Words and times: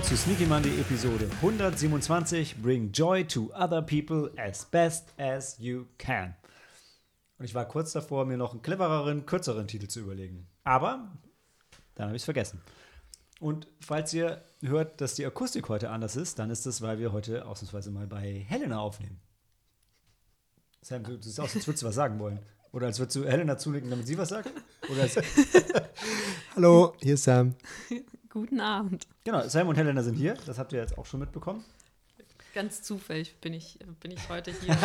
Willkommen 0.00 0.16
zu 0.16 0.24
Sneaky 0.24 0.46
Monday 0.46 0.80
Episode 0.80 1.28
127. 1.42 2.62
Bring 2.62 2.90
joy 2.90 3.22
to 3.22 3.52
other 3.54 3.82
people 3.82 4.30
as 4.38 4.64
best 4.64 5.12
as 5.18 5.58
you 5.58 5.88
can. 5.98 6.34
Und 7.38 7.44
ich 7.44 7.54
war 7.54 7.66
kurz 7.68 7.92
davor, 7.92 8.24
mir 8.24 8.38
noch 8.38 8.52
einen 8.52 8.62
clevereren, 8.62 9.26
kürzeren 9.26 9.68
Titel 9.68 9.88
zu 9.88 10.00
überlegen. 10.00 10.46
Aber 10.64 11.10
dann 11.96 12.06
habe 12.06 12.16
ich 12.16 12.22
es 12.22 12.24
vergessen. 12.24 12.62
Und 13.40 13.66
falls 13.80 14.14
ihr 14.14 14.42
hört, 14.62 15.02
dass 15.02 15.16
die 15.16 15.26
Akustik 15.26 15.68
heute 15.68 15.90
anders 15.90 16.16
ist, 16.16 16.38
dann 16.38 16.48
ist 16.48 16.64
es, 16.64 16.80
weil 16.80 16.98
wir 16.98 17.12
heute 17.12 17.44
ausnahmsweise 17.44 17.90
mal 17.90 18.06
bei 18.06 18.46
Helena 18.48 18.80
aufnehmen. 18.80 19.20
Sam, 20.80 21.04
du 21.04 21.20
siehst 21.20 21.40
aus, 21.40 21.54
als 21.54 21.66
würdest 21.66 21.82
du 21.82 21.88
was 21.88 21.94
sagen 21.94 22.18
wollen. 22.18 22.38
Oder 22.72 22.86
als 22.86 22.98
würdest 22.98 23.16
du 23.16 23.26
Helena 23.26 23.58
zulegen, 23.58 23.90
damit 23.90 24.06
sie 24.06 24.16
was 24.16 24.30
sagt? 24.30 24.50
Hallo, 26.56 26.94
hier 27.02 27.14
ist 27.14 27.24
Sam. 27.24 27.54
Guten 28.32 28.60
Abend. 28.60 29.06
genau, 29.24 29.46
Sam 29.48 29.68
und 29.68 29.76
Helena 29.76 30.02
sind 30.02 30.14
hier. 30.14 30.34
Das 30.46 30.58
habt 30.58 30.72
ihr 30.72 30.78
jetzt 30.80 30.96
auch 30.96 31.06
schon 31.06 31.20
mitbekommen. 31.20 31.64
Ganz 32.54 32.82
zufällig 32.82 33.36
bin 33.40 33.54
ich, 33.54 33.78
bin 34.00 34.10
ich 34.10 34.28
heute 34.28 34.52
hier. 34.52 34.76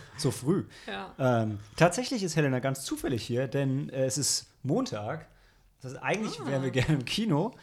So 0.18 0.30
früh. 0.30 0.64
ja. 0.86 1.14
Ähm, 1.18 1.58
tatsächlich 1.76 2.22
ist 2.22 2.36
Helena 2.36 2.60
ganz 2.60 2.84
zufällig 2.84 3.22
hier, 3.22 3.46
denn 3.48 3.88
äh, 3.90 4.04
es 4.06 4.16
ist 4.18 4.46
Montag. 4.62 5.26
Das 5.82 5.92
heißt, 5.92 6.02
eigentlich 6.02 6.40
Ah. 6.40 6.46
wären 6.46 6.62
wir 6.62 6.70
gerne 6.70 6.94
im 6.94 7.04
Kino, 7.04 7.54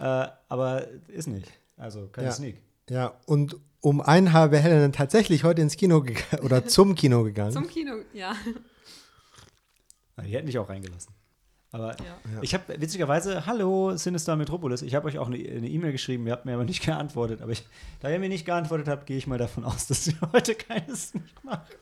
äh, 0.00 0.26
aber 0.48 0.86
ist 1.08 1.26
nicht. 1.28 1.52
Also 1.76 2.08
keine 2.08 2.28
Ja. 2.28 2.32
Sneak. 2.32 2.60
Ja, 2.90 3.14
und 3.26 3.56
um 3.80 4.00
einen 4.00 4.32
wäre 4.32 4.58
Helen 4.58 4.92
tatsächlich 4.92 5.44
heute 5.44 5.62
ins 5.62 5.76
Kino 5.76 6.02
gegangen 6.02 6.42
oder 6.44 6.66
zum 6.66 6.94
Kino 6.96 7.22
gegangen. 7.22 7.52
Zum 7.52 7.68
Kino, 7.68 7.96
ja. 8.12 8.34
Na, 10.16 10.24
Die 10.24 10.30
hätten 10.32 10.46
dich 10.46 10.58
auch 10.58 10.68
reingelassen. 10.68 11.12
Aber 11.70 11.96
ja. 11.98 12.40
ich 12.40 12.54
habe 12.54 12.80
witzigerweise, 12.80 13.44
hallo 13.44 13.96
Sinister 13.96 14.36
Metropolis, 14.36 14.80
ich 14.80 14.94
habe 14.94 15.06
euch 15.06 15.18
auch 15.18 15.26
eine 15.26 15.36
E-Mail 15.36 15.92
geschrieben, 15.92 16.26
ihr 16.26 16.32
habt 16.32 16.46
mir 16.46 16.54
aber 16.54 16.64
nicht 16.64 16.82
geantwortet. 16.84 17.42
Aber 17.42 17.52
ich, 17.52 17.66
da 18.00 18.10
ihr 18.10 18.18
mir 18.18 18.28
nicht 18.28 18.46
geantwortet 18.46 18.88
habt, 18.88 19.06
gehe 19.06 19.18
ich 19.18 19.26
mal 19.26 19.38
davon 19.38 19.64
aus, 19.64 19.86
dass 19.88 20.06
ihr 20.06 20.18
heute 20.32 20.54
keine 20.54 20.94
Sneak 20.96 21.44
macht. 21.44 21.76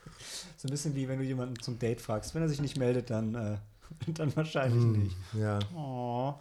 So 0.57 0.67
ein 0.67 0.71
bisschen 0.71 0.95
wie 0.95 1.07
wenn 1.07 1.19
du 1.19 1.23
jemanden 1.25 1.59
zum 1.61 1.79
Date 1.79 2.01
fragst. 2.01 2.35
Wenn 2.35 2.41
er 2.41 2.49
sich 2.49 2.61
nicht 2.61 2.77
meldet, 2.77 3.09
dann, 3.09 3.35
äh, 3.35 3.57
dann 4.13 4.35
wahrscheinlich 4.35 4.83
Hm, 4.83 5.03
nicht. 5.03 5.15
Ja. 5.33 5.59
Oh. 5.75 6.35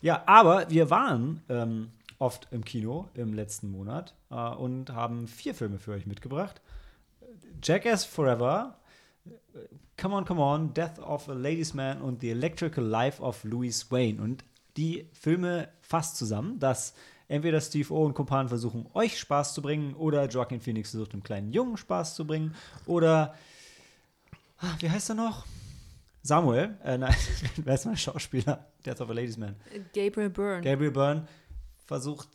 Ja, 0.00 0.22
aber 0.26 0.68
wir 0.68 0.90
waren 0.90 1.42
ähm, 1.48 1.92
oft 2.18 2.48
im 2.50 2.64
Kino 2.64 3.08
im 3.14 3.32
letzten 3.34 3.70
Monat 3.70 4.14
äh, 4.30 4.34
und 4.34 4.90
haben 4.90 5.28
vier 5.28 5.54
Filme 5.54 5.78
für 5.78 5.92
euch 5.92 6.06
mitgebracht. 6.06 6.60
Jackass 7.62 8.04
Forever, 8.04 8.76
äh, 9.26 9.30
Come 10.02 10.16
On, 10.16 10.24
Come 10.24 10.40
On, 10.40 10.74
Death 10.74 10.98
of 10.98 11.28
a 11.28 11.32
Ladies 11.32 11.74
Man 11.74 12.02
und 12.02 12.22
The 12.22 12.30
Electrical 12.30 12.84
Life 12.84 13.22
of 13.22 13.44
Louis 13.44 13.88
Wayne. 13.92 14.20
Und 14.20 14.42
die 14.76 15.06
Filme 15.12 15.68
fasst 15.80 16.16
zusammen, 16.16 16.58
dass 16.58 16.94
entweder 17.28 17.60
Steve 17.60 17.94
O 17.94 18.04
und 18.04 18.12
Kumpan 18.12 18.48
versuchen, 18.48 18.88
euch 18.94 19.16
Spaß 19.16 19.54
zu 19.54 19.62
bringen 19.62 19.94
oder 19.94 20.26
Joaquin 20.26 20.60
Phoenix 20.60 20.90
versucht, 20.90 21.12
dem 21.12 21.22
kleinen 21.22 21.52
Jungen 21.52 21.76
Spaß 21.76 22.16
zu 22.16 22.26
bringen 22.26 22.52
oder, 22.86 23.36
ah, 24.58 24.74
wie 24.80 24.90
heißt 24.90 25.10
er 25.10 25.14
noch? 25.14 25.46
Samuel, 26.24 26.76
äh, 26.82 26.98
nein, 26.98 27.14
wer 27.58 27.74
ist 27.74 27.86
mein 27.86 27.96
Schauspieler? 27.96 28.66
Death 28.84 29.00
of 29.00 29.08
a 29.08 29.12
Ladies 29.12 29.36
Man. 29.36 29.54
Gabriel 29.94 30.30
Byrne. 30.30 30.62
Gabriel 30.62 30.90
Byrne 30.90 31.28
versucht 31.86 32.28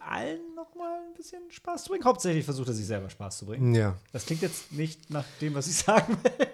allen 0.00 0.54
nochmal 0.54 1.00
ein 1.08 1.14
bisschen 1.14 1.40
Spaß 1.50 1.84
zu 1.84 1.88
bringen. 1.88 2.04
Hauptsächlich 2.04 2.44
versucht 2.44 2.68
er 2.68 2.74
sich 2.74 2.86
selber 2.86 3.08
Spaß 3.08 3.38
zu 3.38 3.46
bringen. 3.46 3.74
Ja. 3.74 3.96
Das 4.12 4.26
klingt 4.26 4.42
jetzt 4.42 4.72
nicht 4.72 5.08
nach 5.08 5.24
dem, 5.40 5.54
was 5.54 5.68
ich 5.68 5.76
sagen 5.76 6.18
will. 6.22 6.48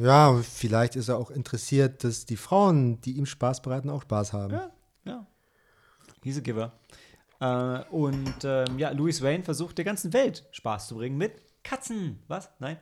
Ja, 0.00 0.40
vielleicht 0.42 0.96
ist 0.96 1.08
er 1.08 1.18
auch 1.18 1.30
interessiert, 1.30 2.04
dass 2.04 2.24
die 2.24 2.36
Frauen, 2.36 3.00
die 3.02 3.12
ihm 3.12 3.26
Spaß 3.26 3.60
bereiten, 3.62 3.90
auch 3.90 4.02
Spaß 4.02 4.32
haben. 4.32 4.52
Ja, 4.52 4.70
ja. 5.04 5.26
He's 6.22 6.38
a 6.38 6.40
giver. 6.40 6.72
Äh, 7.40 7.84
und 7.90 8.34
ähm, 8.44 8.78
ja, 8.78 8.90
Louis 8.90 9.20
Wayne 9.22 9.44
versucht 9.44 9.78
der 9.78 9.84
ganzen 9.84 10.12
Welt 10.12 10.46
Spaß 10.52 10.88
zu 10.88 10.96
bringen 10.96 11.18
mit 11.18 11.42
Katzen. 11.62 12.18
Was? 12.28 12.50
Nein? 12.58 12.78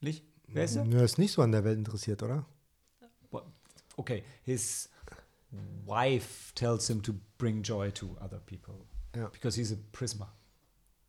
Nicht? 0.00 0.24
Wer 0.46 0.64
ist 0.64 0.76
er? 0.76 0.86
Er 0.86 1.04
ist 1.04 1.18
nicht 1.18 1.32
so 1.32 1.42
an 1.42 1.52
der 1.52 1.64
Welt 1.64 1.78
interessiert, 1.78 2.22
oder? 2.22 2.46
Okay, 3.96 4.24
his 4.42 4.88
wife 5.84 6.54
tells 6.54 6.88
him 6.88 7.02
to 7.02 7.12
bring 7.36 7.62
joy 7.62 7.90
to 7.90 8.16
other 8.20 8.38
people. 8.38 8.86
Ja. 9.14 9.28
Because 9.28 9.54
he's 9.54 9.70
a 9.70 9.76
prisma. 9.92 10.28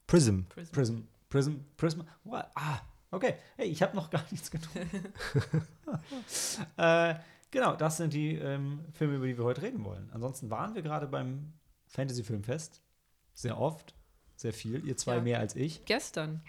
Prism. 0.06 0.41
Prism. 0.50 0.72
Prism, 0.73 1.07
Prism, 1.29 1.53
Prism. 1.78 2.02
What? 2.25 2.52
Ah, 2.56 2.81
okay. 3.13 3.35
Hey, 3.56 3.68
ich 3.68 3.81
habe 3.81 3.96
noch 3.96 4.09
gar 4.09 4.24
nichts 4.31 4.51
getan. 4.51 4.90
äh, 6.78 7.16
genau, 7.51 7.75
das 7.75 7.97
sind 7.97 8.13
die 8.13 8.35
ähm, 8.35 8.79
Filme, 8.94 9.16
über 9.16 9.28
die 9.28 9.38
wir 9.38 9.46
heute 9.46 9.62
reden 9.62 9.84
wollen. 9.84 10.09
Ansonsten 10.13 10.50
waren 10.50 10.75
wir 10.75 10.81
gerade 10.81 11.07
beim 11.07 11.53
Fantasy 11.88 12.23
Filmfest. 12.23 12.81
Sehr 13.34 13.59
oft, 13.59 13.94
sehr 14.35 14.53
viel. 14.53 14.85
Ihr 14.85 14.97
zwei 14.97 15.16
Ja. 15.16 15.22
mehr 15.22 15.40
als 15.40 15.56
ich. 15.56 15.85
Gestern. 15.85 16.41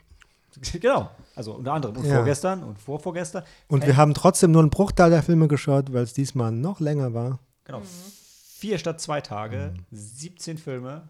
genau, 0.80 1.10
also 1.34 1.54
unter 1.54 1.72
anderem. 1.72 1.96
Und 1.96 2.04
Ja. 2.06 2.16
vorgestern 2.16 2.62
und 2.62 2.78
vorvorgestern. 2.78 3.44
Und 3.68 3.84
Äh, 3.84 3.88
wir 3.88 3.96
haben 3.96 4.14
trotzdem 4.14 4.52
nur 4.52 4.62
einen 4.62 4.70
Bruchteil 4.70 5.10
der 5.10 5.22
Filme 5.22 5.48
geschaut, 5.48 5.92
weil 5.92 6.02
es 6.02 6.12
diesmal 6.12 6.52
noch 6.52 6.80
länger 6.80 7.12
war. 7.14 7.38
Genau. 7.64 7.82
Vier 8.56 8.78
statt 8.78 9.00
zwei 9.00 9.20
Tage, 9.20 9.74
17 9.90 10.58
Filme. 10.58 11.08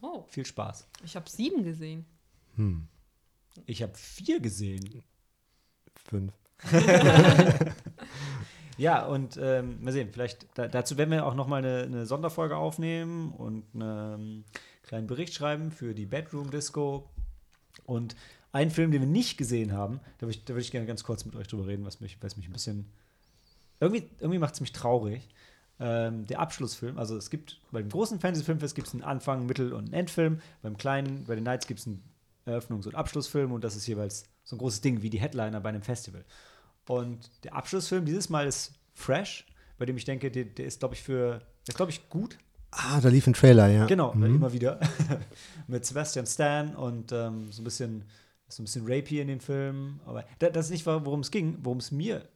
Oh, 0.00 0.24
Viel 0.28 0.44
Spaß. 0.44 0.86
ich 1.04 1.14
habe 1.14 1.30
sieben 1.30 1.62
gesehen. 1.64 2.04
Hm, 2.56 2.88
Ich 3.66 3.82
habe 3.82 3.92
vier 3.96 4.40
gesehen. 4.40 5.02
fünf. 6.08 6.32
Ja, 8.78 9.04
und 9.04 9.38
ähm, 9.40 9.82
mal 9.82 9.92
sehen, 9.92 10.08
vielleicht 10.12 10.46
da, 10.54 10.66
dazu 10.66 10.96
werden 10.96 11.10
wir 11.10 11.26
auch 11.26 11.34
noch 11.34 11.46
mal 11.46 11.58
eine, 11.58 11.82
eine 11.82 12.06
Sonderfolge 12.06 12.56
aufnehmen 12.56 13.32
und 13.32 13.64
einen 13.74 14.44
kleinen 14.82 15.06
Bericht 15.06 15.34
schreiben 15.34 15.70
für 15.70 15.94
die 15.94 16.06
Bedroom 16.06 16.50
Disco. 16.50 17.08
Und 17.84 18.16
einen 18.52 18.70
Film, 18.70 18.90
den 18.90 19.00
wir 19.00 19.08
nicht 19.08 19.38
gesehen 19.38 19.72
haben, 19.72 20.00
da 20.18 20.26
würde 20.26 20.38
ich, 20.38 20.48
würd 20.48 20.60
ich 20.60 20.70
gerne 20.70 20.86
ganz 20.86 21.04
kurz 21.04 21.24
mit 21.24 21.36
euch 21.36 21.48
drüber 21.48 21.66
reden, 21.66 21.84
was 21.84 22.00
mich, 22.00 22.18
was 22.22 22.36
mich 22.36 22.48
ein 22.48 22.52
bisschen. 22.52 22.86
Irgendwie, 23.80 24.08
irgendwie 24.20 24.38
macht 24.38 24.54
es 24.54 24.60
mich 24.60 24.72
traurig. 24.72 25.28
Ähm, 25.80 26.26
der 26.26 26.40
Abschlussfilm, 26.40 26.98
also 26.98 27.16
es 27.16 27.30
gibt 27.30 27.60
beim 27.72 27.88
großen 27.88 28.20
Fantasy-Filmfest 28.20 28.74
gibt 28.74 28.88
es 28.88 28.94
einen 28.94 29.02
Anfang, 29.02 29.46
Mittel- 29.46 29.72
und 29.72 29.84
einen 29.84 29.94
Endfilm. 29.94 30.40
Beim 30.60 30.76
kleinen, 30.76 31.24
bei 31.24 31.34
den 31.34 31.44
Nights 31.44 31.66
gibt 31.66 31.80
es 31.80 31.86
einen 31.86 32.02
Eröffnungs- 32.46 32.86
und 32.86 32.94
Abschlussfilm 32.94 33.52
und 33.52 33.62
das 33.64 33.76
ist 33.76 33.86
jeweils 33.86 34.24
so 34.44 34.56
ein 34.56 34.58
großes 34.58 34.80
Ding 34.80 35.02
wie 35.02 35.10
die 35.10 35.20
Headliner 35.20 35.60
bei 35.60 35.68
einem 35.68 35.82
Festival. 35.82 36.24
Und 36.88 37.30
der 37.44 37.54
Abschlussfilm 37.54 38.04
dieses 38.04 38.28
Mal 38.28 38.46
ist 38.46 38.72
Fresh, 38.94 39.46
bei 39.78 39.86
dem 39.86 39.96
ich 39.96 40.04
denke, 40.04 40.30
der, 40.30 40.44
der 40.44 40.66
ist, 40.66 40.80
glaube 40.80 40.94
ich, 40.94 41.02
für, 41.02 41.38
der 41.38 41.68
ist, 41.68 41.76
glaube 41.76 41.90
ich, 41.92 42.08
gut. 42.08 42.38
Ah, 42.72 43.00
da 43.00 43.08
lief 43.08 43.26
ein 43.26 43.34
Trailer, 43.34 43.68
ja. 43.68 43.86
Genau, 43.86 44.12
Mhm. 44.14 44.36
immer 44.36 44.52
wieder. 44.52 44.80
Mit 45.66 45.84
Sebastian 45.86 46.26
Stan 46.26 46.74
und 46.74 47.12
ähm, 47.12 47.52
so 47.52 47.60
ein 47.60 47.64
bisschen, 47.64 48.04
so 48.48 48.62
ein 48.62 48.64
bisschen 48.64 48.84
rapey 48.86 49.20
in 49.20 49.28
den 49.28 49.40
Filmen. 49.40 50.00
Aber 50.06 50.24
da, 50.38 50.48
das 50.50 50.66
ist 50.66 50.72
nicht, 50.72 50.86
worum 50.86 51.20
es 51.20 51.30
ging, 51.30 51.58
worum 51.62 51.78
es 51.78 51.90
mir 51.92 52.26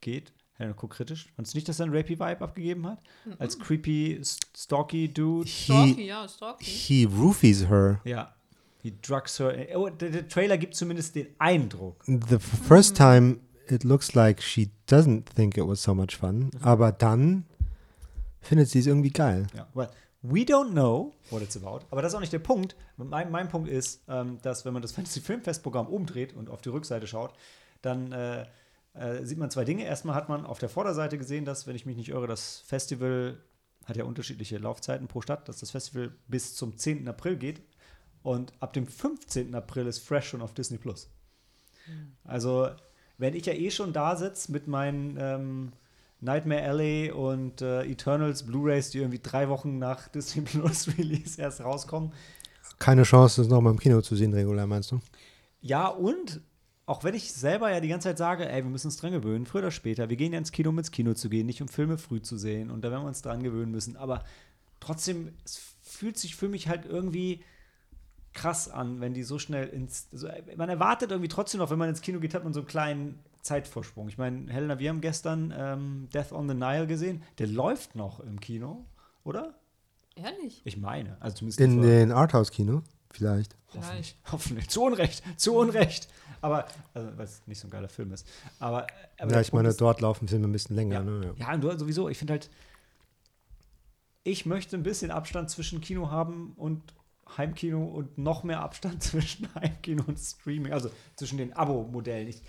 geht. 0.00 0.32
Helena, 0.54 0.74
guck 0.76 0.90
kritisch. 0.92 1.28
Fandest 1.34 1.54
du 1.54 1.58
nicht, 1.58 1.68
dass 1.68 1.80
er 1.80 1.86
einen 1.86 1.94
rapey-Vibe 1.96 2.40
abgegeben 2.42 2.86
hat? 2.86 3.00
Als 3.38 3.58
creepy, 3.58 4.18
st- 4.22 4.38
stalky 4.56 5.12
Dude. 5.12 5.48
Stalky, 5.48 5.94
He, 5.94 6.06
ja, 6.06 6.28
Stalky. 6.28 6.64
he 6.64 7.04
roofies 7.06 7.68
her. 7.68 8.00
Ja. 8.04 8.34
Die 8.82 9.00
drugs 9.00 9.38
her. 9.38 9.68
Oh, 9.76 9.88
der, 9.88 10.10
der 10.10 10.28
Trailer 10.28 10.58
gibt 10.58 10.74
zumindest 10.74 11.14
den 11.14 11.28
Eindruck. 11.38 12.02
The 12.06 12.38
first 12.38 12.96
time 12.96 13.38
it 13.68 13.84
looks 13.84 14.14
like 14.14 14.42
she 14.42 14.70
doesn't 14.88 15.24
think 15.34 15.56
it 15.56 15.66
was 15.66 15.82
so 15.82 15.94
much 15.94 16.16
fun, 16.16 16.50
aber 16.60 16.92
dann 16.92 17.44
findet 18.40 18.68
sie 18.68 18.80
es 18.80 18.86
irgendwie 18.86 19.10
geil. 19.10 19.46
Ja, 19.54 19.68
well, 19.74 19.88
we 20.22 20.40
don't 20.40 20.72
know 20.72 21.12
what 21.30 21.42
it's 21.42 21.56
about. 21.56 21.84
Aber 21.90 22.02
das 22.02 22.12
ist 22.12 22.16
auch 22.16 22.20
nicht 22.20 22.32
der 22.32 22.40
Punkt. 22.40 22.76
Mein, 22.96 23.30
mein 23.30 23.48
Punkt 23.48 23.68
ist, 23.68 24.02
ähm, 24.08 24.38
dass 24.42 24.64
wenn 24.64 24.72
man 24.72 24.82
das 24.82 24.92
Fantasy 24.96 25.20
Filmfest-Programm 25.20 25.86
umdreht 25.86 26.34
und 26.34 26.50
auf 26.50 26.60
die 26.60 26.70
Rückseite 26.70 27.06
schaut, 27.06 27.34
dann 27.82 28.12
äh, 28.12 28.46
äh, 28.94 29.24
sieht 29.24 29.38
man 29.38 29.50
zwei 29.50 29.64
Dinge. 29.64 29.84
Erstmal 29.84 30.14
hat 30.14 30.28
man 30.28 30.44
auf 30.44 30.58
der 30.58 30.68
Vorderseite 30.68 31.18
gesehen, 31.18 31.44
dass, 31.44 31.66
wenn 31.66 31.76
ich 31.76 31.86
mich 31.86 31.96
nicht 31.96 32.10
irre, 32.10 32.26
das 32.26 32.62
Festival 32.66 33.38
hat 33.84 33.96
ja 33.96 34.04
unterschiedliche 34.04 34.58
Laufzeiten 34.58 35.08
pro 35.08 35.20
Stadt, 35.20 35.48
dass 35.48 35.58
das 35.58 35.72
Festival 35.72 36.12
bis 36.28 36.54
zum 36.54 36.76
10. 36.76 37.08
April 37.08 37.36
geht. 37.36 37.62
Und 38.22 38.52
ab 38.60 38.72
dem 38.72 38.86
15. 38.86 39.54
April 39.54 39.86
ist 39.86 39.98
Fresh 39.98 40.28
schon 40.28 40.42
auf 40.42 40.54
Disney 40.54 40.78
Plus. 40.78 41.10
Also, 42.24 42.68
wenn 43.18 43.34
ich 43.34 43.46
ja 43.46 43.52
eh 43.52 43.70
schon 43.70 43.92
da 43.92 44.16
sitze 44.16 44.52
mit 44.52 44.68
meinen 44.68 45.16
ähm, 45.18 45.72
Nightmare 46.20 46.62
Alley 46.62 47.10
und 47.10 47.62
äh, 47.62 47.82
Eternals 47.84 48.44
Blu-rays, 48.44 48.90
die 48.90 48.98
irgendwie 48.98 49.20
drei 49.22 49.48
Wochen 49.48 49.78
nach 49.78 50.08
Disney 50.14 50.42
Plus 50.42 50.88
Release 50.98 51.40
erst 51.40 51.60
rauskommen. 51.60 52.12
Keine 52.78 53.02
Chance, 53.02 53.42
das 53.42 53.50
nochmal 53.50 53.72
im 53.72 53.78
Kino 53.78 54.00
zu 54.00 54.16
sehen, 54.16 54.32
regulär, 54.32 54.66
meinst 54.66 54.92
du? 54.92 55.00
Ja, 55.60 55.88
und 55.88 56.40
auch 56.86 57.04
wenn 57.04 57.14
ich 57.14 57.32
selber 57.32 57.70
ja 57.70 57.80
die 57.80 57.88
ganze 57.88 58.08
Zeit 58.08 58.18
sage, 58.18 58.48
ey, 58.48 58.62
wir 58.62 58.70
müssen 58.70 58.88
uns 58.88 58.96
dran 58.96 59.12
gewöhnen, 59.12 59.46
früher 59.46 59.62
oder 59.62 59.70
später, 59.70 60.08
wir 60.08 60.16
gehen 60.16 60.32
ja 60.32 60.38
ins 60.38 60.52
Kino, 60.52 60.70
um 60.70 60.78
ins 60.78 60.90
Kino 60.90 61.14
zu 61.14 61.28
gehen, 61.28 61.46
nicht 61.46 61.62
um 61.62 61.68
Filme 61.68 61.98
früh 61.98 62.20
zu 62.20 62.36
sehen. 62.36 62.70
Und 62.70 62.82
da 62.84 62.90
werden 62.90 63.04
wir 63.04 63.08
uns 63.08 63.22
dran 63.22 63.42
gewöhnen 63.42 63.70
müssen. 63.70 63.96
Aber 63.96 64.24
trotzdem, 64.80 65.32
es 65.44 65.60
fühlt 65.80 66.18
sich 66.18 66.34
für 66.34 66.48
mich 66.48 66.68
halt 66.68 66.86
irgendwie 66.86 67.42
krass 68.34 68.68
an, 68.68 69.00
wenn 69.00 69.14
die 69.14 69.22
so 69.22 69.38
schnell 69.38 69.68
ins. 69.68 70.08
Also 70.12 70.28
man 70.56 70.68
erwartet 70.68 71.10
irgendwie 71.10 71.28
trotzdem 71.28 71.58
noch, 71.58 71.70
wenn 71.70 71.78
man 71.78 71.88
ins 71.88 72.00
Kino 72.00 72.18
geht, 72.20 72.34
hat 72.34 72.44
man 72.44 72.52
so 72.52 72.60
einen 72.60 72.66
kleinen 72.68 73.18
Zeitvorsprung. 73.42 74.08
Ich 74.08 74.18
meine, 74.18 74.50
Helena, 74.52 74.78
wir 74.78 74.88
haben 74.90 75.00
gestern 75.00 75.52
ähm, 75.56 76.08
Death 76.14 76.32
on 76.32 76.48
the 76.48 76.54
Nile 76.54 76.86
gesehen. 76.86 77.22
Der 77.38 77.46
läuft 77.48 77.94
noch 77.96 78.20
im 78.20 78.40
Kino, 78.40 78.84
oder? 79.24 79.54
Ehrlich? 80.14 80.62
Ich 80.64 80.76
meine. 80.76 81.16
Also 81.20 81.36
zumindest 81.38 81.60
In 81.60 81.82
den 81.82 82.12
Arthouse-Kino, 82.12 82.82
vielleicht. 83.10 83.56
Hoffentlich. 83.74 84.16
Hoffentlich. 84.30 84.68
Zu 84.68 84.82
Unrecht. 84.84 85.22
Zu 85.38 85.54
Unrecht. 85.56 86.08
Aber, 86.42 86.66
also, 86.92 87.08
weil 87.16 87.24
es 87.24 87.42
nicht 87.46 87.60
so 87.60 87.66
ein 87.68 87.70
geiler 87.70 87.88
Film 87.88 88.12
ist. 88.12 88.26
Aber, 88.60 88.86
aber 89.18 89.32
ja, 89.32 89.40
ich 89.40 89.52
meine, 89.52 89.68
ist- 89.68 89.80
dort 89.80 90.00
laufen 90.00 90.28
Filme 90.28 90.46
ein 90.48 90.52
bisschen 90.52 90.76
länger. 90.76 90.96
Ja, 90.96 91.02
Ne? 91.02 91.34
ja 91.36 91.52
und 91.54 91.60
du 91.62 91.78
sowieso, 91.78 92.08
ich 92.08 92.18
finde 92.18 92.32
halt, 92.34 92.50
ich 94.24 94.46
möchte 94.46 94.76
ein 94.76 94.82
bisschen 94.82 95.10
Abstand 95.10 95.50
zwischen 95.50 95.80
Kino 95.80 96.10
haben 96.10 96.52
und 96.56 96.82
Heimkino 97.38 97.84
und 97.84 98.18
noch 98.18 98.42
mehr 98.44 98.60
Abstand 98.60 99.02
zwischen 99.02 99.52
Heimkino 99.54 100.04
und 100.06 100.18
Streaming, 100.18 100.72
also 100.72 100.90
zwischen 101.16 101.38
den 101.38 101.52
Abo-Modellen. 101.52 102.28
Ich, 102.28 102.42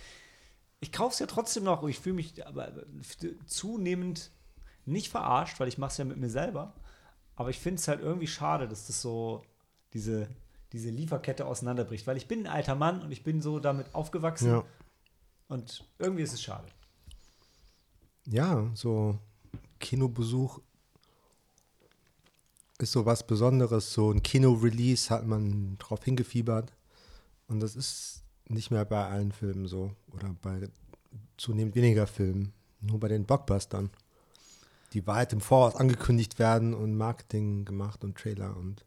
ich 0.80 0.92
kaufe 0.92 1.14
es 1.14 1.20
ja 1.20 1.26
trotzdem 1.28 1.64
noch 1.64 1.82
und 1.82 1.90
ich 1.90 2.00
fühle 2.00 2.16
mich 2.16 2.46
aber 2.46 2.72
zunehmend 3.46 4.32
nicht 4.86 5.10
verarscht, 5.10 5.60
weil 5.60 5.68
ich 5.70 5.78
mache 5.78 5.92
es 5.92 5.98
ja 5.98 6.06
mit 6.06 6.18
mir 6.18 6.30
selber. 6.30 6.74
Aber 7.36 7.50
ich 7.50 7.60
finde 7.60 7.80
es 7.80 7.88
halt 7.88 8.02
irgendwie 8.02 8.28
schade, 8.28 8.68
dass 8.68 8.88
das 8.88 9.02
so 9.02 9.44
diese, 9.94 10.28
diese 10.72 10.90
Lieferkette 10.90 11.46
auseinanderbricht, 11.46 12.06
weil 12.06 12.18
ich 12.18 12.28
bin 12.28 12.42
ein 12.42 12.48
alter 12.54 12.76
Mann 12.76 13.02
und 13.02 13.12
ich 13.12 13.24
bin 13.24 13.42
so 13.42 13.60
damit 13.60 13.96
aufgewachsen 13.96 14.50
Ja. 14.50 14.64
und 15.48 15.86
irgendwie 16.00 16.24
ist 16.24 16.34
es 16.34 16.42
schade. 16.42 16.68
ja, 18.26 18.70
so 18.74 19.18
Kinobesuch 19.80 20.60
ist 22.84 22.92
so 22.92 23.06
was 23.06 23.26
Besonderes. 23.26 23.94
So 23.94 24.12
ein 24.12 24.22
Kino-Release 24.22 25.10
hat 25.10 25.26
man 25.26 25.78
drauf 25.80 26.04
hingefiebert. 26.04 26.72
Und 27.48 27.60
das 27.60 27.76
ist 27.76 28.24
nicht 28.48 28.70
mehr 28.72 28.86
bei 28.86 29.06
allen 29.06 29.32
Filmen 29.32 29.68
so. 29.68 29.92
Oder 30.12 30.36
bei 30.42 30.70
zunehmend 31.38 31.76
weniger 31.76 32.06
Filmen. 32.06 32.54
Nur 32.82 33.00
bei 33.00 33.08
den 33.08 33.26
Blockbustern. 33.26 33.90
Die 34.94 35.08
weit 35.08 35.34
im 35.34 35.42
Voraus 35.42 35.76
angekündigt 35.76 36.38
werden 36.38 36.74
und 36.74 36.96
Marketing 36.96 37.66
gemacht 37.66 38.04
und 38.04 38.18
Trailer 38.18 38.56
und 38.56 38.84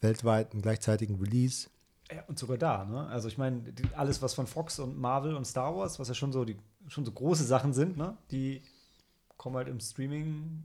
weltweit 0.00 0.52
einen 0.52 0.62
gleichzeitigen 0.62 1.16
Release. 1.16 1.68
Ja, 2.12 2.22
und 2.28 2.38
sogar 2.38 2.58
da, 2.58 2.84
ne? 2.84 3.06
Also 3.08 3.28
ich 3.28 3.38
meine, 3.38 3.64
alles, 3.96 4.20
was 4.20 4.34
von 4.34 4.46
Fox 4.46 4.78
und 4.78 4.98
Marvel 4.98 5.34
und 5.34 5.46
Star 5.46 5.74
Wars, 5.74 5.98
was 5.98 6.08
ja 6.08 6.14
schon 6.14 6.32
so 6.32 6.44
die 6.44 6.56
schon 6.88 7.04
so 7.04 7.12
große 7.12 7.44
Sachen 7.44 7.72
sind, 7.72 7.96
ne? 7.96 8.16
Die 8.30 8.62
kommen 9.36 9.56
halt 9.56 9.68
im 9.68 9.80
Streaming. 9.80 10.64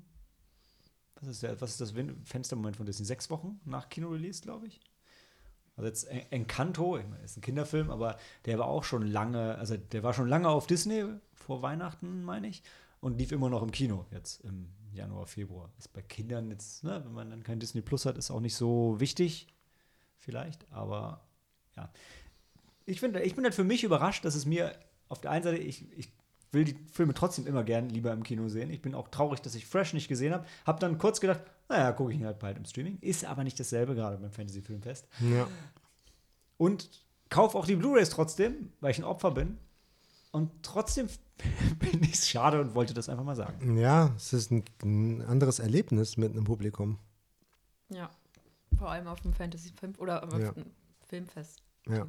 Was 1.19 1.29
ist 1.29 1.43
der, 1.43 1.59
was 1.59 1.71
ist 1.71 1.81
das 1.81 1.93
Fenstermoment 2.25 2.77
von 2.77 2.85
Disney? 2.85 3.05
Sechs 3.05 3.29
Wochen 3.29 3.59
nach 3.65 3.89
Kino-Release, 3.89 4.41
glaube 4.41 4.67
ich. 4.67 4.79
Also 5.75 5.87
jetzt 5.87 6.03
En- 6.05 6.31
Encanto, 6.31 6.97
ist 7.23 7.37
ein 7.37 7.41
Kinderfilm, 7.41 7.89
aber 7.91 8.17
der 8.45 8.59
war 8.59 8.67
auch 8.67 8.83
schon 8.83 9.03
lange, 9.03 9.55
also 9.55 9.77
der 9.77 10.03
war 10.03 10.13
schon 10.13 10.27
lange 10.27 10.49
auf 10.49 10.67
Disney, 10.67 11.05
vor 11.33 11.61
Weihnachten, 11.61 12.23
meine 12.23 12.47
ich, 12.47 12.63
und 12.99 13.17
lief 13.17 13.31
immer 13.31 13.49
noch 13.49 13.61
im 13.61 13.71
Kino 13.71 14.05
jetzt 14.11 14.43
im 14.43 14.69
Januar, 14.91 15.27
Februar. 15.27 15.71
Ist 15.77 15.93
bei 15.93 16.01
Kindern 16.01 16.49
jetzt, 16.49 16.83
ne, 16.83 17.01
wenn 17.05 17.13
man 17.13 17.29
dann 17.29 17.43
kein 17.43 17.59
Disney 17.59 17.81
Plus 17.81 18.05
hat, 18.05 18.17
ist 18.17 18.31
auch 18.31 18.39
nicht 18.39 18.55
so 18.55 18.99
wichtig, 18.99 19.47
vielleicht, 20.17 20.71
aber 20.71 21.21
ja. 21.75 21.91
Ich, 22.85 22.99
find, 22.99 23.15
ich 23.17 23.35
bin 23.35 23.43
halt 23.43 23.53
für 23.53 23.63
mich 23.63 23.83
überrascht, 23.83 24.25
dass 24.25 24.33
es 24.33 24.45
mir 24.45 24.73
auf 25.09 25.21
der 25.21 25.31
einen 25.31 25.43
Seite, 25.43 25.57
ich, 25.57 25.91
ich 25.97 26.16
will 26.51 26.63
die 26.65 26.77
Filme 26.91 27.13
trotzdem 27.13 27.45
immer 27.47 27.63
gern 27.63 27.89
lieber 27.89 28.11
im 28.13 28.23
Kino 28.23 28.47
sehen. 28.47 28.69
Ich 28.69 28.81
bin 28.81 28.95
auch 28.95 29.07
traurig, 29.09 29.41
dass 29.41 29.55
ich 29.55 29.65
Fresh 29.65 29.93
nicht 29.93 30.07
gesehen 30.07 30.33
habe. 30.33 30.45
Hab 30.65 30.79
dann 30.79 30.97
kurz 30.97 31.19
gedacht, 31.19 31.41
naja, 31.69 31.91
gucke 31.91 32.11
ich 32.13 32.19
ihn 32.19 32.25
halt 32.25 32.39
bald 32.39 32.57
im 32.57 32.65
Streaming. 32.65 32.97
Ist 33.01 33.25
aber 33.25 33.43
nicht 33.43 33.59
dasselbe, 33.59 33.95
gerade 33.95 34.17
beim 34.17 34.31
Fantasy-Filmfest. 34.31 35.07
Ja. 35.21 35.47
Und 36.57 36.89
kaufe 37.29 37.57
auch 37.57 37.65
die 37.65 37.75
Blu-Rays 37.75 38.09
trotzdem, 38.09 38.71
weil 38.79 38.91
ich 38.91 38.97
ein 38.99 39.03
Opfer 39.03 39.31
bin. 39.31 39.57
Und 40.31 40.51
trotzdem 40.63 41.07
bin 41.79 42.01
ich 42.03 42.13
es 42.13 42.29
schade 42.29 42.61
und 42.61 42.73
wollte 42.75 42.93
das 42.93 43.09
einfach 43.09 43.23
mal 43.23 43.35
sagen. 43.35 43.77
Ja, 43.77 44.13
es 44.15 44.33
ist 44.33 44.51
ein, 44.51 44.63
ein 44.83 45.21
anderes 45.23 45.59
Erlebnis 45.59 46.17
mit 46.17 46.31
einem 46.31 46.45
Publikum. 46.45 46.97
Ja. 47.89 48.09
Vor 48.77 48.91
allem 48.91 49.07
auf 49.07 49.21
dem 49.21 49.33
Fantasy-Film 49.33 49.93
oder 49.97 50.23
auf 50.23 50.39
Ja. 50.39 50.51
dem 50.51 50.65
Filmfest. 51.07 51.61
Ja. 51.87 52.05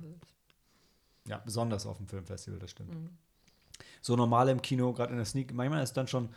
Ja, 1.26 1.38
besonders 1.38 1.86
auf 1.86 1.98
dem 1.98 2.08
Filmfestival, 2.08 2.58
das 2.58 2.70
stimmt. 2.70 2.94
Mhm. 2.94 3.10
So 4.00 4.16
normal 4.16 4.48
im 4.48 4.62
Kino, 4.62 4.92
gerade 4.92 5.12
in 5.12 5.18
der 5.18 5.26
Sneak, 5.26 5.52
manchmal 5.52 5.82
ist 5.82 5.96
dann 5.96 6.08
schon, 6.08 6.28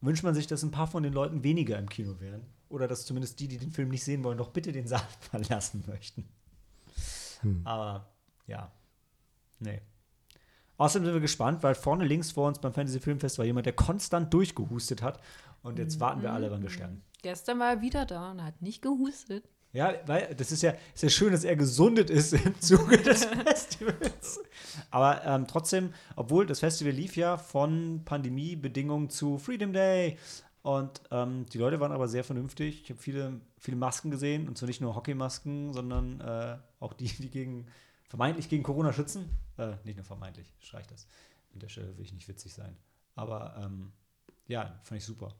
wünscht 0.00 0.22
man 0.22 0.34
sich, 0.34 0.46
dass 0.46 0.62
ein 0.62 0.70
paar 0.70 0.86
von 0.86 1.02
den 1.02 1.12
Leuten 1.12 1.42
weniger 1.42 1.78
im 1.78 1.88
Kino 1.88 2.20
wären. 2.20 2.42
Oder 2.68 2.88
dass 2.88 3.06
zumindest 3.06 3.38
die, 3.40 3.48
die 3.48 3.58
den 3.58 3.70
Film 3.70 3.90
nicht 3.90 4.04
sehen 4.04 4.24
wollen, 4.24 4.38
doch 4.38 4.50
bitte 4.50 4.72
den 4.72 4.86
Saal 4.86 5.06
verlassen 5.20 5.84
möchten. 5.86 6.28
Hm. 7.40 7.60
Aber 7.64 8.08
ja, 8.46 8.70
nee. 9.60 9.80
Außerdem 10.78 11.06
sind 11.06 11.14
wir 11.14 11.20
gespannt, 11.20 11.62
weil 11.62 11.74
vorne 11.74 12.04
links 12.04 12.32
vor 12.32 12.48
uns 12.48 12.58
beim 12.58 12.72
Fantasy 12.72 13.00
Filmfest 13.00 13.38
war 13.38 13.46
jemand, 13.46 13.66
der 13.66 13.72
konstant 13.72 14.32
durchgehustet 14.34 15.02
hat. 15.02 15.22
Und 15.62 15.78
jetzt 15.78 16.00
warten 16.00 16.22
wir 16.22 16.32
alle, 16.32 16.50
wann 16.50 16.62
wir 16.62 16.70
sterben. 16.70 17.02
Gestern 17.22 17.58
war 17.58 17.70
er 17.70 17.80
wieder 17.80 18.04
da 18.04 18.30
und 18.30 18.44
hat 18.44 18.60
nicht 18.60 18.82
gehustet. 18.82 19.48
Ja, 19.76 19.92
weil 20.06 20.34
das 20.34 20.52
ist 20.52 20.62
ja, 20.62 20.72
ist 20.94 21.02
ja 21.02 21.10
schön, 21.10 21.32
dass 21.32 21.44
er 21.44 21.54
gesundet 21.54 22.08
ist 22.08 22.32
im 22.32 22.58
Zuge 22.62 22.96
des 22.96 23.24
Festivals. 23.44 24.40
Aber 24.90 25.22
ähm, 25.26 25.46
trotzdem, 25.46 25.92
obwohl 26.16 26.46
das 26.46 26.60
Festival 26.60 26.94
lief 26.94 27.14
ja 27.14 27.36
von 27.36 28.00
Pandemiebedingungen 28.06 29.10
zu 29.10 29.36
Freedom 29.36 29.74
Day. 29.74 30.16
Und 30.62 31.02
ähm, 31.10 31.44
die 31.52 31.58
Leute 31.58 31.78
waren 31.78 31.92
aber 31.92 32.08
sehr 32.08 32.24
vernünftig. 32.24 32.84
Ich 32.84 32.90
habe 32.90 33.02
viele, 33.02 33.38
viele 33.58 33.76
Masken 33.76 34.10
gesehen 34.10 34.48
und 34.48 34.56
zwar 34.56 34.66
nicht 34.66 34.80
nur 34.80 34.96
Hockeymasken, 34.96 35.74
sondern 35.74 36.22
äh, 36.22 36.56
auch 36.80 36.94
die, 36.94 37.08
die 37.08 37.28
gegen 37.28 37.66
vermeintlich 38.08 38.48
gegen 38.48 38.62
Corona 38.62 38.94
schützen. 38.94 39.28
Äh, 39.58 39.74
nicht 39.84 39.96
nur 39.96 40.06
vermeintlich, 40.06 40.50
streich 40.58 40.86
das. 40.86 41.06
An 41.52 41.60
der 41.60 41.68
Stelle 41.68 41.94
will 41.98 42.04
ich 42.06 42.14
nicht 42.14 42.28
witzig 42.28 42.54
sein. 42.54 42.78
Aber 43.14 43.54
ähm, 43.62 43.92
ja, 44.46 44.80
fand 44.84 45.02
ich 45.02 45.04
super. 45.04 45.34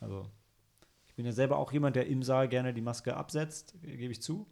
Also 0.00 0.30
ich 1.12 1.16
bin 1.16 1.26
ja 1.26 1.32
selber 1.32 1.58
auch 1.58 1.70
jemand, 1.72 1.94
der 1.94 2.06
im 2.06 2.22
Saal 2.22 2.48
gerne 2.48 2.72
die 2.72 2.80
Maske 2.80 3.14
absetzt, 3.14 3.74
gebe 3.82 4.12
ich 4.12 4.22
zu. 4.22 4.46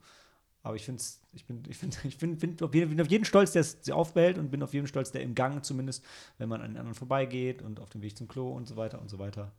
Aber 0.62 0.76
ich 0.76 0.84
finde 0.84 1.02
ich 1.32 1.46
bin, 1.46 1.62
ich 1.66 1.78
finde, 1.78 1.96
ich 2.04 2.18
bin, 2.18 2.37
bin, 2.37 2.61
auf 2.61 2.75
jeden, 2.75 2.90
bin 2.90 3.00
auf 3.00 3.08
jeden 3.08 3.25
stolz, 3.25 3.52
der 3.52 3.64
sie 3.64 3.94
aufbehält 3.94 4.37
und 4.37 4.50
bin 4.50 4.62
auf 4.62 4.75
jeden 4.75 4.87
stolz, 4.87 5.11
der 5.11 5.23
im 5.23 5.34
Gang 5.34 5.64
zumindest, 5.64 6.04
wenn 6.37 6.50
man 6.50 6.61
an 6.61 6.73
den 6.73 6.76
anderen 6.76 6.94
vorbeigeht 6.94 7.62
und 7.62 7.80
auf 7.80 7.88
dem 7.88 8.02
Weg 8.02 8.14
zum 8.14 8.28
Klo 8.28 8.52
und 8.52 8.68
so 8.68 8.76
weiter 8.76 9.00
und 9.00 9.08
so 9.08 9.18
weiter. 9.18 9.52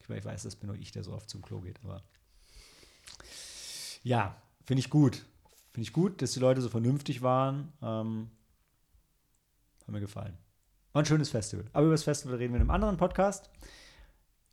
Ich, 0.00 0.10
ich 0.10 0.24
weiß, 0.24 0.42
das 0.42 0.56
bin 0.56 0.66
nur 0.66 0.76
ich, 0.76 0.90
der 0.90 1.04
so 1.04 1.12
oft 1.12 1.30
zum 1.30 1.42
Klo 1.42 1.60
geht, 1.60 1.78
aber 1.84 2.02
ja, 4.02 4.42
finde 4.64 4.80
ich 4.80 4.90
gut. 4.90 5.24
Finde 5.70 5.84
ich 5.84 5.92
gut, 5.92 6.20
dass 6.22 6.32
die 6.32 6.40
Leute 6.40 6.60
so 6.60 6.68
vernünftig 6.68 7.22
waren. 7.22 7.72
Ähm, 7.82 8.30
hat 9.82 9.88
mir 9.90 10.00
gefallen. 10.00 10.36
War 10.92 11.02
ein 11.02 11.06
schönes 11.06 11.30
Festival. 11.30 11.66
Aber 11.72 11.84
über 11.84 11.94
das 11.94 12.02
Festival 12.02 12.36
reden 12.36 12.52
wir 12.52 12.56
in 12.56 12.62
einem 12.62 12.72
anderen 12.72 12.96
Podcast. 12.96 13.48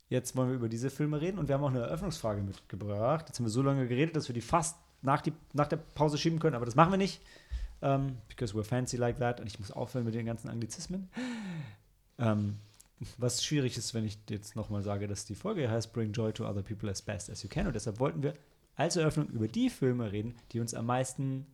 Jetzt 0.08 0.36
wollen 0.36 0.48
wir 0.48 0.56
über 0.56 0.68
diese 0.68 0.90
Filme 0.90 1.20
reden 1.20 1.38
und 1.38 1.48
wir 1.48 1.54
haben 1.54 1.64
auch 1.64 1.70
eine 1.70 1.80
Eröffnungsfrage 1.80 2.42
mitgebracht. 2.42 3.26
Jetzt 3.28 3.38
haben 3.38 3.46
wir 3.46 3.50
so 3.50 3.62
lange 3.62 3.88
geredet, 3.88 4.14
dass 4.14 4.28
wir 4.28 4.34
die 4.34 4.40
fast 4.40 4.76
nach, 5.02 5.20
die, 5.20 5.32
nach 5.52 5.66
der 5.66 5.76
Pause 5.76 6.16
schieben 6.16 6.38
können, 6.38 6.54
aber 6.54 6.64
das 6.64 6.74
machen 6.74 6.92
wir 6.92 6.98
nicht. 6.98 7.20
Um, 7.80 8.16
because 8.28 8.54
we're 8.54 8.64
fancy 8.64 8.96
like 8.96 9.18
that. 9.18 9.40
Und 9.40 9.46
ich 9.46 9.58
muss 9.58 9.70
aufhören 9.70 10.04
mit 10.04 10.14
den 10.14 10.24
ganzen 10.24 10.48
Anglizismen. 10.48 11.10
Ähm, 12.18 12.56
was 13.18 13.44
schwierig 13.44 13.76
ist, 13.76 13.92
wenn 13.92 14.04
ich 14.04 14.18
jetzt 14.30 14.56
nochmal 14.56 14.82
sage, 14.82 15.06
dass 15.06 15.26
die 15.26 15.34
Folge 15.34 15.70
heißt 15.70 15.92
Bring 15.92 16.12
Joy 16.12 16.32
to 16.32 16.48
Other 16.48 16.62
People 16.62 16.90
as 16.90 17.02
Best 17.02 17.28
as 17.28 17.42
You 17.42 17.48
Can. 17.48 17.66
Und 17.66 17.74
deshalb 17.74 18.00
wollten 18.00 18.22
wir 18.22 18.34
als 18.76 18.96
Eröffnung 18.96 19.28
über 19.28 19.48
die 19.48 19.68
Filme 19.68 20.12
reden, 20.12 20.34
die 20.52 20.60
uns 20.60 20.72
am 20.72 20.86
meisten 20.86 21.46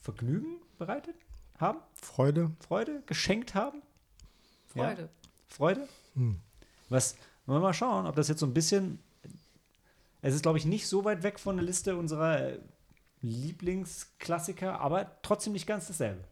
Vergnügen 0.00 0.60
bereitet 0.78 1.16
haben, 1.58 1.78
Freude. 1.94 2.50
Freude 2.60 3.02
geschenkt 3.06 3.54
haben. 3.54 3.82
Ja. 4.74 4.84
Freude. 4.84 5.08
Freude? 5.46 5.88
Hm. 6.14 6.40
Was, 6.88 7.16
wollen 7.46 7.60
wir 7.60 7.66
mal 7.68 7.74
schauen, 7.74 8.06
ob 8.06 8.16
das 8.16 8.28
jetzt 8.28 8.40
so 8.40 8.46
ein 8.46 8.54
bisschen. 8.54 8.98
Es 10.22 10.34
ist, 10.34 10.42
glaube 10.42 10.58
ich, 10.58 10.64
nicht 10.64 10.86
so 10.88 11.04
weit 11.04 11.22
weg 11.22 11.38
von 11.38 11.56
der 11.56 11.66
Liste 11.66 11.96
unserer 11.96 12.52
Lieblingsklassiker, 13.20 14.80
aber 14.80 15.10
trotzdem 15.22 15.52
nicht 15.52 15.66
ganz 15.66 15.86
dasselbe. 15.86 16.24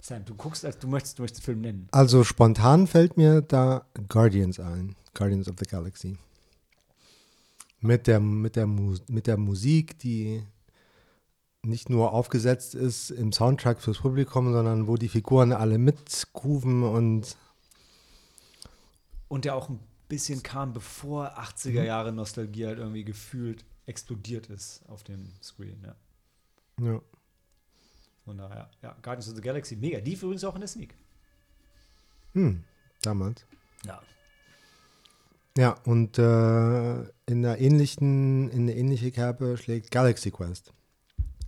Sam, 0.00 0.24
du 0.24 0.34
guckst, 0.34 0.64
als 0.64 0.78
du 0.78 0.86
möchtest, 0.86 1.18
du 1.18 1.22
möchtest 1.22 1.42
den 1.42 1.46
Film 1.46 1.60
nennen. 1.62 1.88
Also 1.90 2.24
spontan 2.24 2.86
fällt 2.86 3.16
mir 3.16 3.40
da 3.40 3.86
Guardians 4.08 4.60
ein. 4.60 4.96
Guardians 5.14 5.48
of 5.48 5.56
the 5.58 5.64
Galaxy. 5.64 6.18
Mit 7.80 8.06
der, 8.06 8.20
mit 8.20 8.56
der, 8.56 8.66
Mu 8.66 8.96
mit 9.08 9.26
der 9.26 9.36
Musik, 9.36 9.98
die 9.98 10.42
nicht 11.62 11.88
nur 11.88 12.12
aufgesetzt 12.12 12.74
ist 12.74 13.10
im 13.10 13.32
Soundtrack 13.32 13.80
fürs 13.80 13.98
Publikum, 13.98 14.52
sondern 14.52 14.86
wo 14.86 14.96
die 14.96 15.08
Figuren 15.08 15.52
alle 15.52 15.78
mitgrooven 15.78 16.82
und 16.82 17.36
Und 19.34 19.44
der 19.44 19.56
auch 19.56 19.68
ein 19.68 19.80
bisschen 20.06 20.44
kam, 20.44 20.72
bevor 20.72 21.36
80er 21.40 21.82
Jahre 21.82 22.12
Nostalgie 22.12 22.66
halt 22.66 22.78
irgendwie 22.78 23.02
gefühlt 23.02 23.64
explodiert 23.84 24.46
ist 24.46 24.88
auf 24.88 25.02
dem 25.02 25.32
Screen. 25.42 25.84
Ja. 25.84 25.96
ja. 26.86 27.02
Von 28.24 28.38
daher, 28.38 28.70
ja, 28.80 28.96
Guardians 29.02 29.28
of 29.28 29.34
the 29.34 29.40
Galaxy, 29.40 29.74
mega. 29.74 29.98
Die 29.98 30.12
übrigens 30.12 30.44
auch 30.44 30.54
in 30.54 30.60
der 30.60 30.68
Sneak. 30.68 30.94
Hm, 32.34 32.62
damals. 33.02 33.44
Ja. 33.84 34.00
Ja, 35.58 35.70
und 35.84 36.16
äh, 36.16 37.02
in 37.26 37.42
der 37.42 37.60
ähnlichen, 37.60 38.50
in 38.50 38.62
eine 38.62 38.76
ähnliche 38.76 39.10
Kerbe 39.10 39.56
schlägt 39.56 39.90
Galaxy 39.90 40.30
Quest. 40.30 40.72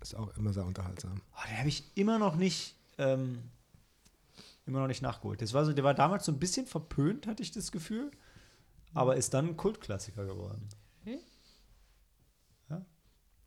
Ist 0.02 0.16
auch 0.16 0.36
immer 0.36 0.52
sehr 0.52 0.64
unterhaltsam. 0.64 1.22
Oh, 1.36 1.48
den 1.48 1.56
habe 1.56 1.68
ich 1.68 1.84
immer 1.94 2.18
noch 2.18 2.34
nicht, 2.34 2.74
ähm, 2.98 3.44
immer 4.66 4.80
noch 4.80 4.88
nicht 4.88 5.02
nachgeholt. 5.02 5.40
Das 5.40 5.54
war 5.54 5.64
so, 5.64 5.72
der 5.72 5.84
war 5.84 5.94
damals 5.94 6.24
so 6.24 6.32
ein 6.32 6.38
bisschen 6.38 6.66
verpönt, 6.66 7.26
hatte 7.26 7.42
ich 7.42 7.52
das 7.52 7.72
Gefühl, 7.72 8.10
aber 8.94 9.16
ist 9.16 9.32
dann 9.34 9.48
ein 9.48 9.56
Kultklassiker 9.56 10.26
geworden. 10.26 10.68
Hm? 11.04 11.18
War 12.68 12.84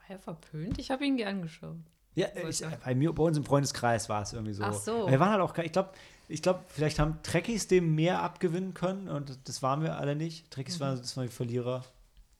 er 0.07 0.19
verpönt? 0.19 0.79
Ich 0.79 0.91
habe 0.91 1.05
ihn 1.05 1.17
gern 1.17 1.41
geschaut. 1.41 1.77
Ja, 2.15 2.27
ich, 2.49 2.63
bei 2.83 2.95
mir, 2.95 3.13
bei 3.13 3.23
uns 3.23 3.37
im 3.37 3.45
Freundeskreis 3.45 4.09
war 4.09 4.23
es 4.23 4.33
irgendwie 4.33 4.53
so. 4.53 4.63
Ach 4.63 4.73
so. 4.73 5.07
Wir 5.09 5.19
waren 5.19 5.29
halt 5.29 5.41
auch, 5.41 5.57
ich 5.57 5.71
glaube, 5.71 5.91
ich 6.27 6.41
glaube, 6.41 6.61
vielleicht 6.67 6.99
haben 6.99 7.21
Trekkies 7.23 7.67
dem 7.67 7.95
mehr 7.95 8.21
abgewinnen 8.21 8.73
können 8.73 9.07
und 9.07 9.39
das 9.47 9.61
waren 9.61 9.81
wir 9.83 9.97
alle 9.97 10.15
nicht. 10.15 10.51
Trekkies 10.51 10.79
waren, 10.79 10.97
das 10.97 11.15
waren 11.15 11.27
die 11.27 11.33
Verlierer, 11.33 11.83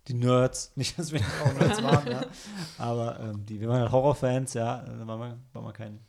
die 0.07 0.15
Nerds. 0.15 0.71
Nicht, 0.75 0.97
dass 0.97 1.11
wir 1.11 1.19
nicht 1.19 1.29
auch 1.43 1.53
Nerds 1.53 1.83
waren, 1.83 2.07
ja. 2.07 2.21
Aber 2.77 3.19
ähm, 3.19 3.45
die, 3.45 3.59
wir 3.59 3.69
waren 3.69 3.81
halt 3.81 3.91
Horrorfans, 3.91 4.53
ja. 4.53 4.81
Da 4.81 5.07
waren 5.07 5.19
wir, 5.19 5.37
waren 5.53 5.65
wir 5.65 5.73
kein 5.73 5.99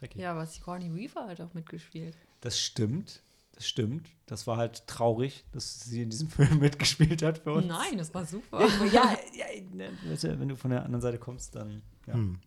Trekkie. 0.00 0.18
Ja, 0.20 0.32
aber 0.32 0.46
Sigourney 0.46 0.92
Weaver 0.94 1.26
hat 1.28 1.40
auch 1.40 1.54
mitgespielt. 1.54 2.16
Das 2.40 2.58
stimmt. 2.58 3.22
Das 3.52 3.68
stimmt. 3.68 4.08
Das 4.26 4.46
war 4.46 4.56
halt 4.56 4.86
traurig, 4.86 5.44
dass 5.52 5.80
sie 5.80 6.02
in 6.02 6.10
diesem 6.10 6.28
Film 6.30 6.58
mitgespielt 6.58 7.22
hat 7.22 7.38
für 7.38 7.52
uns. 7.52 7.66
Nein, 7.66 7.98
das 7.98 8.12
war 8.14 8.24
super. 8.24 8.60
ja, 8.86 9.16
ja, 9.34 9.46
ne, 9.72 9.90
wenn 10.22 10.48
du 10.48 10.56
von 10.56 10.70
der 10.70 10.82
anderen 10.84 11.02
Seite 11.02 11.18
kommst, 11.18 11.54
dann 11.54 11.82
ja. 12.06 12.14
Hm. 12.14 12.38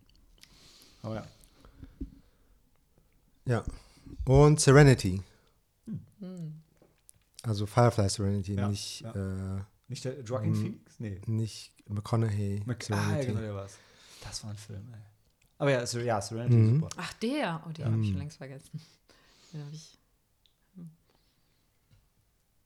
Aber 1.04 1.16
ja. 1.16 1.28
Ja. 3.46 3.64
Und 4.26 4.60
Serenity. 4.60 5.22
Hm. 6.20 6.62
Also 7.44 7.66
Firefly 7.66 8.10
Serenity, 8.10 8.56
Ja, 8.56 8.68
nicht, 8.70 9.02
ja. 9.02 9.58
Äh, 9.58 9.62
Nicht 9.90 10.06
der 10.06 10.22
Joaquin 10.22 10.52
Mhm. 10.52 10.56
Phoenix? 10.56 11.00
Nee. 11.00 11.22
nicht 11.28 11.74
McConaughey 11.90 12.64
Mac 12.66 12.84
ah, 12.90 12.96
Serenity. 13.06 13.28
genau, 13.28 13.42
der 13.42 13.56
war's. 13.56 13.78
Das 14.24 14.44
war 14.44 14.52
ein 14.52 14.58
Film, 14.58 14.88
ey. 14.94 15.00
Aber 15.64 15.72
ja, 15.72 15.86
Ser 15.86 16.04
ja 16.04 16.20
Serenity, 16.22 16.56
Mhm. 16.58 16.76
super. 16.82 16.90
Ach, 16.98 17.14
der. 17.14 17.64
Oh, 17.66 17.72
den 17.72 17.86
Ja. 17.86 17.90
habe 17.90 18.02
ich 18.02 18.10
schon 18.10 18.18
längst 18.18 18.36
vergessen. 18.38 18.82
Den 19.54 19.62
habe 19.62 19.74
ich. 19.74 19.98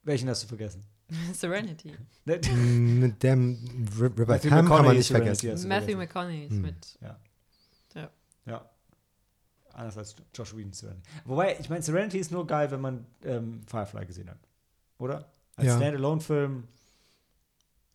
Welchen 0.03 0.27
hast 0.29 0.41
du 0.43 0.47
vergessen? 0.47 0.83
Serenity. 1.33 1.93
Ne, 2.25 2.39
Mit 2.55 3.21
dem 3.21 3.59
Matthew 3.99 4.09
Tam 4.17 4.25
kann 4.25 4.49
man 4.49 4.65
McConaughey 4.65 4.97
nicht 4.97 5.07
Serenity 5.07 5.35
vergessen. 5.47 5.67
Matthew 5.69 5.85
vergessen. 5.91 5.97
McConaughey 5.99 6.45
ist 6.45 6.51
Hm. 6.53 6.61
mit. 6.61 6.97
Ja. 7.01 7.19
Ja. 7.93 8.09
Ja. 8.47 8.69
Anders 9.73 9.97
als 9.99 10.15
Josh 10.33 10.55
Whedon 10.57 10.73
Serenity. 10.73 11.07
Wobei, 11.25 11.55
ich 11.59 11.69
meine, 11.69 11.83
Serenity 11.83 12.17
ist 12.17 12.31
nur 12.31 12.47
geil, 12.47 12.71
wenn 12.71 12.81
man 12.81 13.05
ähm, 13.23 13.61
Firefly 13.67 14.07
gesehen 14.07 14.27
hat. 14.29 14.39
Oder? 14.97 15.31
Als 15.55 15.67
Ja. 15.67 15.77
Standalone-Film. 15.77 16.67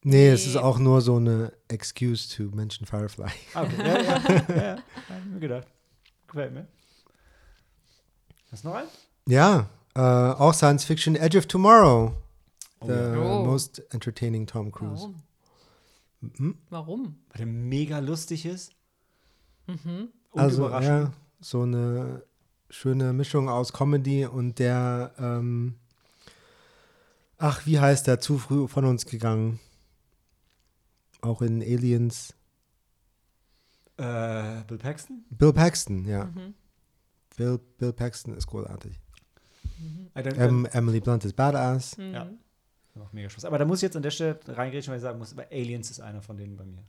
Nee, 0.05 0.29
es 0.31 0.47
ist 0.47 0.55
Nee. 0.55 0.61
auch 0.61 0.79
nur 0.79 1.01
so 1.01 1.17
eine 1.17 1.53
Excuse 1.69 2.29
to 2.37 2.55
mention 2.55 2.87
Firefly. 2.87 3.31
Ah, 3.55 3.63
okay. 3.63 3.77
ja, 3.79 4.01
ja, 4.01 4.03
ja, 4.49 4.57
ja. 4.57 4.77
Hab 5.09 5.19
ich 5.25 5.33
mir 5.33 5.41
gedacht. 5.41 5.67
Gefällt 6.27 6.53
mir. 6.55 6.67
Hast 8.51 8.65
du 8.65 8.69
noch 8.69 8.75
einen? 8.77 8.89
Ja, 9.27 9.69
äh, 9.95 10.01
auch 10.01 10.53
Science 10.55 10.85
Fiction 10.85 11.15
Edge 11.17 11.39
of 11.39 11.47
Tomorrow. 11.47 12.13
Oh, 12.81 12.87
the. 12.87 12.93
Oh. 13.17 13.45
most 13.45 13.81
entertaining 13.93 14.47
Tom 14.47 14.73
Cruise. 14.73 15.03
Warum? 15.03 15.23
Mhm. 16.21 16.59
Warum? 16.71 17.05
Weil 17.31 17.39
der 17.39 17.47
mega 17.47 17.99
lustig 18.01 18.45
ist. 18.45 18.73
Mhm. 19.67 20.09
Und 20.33 20.41
Also, 20.41 20.67
überraschend. 20.67 21.09
ja, 21.09 21.13
so 21.41 21.63
eine 21.63 22.23
schöne 22.71 23.13
Mischung 23.13 23.49
aus 23.49 23.73
Comedy 23.73 24.27
und 24.27 24.59
der, 24.59 25.13
ähm, 25.19 25.77
ach, 27.39 27.67
wie 27.67 27.79
heißt 27.79 28.07
der, 28.07 28.19
zu 28.21 28.39
früh 28.39 28.67
von 28.67 28.85
uns 28.85 29.07
gegangen? 29.07 29.61
Auch 31.23 31.41
in 31.41 31.63
Aliens. 31.63 32.35
Äh, 33.97 34.63
Bill 34.67 34.79
Paxton? 34.79 35.25
Bill 35.31 35.53
Paxton, 35.53 36.05
ja. 36.05 36.27
Mhm. 36.27 36.55
Bill, 37.37 37.59
Bill 37.79 37.93
Paxton 37.93 38.37
ist 38.37 38.47
großartig. 38.47 39.01
Dann, 40.15 40.39
Ähm, 40.39 40.69
Emily 40.73 41.01
Blunt 41.01 41.25
ist 41.25 41.35
Badass. 41.35 41.97
Mhm. 41.97 42.13
Ja. 42.13 42.29
Macht 42.95 43.15
mega 43.15 43.31
Spaß. 43.31 43.47
Aber 43.47 43.59
da 43.59 43.65
muss 43.65 43.79
ich 43.79 43.83
jetzt 43.83 43.97
an 43.97 44.03
der 44.03 44.11
Stelle 44.11 44.39
reingrätschen, 44.47 44.91
weil 44.91 44.99
ich 44.99 45.03
sagen 45.03 45.19
muss, 45.19 45.33
aber 45.33 45.47
Aliens 45.51 45.91
ist 45.91 46.01
einer 46.01 46.21
von 46.21 46.37
denen 46.37 46.57
bei 46.57 46.65
mir. 46.65 46.85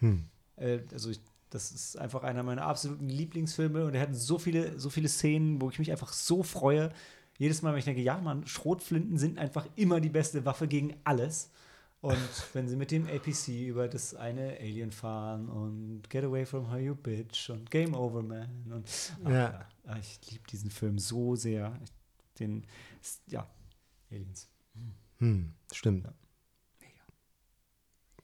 Hm. 0.00 0.24
Äh, 0.56 0.80
also 0.92 1.10
ich, 1.10 1.20
das 1.50 1.70
ist 1.70 1.96
einfach 1.96 2.24
einer 2.24 2.42
meiner 2.42 2.62
absoluten 2.62 3.08
Lieblingsfilme 3.08 3.84
und 3.84 3.94
er 3.94 4.00
hat 4.00 4.14
so 4.14 4.38
viele, 4.38 4.78
so 4.80 4.90
viele 4.90 5.08
Szenen, 5.08 5.60
wo 5.60 5.70
ich 5.70 5.78
mich 5.78 5.92
einfach 5.92 6.12
so 6.12 6.42
freue. 6.42 6.90
Jedes 7.38 7.62
Mal, 7.62 7.72
wenn 7.72 7.78
ich 7.78 7.84
denke, 7.84 8.02
ja, 8.02 8.18
Mann, 8.18 8.46
Schrotflinten 8.46 9.18
sind 9.18 9.38
einfach 9.38 9.66
immer 9.76 10.00
die 10.00 10.08
beste 10.08 10.44
Waffe 10.44 10.66
gegen 10.66 10.96
alles. 11.04 11.50
Und 12.04 12.18
wenn 12.52 12.68
sie 12.68 12.76
mit 12.76 12.90
dem 12.90 13.06
APC 13.06 13.48
über 13.66 13.88
das 13.88 14.14
eine 14.14 14.58
Alien 14.60 14.92
fahren 14.92 15.48
und 15.48 16.10
Get 16.10 16.22
Away 16.22 16.44
from 16.44 16.68
Her 16.68 16.78
You 16.78 16.94
Bitch 16.94 17.48
und 17.48 17.70
Game 17.70 17.94
Over 17.94 18.22
Man 18.22 18.70
und 18.70 18.86
Ja. 19.24 19.66
ja, 19.86 19.96
ich 19.98 20.20
liebe 20.30 20.46
diesen 20.48 20.70
Film 20.70 20.98
so 20.98 21.34
sehr. 21.34 21.80
Den, 22.38 22.66
ja, 23.26 23.48
Aliens. 24.10 24.50
Hm, 25.16 25.54
stimmt. 25.72 26.04
Ja. 26.04 26.12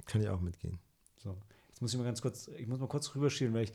Kann 0.05 0.21
ich 0.21 0.29
auch 0.29 0.41
mitgehen. 0.41 0.79
So, 1.17 1.39
jetzt 1.69 1.81
muss 1.81 1.95
ich 1.95 1.99
mal 1.99 2.05
ganz 2.05 2.21
kurz, 2.21 2.49
ich 2.49 2.67
muss 2.67 2.81
mal 2.81 2.87
kurz 2.87 3.15
rüberschieben, 3.15 3.55
weil 3.55 3.65
ich 3.65 3.73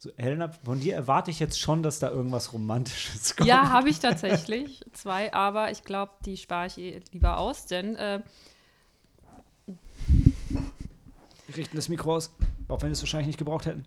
so, 0.00 0.10
Helena, 0.16 0.48
von 0.48 0.80
dir 0.80 0.96
erwarte 0.96 1.30
ich 1.30 1.38
jetzt 1.38 1.60
schon, 1.60 1.84
dass 1.84 2.00
da 2.00 2.10
irgendwas 2.10 2.52
Romantisches 2.52 3.36
kommt. 3.36 3.48
Ja, 3.48 3.70
habe 3.70 3.90
ich 3.90 4.00
tatsächlich 4.00 4.84
zwei, 4.92 5.32
aber 5.32 5.70
ich 5.70 5.84
glaube, 5.84 6.14
die 6.24 6.36
spare 6.36 6.66
ich 6.66 6.78
eh 6.78 7.00
lieber 7.12 7.38
aus, 7.38 7.66
denn 7.66 7.94
äh, 7.94 8.22
Wir 11.46 11.56
richten 11.56 11.76
das 11.76 11.88
Mikro 11.88 12.16
aus, 12.16 12.32
auch 12.68 12.82
wenn 12.82 12.88
wir 12.88 12.92
es 12.92 13.02
wahrscheinlich 13.02 13.28
nicht 13.28 13.38
gebraucht 13.38 13.66
hätten. 13.66 13.84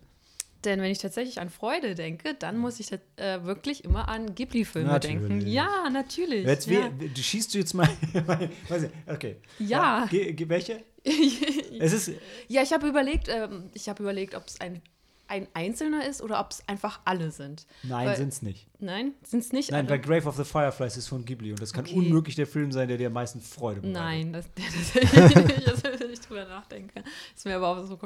Denn 0.64 0.80
wenn 0.82 0.90
ich 0.90 0.98
tatsächlich 0.98 1.40
an 1.40 1.48
Freude 1.48 1.94
denke, 1.94 2.34
dann 2.34 2.58
muss 2.58 2.80
ich 2.80 2.92
äh, 2.92 3.44
wirklich 3.44 3.84
immer 3.84 4.08
an 4.08 4.34
Ghibli-Filme 4.34 5.00
denken. 5.00 5.46
Ja, 5.46 5.88
natürlich. 5.90 6.46
Jetzt, 6.46 6.66
ja. 6.66 6.90
wie, 6.98 7.08
du 7.08 7.22
schießt 7.22 7.54
du 7.54 7.58
jetzt 7.58 7.72
mal, 7.72 7.88
weiß 8.68 8.82
ich, 8.84 8.90
okay. 9.06 9.36
Ja. 9.58 10.06
Ge, 10.10 10.48
welche? 10.48 10.84
Es 11.80 11.94
ist, 11.94 12.12
ja, 12.48 12.62
ich 12.62 12.74
habe 12.74 12.86
überlegt, 12.86 13.28
ähm, 13.30 13.70
ich 13.72 13.88
habe 13.88 14.02
überlegt, 14.02 14.34
ob 14.34 14.46
es 14.46 14.60
ein, 14.60 14.82
ein 15.30 15.46
einzelner 15.54 16.06
ist 16.06 16.20
oder 16.20 16.40
ob 16.40 16.50
es 16.50 16.62
einfach 16.68 17.00
alle 17.04 17.30
sind. 17.30 17.66
nein, 17.82 18.08
Weil- 18.08 18.16
sind's 18.16 18.42
nicht. 18.42 18.66
Nein, 18.80 19.14
sind 19.22 19.40
es 19.40 19.52
nicht 19.52 19.70
Nein, 19.70 19.86
alle? 19.88 20.00
Grave 20.00 20.28
of 20.28 20.36
the 20.36 20.44
Fireflies 20.44 20.96
ist 20.96 21.08
von 21.08 21.24
Ghibli 21.24 21.50
und 21.52 21.62
das 21.62 21.72
kann 21.72 21.84
Okay. 21.86 21.94
unmöglich 21.94 22.34
der 22.34 22.46
Film 22.46 22.72
sein, 22.72 22.88
der 22.88 22.98
dir 22.98 23.06
am 23.06 23.12
meisten 23.14 23.40
Freude 23.40 23.80
bereitet. 23.80 24.00
Nein, 24.02 24.32
das, 24.32 24.46
das, 24.54 25.82
das, 25.82 26.00
wenn 26.00 26.10
ich 26.10 26.20
drüber 26.20 26.44
nachdenke, 26.46 27.02
ist 27.34 27.44
mir 27.46 27.56
aber 27.56 27.68
auch 27.68 27.84
so 27.84 27.98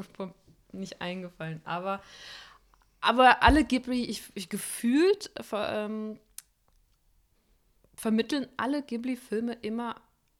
nicht 0.72 1.00
eingefallen. 1.00 1.60
Aber, 1.64 2.02
aber 3.00 3.42
alle 3.42 3.64
Ghibli, 3.64 4.04
ich, 4.04 4.22
ich 4.34 4.48
gefühlt 4.48 5.30
ver, 5.40 5.86
ähm, 5.86 6.18
vermitteln 7.94 8.46
alle 8.56 8.82
Ghibli-Filme 8.82 9.54
immer 9.62 9.96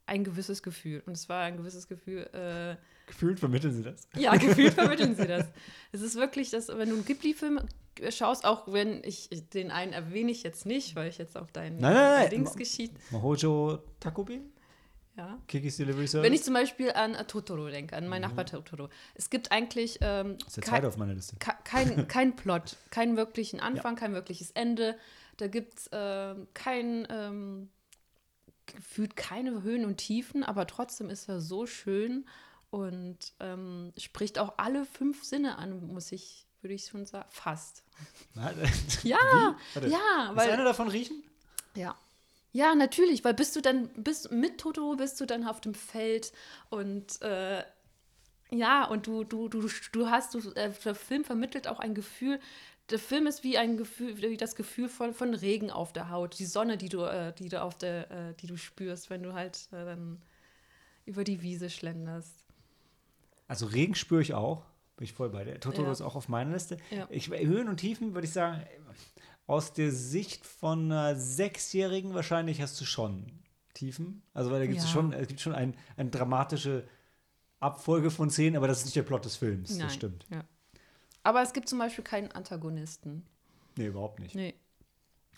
ein 0.07 0.25
gewisses 0.25 0.63
Gefühl. 0.63 1.03
Und 1.07 1.13
es 1.15 1.29
war 1.29 1.43
ein 1.45 1.57
gewisses 1.57 1.89
Gefühl, 1.89 2.29
äh, 2.33 2.77
Gefühlt 3.07 3.39
vermitteln 3.41 3.73
sie 3.75 3.83
das. 3.83 4.09
ja, 4.17 4.35
gefühlt 4.37 4.75
vermitteln 4.75 5.15
sie 5.15 5.27
das. 5.27 5.47
Es 5.93 6.01
ist 6.01 6.17
wirklich, 6.17 6.51
dass, 6.51 6.69
wenn 6.69 6.89
du 6.89 6.95
einen 6.97 7.05
Ghibli-Film 7.05 7.61
schaust, 8.11 8.45
auch 8.45 8.73
wenn 8.73 9.03
ich 9.05 9.29
den 9.53 9.71
einen 9.71 9.93
erwähne 9.93 10.31
ich 10.33 10.43
jetzt 10.43 10.67
nicht, 10.67 10.97
weil 10.97 11.09
ich 11.11 11.19
jetzt 11.19 11.37
auf 11.37 11.53
deinen 11.53 11.79
Nein, 11.79 11.95
nein, 11.95 12.21
nein. 12.23 12.31
Dings 12.31 12.55
geschieht. 12.57 12.93
Mahojo 13.13 13.79
Takobin? 14.01 14.51
Ja. 15.17 15.39
Kikis 15.47 15.77
Delivery 15.77 16.09
Service? 16.09 16.27
Wenn 16.27 16.33
ich 16.35 16.43
zum 16.43 16.55
Beispiel 16.55 16.91
an 16.91 17.15
äh, 17.15 17.25
Totoro 17.25 17.69
denke, 17.69 17.95
an 17.97 18.09
meinen 18.09 18.23
Nachbar 18.23 18.47
Totoro. 18.47 18.89
Es 19.15 19.31
gibt 19.31 19.53
eigentlich 19.53 19.99
ähm, 20.01 20.39
das 20.39 20.49
ist 20.49 20.57
der 20.57 20.65
zweite 20.65 20.89
auf 20.89 20.97
meiner 20.97 21.15
Liste. 21.15 21.37
ke- 21.37 21.55
kein, 21.63 22.09
kein 22.09 22.35
Plot, 22.35 22.77
keinen 22.91 23.17
wirklichen 23.17 23.61
Anfang, 23.61 23.95
kein 23.95 24.13
wirkliches 24.13 24.51
Ende. 24.51 24.97
Da 25.37 25.47
gibt 25.47 25.79
es 25.79 25.91
ähm, 25.93 26.49
kein, 26.55 27.07
ähm, 27.11 27.69
gefühlt 28.67 29.15
keine 29.15 29.63
Höhen 29.63 29.85
und 29.85 29.99
Tiefen, 29.99 30.43
aber 30.43 30.67
trotzdem 30.67 31.11
ist 31.11 31.29
er 31.29 31.41
so 31.41 31.67
schön 31.67 32.27
und 32.75 33.19
ähm, 33.39 33.93
spricht 33.97 34.41
auch 34.41 34.55
alle 34.57 34.85
fünf 34.85 35.23
Sinne 35.23 35.59
an, 35.59 35.87
muss 35.87 36.11
ich, 36.11 36.45
würde 36.61 36.75
ich 36.75 36.87
schon 36.87 37.07
sagen, 37.07 37.29
fast. 37.31 37.85
Na, 38.35 38.51
Ja, 39.05 39.17
ja, 39.87 40.31
Ist 40.31 40.37
weil 40.37 40.51
einer 40.51 40.65
davon 40.65 40.89
riechen? 40.89 41.23
ja. 41.77 41.95
Ja, 42.57 42.77
natürlich, 42.77 43.25
weil 43.25 43.35
bist 43.35 43.57
du 43.57 43.61
dann, 43.61 43.89
bist 43.97 44.31
mit 44.31 44.59
Totoro 44.59 44.95
bist 44.95 45.21
du 45.21 45.27
dann 45.27 45.45
auf 45.45 45.61
dem 45.61 45.75
Feld 45.75 46.33
und 46.71 47.21
äh, 47.21 47.65
ja, 48.51 48.85
und 48.87 49.09
du, 49.09 49.25
du, 49.25 49.49
du, 49.49 49.69
du 49.91 50.09
hast, 50.09 50.35
du, 50.35 50.39
äh, 50.53 50.71
der 50.85 50.95
Film 50.95 51.25
vermittelt 51.25 51.67
auch 51.67 51.81
ein 51.81 51.95
Gefühl, 51.97 52.39
der 52.91 53.01
Film 53.01 53.27
ist 53.27 53.43
wie 53.43 53.59
ein 53.59 53.77
Gefühl, 53.77 54.23
wie 54.23 54.37
das 54.37 54.55
Gefühl 54.55 54.89
von, 54.89 55.15
von 55.15 55.35
Regen 55.35 55.73
auf 55.73 55.93
der 55.93 56.11
Haut, 56.11 56.39
die 56.39 56.47
Sonne, 56.47 56.77
die 56.77 56.89
du, 56.89 57.03
äh, 57.03 57.33
die 57.33 57.49
du 57.49 57.61
auf 57.61 57.77
der, 57.77 58.11
äh, 58.13 58.35
die 58.35 58.47
du 58.47 58.57
spürst, 58.57 59.11
wenn 59.11 59.25
du 59.25 59.33
halt 59.33 59.69
äh, 59.73 59.85
dann 59.85 60.23
über 61.07 61.25
die 61.25 61.43
Wiese 61.43 61.71
schlenderst. 61.71 62.44
Also 63.47 63.67
Regen 63.67 63.95
spüre 63.95 64.23
ich 64.23 64.35
auch. 64.35 64.65
Bin 64.97 65.05
ich 65.05 65.13
voll 65.13 65.29
bei 65.31 65.45
dir. 65.45 65.59
Totoro 65.61 65.87
Ja. 65.87 65.93
ist 65.93 66.01
auch 66.03 66.15
auf 66.15 66.29
meiner 66.29 66.53
Liste. 66.53 66.77
Ja. 66.91 67.07
Ich, 67.11 67.29
Höhen 67.31 67.69
und 67.69 67.79
Tiefen 67.79 68.15
würde 68.15 68.27
ich 68.27 68.33
sagen, 68.33 68.63
aus 69.47 69.73
der 69.73 69.91
Sicht 69.91 70.47
von 70.47 70.85
einer 70.91 71.17
Sechsjährigen 71.17 72.15
wahrscheinlich 72.15 72.61
hast 72.63 72.81
du 72.81 72.85
schon 72.85 73.27
Tiefen. 73.75 74.23
Also 74.35 74.51
weil 74.51 74.61
da 74.61 74.67
gibt 74.67 74.79
es 74.79 74.85
Ja. 74.85 74.91
schon, 74.91 75.13
es 75.13 75.27
gibt 75.29 75.41
schon 75.41 75.53
ein, 75.55 75.75
eine 75.97 76.11
dramatische 76.11 76.87
Abfolge 77.61 78.11
von 78.11 78.31
Szenen, 78.31 78.57
aber 78.57 78.69
das 78.69 78.79
ist 78.81 78.85
nicht 78.87 78.97
der 78.97 79.03
Plot 79.03 79.25
des 79.25 79.37
Films. 79.37 79.71
Nein. 79.71 79.81
Das 79.81 79.95
stimmt. 79.95 80.27
Ja. 80.31 80.45
Aber 81.23 81.43
es 81.43 81.53
gibt 81.53 81.69
zum 81.69 81.79
Beispiel 81.79 82.05
keinen 82.05 82.31
Antagonisten. 82.33 83.25
Nee, 83.77 83.87
überhaupt 83.87 84.21
nicht. 84.21 84.35
Nee. 84.35 84.55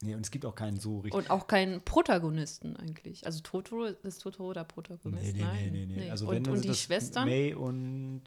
Nee, 0.03 0.15
und 0.15 0.21
es 0.21 0.31
gibt 0.31 0.45
auch 0.45 0.55
keinen 0.55 0.79
so 0.79 0.99
richtig. 1.01 1.15
Und 1.15 1.31
auch 1.31 1.47
keinen 1.47 1.81
Protagonisten 1.83 2.77
eigentlich. 2.77 3.25
Also 3.27 3.41
Totoro 3.41 3.85
ist 3.85 4.21
Totoro 4.21 4.53
der 4.53 4.65
Protagonist. 4.65 5.25
Nee, 5.25 5.33
nee, 5.33 5.43
Nein. 5.43 5.73
nee, 5.73 5.87
nee, 5.87 5.97
nee. 6.01 6.11
Also 6.11 6.29
und, 6.29 6.35
wenn, 6.35 6.49
und 6.49 6.65
die 6.65 6.75
Schwestern? 6.75 7.27
May 7.27 7.55
und 7.55 8.23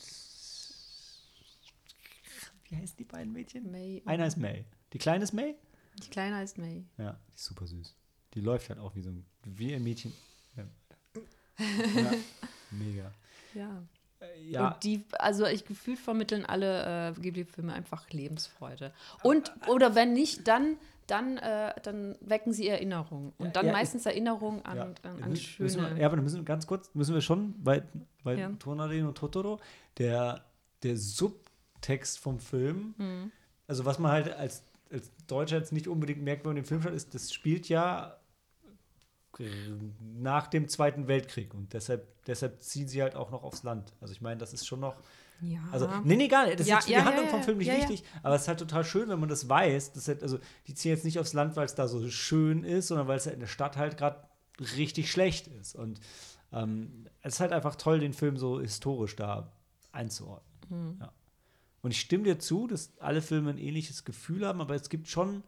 wie 2.69 2.75
heißen 2.75 2.97
die 2.97 3.03
beiden 3.03 3.33
Mädchen? 3.33 3.71
May. 3.71 4.01
Einer 4.05 4.27
ist 4.27 4.38
May. 4.38 4.65
Die 4.93 4.97
kleine 4.97 5.23
ist 5.23 5.33
May? 5.33 5.55
Die 6.03 6.09
Kleine 6.09 6.38
heißt 6.38 6.57
May. 6.57 6.85
Ja, 6.97 7.19
die 7.29 7.35
ist 7.35 7.45
super 7.45 7.67
süß. 7.67 7.95
Die 8.33 8.41
läuft 8.41 8.69
halt 8.69 8.79
auch 8.79 8.95
wie 8.95 9.01
so 9.01 9.09
ein, 9.09 9.25
wie 9.43 9.73
ein 9.73 9.83
Mädchen. 9.83 10.13
Ja, 10.55 10.63
ja 11.59 12.11
mega. 12.71 13.11
Ja. 13.53 13.83
Äh, 14.21 14.49
Ja, 14.49 14.67
Und 14.69 14.83
die, 14.83 15.03
also 15.17 15.45
ich 15.45 15.65
gefühlt 15.65 15.99
vermitteln 15.99 16.45
alle 16.45 17.09
äh, 17.17 17.19
Ghibli-Filme 17.19 17.73
einfach 17.73 18.09
Lebensfreude. 18.11 18.93
Und, 19.23 19.51
oder 19.67 19.95
wenn 19.95 20.13
nicht, 20.13 20.47
dann, 20.47 20.77
dann, 21.11 21.37
äh, 21.37 21.73
dann 21.83 22.15
wecken 22.21 22.53
sie 22.53 22.67
Erinnerungen. 22.67 23.33
Und 23.37 23.55
dann 23.55 23.65
ja, 23.67 23.71
meistens 23.71 24.05
Erinnerungen 24.05 24.63
an, 24.65 24.77
ja. 24.77 24.83
an, 24.83 25.23
an 25.23 25.29
Müssen 25.31 25.57
wir, 25.59 25.69
schöne. 25.69 25.99
ja, 25.99 26.05
aber 26.07 26.15
dann 26.17 26.23
müssen 26.23 26.37
wir 26.37 26.45
ganz 26.45 26.67
kurz, 26.67 26.93
müssen 26.93 27.13
wir 27.13 27.21
schon 27.21 27.55
bei, 27.63 27.83
bei 28.23 28.35
Ja. 28.35 28.49
Tonadin 28.59 29.05
und 29.05 29.17
Totoro, 29.17 29.59
der, 29.97 30.45
der 30.83 30.97
Subtext 30.97 32.19
vom 32.19 32.39
Film, 32.39 32.93
Mhm. 32.97 33.31
also 33.67 33.85
was 33.85 33.99
man 33.99 34.11
halt 34.11 34.33
als, 34.33 34.63
als 34.91 35.11
Deutscher 35.27 35.57
jetzt 35.57 35.71
nicht 35.73 35.87
unbedingt 35.87 36.21
merkt, 36.21 36.43
wenn 36.43 36.49
man 36.49 36.55
den 36.57 36.65
Film 36.65 36.81
schaut, 36.81 36.93
ist, 36.93 37.13
das 37.13 37.31
spielt 37.33 37.69
ja 37.69 38.17
äh, 39.39 39.45
nach 40.17 40.47
dem 40.47 40.67
Zweiten 40.67 41.07
Weltkrieg 41.07 41.53
und 41.53 41.73
deshalb, 41.73 42.07
deshalb 42.25 42.61
ziehen 42.61 42.87
sie 42.87 43.01
halt 43.01 43.15
auch 43.15 43.31
noch 43.31 43.43
aufs 43.43 43.63
Land. 43.63 43.93
Also 44.01 44.11
ich 44.13 44.21
meine, 44.21 44.37
das 44.37 44.53
ist 44.53 44.65
schon 44.67 44.79
noch 44.79 44.95
Ja. 45.41 45.60
Also, 45.72 45.89
nee, 46.03 46.15
nee, 46.15 46.27
gar 46.27 46.46
nicht. 46.46 46.60
Das 46.60 46.67
Ja, 46.67 46.79
ist 46.79 46.88
jetzt 46.88 46.88
für 46.88 46.91
ja, 46.93 47.00
die 47.01 47.05
Handlung 47.05 47.29
vom 47.29 47.43
Film 47.43 47.58
nicht 47.58 47.72
wichtig, 47.72 48.03
aber 48.24 48.36
es 48.36 48.43
ist 48.43 48.48
halt 48.48 48.60
total 48.60 48.84
schön, 48.84 49.10
wenn 49.10 49.19
man 49.19 49.29
das 49.29 49.48
weiß. 49.48 49.93
Dass 49.93 50.08
halt, 50.08 50.24
also, 50.24 50.39
die 50.67 50.74
ziehen 50.74 50.91
jetzt 50.91 51.05
nicht 51.05 51.19
aufs 51.19 51.34
Land, 51.34 51.55
weil 51.55 51.65
es 51.65 51.75
da 51.75 51.88
so 51.88 52.08
schön 52.10 52.63
ist, 52.63 52.88
sondern 52.88 53.08
weil 53.08 53.17
es 53.17 53.25
halt 53.25 53.36
in 53.36 53.39
der 53.39 53.48
Stadt 53.48 53.77
halt 53.77 53.98
gerade 53.98 54.27
richtig 54.77 55.12
schlecht 55.12 55.48
ist. 55.48 55.75
Und 55.75 56.00
ähm, 56.51 57.08
es 57.22 57.36
ist 57.36 57.39
halt 57.39 57.51
einfach 57.51 57.75
toll, 57.75 58.00
den 58.00 58.13
Film 58.13 58.38
so 58.38 58.60
historisch 58.60 59.15
da 59.15 59.51
einzuordnen. 59.91 60.60
Mhm. 60.69 60.98
Ja. 61.00 61.12
Und 61.81 61.91
ich 61.91 62.01
stimme 62.01 62.24
dir 62.24 62.39
zu, 62.39 62.67
dass 62.67 62.98
alle 63.00 63.22
Filme 63.22 63.51
ein 63.51 63.58
ähnliches 63.58 64.03
Gefühl 64.03 64.46
haben, 64.46 64.62
aber 64.62 64.75
es 64.75 64.89
gibt 64.89 65.08
schon, 65.08 65.43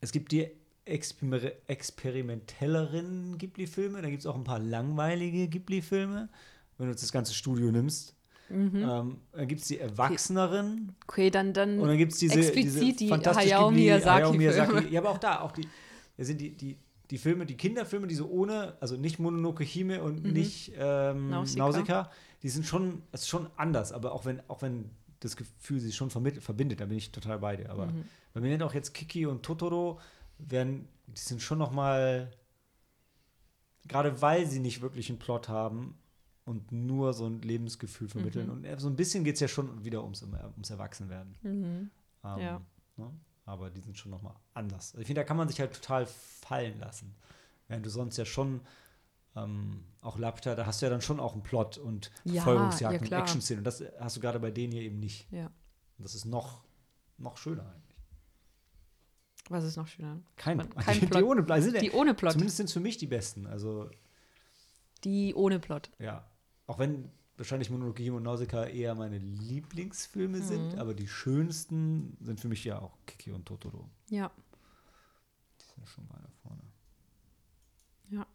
es 0.00 0.12
gibt 0.12 0.32
die 0.32 0.50
exper 0.84 1.52
experimentelleren 1.66 3.36
Ghibli-Filme, 3.36 4.00
da 4.00 4.08
gibt 4.08 4.20
es 4.20 4.26
auch 4.26 4.36
ein 4.36 4.44
paar 4.44 4.58
langweilige 4.58 5.48
Ghibli-Filme, 5.48 6.30
wenn 6.78 6.86
du 6.86 6.92
jetzt 6.92 7.02
das 7.02 7.12
ganze 7.12 7.34
Studio 7.34 7.70
nimmst. 7.70 8.14
Mhm. 8.50 8.76
Ähm, 8.76 9.16
dann 9.32 9.48
gibt 9.48 9.60
es 9.60 9.68
die 9.68 9.78
Erwachseneren 9.78 10.94
Okay, 11.06 11.30
dann, 11.30 11.52
dann 11.52 11.78
und 11.78 11.88
dann 11.88 11.98
gibt 11.98 12.12
es 12.12 12.18
diese, 12.18 12.38
explizit 12.38 13.00
diese 13.00 13.18
die 13.18 13.24
Hayao 13.28 13.68
Ghibli, 13.68 13.86
Hayao. 13.88 14.32
Miyazaki. 14.32 14.88
Ja, 14.92 15.00
aber 15.00 15.10
auch 15.10 15.18
da, 15.18 15.40
auch 15.40 15.52
die, 15.52 15.68
das 16.16 16.26
sind 16.28 16.40
die, 16.40 16.50
die, 16.56 16.76
die 17.10 17.18
Filme, 17.18 17.46
die 17.46 17.56
Kinderfilme, 17.56 18.06
die 18.06 18.14
so 18.14 18.28
ohne, 18.28 18.76
also 18.80 18.96
nicht 18.96 19.18
Mononoke 19.18 19.64
Hime 19.64 20.02
und 20.02 20.24
nicht 20.24 20.72
ähm, 20.78 21.30
Nausicaa. 21.30 21.58
Nausicaa. 21.64 22.10
die 22.42 22.48
sind 22.48 22.66
schon, 22.66 23.02
es 23.12 23.22
ist 23.22 23.28
schon 23.28 23.48
anders, 23.56 23.92
aber 23.92 24.12
auch 24.12 24.24
wenn, 24.24 24.40
auch 24.48 24.62
wenn 24.62 24.90
das 25.20 25.36
Gefühl 25.36 25.80
sich 25.80 25.96
schon 25.96 26.10
vermittelt, 26.10 26.44
verbindet, 26.44 26.80
da 26.80 26.86
bin 26.86 26.96
ich 26.98 27.10
total 27.10 27.38
bei 27.38 27.56
dir. 27.56 27.70
Aber 27.70 27.86
Mhm. 27.86 28.04
bei 28.34 28.40
mir 28.40 28.48
nennt 28.50 28.62
auch 28.62 28.74
jetzt 28.74 28.94
Kiki 28.94 29.26
und 29.26 29.42
Totoro, 29.42 30.00
werden, 30.38 30.86
die 31.06 31.20
sind 31.20 31.42
schon 31.42 31.58
noch 31.58 31.72
mal, 31.72 32.30
gerade 33.86 34.20
weil 34.22 34.46
sie 34.46 34.60
nicht 34.60 34.80
wirklich 34.80 35.08
einen 35.08 35.18
Plot 35.18 35.48
haben 35.48 35.96
und 36.48 36.72
nur 36.72 37.12
so 37.12 37.26
ein 37.26 37.40
Lebensgefühl 37.42 38.08
vermitteln. 38.08 38.46
Mhm. 38.46 38.52
Und 38.52 38.64
äh, 38.64 38.78
so 38.78 38.88
ein 38.88 38.96
bisschen 38.96 39.22
geht 39.24 39.34
es 39.34 39.40
ja 39.40 39.48
schon 39.48 39.84
wieder 39.84 40.02
ums, 40.02 40.22
ums 40.22 40.70
Erwachsenwerden. 40.70 41.34
Mhm. 41.42 41.90
Ähm, 42.24 42.38
Ja. 42.40 42.60
Ne? 42.96 43.10
Aber 43.44 43.70
die 43.70 43.80
sind 43.80 43.96
schon 43.96 44.10
noch 44.10 44.20
mal 44.22 44.34
anders. 44.54 44.92
Also 44.92 44.98
ich 45.00 45.06
finde, 45.06 45.20
da 45.20 45.24
kann 45.24 45.36
man 45.36 45.48
sich 45.48 45.58
halt 45.60 45.72
total 45.72 46.06
fallen 46.06 46.78
lassen. 46.80 47.14
Während 47.68 47.86
du 47.86 47.90
sonst 47.90 48.16
ja 48.18 48.24
schon 48.24 48.60
ähm, 49.36 49.84
auch 50.02 50.18
Lapta, 50.18 50.54
da 50.54 50.66
hast 50.66 50.82
du 50.82 50.86
ja 50.86 50.90
dann 50.90 51.00
schon 51.00 51.18
auch 51.20 51.32
einen 51.34 51.42
Plot 51.42 51.78
und 51.78 52.10
Ja, 52.24 52.42
Verfolgungsjagden 52.42 53.08
ja, 53.08 53.16
und. 53.18 53.22
Action-Szenen. 53.22 53.60
Und 53.60 53.64
das 53.64 53.82
hast 54.00 54.16
du 54.16 54.20
gerade 54.20 54.40
bei 54.40 54.50
denen 54.50 54.72
hier 54.72 54.82
eben 54.82 54.98
nicht. 55.00 55.30
Ja. 55.32 55.46
Und 55.46 56.04
das 56.04 56.14
ist 56.14 56.24
noch, 56.24 56.64
noch 57.16 57.36
schöner 57.38 57.62
eigentlich. 57.62 57.84
Was 59.50 59.64
ist 59.64 59.76
noch 59.76 59.86
schöner? 59.86 60.20
Kein, 60.36 60.58
Kein 60.70 60.94
die, 60.94 61.00
die 61.00 61.06
Plot. 61.06 61.22
ohne 61.24 61.42
Plot. 61.42 61.62
Sind 61.62 61.74
ja, 61.74 61.80
Die 61.80 61.92
ohne 61.92 62.12
Plot. 62.14 62.32
Zumindest 62.32 62.56
sind 62.58 62.66
es 62.66 62.72
für 62.72 62.80
mich 62.80 62.98
die 62.98 63.06
besten. 63.06 63.46
Also, 63.46 63.88
Die 65.04 65.34
ohne 65.34 65.58
Plot. 65.58 65.90
ja. 65.98 66.26
Auch 66.68 66.78
wenn 66.78 67.10
wahrscheinlich 67.36 67.70
Mononoke 67.70 68.02
Hime 68.02 68.16
und 68.18 68.22
Nausicaa 68.24 68.64
eher 68.66 68.94
meine 68.94 69.18
Lieblingsfilme 69.18 70.40
sind, 70.42 70.74
Mhm. 70.74 70.78
aber 70.78 70.94
die 70.94 71.08
schönsten 71.08 72.16
sind 72.20 72.38
für 72.40 72.48
mich 72.48 72.62
ja 72.64 72.78
auch 72.78 72.96
Kiki 73.06 73.30
und 73.32 73.46
Totoro. 73.46 73.88
Ja. 74.10 74.30
Die 75.60 75.64
sind 75.74 75.88
schon 75.88 76.08
weiter 76.10 76.28
vorne. 76.42 76.62
Ja. 78.10 78.26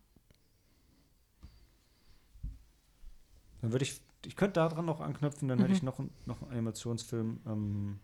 Dann 3.61 3.71
würde 3.71 3.83
ich, 3.85 4.01
ich 4.25 4.35
könnte 4.35 4.53
daran 4.59 4.85
noch 4.85 4.99
anknüpfen, 4.99 5.47
dann 5.47 5.57
Mhm. 5.59 5.63
hätte 5.63 5.73
ich 5.75 5.83
noch, 5.83 5.99
einen- 5.99 6.11
noch 6.25 6.41
einen 6.41 6.51
Animationsfilm, 6.51 7.39
ähm, 7.45 7.99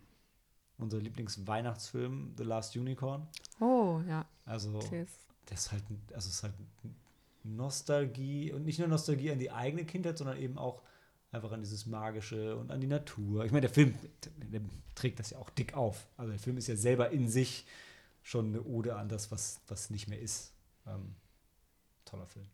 unser 0.78 0.98
Lieblingsweihnachtsfilm, 0.98 2.34
The 2.38 2.44
Last 2.44 2.76
Unicorn. 2.76 3.26
Oh, 3.58 4.00
ja. 4.08 4.26
Also, 4.44 4.76
Okay. 4.76 5.06
das 5.46 5.60
ist 5.66 5.72
halt, 5.72 5.84
also 6.14 6.28
ist 6.28 6.42
halt 6.42 6.54
Nostalgie 7.42 8.52
und 8.52 8.64
nicht 8.64 8.78
nur 8.78 8.88
Nostalgie 8.88 9.30
an 9.30 9.38
die 9.38 9.50
eigene 9.50 9.84
Kindheit, 9.84 10.18
sondern 10.18 10.38
eben 10.38 10.58
auch 10.58 10.82
einfach 11.32 11.52
an 11.52 11.60
dieses 11.60 11.86
Magische 11.86 12.56
und 12.56 12.70
an 12.72 12.80
die 12.80 12.86
Natur. 12.86 13.44
Ich 13.44 13.52
meine, 13.52 13.62
der 13.62 13.70
Film 13.70 13.94
der 14.52 14.60
trägt 14.94 15.18
das 15.20 15.30
ja 15.30 15.38
auch 15.38 15.50
dick 15.50 15.74
auf. 15.74 16.06
Also 16.16 16.30
der 16.32 16.40
Film 16.40 16.56
ist 16.56 16.66
ja 16.66 16.76
selber 16.76 17.10
in 17.10 17.28
sich 17.28 17.66
schon 18.22 18.48
eine 18.48 18.62
Ode 18.62 18.96
an 18.96 19.08
das, 19.08 19.30
was, 19.30 19.60
was 19.68 19.90
nicht 19.90 20.08
mehr 20.08 20.18
ist. 20.20 20.52
Ähm, 20.86 21.14
toller 22.04 22.26
Film. 22.26 22.46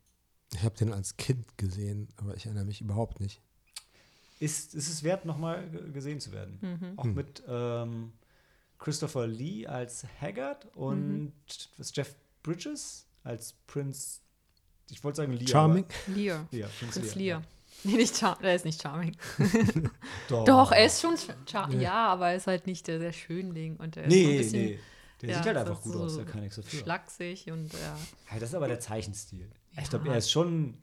Ich 0.53 0.63
habe 0.63 0.77
den 0.77 0.93
als 0.93 1.17
Kind 1.17 1.57
gesehen, 1.59 2.09
aber 2.17 2.37
ich 2.37 2.47
erinnere 2.47 2.67
mich 2.67 2.81
überhaupt 2.81 3.19
nicht. 3.21 3.41
Ist, 4.39 4.75
ist 4.75 4.89
es 4.91 5.03
wert, 5.03 5.25
nochmal 5.25 5.69
ge- 5.71 5.91
gesehen 5.91 6.21
zu 6.21 6.31
werden? 6.31 6.59
Mhm. 6.61 6.99
Auch 6.99 7.05
Hm. 7.05 7.15
mit 7.15 7.43
ähm, 7.49 8.13
Christopher 8.79 9.27
Lee 9.27 9.67
als 9.67 10.05
Haggard 10.21 10.67
und 10.77 11.25
Mhm. 11.25 11.33
was 11.79 11.97
Jeff 11.97 12.15
Bridges 12.43 13.07
als 13.25 13.55
Prince, 13.67 14.21
ich 14.91 15.03
wollte 15.05 15.17
sagen 15.17 15.33
Lear. 15.33 15.49
Charming? 15.49 15.85
Lear. 16.09 16.47
Ja, 16.51 16.67
Prinz 16.79 16.95
Prinz 16.95 17.15
Lear. 17.15 17.39
Lear. 17.41 17.43
Nee, 17.85 17.97
nicht 17.97 18.17
Char 18.17 18.39
er 18.43 18.55
ist 18.55 18.65
nicht 18.65 18.81
charming. 18.83 19.17
Doch. 20.29 20.45
Doch, 20.45 20.73
er 20.73 20.87
ist 20.87 21.01
schon 21.01 21.15
char 21.47 21.71
Ja. 21.73 21.81
ja, 21.81 22.07
aber 22.09 22.31
er 22.31 22.37
ist 22.37 22.47
halt 22.47 22.67
nicht 22.67 22.87
der, 22.89 22.99
der 22.99 23.13
Schönling 23.13 23.77
und 23.77 23.97
er 23.97 24.05
ist 24.05 24.11
Nee, 24.13 24.25
so 24.25 24.31
ein 24.31 24.37
bisschen 24.39 24.65
nee. 24.65 24.79
Der 25.23 25.29
ja, 25.31 25.37
sieht 25.37 25.47
halt 25.47 25.57
einfach 25.59 25.81
gut 25.83 25.93
so 25.93 26.03
aus, 26.03 26.17
der 26.17 26.25
kann 26.27 26.41
nichts 26.41 26.57
dafür. 26.57 26.81
schlaksig 26.81 27.51
und 27.51 27.73
ja. 27.73 27.97
Ja, 28.33 28.39
das 28.41 28.49
ist 28.51 28.55
aber 28.55 28.69
der 28.69 28.81
Zeichenstil. 28.81 29.51
Ich 29.81 29.89
glaube, 29.91 30.09
er 30.09 30.17
ist 30.19 30.31
schon. 30.31 30.79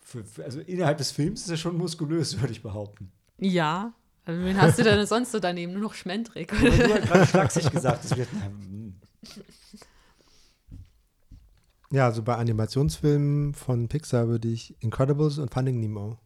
Für, 0.00 0.24
für, 0.24 0.44
also 0.44 0.60
innerhalb 0.60 0.98
des 0.98 1.10
Films 1.10 1.42
ist 1.42 1.50
er 1.50 1.56
schon 1.56 1.76
muskulös, 1.76 2.40
würde 2.40 2.52
ich 2.52 2.62
behaupten. 2.62 3.10
Ja. 3.38 3.92
Also, 4.24 4.44
Wen 4.44 4.60
hast 4.60 4.78
du 4.78 4.82
denn 4.84 5.06
sonst 5.06 5.32
so 5.32 5.38
daneben? 5.40 5.72
Nur 5.72 5.82
noch 5.82 5.94
Schmendrick. 5.94 6.52
Aber 6.52 6.68
du 6.68 6.94
hast 6.94 7.06
gerade 7.08 7.26
schlaksig 7.26 7.70
gesagt, 7.70 8.04
das 8.04 8.16
wird. 8.16 8.28
hm. 8.32 8.94
Ja, 11.96 12.04
also 12.04 12.22
bei 12.22 12.36
Animationsfilmen 12.36 13.54
von 13.54 13.88
Pixar 13.88 14.28
würde 14.28 14.48
ich 14.48 14.76
Incredibles 14.82 15.38
und 15.38 15.50
Finding 15.50 15.80
Nemo 15.80 16.18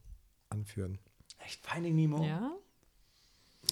anführen. 0.49 0.99
Echt 1.45 1.65
Finding 1.65 1.95
Nemo? 1.95 2.25
Ja. 2.25 2.51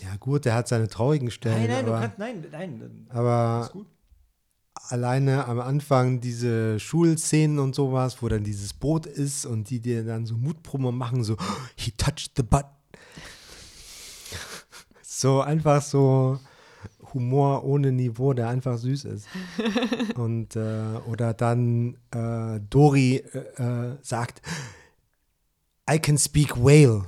Ja, 0.01 0.15
gut, 0.17 0.45
der 0.45 0.55
hat 0.55 0.69
seine 0.69 0.87
traurigen 0.87 1.29
Stellen, 1.29 1.63
Nein, 1.63 1.69
nein, 1.69 1.85
du 1.85 1.91
aber, 1.91 1.99
kannst, 1.99 2.17
nein, 2.19 2.47
nein. 2.49 3.07
aber 3.09 3.63
Ist 3.65 3.73
gut. 3.73 3.87
alleine 4.75 5.43
am 5.43 5.59
Anfang 5.59 6.21
diese 6.21 6.79
Schulszenen 6.79 7.59
und 7.59 7.75
sowas, 7.75 8.21
wo 8.21 8.29
dann 8.29 8.45
dieses 8.45 8.71
Boot 8.73 9.05
ist 9.05 9.45
und 9.45 9.69
die 9.69 9.81
dir 9.81 10.05
dann 10.05 10.25
so 10.25 10.37
Mutpromo 10.37 10.93
machen, 10.93 11.25
so, 11.25 11.35
he 11.75 11.91
touched 11.91 12.31
the 12.37 12.43
butt. 12.43 12.65
So 15.01 15.41
einfach 15.41 15.81
so 15.81 16.39
Humor 17.13 17.63
ohne 17.63 17.91
Niveau, 17.91 18.33
der 18.33 18.49
einfach 18.49 18.77
süß 18.77 19.05
ist. 19.05 19.27
Und 20.15 20.55
äh, 20.55 20.97
oder 21.07 21.33
dann 21.33 21.97
äh, 22.11 22.59
Dori 22.69 23.17
äh, 23.17 23.37
äh, 23.61 23.97
sagt, 24.01 24.41
I 25.89 25.97
can 25.99 26.17
speak 26.17 26.55
whale. 26.55 27.05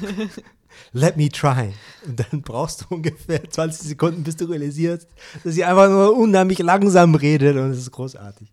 Let 0.92 1.16
me 1.16 1.28
try. 1.28 1.74
Und 2.06 2.20
dann 2.20 2.42
brauchst 2.42 2.82
du 2.82 2.94
ungefähr 2.94 3.48
20 3.48 3.88
Sekunden, 3.88 4.24
bis 4.24 4.36
du 4.36 4.46
realisierst, 4.46 5.08
dass 5.44 5.54
sie 5.54 5.64
einfach 5.64 5.88
nur 5.88 6.16
unheimlich 6.16 6.58
langsam 6.58 7.14
redet 7.14 7.56
und 7.56 7.70
es 7.70 7.78
ist 7.78 7.90
großartig. 7.90 8.52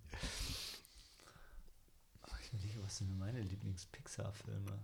Ich 2.41 2.53
überlege, 2.53 2.83
was 2.83 2.97
sind 2.97 3.09
denn 3.09 3.17
meine 3.17 3.41
Lieblings-Pixar-Filme? 3.41 4.79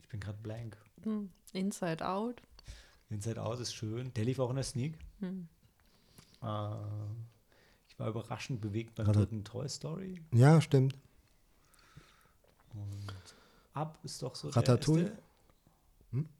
Ich 0.00 0.08
bin 0.08 0.20
gerade 0.20 0.38
blank. 0.42 0.76
Hm. 1.02 1.30
Inside 1.52 2.06
Out. 2.06 2.42
Inside 3.10 3.40
Out 3.42 3.60
ist 3.60 3.74
schön. 3.74 4.12
Der 4.14 4.24
lief 4.24 4.38
auch 4.38 4.50
in 4.50 4.56
der 4.56 4.64
Sneak. 4.64 4.94
Hm. 5.20 5.48
Äh, 6.42 6.46
ich 7.88 7.98
war 7.98 8.08
überraschend 8.08 8.60
bewegt 8.60 8.94
beim 8.94 9.06
Warte. 9.06 9.20
dritten 9.20 9.44
Toy 9.44 9.68
Story. 9.68 10.20
Ja, 10.32 10.60
stimmt. 10.60 10.96
Und 12.74 13.12
Up 13.74 13.98
ist 14.02 14.22
doch 14.22 14.34
so 14.34 14.48
Ratatouille? 14.48 15.04
der 15.04 15.12
erste. 15.12 15.22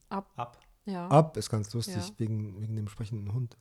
Up. 0.09 0.31
Up. 0.37 0.59
Ja. 0.85 1.09
Ab 1.09 1.37
ist 1.37 1.49
ganz 1.51 1.73
lustig 1.73 1.97
Ja. 1.97 2.09
wegen, 2.19 2.61
wegen 2.61 2.77
dem 2.77 2.89
sprechenden 2.89 3.33
Hund. 3.33 3.57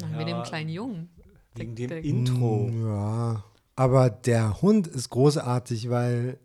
Nach 0.00 0.10
Ja. 0.10 0.16
mit 0.16 0.28
dem 0.28 0.42
kleinen 0.42 0.68
Jungen. 0.68 1.08
Wegen 1.54 1.74
dem 1.74 1.88
der- 1.88 2.04
Intro. 2.04 2.68
Mm, 2.68 2.86
Ja. 2.86 3.44
Aber 3.74 4.10
der 4.10 4.60
Hund 4.62 4.86
ist 4.86 5.08
großartig, 5.10 5.88
weil 5.90 6.38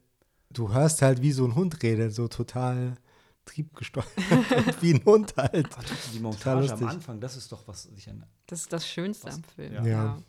du 0.51 0.71
hörst 0.73 1.01
halt, 1.01 1.21
wie 1.21 1.31
so 1.31 1.45
ein 1.45 1.55
Hund 1.55 1.81
redet, 1.83 2.13
so 2.13 2.27
total 2.27 2.95
triebgesteuert. 3.45 4.07
wie 4.81 4.93
ein 4.93 5.03
Hund 5.05 5.33
halt. 5.37 5.67
Die 6.13 6.19
Montage 6.19 6.71
am. 6.73 6.83
Anfang, 6.87 7.19
das 7.19 7.35
ist 7.37 7.51
doch 7.51 7.67
was 7.67 7.85
ich 7.95 8.09
an. 8.09 8.25
Das 8.47 8.61
ist 8.61 8.73
das 8.73 8.87
Schönste 8.87 9.27
Was- 9.27 9.35
am 9.35 9.43
Film. 9.43 9.73
ja. 9.73 9.85
Ja. 9.85 10.23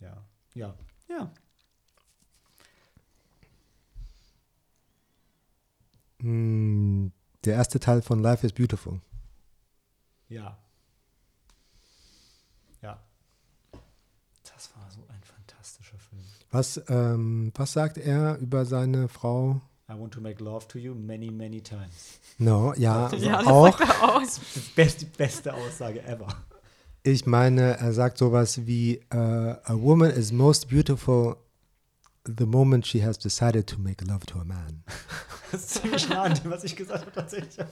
Ja. 0.00 0.24
Ja. 0.54 0.74
Ja. 1.08 1.32
Mm, 6.18 7.08
Der 7.44 7.54
erste 7.54 7.80
Teil 7.80 8.02
von 8.02 8.20
Life 8.20 8.46
is 8.46 8.52
Beautiful. 8.52 9.00
Ja. 10.28 10.56
Ja. 12.80 13.02
Das 14.44 14.74
war 14.76 14.88
so 14.90 15.04
ein 15.08 15.22
fantastischer 15.22 15.98
Film. 15.98 16.22
Was, 16.50 16.80
ähm, 16.88 17.52
was 17.56 17.72
sagt 17.72 17.98
er 17.98 18.38
über 18.38 18.64
seine 18.64 19.08
Frau? 19.08 19.60
I 19.92 19.98
want 19.98 20.12
to 20.14 20.20
make 20.20 20.40
love 20.42 20.66
to 20.68 20.78
you 20.78 20.94
many, 20.94 21.30
many 21.30 21.60
times. 21.60 22.18
No, 22.38 22.72
ja, 22.74 23.12
Ja, 23.14 23.38
das 23.42 23.46
auch. 23.46 23.78
Das 24.20 24.40
beste, 24.74 25.06
beste 25.06 25.52
Aussage 25.52 26.02
ever. 26.04 26.28
Ich 27.02 27.26
meine, 27.26 27.76
er 27.78 27.92
sagt 27.92 28.18
sowas 28.18 28.66
wie: 28.66 28.94
äh, 29.10 29.16
A 29.16 29.74
woman 29.74 30.10
is 30.10 30.32
most 30.32 30.68
beautiful 30.68 31.36
the 32.24 32.46
moment 32.46 32.86
she 32.86 33.04
has 33.04 33.18
decided 33.18 33.66
to 33.66 33.78
make 33.78 34.04
love 34.04 34.24
to 34.26 34.38
a 34.38 34.44
man. 34.44 34.84
Das 35.52 35.64
ist 35.64 35.82
ziemlich 35.82 36.08
nah 36.08 36.22
an 36.22 36.32
dem, 36.32 36.50
was 36.50 36.64
ich 36.64 36.74
gesagt 36.74 37.02
habe, 37.04 37.12
tatsächlich. 37.12 37.56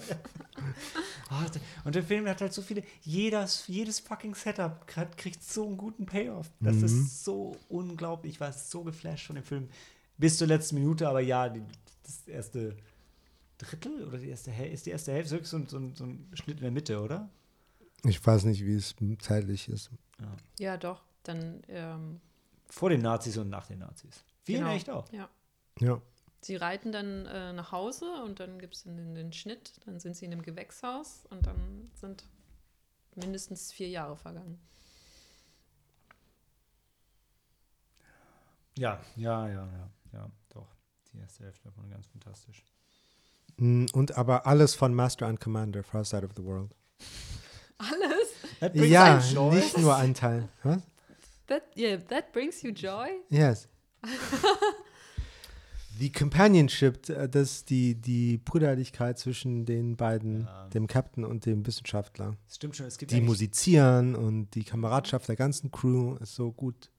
Ja. 1.31 1.47
Und 1.85 1.95
der 1.95 2.03
Film 2.03 2.27
hat 2.29 2.41
halt 2.43 2.53
so 2.53 2.61
viele, 2.61 2.83
jedes, 3.03 3.67
jedes 3.69 4.01
fucking 4.01 4.35
Setup 4.35 4.87
kriegt, 4.87 5.17
kriegt 5.17 5.43
so 5.45 5.65
einen 5.67 5.77
guten 5.79 6.05
Payoff. 6.05 6.51
Das 6.61 6.75
Mhm. 6.77 6.85
ist 6.85 7.25
so 7.25 7.57
unglaublich. 7.69 8.35
Ich 8.35 8.41
war 8.41 8.53
so 8.53 8.83
geflasht 8.83 9.29
von 9.29 9.37
dem 9.37 9.45
Film. 9.45 9.69
Bis 10.19 10.37
zur 10.37 10.49
letzten 10.49 10.75
Minute, 10.75 11.09
aber 11.09 11.21
ja, 11.21 11.49
die, 11.49 11.63
das 12.11 12.29
erste 12.29 12.77
Drittel 13.59 14.07
oder 14.07 14.19
die 14.19 14.29
erste 14.29 14.51
Hälfte, 14.51 14.75
ist 14.75 14.87
die 14.87 14.91
erste 14.91 15.13
Hälfte 15.13 15.33
wirklich 15.33 15.49
so, 15.51 15.57
ein- 15.59 15.67
so, 15.67 15.79
ein- 15.79 15.95
so 15.95 16.05
ein 16.05 16.31
Schnitt 16.35 16.59
in 16.59 16.63
der 16.63 16.71
Mitte, 16.73 17.01
oder? 17.01 17.29
Ich 18.05 18.25
weiß 18.25 18.45
nicht, 18.45 18.65
wie 18.65 18.75
es 18.77 18.95
zeitlich 19.21 19.69
ist. 19.69 19.91
Ja, 20.59 20.77
doch. 20.77 21.03
Dann, 21.23 21.63
ähm, 21.69 22.21
Vor 22.69 22.89
den 22.91 23.03
Nazis 23.03 23.37
und 23.37 23.51
nach 23.51 23.67
den 23.67 23.81
Nazis. 23.81 24.25
Wie 24.47 24.55
in 24.55 24.61
Genau. 24.61 24.73
echt 24.75 24.89
auch. 24.91 25.11
ja. 25.13 25.29
Ja. 25.81 26.01
Sie 26.43 26.57
reiten 26.57 26.91
dann 26.93 27.27
äh, 27.27 27.53
nach 27.53 27.71
Hause 27.73 28.23
und 28.25 28.41
dann 28.41 28.59
gibt 28.59 28.75
es 28.75 28.85
den, 28.85 29.15
den 29.15 29.33
Schnitt. 29.35 29.73
Dann 29.85 30.01
sind 30.01 30.17
sie 30.17 30.25
in 30.25 30.33
einem 30.33 30.41
Gewächshaus 30.43 31.27
und 31.29 31.47
dann 31.47 31.91
sind 31.95 32.25
mindestens 33.15 33.73
vier 33.73 33.89
Jahre 33.89 34.17
vergangen. 34.17 34.59
Ja, 38.79 39.01
ja, 39.17 39.49
ja, 39.49 39.67
ja, 39.67 39.91
ja. 40.13 40.31
Die 41.13 41.19
erste 41.19 41.45
Hälfte 41.45 41.65
davon 41.65 41.89
ganz 41.91 42.07
fantastisch. 42.07 42.65
Mm, 43.57 43.87
Und 43.93 44.17
aber 44.17 44.47
alles 44.47 44.75
von 44.75 44.95
Master 44.95 45.27
and 45.27 45.41
Commander, 45.41 45.83
Far 45.83 46.05
Side 46.05 46.25
of 46.25 46.33
the 46.37 46.45
World. 46.45 46.71
Alles? 47.79 48.29
That 48.61 48.73
brings 48.75 48.91
Ja, 48.91 49.17
nicht 49.51 49.79
nur 49.79 49.97
ein 49.97 50.15
Teil. 50.15 50.49
Was? 50.63 50.83
That, 51.47 51.63
yeah, 51.77 51.97
that 52.09 52.33
brings 52.33 52.63
you 52.63 52.71
joy? 52.71 53.09
Yes. 53.29 53.69
Die 55.99 56.11
Companionship, 56.13 57.09
äh, 57.11 57.29
das 57.29 57.65
die, 57.65 57.95
die 57.95 58.39
Brüderlichkeit 58.39 59.19
zwischen 59.19 59.67
den 59.67 59.97
beiden, 59.97 60.45
Ja. 60.45 60.69
dem 60.69 60.87
Captain 60.87 61.25
und 61.25 61.45
dem 61.45 61.67
Wissenschaftler. 61.67 62.37
Das 62.47 62.57
stimmt 62.57 62.77
schon, 62.77 62.87
es 62.87 62.97
gibt 62.97 63.11
Die 63.13 63.21
musizieren 63.21 64.15
und 64.15 64.55
die 64.55 64.65
Kameradschaft 64.65 65.29
der 65.29 65.37
ganzen 65.37 65.71
Crew 65.71 66.17
ist 66.17 66.35
so 66.35 66.53
gut 66.53 66.91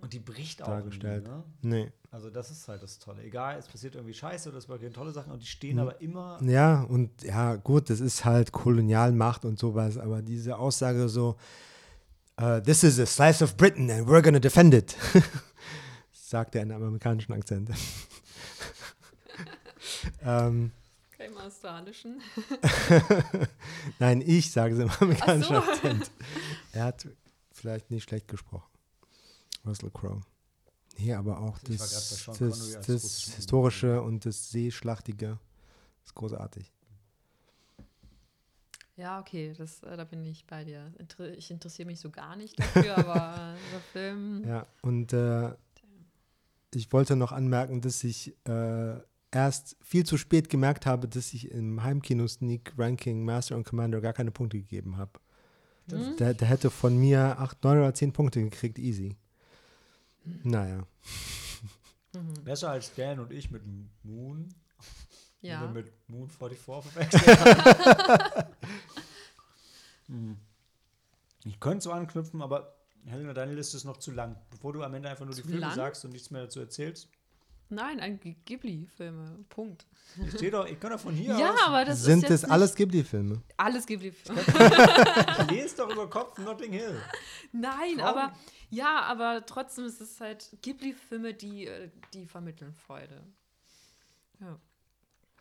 Und 0.00 0.12
die 0.12 0.18
bricht 0.18 0.62
auch 0.62 0.68
dargestellt. 0.68 1.24
Nie, 1.24 1.30
ne? 1.30 1.44
Nee. 1.84 1.92
Also 2.12 2.28
das 2.28 2.50
ist 2.50 2.68
halt 2.68 2.82
das 2.82 2.98
Tolle. 2.98 3.22
Egal, 3.22 3.58
es 3.58 3.66
passiert 3.66 3.94
irgendwie 3.94 4.12
Scheiße 4.12 4.50
oder 4.50 4.58
es 4.58 4.66
passieren 4.66 4.92
tolle 4.92 5.12
Sachen 5.12 5.32
und 5.32 5.40
die 5.40 5.46
stehen 5.46 5.76
Mhm. 5.76 5.82
aber 5.82 6.00
immer. 6.02 6.38
Ja, 6.42 6.82
und 6.82 7.22
ja, 7.22 7.56
gut, 7.56 7.88
das 7.88 8.00
ist 8.00 8.26
halt 8.26 8.52
Kolonialmacht 8.52 9.46
und 9.46 9.58
sowas, 9.58 9.96
aber 9.96 10.20
diese 10.20 10.58
Aussage 10.58 11.08
so, 11.08 11.36
äh, 12.36 12.60
this 12.60 12.84
is 12.84 13.00
a 13.00 13.06
slice 13.06 13.42
of 13.42 13.56
Britain 13.56 13.90
and 13.90 14.06
we're 14.06 14.20
gonna 14.20 14.40
defend 14.40 14.74
it, 14.74 14.94
sagt 16.12 16.54
er 16.54 16.62
in 16.64 16.72
einem 16.72 16.82
amerikanischen 16.84 17.32
Akzent. 17.32 17.70
ähm, 20.22 20.70
Kein 21.16 21.36
australischen. 21.38 22.20
nein, 23.98 24.22
ich 24.24 24.50
sage 24.52 24.74
es 24.74 24.80
im 24.80 24.90
amerikanischen 25.00 25.54
so. 25.54 25.62
Akzent. 25.62 26.10
Er 26.72 26.84
hat 26.84 27.08
vielleicht 27.52 27.90
nicht 27.90 28.04
schlecht 28.08 28.28
gesprochen. 28.28 28.68
Russell 29.64 29.90
Crowe. 29.90 30.20
Nee, 30.98 31.14
aber 31.14 31.40
auch 31.40 31.58
Ich 31.68 31.78
war 31.78 31.86
das, 31.86 32.24
das, 32.26 32.86
das 32.86 33.04
russischen 33.04 33.34
Historische 33.34 34.02
und 34.02 34.24
das 34.24 34.50
Seeschlachtige 34.50 35.38
ist 36.04 36.14
großartig. 36.14 36.72
Ja, 38.96 39.18
okay, 39.18 39.54
das, 39.56 39.82
äh, 39.82 39.96
da 39.96 40.04
bin 40.04 40.24
ich 40.24 40.46
bei 40.46 40.64
dir. 40.64 40.92
Inter 40.98 41.36
ich 41.36 41.50
interessiere 41.50 41.86
mich 41.86 41.98
so 41.98 42.10
gar 42.10 42.36
nicht 42.36 42.58
dafür, 42.58 42.98
aber 42.98 43.54
äh, 43.54 43.72
der 43.72 43.80
Film. 43.92 44.44
Ja, 44.46 44.66
und 44.82 45.12
äh, 45.12 45.54
ich 46.74 46.92
wollte 46.92 47.16
noch 47.16 47.32
anmerken, 47.32 47.80
dass 47.80 48.04
ich 48.04 48.34
äh, 48.46 48.96
erst 49.30 49.76
viel 49.82 50.04
zu 50.04 50.18
spät 50.18 50.48
gemerkt 50.48 50.86
habe, 50.86 51.08
dass 51.08 51.32
ich 51.32 51.50
im 51.50 51.82
Heimkino-Sneak-Ranking 51.82 53.24
Master 53.24 53.56
und 53.56 53.64
Commander 53.64 54.00
gar 54.00 54.12
keine 54.12 54.30
Punkte 54.30 54.58
gegeben 54.58 54.98
habe. 54.98 55.12
Hm? 55.90 56.16
Der, 56.18 56.34
der 56.34 56.48
hätte 56.48 56.70
von 56.70 56.96
mir 56.98 57.38
8, 57.38 57.64
9 57.64 57.78
oder 57.78 57.94
10 57.94 58.12
Punkte 58.12 58.42
gekriegt, 58.42 58.78
easy. 58.78 59.16
Naja. 60.24 60.86
Mhm. 62.14 62.44
Besser 62.44 62.70
als 62.70 62.94
Dan 62.94 63.20
und 63.20 63.32
ich 63.32 63.50
mit 63.50 63.62
Moon. 64.02 64.48
Ja. 65.40 65.66
Mit 65.66 65.92
Moon 66.08 66.28
44 66.28 66.58
verwechselt. 66.92 68.46
Hm. 70.06 70.36
ich 71.44 71.58
könnte 71.60 71.84
so 71.84 71.92
anknüpfen, 71.92 72.42
aber 72.42 72.76
Helena, 73.06 73.32
deine 73.32 73.54
Liste 73.54 73.76
ist 73.76 73.84
noch 73.84 73.96
zu 73.96 74.10
lang. 74.10 74.36
Bevor 74.50 74.72
du 74.72 74.82
am 74.82 74.94
Ende 74.94 75.08
einfach 75.08 75.24
nur 75.24 75.34
die 75.34 75.40
Zu 75.42 75.48
Filme 75.48 75.62
lang? 75.62 75.74
sagst 75.74 76.04
und 76.04 76.12
nichts 76.12 76.30
mehr 76.30 76.42
dazu 76.42 76.60
erzählst. 76.60 77.08
Nein, 77.72 78.00
ein 78.00 78.20
Ghibli-Filme. 78.44 79.44
Punkt. 79.48 79.86
Ich 80.26 80.38
sehe 80.38 80.50
doch, 80.50 80.66
ich 80.66 80.78
kann 80.78 80.90
doch 80.92 81.00
von 81.00 81.14
hier 81.14 81.38
Ja, 81.38 81.52
aus. 81.54 81.60
aber 81.66 81.84
das 81.86 82.02
Sind 82.02 82.28
das 82.28 82.44
alles 82.44 82.74
Ghibli-Filme? 82.74 83.40
alles 83.56 83.86
Ghibli-Filme. 83.86 84.40
Ich 84.42 85.50
lese 85.50 85.76
doch 85.78 85.90
über 85.90 86.08
Kopf 86.10 86.36
Notting 86.38 86.72
Hill. 86.72 87.00
Nein, 87.52 87.96
Traum. 87.96 88.06
aber 88.06 88.32
ja, 88.68 89.00
aber 89.04 89.46
trotzdem 89.46 89.86
ist 89.86 90.02
es 90.02 90.20
halt 90.20 90.54
Ghibli-Filme, 90.60 91.32
die, 91.32 91.66
äh, 91.66 91.88
die 92.12 92.26
vermitteln 92.26 92.74
Freude. 92.74 93.22
Ja. 94.40 94.58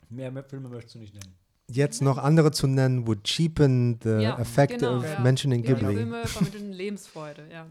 Mehr, 0.09 0.31
mehr 0.31 0.43
Filme 0.45 0.69
möchtest 0.69 0.95
du 0.95 0.99
nicht 0.99 1.13
nennen. 1.13 1.35
Jetzt 1.69 2.01
noch 2.01 2.17
andere 2.17 2.51
zu 2.51 2.67
nennen, 2.67 3.07
would 3.07 3.23
cheapen 3.25 3.99
the 4.03 4.09
Ja, 4.21 4.39
effect 4.39 4.79
genau, 4.79 4.97
of 4.99 5.03
ja. 5.03 5.19
mentioning 5.19 5.63
Ghibli. 5.63 5.79
Ghibli-Filme 5.87 6.27
vermitteln 6.27 6.71
Lebensfreude, 6.71 7.47
ja. 7.51 7.67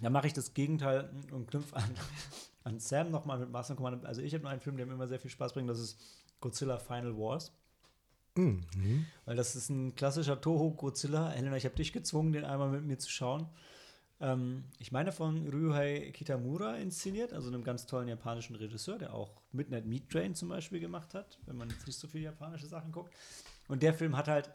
Da 0.00 0.10
mache 0.10 0.26
ich 0.28 0.32
das 0.32 0.54
Gegenteil 0.54 1.08
und 1.30 1.48
knüpfe 1.50 1.76
an, 1.76 1.84
an 2.64 2.78
Sam 2.78 3.10
nochmal 3.10 3.38
mit 3.38 3.50
Master 3.50 3.74
Commander. 3.74 4.08
Also 4.08 4.22
ich 4.22 4.34
habe 4.34 4.44
noch 4.44 4.50
einen 4.50 4.60
Film, 4.60 4.76
der 4.76 4.86
mir 4.86 4.94
immer 4.94 5.08
sehr 5.08 5.20
viel 5.20 5.30
Spaß 5.30 5.52
bringt, 5.52 5.68
das 5.68 5.80
ist 5.80 5.98
Godzilla 6.40 6.78
Final 6.78 7.16
Wars. 7.16 7.52
Mhm. 8.36 9.06
Weil 9.24 9.36
das 9.36 9.56
ist 9.56 9.70
ein 9.70 9.94
klassischer 9.94 10.40
Toho 10.40 10.72
Godzilla. 10.72 11.30
Helena, 11.30 11.56
ich 11.56 11.64
habe 11.64 11.76
dich 11.76 11.92
gezwungen, 11.92 12.32
den 12.32 12.44
einmal 12.44 12.70
mit 12.70 12.84
mir 12.84 12.98
zu 12.98 13.10
schauen. 13.10 13.48
Ähm, 14.20 14.64
ich 14.78 14.92
meine 14.92 15.10
von 15.12 15.48
Ryuhei 15.48 16.10
Kitamura 16.12 16.76
inszeniert, 16.76 17.32
also 17.32 17.48
einem 17.48 17.64
ganz 17.64 17.86
tollen 17.86 18.08
japanischen 18.08 18.56
Regisseur, 18.56 18.98
der 18.98 19.14
auch 19.14 19.40
Midnight 19.52 19.86
Meat 19.86 20.10
Train 20.10 20.34
zum 20.34 20.50
Beispiel 20.50 20.80
gemacht 20.80 21.14
hat, 21.14 21.38
wenn 21.46 21.56
man 21.56 21.70
jetzt 21.70 21.86
nicht 21.86 21.98
so 21.98 22.06
viele 22.06 22.24
japanische 22.24 22.66
Sachen 22.66 22.92
guckt. 22.92 23.14
Und 23.68 23.82
der 23.82 23.94
Film 23.94 24.14
hat 24.16 24.28
halt, 24.28 24.50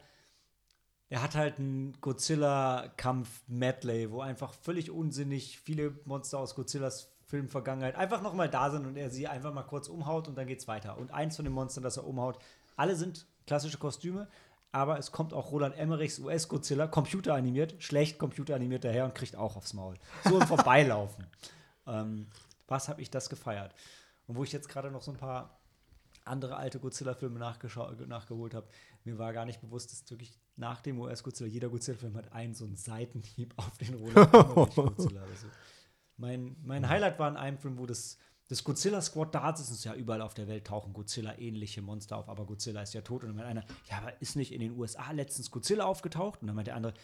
er 1.08 1.22
hat 1.22 1.34
halt 1.34 1.58
einen 1.58 2.00
Godzilla-Kampf-Medley, 2.00 4.10
wo 4.10 4.20
einfach 4.20 4.52
völlig 4.54 4.90
unsinnig 4.90 5.58
viele 5.58 5.98
Monster 6.04 6.38
aus 6.38 6.54
Godzillas 6.54 7.15
Filmvergangenheit 7.26 7.96
einfach 7.96 8.22
nochmal 8.22 8.48
da 8.48 8.70
sind 8.70 8.86
und 8.86 8.96
er 8.96 9.10
sie 9.10 9.26
einfach 9.26 9.52
mal 9.52 9.64
kurz 9.64 9.88
umhaut 9.88 10.28
und 10.28 10.36
dann 10.36 10.46
geht's 10.46 10.68
weiter. 10.68 10.96
Und 10.96 11.10
eins 11.12 11.36
von 11.36 11.44
den 11.44 11.54
Monstern, 11.54 11.82
das 11.82 11.96
er 11.96 12.06
umhaut, 12.06 12.38
alle 12.76 12.94
sind 12.94 13.26
klassische 13.46 13.78
Kostüme, 13.78 14.28
aber 14.72 14.98
es 14.98 15.10
kommt 15.10 15.32
auch 15.32 15.50
Roland 15.50 15.76
Emmerichs 15.76 16.18
US-Godzilla, 16.18 16.86
computeranimiert, 16.86 17.82
schlecht 17.82 18.18
computeranimiert 18.18 18.84
daher 18.84 19.04
und 19.06 19.14
kriegt 19.14 19.34
auch 19.34 19.56
aufs 19.56 19.74
Maul. 19.74 19.94
So 20.24 20.38
im 20.38 20.46
Vorbeilaufen. 20.46 21.26
ähm, 21.86 22.28
was 22.68 22.88
habe 22.88 23.02
ich 23.02 23.10
das 23.10 23.28
gefeiert? 23.28 23.74
Und 24.26 24.36
wo 24.36 24.44
ich 24.44 24.52
jetzt 24.52 24.68
gerade 24.68 24.90
noch 24.90 25.02
so 25.02 25.12
ein 25.12 25.16
paar 25.16 25.58
andere 26.24 26.56
alte 26.56 26.78
Godzilla-Filme 26.78 27.38
nachgeholt 27.38 28.54
habe, 28.54 28.66
mir 29.04 29.18
war 29.18 29.32
gar 29.32 29.44
nicht 29.44 29.60
bewusst, 29.60 29.92
dass 29.92 30.10
wirklich 30.10 30.38
nach 30.56 30.80
dem 30.80 31.00
US-Godzilla, 31.00 31.48
jeder 31.48 31.68
Godzilla-Film 31.68 32.16
hat 32.16 32.32
einen 32.32 32.54
so 32.54 32.64
einen 32.64 32.76
Seitenhieb 32.76 33.54
auf 33.56 33.78
den 33.78 33.94
Roland 33.94 34.34
Emmerich-Godzilla. 34.34 35.22
Also 35.22 35.46
mein, 36.16 36.56
mein 36.62 36.88
Highlight 36.88 37.18
war 37.18 37.28
in 37.28 37.36
einem 37.36 37.58
Film, 37.58 37.78
wo 37.78 37.86
das, 37.86 38.18
das 38.48 38.64
Godzilla 38.64 39.00
Squad 39.02 39.34
da 39.34 39.50
ist. 39.50 39.60
Es 39.60 39.70
ist 39.70 39.84
ja 39.84 39.94
überall 39.94 40.22
auf 40.22 40.34
der 40.34 40.48
Welt 40.48 40.66
tauchen 40.66 40.92
Godzilla-ähnliche 40.92 41.82
Monster 41.82 42.16
auf, 42.16 42.28
aber 42.28 42.46
Godzilla 42.46 42.82
ist 42.82 42.94
ja 42.94 43.02
tot. 43.02 43.22
Und 43.22 43.28
dann 43.28 43.36
meint 43.36 43.48
einer, 43.48 43.64
ja, 43.90 43.98
aber 43.98 44.20
ist 44.20 44.36
nicht 44.36 44.52
in 44.52 44.60
den 44.60 44.76
USA 44.78 45.10
letztens 45.12 45.50
Godzilla 45.50 45.84
aufgetaucht? 45.84 46.40
Und 46.40 46.48
dann 46.48 46.56
meint 46.56 46.68
der 46.68 46.76
andere, 46.76 46.94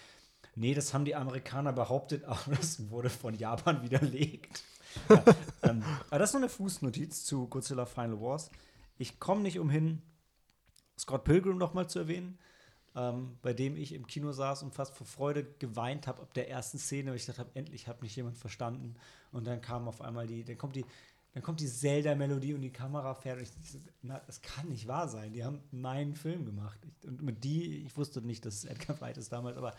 nee, 0.54 0.74
das 0.74 0.94
haben 0.94 1.04
die 1.04 1.14
Amerikaner 1.14 1.72
behauptet, 1.72 2.24
aber 2.26 2.56
das 2.56 2.90
wurde 2.90 3.10
von 3.10 3.34
Japan 3.34 3.82
widerlegt. 3.82 4.62
ja, 5.08 5.24
ähm, 5.62 5.82
aber 6.08 6.18
das 6.18 6.30
ist 6.30 6.34
nur 6.34 6.42
eine 6.42 6.50
Fußnotiz 6.50 7.24
zu 7.24 7.48
Godzilla 7.48 7.86
Final 7.86 8.20
Wars. 8.20 8.50
Ich 8.98 9.18
komme 9.18 9.42
nicht 9.42 9.58
umhin, 9.58 10.02
Scott 10.98 11.24
Pilgrim 11.24 11.58
noch 11.58 11.74
mal 11.74 11.88
zu 11.88 11.98
erwähnen, 11.98 12.38
ähm, 12.94 13.38
bei 13.42 13.52
dem 13.52 13.76
ich 13.76 13.92
im 13.92 14.06
Kino 14.06 14.32
saß 14.32 14.62
und 14.62 14.74
fast 14.74 14.94
vor 14.94 15.06
Freude 15.06 15.44
geweint 15.58 16.06
habe 16.06 16.22
ab 16.22 16.34
der 16.34 16.50
ersten 16.50 16.78
Szene, 16.78 17.10
weil 17.10 17.16
ich 17.16 17.26
dachte, 17.26 17.46
endlich 17.54 17.88
hat 17.88 18.02
mich 18.02 18.14
jemand 18.16 18.36
verstanden. 18.38 18.96
Und 19.30 19.46
dann 19.46 19.60
kam 19.60 19.88
auf 19.88 20.00
einmal 20.00 20.26
die, 20.26 20.44
dann 20.44 20.58
kommt 20.58 20.76
die, 20.76 20.84
dann 21.32 21.42
kommt 21.42 21.60
die 21.60 21.66
Zelda-Melodie 21.66 22.54
und 22.54 22.60
die 22.60 22.72
Kamera 22.72 23.14
fährt. 23.14 23.38
Und 23.38 23.44
ich, 23.44 23.78
na, 24.02 24.20
das 24.26 24.42
kann 24.42 24.68
nicht 24.68 24.86
wahr 24.86 25.08
sein. 25.08 25.32
Die 25.32 25.44
haben 25.44 25.60
meinen 25.70 26.14
Film 26.14 26.44
gemacht. 26.44 26.78
Und 27.04 27.22
mit 27.22 27.44
die, 27.44 27.84
ich 27.84 27.96
wusste 27.96 28.20
nicht, 28.20 28.44
dass 28.44 28.56
es 28.56 28.64
Edgar 28.64 29.00
Wright 29.00 29.16
ist 29.16 29.32
damals, 29.32 29.56
aber 29.56 29.74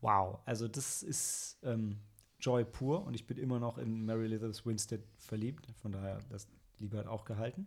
wow. 0.00 0.38
Also 0.44 0.68
das 0.68 1.02
ist 1.02 1.58
ähm, 1.64 1.98
Joy 2.38 2.64
pur 2.64 3.04
und 3.04 3.14
ich 3.14 3.26
bin 3.26 3.38
immer 3.38 3.58
noch 3.58 3.78
in 3.78 4.04
Mary 4.04 4.26
Elizabeth 4.26 4.64
Winstead 4.64 5.02
verliebt. 5.18 5.66
Von 5.82 5.90
daher, 5.90 6.20
das 6.30 6.46
Liebe 6.78 6.98
hat 6.98 7.08
auch 7.08 7.24
gehalten. 7.24 7.66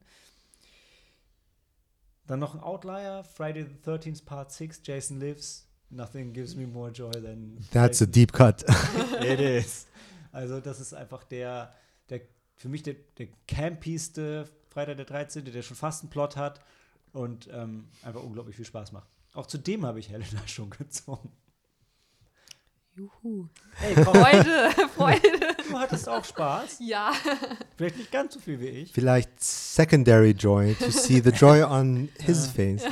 Dann 2.29 2.37
noch 2.37 2.53
ein 2.53 2.59
Outlier, 2.59 3.23
Friday 3.23 3.65
the 3.65 3.89
13th 3.89 4.23
Part 4.23 4.51
6, 4.51 4.81
Jason 4.83 5.19
Lives. 5.19 5.67
Nothing 5.89 6.31
gives 6.31 6.55
me 6.55 6.67
more 6.67 6.91
joy 6.91 7.09
than. 7.09 7.57
That's 7.71 8.03
a 8.03 8.05
Jason. 8.05 8.11
deep 8.11 8.31
cut. 8.33 8.63
It 9.19 9.39
is. 9.39 9.87
Also, 10.31 10.59
das 10.59 10.79
ist 10.79 10.93
einfach 10.93 11.23
der, 11.23 11.73
der 12.07 12.21
für 12.55 12.69
mich 12.69 12.83
der, 12.83 12.97
der 13.17 13.29
campigste 13.47 14.47
Freitag 14.69 14.97
der 14.97 15.07
13., 15.07 15.43
der 15.43 15.63
schon 15.63 15.75
fast 15.75 16.03
einen 16.03 16.11
Plot 16.11 16.37
hat 16.37 16.61
und 17.13 17.49
ähm, 17.51 17.87
einfach 18.03 18.21
unglaublich 18.21 18.55
viel 18.55 18.65
Spaß 18.65 18.91
macht. 18.91 19.09
Auch 19.33 19.47
zu 19.47 19.57
dem 19.57 19.83
habe 19.83 19.99
ich 19.99 20.09
Helena 20.09 20.41
schon 20.45 20.69
gezogen. 20.69 21.31
Juhu. 22.95 23.47
Ey, 23.81 23.95
komm, 23.95 24.15
Freude, 24.15 24.69
Freude. 24.95 25.39
du 25.69 25.77
hattest 25.77 26.09
auch 26.09 26.25
Spaß. 26.25 26.79
Ja. 26.81 27.13
Vielleicht 27.77 27.97
nicht 27.97 28.11
ganz 28.11 28.33
so 28.33 28.39
viel 28.39 28.59
wie 28.59 28.67
ich. 28.67 28.91
Vielleicht 28.91 29.41
secondary 29.41 30.31
joy 30.31 30.75
to 30.75 30.91
see 30.91 31.21
the 31.21 31.29
joy 31.29 31.63
on 31.63 32.09
his 32.19 32.47
face. 32.47 32.83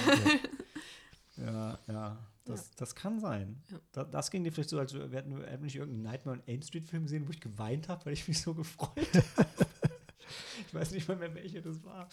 Ja, 1.38 1.78
ja. 1.88 2.18
Das, 2.46 2.72
das 2.76 2.96
kann 2.96 3.20
sein. 3.20 3.62
Ja. 3.70 3.78
Da, 3.92 4.04
das 4.06 4.32
ging 4.32 4.44
dir 4.44 4.52
vielleicht 4.52 4.70
so, 4.70 4.80
als 4.80 4.94
wir 4.94 5.10
hätten, 5.12 5.38
wir 5.38 5.48
hätten 5.48 5.66
nicht 5.66 5.76
irgendeinen 5.76 6.04
Nightmare 6.04 6.38
on 6.38 6.44
Elm 6.48 6.62
Street 6.62 6.88
Film 6.88 7.04
gesehen, 7.04 7.28
wo 7.28 7.32
ich 7.32 7.42
geweint 7.42 7.90
habe, 7.90 8.06
weil 8.06 8.14
ich 8.14 8.28
mich 8.28 8.42
so 8.42 8.54
gefreut 8.54 9.08
habe. 9.38 9.50
ich 10.68 10.74
weiß 10.74 10.92
nicht 10.92 11.08
mal 11.08 11.18
mehr, 11.18 11.34
welcher 11.36 11.62
das 11.62 11.84
war. 11.84 12.08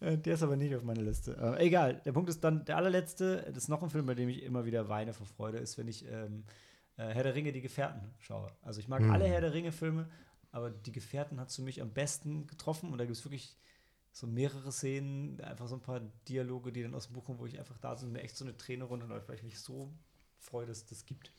Äh, 0.00 0.16
der 0.16 0.34
ist 0.34 0.42
aber 0.42 0.56
nicht 0.56 0.74
auf 0.74 0.82
meiner 0.82 1.02
Liste. 1.02 1.36
Äh, 1.36 1.66
egal, 1.66 2.00
der 2.04 2.12
Punkt 2.12 2.30
ist 2.30 2.42
dann, 2.42 2.64
der 2.64 2.78
allerletzte, 2.78 3.44
das 3.48 3.64
ist 3.64 3.68
noch 3.68 3.82
ein 3.82 3.90
Film, 3.90 4.06
bei 4.06 4.14
dem 4.14 4.28
ich 4.30 4.42
immer 4.42 4.64
wieder 4.64 4.88
weine 4.88 5.12
vor 5.12 5.26
Freude, 5.26 5.58
ist, 5.58 5.76
wenn 5.76 5.88
ich 5.88 6.06
ähm, 6.06 6.44
äh, 6.96 7.08
Herr 7.14 7.22
der 7.24 7.34
Ringe, 7.34 7.52
die 7.52 7.60
Gefährten 7.60 8.12
schaue. 8.18 8.50
Also 8.62 8.80
ich 8.80 8.88
mag 8.88 9.00
Hm. 9.00 9.10
alle 9.10 9.26
Herr 9.26 9.40
der 9.40 9.52
Ringe-Filme, 9.52 10.08
aber 10.52 10.70
die 10.70 10.92
Gefährten 10.92 11.40
hat 11.40 11.52
für 11.52 11.62
mich 11.62 11.80
am 11.82 11.90
besten 11.90 12.46
getroffen 12.46 12.90
und 12.92 12.98
da 12.98 13.04
gibt 13.04 13.16
es 13.16 13.24
wirklich 13.24 13.56
so 14.12 14.26
mehrere 14.28 14.70
Szenen, 14.70 15.40
einfach 15.40 15.66
so 15.66 15.74
ein 15.74 15.80
paar 15.80 16.00
Dialoge, 16.28 16.70
die 16.72 16.82
dann 16.82 16.94
aus 16.94 17.06
dem 17.06 17.14
Buch 17.14 17.24
kommen, 17.24 17.40
wo 17.40 17.46
ich 17.46 17.58
einfach 17.58 17.78
da 17.78 17.96
so 17.96 18.06
mir 18.06 18.22
echt 18.22 18.36
so 18.36 18.44
eine 18.44 18.56
Träne 18.56 18.84
runterläuft, 18.84 19.28
weil 19.28 19.34
ich 19.36 19.42
mich 19.42 19.58
so 19.58 19.92
freue, 20.38 20.66
dass 20.66 20.86
das 20.86 21.04
gibt. 21.04 21.32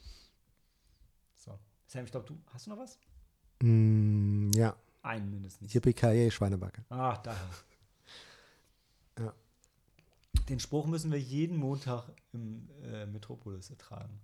So. 1.38 1.58
Sam, 1.88 2.04
ich 2.04 2.12
glaube, 2.12 2.26
du 2.28 2.38
hast 2.54 2.66
du 2.66 2.72
noch 2.72 2.78
was? 2.80 3.00
Mm, 3.62 4.52
ja, 4.56 4.76
Einen 5.04 5.30
mindestens. 5.30 5.74
Yippie 5.74 6.30
Schweinebacke. 6.32 6.84
Ach, 6.90 7.18
daher. 7.20 7.50
Ja. 9.18 9.34
Den 10.50 10.60
Spruch 10.60 10.88
müssen 10.88 11.10
wir 11.10 11.18
jeden 11.20 11.56
Montag 11.56 12.10
im 12.34 12.68
äh, 12.84 13.06
Metropolis 13.06 13.70
ertragen. 13.70 14.20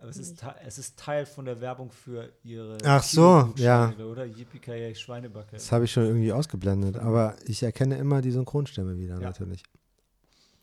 Aber 0.00 0.10
es 0.10 0.16
ist, 0.16 0.44
es 0.64 0.78
ist 0.78 0.96
Teil 0.98 1.26
von 1.26 1.44
der 1.44 1.60
Werbung 1.60 1.90
für 1.90 2.32
ihre 2.44 2.78
Ach 2.84 3.02
so, 3.02 3.52
ja. 3.56 3.92
Oder 3.98 4.24
Yippie 4.26 4.94
Schweinebacke. 4.94 5.52
Das 5.52 5.72
habe 5.72 5.86
ich 5.86 5.92
schon 5.92 6.04
irgendwie 6.04 6.32
ausgeblendet, 6.32 6.96
aber 6.96 7.36
ich 7.44 7.62
erkenne 7.62 7.96
immer 7.96 8.22
die 8.22 8.30
Synchronstimme 8.30 8.96
wieder, 8.96 9.14
Ja. 9.14 9.20
natürlich. 9.30 9.62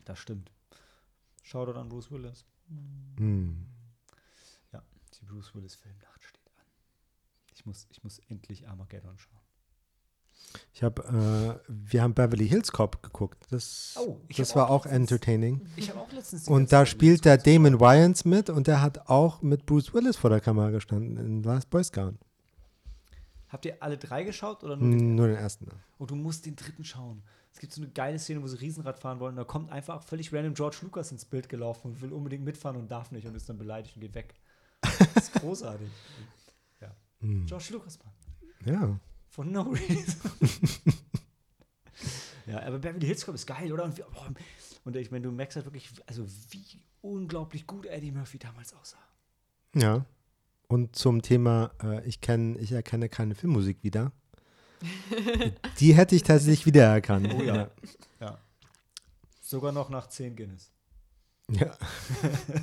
Das 0.06 0.18
stimmt. 0.18 0.50
Shoutout 1.42 1.78
an 1.78 1.88
Bruce 1.88 2.10
Willis. 2.10 2.44
Hm. 3.18 3.66
Die 5.20 5.24
Bruce 5.24 5.54
Willis 5.54 5.74
Filmnacht 5.74 6.22
steht 6.24 6.50
an. 6.58 6.66
Ich 7.54 7.64
muss, 7.64 7.86
ich 7.90 8.02
muss 8.04 8.18
endlich 8.28 8.68
Armageddon 8.68 9.18
schauen. 9.18 9.40
Ich 10.72 10.82
habe, 10.82 11.58
äh, 11.66 11.68
wir 11.68 12.02
haben 12.02 12.14
Beverly 12.14 12.48
Hills 12.48 12.70
Cop 12.72 13.02
geguckt. 13.02 13.44
Das, 13.50 13.94
Oh, 13.98 14.20
das 14.36 14.54
war 14.54 14.70
auch 14.70 14.86
auch 14.86 14.86
entertaining. 14.86 15.66
Ich 15.76 15.90
habe 15.90 16.00
auch 16.00 16.12
letztens 16.12 16.48
Und 16.48 16.72
da 16.72 16.84
spielt 16.86 17.24
der 17.24 17.38
Damon 17.38 17.80
Wayans 17.80 18.24
mit 18.24 18.50
und 18.50 18.66
der 18.66 18.82
hat 18.82 19.08
auch 19.08 19.42
mit 19.42 19.66
Bruce 19.66 19.94
Willis 19.94 20.16
vor 20.16 20.30
der 20.30 20.40
Kamera 20.40 20.70
gestanden 20.70 21.16
in 21.16 21.42
Last 21.42 21.70
Boy 21.70 21.82
Scout. 21.82 22.14
Habt 23.48 23.64
ihr 23.64 23.76
alle 23.80 23.96
drei 23.96 24.24
geschaut 24.24 24.64
oder 24.64 24.76
nur 24.76 24.90
den 24.90 25.14
Nur 25.14 25.28
den 25.28 25.36
ersten. 25.36 25.68
Oh, 25.98 26.06
du 26.06 26.14
musst 26.14 26.46
den 26.46 26.56
dritten 26.56 26.84
schauen. 26.84 27.22
Es 27.52 27.60
gibt 27.60 27.72
so 27.72 27.80
eine 27.80 27.90
geile 27.90 28.18
Szene, 28.18 28.42
wo 28.42 28.46
sie 28.46 28.60
Riesenrad 28.60 28.98
fahren 28.98 29.18
wollen. 29.18 29.30
Und 29.30 29.36
da 29.36 29.44
kommt 29.44 29.70
einfach 29.70 30.02
völlig 30.02 30.30
random 30.32 30.52
George 30.52 30.76
Lucas 30.82 31.10
ins 31.10 31.24
Bild 31.24 31.48
gelaufen 31.48 31.92
und 31.92 32.02
will 32.02 32.12
unbedingt 32.12 32.44
mitfahren 32.44 32.76
und 32.76 32.90
darf 32.90 33.12
nicht 33.12 33.26
und 33.26 33.34
ist 33.34 33.48
dann 33.48 33.56
beleidigt 33.56 33.96
und 33.96 34.02
geht 34.02 34.14
weg. 34.14 34.34
Das 34.82 35.28
ist 35.28 35.32
großartig. 35.40 35.88
ja. 36.82 36.94
Hm. 37.20 37.46
George 37.46 37.68
Lucas, 37.70 37.98
Mann. 38.04 38.74
Ja. 38.74 39.00
For 39.36 39.44
no 39.44 39.64
reason. 39.64 40.30
ja, 42.46 42.62
aber 42.62 42.78
Beverly 42.78 43.06
Hills 43.06 43.26
Cop 43.26 43.34
ist 43.34 43.46
geil, 43.46 43.70
oder? 43.70 43.84
Und, 43.84 43.96
boah, 43.96 44.32
und 44.84 44.96
ich 44.96 45.10
meine, 45.10 45.24
du 45.24 45.30
merkst 45.30 45.56
halt 45.56 45.66
wirklich, 45.66 45.90
also 46.06 46.26
wie 46.48 46.64
unglaublich 47.02 47.66
gut 47.66 47.84
Eddie 47.84 48.12
Murphy 48.12 48.38
damals 48.38 48.72
aussah. 48.72 48.96
Ja. 49.74 50.06
Und 50.68 50.96
zum 50.96 51.20
Thema, 51.20 51.70
äh, 51.82 52.02
ich, 52.08 52.22
kenn, 52.22 52.58
ich 52.58 52.72
erkenne 52.72 53.10
keine 53.10 53.34
Filmmusik 53.34 53.82
wieder. 53.82 54.10
Die 55.80 55.92
hätte 55.92 56.16
ich 56.16 56.22
tatsächlich 56.22 56.64
wiedererkannt. 56.64 57.34
Oh 57.34 57.42
ja. 57.42 57.70
ja. 58.20 58.38
Sogar 59.42 59.72
noch 59.72 59.90
nach 59.90 60.06
10 60.06 60.34
Guinness. 60.34 60.72
Ja. 61.50 61.76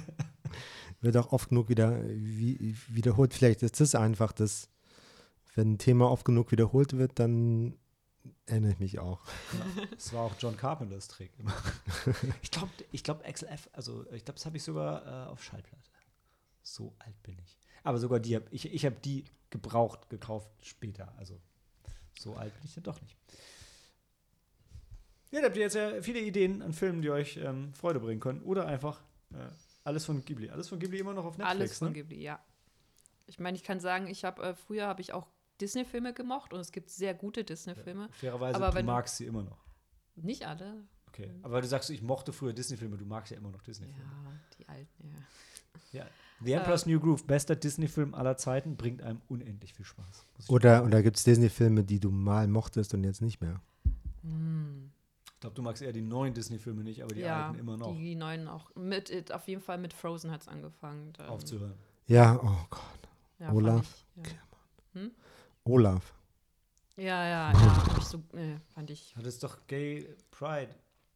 Wird 1.02 1.18
auch 1.18 1.34
oft 1.34 1.50
genug 1.50 1.70
wieder 1.70 2.02
wie, 2.04 2.76
wiederholt. 2.88 3.36
Vielleicht 3.36 3.62
ist 3.62 3.80
das 3.80 3.94
einfach 3.94 4.32
das, 4.32 4.70
wenn 5.56 5.74
ein 5.74 5.78
Thema 5.78 6.10
oft 6.10 6.26
genug 6.26 6.52
wiederholt 6.52 6.98
wird, 6.98 7.20
dann 7.20 7.78
erinnere 8.46 8.72
ich 8.72 8.80
mich 8.80 9.00
auch. 9.00 9.22
Das 9.92 10.14
war 10.14 10.24
auch 10.24 10.36
John 10.40 10.58
Carpenters 10.58 11.08
Trick. 11.08 11.32
immer. 11.40 11.54
ich 12.42 12.52
glaube, 12.52 12.72
ich 12.92 13.04
glaub, 13.04 13.24
XLF, 13.24 13.70
also 13.74 14.06
ich 14.12 14.26
glaube, 14.26 14.38
das 14.38 14.46
habe 14.46 14.58
ich 14.58 14.64
sogar 14.64 15.06
äh, 15.06 15.30
auf 15.30 15.44
Schallplatte. 15.44 15.90
So 16.62 16.96
alt 17.00 17.22
bin 17.24 17.38
ich. 17.40 17.58
Aber 17.84 17.98
sogar 17.98 18.20
die 18.20 18.36
habe 18.36 18.46
ich, 18.52 18.74
ich 18.74 18.86
habe 18.86 18.96
die 19.04 19.26
gebraucht 19.50 20.10
gekauft 20.10 20.50
später. 20.62 21.14
Also 21.18 21.40
so 22.18 22.36
alt 22.36 22.54
bin 22.56 22.66
ich 22.66 22.74
dann 22.76 22.84
doch 22.84 23.02
nicht. 23.02 23.18
Ja, 25.32 25.42
da 25.42 25.48
habt 25.48 25.58
ihr 25.58 25.64
jetzt 25.64 25.76
ja 25.76 26.02
viele 26.02 26.20
Ideen 26.20 26.62
an 26.62 26.74
Filmen, 26.74 27.02
die 27.02 27.10
euch 27.10 27.38
ähm, 27.38 27.74
Freude 27.74 28.00
bringen 28.00 28.20
können. 28.20 28.42
Oder 28.44 28.68
einfach 28.68 29.02
äh, 29.34 29.50
alles 29.84 30.06
von 30.06 30.24
Ghibli. 30.24 30.50
Alles 30.50 30.70
von 30.70 30.80
Ghibli 30.80 31.00
immer 31.00 31.14
noch 31.14 31.26
auf 31.26 31.38
Netflix. 31.38 31.60
Alles 31.60 31.78
von 31.80 31.88
ne? 31.90 31.94
Ghibli, 31.96 32.22
ja. 32.22 32.40
Ich 33.26 33.40
meine, 33.40 33.58
ich 33.58 33.64
kann 33.64 33.80
sagen, 33.80 34.08
ich 34.08 34.24
habe 34.24 34.44
äh, 34.44 34.54
früher 34.56 34.86
habe 34.88 35.02
ich 35.02 35.12
auch 35.12 35.28
Disney-Filme 35.62 36.14
gemocht 36.14 36.54
und 36.54 36.60
es 36.60 36.72
gibt 36.72 36.90
sehr 36.90 37.14
gute 37.14 37.44
Disney-Filme. 37.44 38.10
Fairerweise, 38.12 38.56
Aber 38.56 38.70
du 38.70 38.76
wenn- 38.76 38.86
magst 38.86 39.18
sie 39.18 39.26
immer 39.26 39.44
noch. 39.44 39.64
Nicht 40.16 40.46
alle. 40.48 40.84
Okay. 41.08 41.32
Aber 41.44 41.62
du 41.62 41.68
sagst, 41.68 41.90
ich 41.90 42.02
mochte 42.02 42.34
früher 42.34 42.54
Disney-Filme, 42.54 42.98
du 42.98 43.06
magst 43.06 43.32
ja 43.32 43.38
immer 43.38 43.52
noch 43.52 43.62
Disney-Filme. 43.62 44.10
Ja, 44.26 44.40
die 44.60 44.68
alten, 44.68 45.10
ja. 45.10 46.00
Ja. 46.00 46.08
The 46.44 46.54
Emperor's 46.54 46.86
New 46.86 47.00
Groove, 47.00 47.26
bester 47.26 47.56
Disney-Film 47.56 48.14
aller 48.16 48.36
Zeiten, 48.38 48.76
bringt 48.76 49.02
einem 49.02 49.22
unendlich 49.30 49.74
viel 49.74 49.86
Spaß. 49.86 50.26
Oder, 50.50 50.84
oder 50.84 51.02
gibt 51.02 51.18
es 51.18 51.24
Disney-Filme, 51.24 51.84
die 51.84 52.00
du 52.00 52.10
mal 52.12 52.48
mochtest 52.48 52.94
und 52.94 53.04
jetzt 53.04 53.22
nicht 53.22 53.42
mehr? 53.42 53.62
Hm. 54.24 54.92
Ich 55.36 55.40
glaube, 55.40 55.56
du 55.56 55.62
magst 55.62 55.82
eher 55.84 55.94
die 55.94 56.02
neuen 56.02 56.34
Disney-Filme 56.34 56.84
nicht, 56.84 57.04
aber 57.04 57.14
die 57.14 57.22
ja, 57.22 57.48
alten 57.48 57.60
immer 57.60 57.78
noch 57.78 57.94
Die 57.94 58.16
neuen 58.16 58.48
auch. 58.48 58.74
Mit, 58.76 59.10
it, 59.10 59.32
auf 59.32 59.48
jeden 59.48 59.62
Fall 59.62 59.78
mit 59.78 59.94
Frozen 59.94 60.32
hat 60.32 60.42
es 60.42 60.48
angefangen. 60.48 61.14
Dann, 61.14 61.28
aufzuhören. 61.28 61.74
Ja, 62.08 62.40
oh 62.42 62.66
Gott. 62.70 62.82
ja, 63.40 63.52
Olaf. 63.52 64.06
Ich, 64.16 64.32
ja. 64.96 65.02
Olaf. 65.66 66.14
ja, 66.98 67.04
ja, 67.28 67.52
ja. 67.54 67.60
hab 67.88 67.98
ich 67.98 68.04
so, 68.04 68.18
äh, 68.34 68.58
fand 68.74 68.90
ich. 68.90 69.16
Hat 69.16 69.26
es 69.26 69.40
doch 69.40 69.66
Gay 69.68 70.08
Pride. 70.32 70.70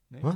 Nee? 0.10 0.19
Was? 0.23 0.36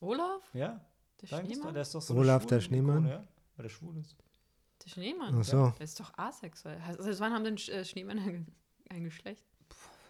Olaf? 0.00 0.42
Ja? 0.52 0.80
Der 1.20 1.28
doch, 1.28 1.46
Schneemann? 1.46 1.72
der 1.74 1.82
ist 1.82 1.94
doch 1.94 2.02
so 2.02 2.14
Olaf, 2.14 2.42
eine 2.42 2.48
der 2.48 2.60
schwule 2.60 2.68
Schneemann? 2.68 2.96
Ikone, 2.98 3.10
Ja? 3.10 3.24
Weil 3.56 3.62
der 3.62 3.70
schwul 3.70 3.96
ist. 3.98 4.16
Der 4.84 4.90
Schneemann. 4.90 5.38
Ach 5.40 5.44
so. 5.44 5.72
Der 5.78 5.84
ist 5.84 6.00
doch 6.00 6.12
asexuell. 6.18 6.80
Also, 6.86 7.02
seit 7.04 7.20
wann 7.20 7.32
haben 7.32 7.44
denn 7.44 7.56
Sch- 7.56 7.70
äh, 7.70 7.84
Schneemänner 7.84 8.22
ein, 8.22 8.46
ein 8.90 9.04
Geschlecht? 9.04 9.44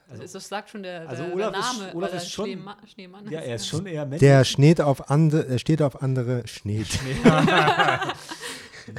Also- 0.09 0.23
Also, 0.23 0.35
das 0.39 0.49
sagt 0.49 0.71
schon 0.71 0.83
der, 0.83 1.07
Also 1.09 1.23
der, 1.25 1.35
Olaf 1.35 1.51
der 1.53 1.61
ist- 1.61 1.79
Name, 1.79 1.95
Olaf 1.95 2.11
weil 2.11 2.17
er 2.19 2.23
ist 2.23 2.33
schon- 2.33 2.45
Schneema 2.47 2.77
Schneemann 2.87 3.31
Ja, 3.31 3.41
er 3.41 3.55
ist 3.57 3.67
schon 3.69 3.85
eher 3.87 4.03
männlich. 4.05 4.21
Der 4.21 4.45
steht 4.45 4.81
auf, 4.81 5.11
ande, 5.11 5.47
er 5.47 5.59
steht 5.59 5.83
auf 5.83 6.03
andere 6.03 6.47
Schnee. 6.49 6.85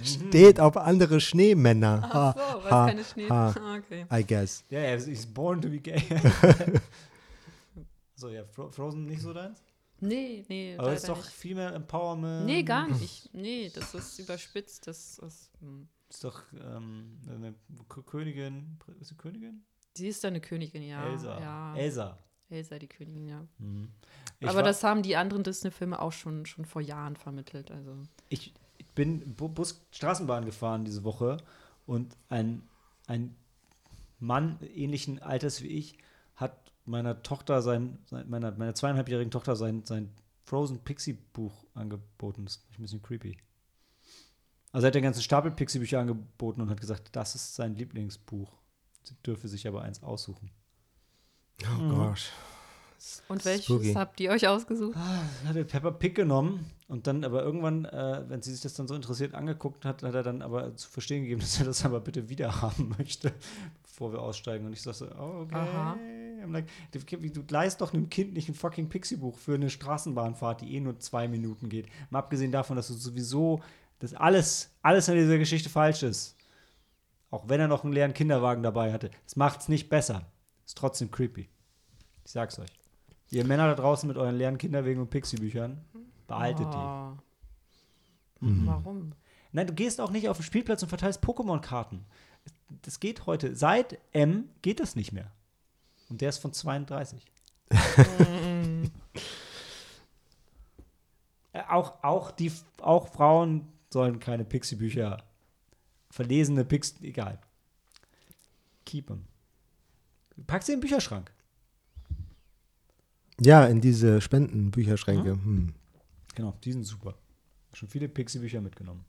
steht 0.03 0.59
auf 0.59 0.77
andere 0.77 1.19
Schneemänner. 1.19 2.01
Ach 2.03 2.13
Ha, 2.13 2.33
so, 2.33 2.63
weil 2.63 2.71
ha, 2.71 2.85
es 2.85 2.91
keine 2.91 3.03
Schnee. 3.03 3.29
ha. 3.29 3.55
Ah, 3.59 3.77
okay. 3.77 4.05
I 4.11 4.25
guess. 4.25 4.63
Ja, 4.69 4.79
er 4.79 4.95
ist 4.95 5.07
he's 5.07 5.25
born 5.25 5.61
to 5.61 5.69
be 5.69 5.79
gay. 5.79 6.01
so, 8.15 8.29
ja, 8.29 8.43
Fro 8.45 8.69
Frozen 8.69 9.05
nicht 9.05 9.21
so 9.21 9.33
deins? 9.33 9.61
Nee, 9.99 10.43
nee. 10.49 10.75
Aber 10.77 10.91
es 10.91 11.01
ist 11.03 11.09
doch 11.09 11.17
nicht. 11.17 11.29
viel 11.29 11.55
mehr 11.55 11.73
Empowerment. 11.73 12.45
Nee, 12.45 12.63
gar 12.63 12.87
nicht. 12.87 13.01
Ich, 13.01 13.29
nee, 13.33 13.71
das 13.73 13.93
ist 13.93 14.19
überspitzt. 14.19 14.87
Das 14.87 15.19
ist. 15.19 15.51
Hm. 15.61 15.87
Ist 16.09 16.23
doch 16.23 16.43
ähm, 16.53 17.17
eine 17.27 17.55
K 17.89 18.01
Königin. 18.03 18.77
Ist 18.99 19.09
sie 19.09 19.15
Königin? 19.15 19.63
Sie 19.95 20.07
ist 20.07 20.23
eine 20.25 20.41
Königin, 20.41 20.83
ja. 20.83 21.03
Elsa. 21.09 21.39
Ja. 21.39 21.75
Elsa. 21.75 22.17
Elsa, 22.49 22.77
die 22.77 22.87
Königin, 22.87 23.27
ja. 23.27 23.47
Mhm. 23.57 23.89
Aber 24.45 24.61
das 24.61 24.83
haben 24.83 25.01
die 25.01 25.15
anderen 25.15 25.43
Disney-Filme 25.43 25.99
auch 25.99 26.11
schon, 26.11 26.45
schon 26.45 26.65
vor 26.65 26.81
Jahren 26.81 27.15
vermittelt. 27.15 27.71
Also. 27.71 28.03
ich 28.29 28.53
bin 28.95 29.35
Bu- 29.35 29.49
Bus 29.49 29.85
Straßenbahn 29.91 30.45
gefahren 30.45 30.85
diese 30.85 31.03
Woche 31.03 31.37
und 31.85 32.15
ein, 32.29 32.63
ein 33.07 33.35
Mann 34.19 34.57
ähnlichen 34.75 35.21
Alters 35.21 35.61
wie 35.61 35.67
ich 35.67 35.97
hat 36.35 36.71
meiner 36.85 37.21
Tochter 37.23 37.61
sein, 37.61 37.97
sein 38.05 38.29
meiner, 38.29 38.51
meiner 38.51 38.75
zweieinhalbjährigen 38.75 39.31
Tochter 39.31 39.55
sein, 39.55 39.83
sein 39.85 40.09
Frozen 40.45 40.79
Pixie 40.79 41.13
Buch 41.13 41.65
angeboten. 41.73 42.45
Das 42.45 42.55
ist 42.55 42.65
ein 42.77 42.81
bisschen 42.81 43.01
creepy. 43.01 43.37
Also 44.71 44.85
er 44.85 44.87
hat 44.87 44.95
den 44.95 45.03
ganzen 45.03 45.21
Stapel 45.21 45.51
Pixie 45.51 45.79
Bücher 45.79 45.99
angeboten 45.99 46.61
und 46.61 46.69
hat 46.69 46.81
gesagt, 46.81 47.15
das 47.15 47.35
ist 47.35 47.55
sein 47.55 47.75
Lieblingsbuch. 47.75 48.51
Sie 49.03 49.15
dürfe 49.25 49.47
sich 49.47 49.67
aber 49.67 49.81
eins 49.83 50.01
aussuchen. 50.03 50.51
Oh 51.65 51.81
Mhm. 51.81 51.89
gosh. 51.89 52.31
Und 53.27 53.43
welches 53.45 53.65
Spooky. 53.65 53.93
habt 53.93 54.19
ihr 54.19 54.31
euch 54.31 54.47
ausgesucht? 54.47 54.95
Ah, 54.95 55.23
hat 55.47 55.55
er 55.55 55.63
Peppa 55.63 55.91
Pig 55.91 56.15
genommen 56.15 56.65
und 56.87 57.07
dann 57.07 57.23
aber 57.23 57.43
irgendwann, 57.43 57.85
äh, 57.85 58.23
wenn 58.27 58.41
sie 58.41 58.51
sich 58.51 58.61
das 58.61 58.75
dann 58.75 58.87
so 58.87 58.95
interessiert 58.95 59.33
angeguckt 59.33 59.83
hat, 59.83 60.03
hat 60.03 60.13
er 60.13 60.23
dann 60.23 60.41
aber 60.41 60.75
zu 60.75 60.89
verstehen 60.89 61.23
gegeben, 61.23 61.41
dass 61.41 61.59
er 61.59 61.65
das 61.65 61.83
aber 61.85 61.99
bitte 61.99 62.29
wieder 62.29 62.61
haben 62.61 62.95
möchte, 62.97 63.33
bevor 63.83 64.13
wir 64.13 64.21
aussteigen. 64.21 64.65
Und 64.65 64.73
ich 64.73 64.81
sag 64.81 64.93
so, 64.93 65.05
oh, 65.07 65.41
okay. 65.41 65.55
Aha. 65.55 65.97
Like, 66.47 66.67
du, 66.91 66.99
du 66.99 67.43
leist 67.49 67.81
doch 67.81 67.93
einem 67.93 68.09
Kind 68.09 68.33
nicht 68.33 68.49
ein 68.49 68.55
fucking 68.55 68.89
Pixie-Buch 68.89 69.37
für 69.37 69.55
eine 69.55 69.69
Straßenbahnfahrt, 69.69 70.61
die 70.61 70.75
eh 70.75 70.79
nur 70.79 70.99
zwei 70.99 71.27
Minuten 71.27 71.69
geht. 71.69 71.87
Mal 72.09 72.19
abgesehen 72.19 72.51
davon, 72.51 72.75
dass 72.75 72.87
du 72.87 72.93
sowieso, 72.93 73.61
dass 73.99 74.13
alles, 74.13 74.69
alles 74.81 75.09
an 75.09 75.15
dieser 75.15 75.37
Geschichte 75.37 75.69
falsch 75.69 76.03
ist. 76.03 76.35
Auch 77.31 77.49
wenn 77.49 77.59
er 77.59 77.67
noch 77.67 77.83
einen 77.83 77.93
leeren 77.93 78.13
Kinderwagen 78.13 78.61
dabei 78.61 78.93
hatte. 78.93 79.09
Das 79.23 79.35
macht's 79.35 79.67
nicht 79.67 79.89
besser. 79.89 80.25
Ist 80.65 80.77
trotzdem 80.77 81.09
creepy. 81.09 81.49
Ich 82.25 82.31
sag's 82.31 82.59
euch. 82.59 82.82
Ihr 83.33 83.45
Männer 83.45 83.67
da 83.67 83.75
draußen 83.75 84.07
mit 84.07 84.17
euren 84.17 84.35
leeren 84.35 84.59
Kinderwegen 84.59 85.01
und 85.01 85.09
Pixie-Büchern, 85.09 85.81
behaltet 86.27 86.71
die. 86.71 86.77
Oh. 86.77 87.17
Mhm. 88.41 88.67
Warum? 88.67 89.13
Nein, 89.51 89.67
du 89.67 89.73
gehst 89.73 89.99
auch 89.99 90.11
nicht 90.11 90.29
auf 90.29 90.37
den 90.37 90.43
Spielplatz 90.43 90.83
und 90.83 90.89
verteilst 90.89 91.23
Pokémon-Karten. 91.23 92.05
Das 92.83 92.99
geht 92.99 93.25
heute. 93.25 93.55
Seit 93.55 93.97
M 94.11 94.49
geht 94.61 94.79
das 94.79 94.95
nicht 94.95 95.13
mehr. 95.13 95.31
Und 96.09 96.21
der 96.21 96.29
ist 96.29 96.39
von 96.39 96.53
32. 96.53 97.25
Äh, 101.55 101.61
auch, 101.69 102.03
auch, 102.03 102.31
die, 102.31 102.51
auch 102.81 103.07
Frauen 103.09 103.67
sollen 103.91 104.19
keine 104.19 104.43
Pixie-Bücher, 104.43 105.23
verlesene 106.09 106.65
Pixie, 106.65 107.05
egal. 107.05 107.39
Keep 108.85 109.05
them. 109.05 109.25
Pack 110.47 110.63
sie 110.63 110.73
in 110.73 110.79
den 110.79 110.81
Bücherschrank. 110.81 111.31
Ja, 113.45 113.65
in 113.65 113.81
diese 113.81 114.21
Spendenbücherschränke. 114.21 115.31
Hm. 115.31 115.73
Genau, 116.33 116.53
die 116.63 116.71
sind 116.71 116.85
super. 116.85 117.15
Schon 117.73 117.89
viele 117.89 118.07
Pixie-Bücher 118.07 118.61
mitgenommen. 118.61 119.03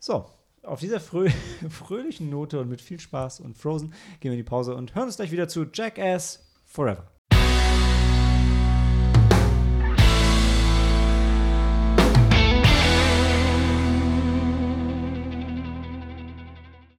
So, 0.00 0.26
auf 0.64 0.80
dieser 0.80 0.98
frö 0.98 1.30
fröhlichen 1.70 2.30
Note 2.30 2.58
und 2.58 2.68
mit 2.68 2.80
viel 2.80 2.98
Spaß 2.98 3.38
und 3.40 3.56
Frozen 3.56 3.92
gehen 4.18 4.30
wir 4.30 4.32
in 4.32 4.38
die 4.38 4.42
Pause 4.42 4.74
und 4.74 4.96
hören 4.96 5.04
uns 5.04 5.16
gleich 5.16 5.30
wieder 5.30 5.46
zu 5.46 5.66
Jackass 5.72 6.44
Forever. 6.64 7.12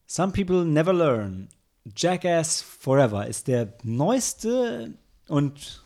Some 0.08 0.32
People 0.32 0.64
Never 0.64 0.94
Learn. 0.94 1.50
Jackass 1.98 2.62
Forever 2.62 3.28
ist 3.28 3.50
der 3.50 3.74
neueste 3.84 4.94
und 5.28 5.84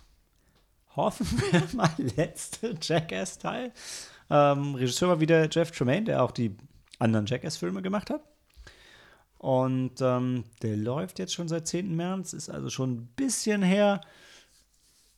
hoffen 0.95 1.27
wir 1.41 1.63
mal 1.73 1.91
letzte 1.97 2.75
Jackass-Teil. 2.81 3.71
Ähm, 4.29 4.75
Regisseur 4.75 5.09
war 5.09 5.19
wieder 5.19 5.49
Jeff 5.49 5.71
Tremaine, 5.71 6.05
der 6.05 6.23
auch 6.23 6.31
die 6.31 6.55
anderen 6.99 7.25
Jackass-Filme 7.25 7.81
gemacht 7.81 8.09
hat. 8.09 8.21
Und 9.37 10.01
ähm, 10.01 10.43
der 10.61 10.75
läuft 10.75 11.17
jetzt 11.17 11.33
schon 11.33 11.47
seit 11.47 11.67
10. 11.67 11.95
März, 11.95 12.33
ist 12.33 12.49
also 12.49 12.69
schon 12.69 12.91
ein 12.91 13.05
bisschen 13.15 13.63
her. 13.63 14.01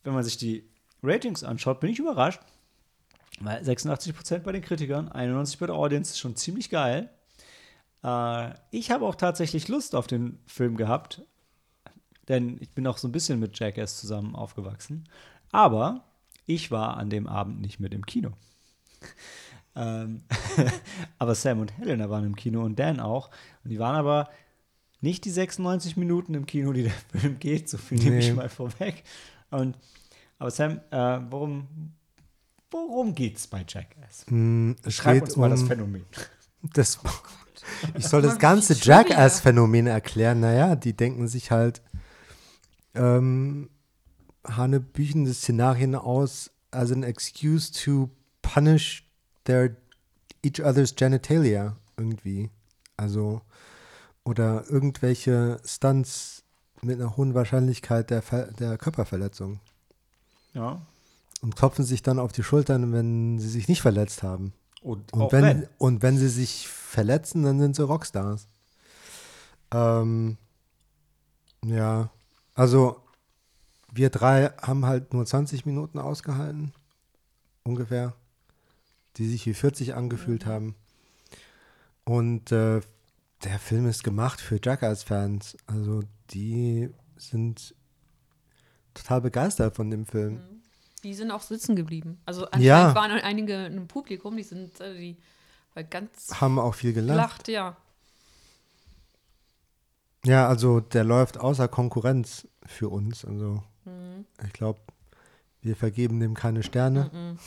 Wenn 0.04 0.14
man 0.14 0.22
sich 0.22 0.36
die 0.36 0.70
Ratings 1.02 1.42
anschaut, 1.42 1.80
bin 1.80 1.90
ich 1.90 1.98
überrascht. 1.98 2.40
Weil 3.40 3.62
86% 3.62 4.40
bei 4.40 4.52
den 4.52 4.62
Kritikern, 4.62 5.08
91% 5.08 5.58
bei 5.58 5.66
der 5.66 5.74
Audience 5.74 6.12
ist 6.12 6.20
schon 6.20 6.36
ziemlich 6.36 6.70
geil. 6.70 7.10
Äh, 8.04 8.54
ich 8.70 8.92
habe 8.92 9.04
auch 9.06 9.16
tatsächlich 9.16 9.66
Lust 9.66 9.96
auf 9.96 10.06
den 10.06 10.38
Film 10.46 10.76
gehabt, 10.76 11.22
denn 12.32 12.56
ich 12.60 12.70
bin 12.70 12.86
auch 12.86 12.98
so 12.98 13.06
ein 13.08 13.12
bisschen 13.12 13.38
mit 13.38 13.58
Jackass 13.58 14.00
zusammen 14.00 14.34
aufgewachsen. 14.34 15.04
Aber 15.52 16.04
ich 16.46 16.70
war 16.70 16.96
an 16.96 17.10
dem 17.10 17.26
Abend 17.28 17.60
nicht 17.60 17.78
mit 17.78 17.94
im 17.94 18.04
Kino. 18.06 18.32
ähm, 19.76 20.22
aber 21.18 21.34
Sam 21.34 21.60
und 21.60 21.76
Helena 21.78 22.10
waren 22.10 22.24
im 22.24 22.36
Kino 22.36 22.64
und 22.64 22.78
Dan 22.78 23.00
auch. 23.00 23.30
Und 23.64 23.70
die 23.70 23.78
waren 23.78 23.94
aber 23.96 24.28
nicht 25.00 25.24
die 25.24 25.30
96 25.30 25.96
Minuten 25.96 26.34
im 26.34 26.46
Kino, 26.46 26.72
die 26.72 26.84
der 26.84 26.92
Film 27.20 27.38
geht. 27.38 27.68
So 27.68 27.78
viel 27.78 27.98
nehme 27.98 28.18
ich 28.18 28.28
Nee. 28.28 28.34
mal 28.34 28.48
vorweg. 28.48 29.04
Und, 29.50 29.76
aber 30.38 30.50
Sam, 30.50 30.80
äh, 30.90 31.20
worum, 31.30 31.68
worum 32.70 33.14
geht's 33.14 33.46
bei 33.46 33.64
Jackass? 33.68 34.24
Es 34.84 34.94
Schreib 34.94 35.22
uns 35.22 35.36
mal 35.36 35.50
das 35.50 35.62
um 35.62 35.68
Phänomen. 35.68 36.04
das. 36.72 36.98
Ich 37.96 38.06
soll 38.06 38.22
das 38.22 38.38
ganze. 38.38 38.74
Jackass-Phänomen 38.74 39.86
erklären. 39.86 40.40
Naja, 40.40 40.74
die 40.74 40.94
denken 40.96 41.28
sich 41.28 41.50
halt 41.50 41.80
ähm, 42.94 43.70
hanebüchende 44.46 45.32
Szenarien 45.34 45.94
aus 45.94 46.50
as 46.70 46.90
an 46.92 47.02
excuse 47.02 47.72
to 47.72 48.10
punish 48.42 49.08
their 49.44 49.76
each 50.44 50.60
other's 50.64 50.94
genitalia 50.94 51.76
irgendwie. 51.96 52.50
Also 52.96 53.40
oder 54.24 54.64
irgendwelche 54.68 55.60
Stunts 55.64 56.44
mit 56.82 57.00
einer 57.00 57.16
hohen 57.16 57.34
Wahrscheinlichkeit 57.34 58.10
der, 58.10 58.22
Ver 58.22 58.46
der 58.52 58.76
Körperverletzung 58.78 59.60
Ja. 60.54 60.80
und 61.40 61.54
klopfen 61.56 61.84
sich 61.84 62.02
dann 62.02 62.18
auf 62.18 62.32
die 62.32 62.42
Schultern, 62.42 62.92
wenn 62.92 63.38
sie 63.38 63.48
sich 63.48 63.68
nicht 63.68 63.82
verletzt 63.82 64.22
haben. 64.22 64.52
Und, 64.80 65.12
Und 65.12 65.30
wenn, 65.32 65.44
wenn. 65.44 65.68
und 65.78 66.02
wenn 66.02 66.18
sie 66.18 66.28
sich 66.28 66.66
verletzen, 66.68 67.44
dann 67.44 67.60
sind 67.60 67.76
sie 67.76 67.84
Rockstars. 67.84 68.48
Ähm, 69.72 70.36
ja, 71.64 72.10
also 72.54 73.00
wir 73.92 74.10
drei 74.10 74.48
haben 74.62 74.86
halt 74.86 75.12
nur 75.12 75.26
20 75.26 75.66
Minuten 75.66 75.98
ausgehalten, 75.98 76.72
ungefähr, 77.64 78.14
die 79.16 79.28
sich 79.28 79.44
wie 79.46 79.54
40 79.54 79.94
angefühlt 79.94 80.46
haben. 80.46 80.74
Und 82.04 82.50
äh, 82.52 82.80
der 83.44 83.58
Film 83.58 83.86
ist 83.86 84.02
gemacht 84.04 84.40
für 84.40 84.58
Jackass-Fans. 84.62 85.56
Also 85.66 86.02
die 86.30 86.90
sind 87.16 87.74
total 88.94 89.20
begeistert 89.20 89.76
von 89.76 89.90
dem 89.90 90.06
Film. 90.06 90.40
Die 91.02 91.14
sind 91.14 91.30
auch 91.30 91.42
sitzen 91.42 91.76
geblieben. 91.76 92.20
Also 92.24 92.44
anscheinend 92.46 92.64
Ja. 92.64 92.94
waren 92.94 93.10
einige 93.10 93.66
im 93.66 93.88
Publikum, 93.88 94.36
die 94.36 94.42
sind 94.42 94.80
äh, 94.80 94.96
die 94.96 95.16
weil 95.74 95.84
ganz 95.84 96.38
Haben 96.40 96.58
auch 96.58 96.74
viel 96.74 96.92
gelacht. 96.92 97.44
gelacht, 97.46 97.48
ja. 97.48 97.76
Ja, 100.24 100.46
also 100.48 100.80
der 100.80 101.02
läuft 101.04 101.38
außer 101.38 101.66
Konkurrenz 101.68 102.46
für 102.66 102.88
uns. 102.88 103.24
Also 103.24 103.62
Mhm. 103.84 104.24
ich 104.46 104.52
glaube, 104.52 104.80
wir 105.62 105.74
vergeben 105.76 106.20
dem 106.20 106.34
keine 106.34 106.62
Sterne. 106.62 107.10
Mhm. 107.12 107.38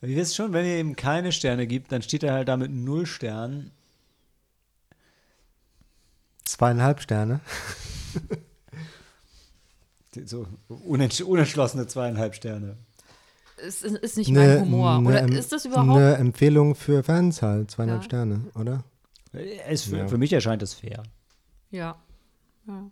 Ihr 0.08 0.16
wisst 0.16 0.34
schon, 0.34 0.52
wenn 0.52 0.64
ihr 0.66 0.78
ihm 0.80 0.96
keine 0.96 1.30
Sterne 1.30 1.66
gibt, 1.68 1.92
dann 1.92 2.02
steht 2.02 2.22
er 2.24 2.32
halt 2.32 2.48
da 2.48 2.56
mit 2.56 2.72
null 2.72 3.06
Sternen. 3.06 3.70
Zweieinhalb 6.44 7.00
Sterne. 7.00 7.40
So 10.26 10.46
unentsch 10.68 11.22
unentschlossene 11.22 11.86
zweieinhalb 11.86 12.34
Sterne. 12.34 12.76
Es 13.56 13.82
ist, 13.82 13.96
ist 13.96 14.16
nicht 14.18 14.28
Ne- 14.28 14.40
mein 14.56 14.60
Humor. 14.60 15.00
ne 15.00 15.08
Oder 15.08 15.26
ist 15.38 15.52
das 15.52 15.64
überhaupt? 15.64 15.88
Eine 15.88 16.16
Empfehlung 16.16 16.74
für 16.74 17.02
Fans 17.02 17.40
halt, 17.40 17.70
zweieinhalb 17.70 18.02
Ja. 18.02 18.04
Sterne, 18.04 18.44
oder? 18.54 18.84
Es, 19.32 19.84
für, 19.84 19.96
Ja. 19.96 20.08
für 20.08 20.18
mich 20.18 20.30
erscheint 20.34 20.60
das 20.60 20.74
fair. 20.74 21.02
Ja. 21.70 21.96
Ja. 22.66 22.90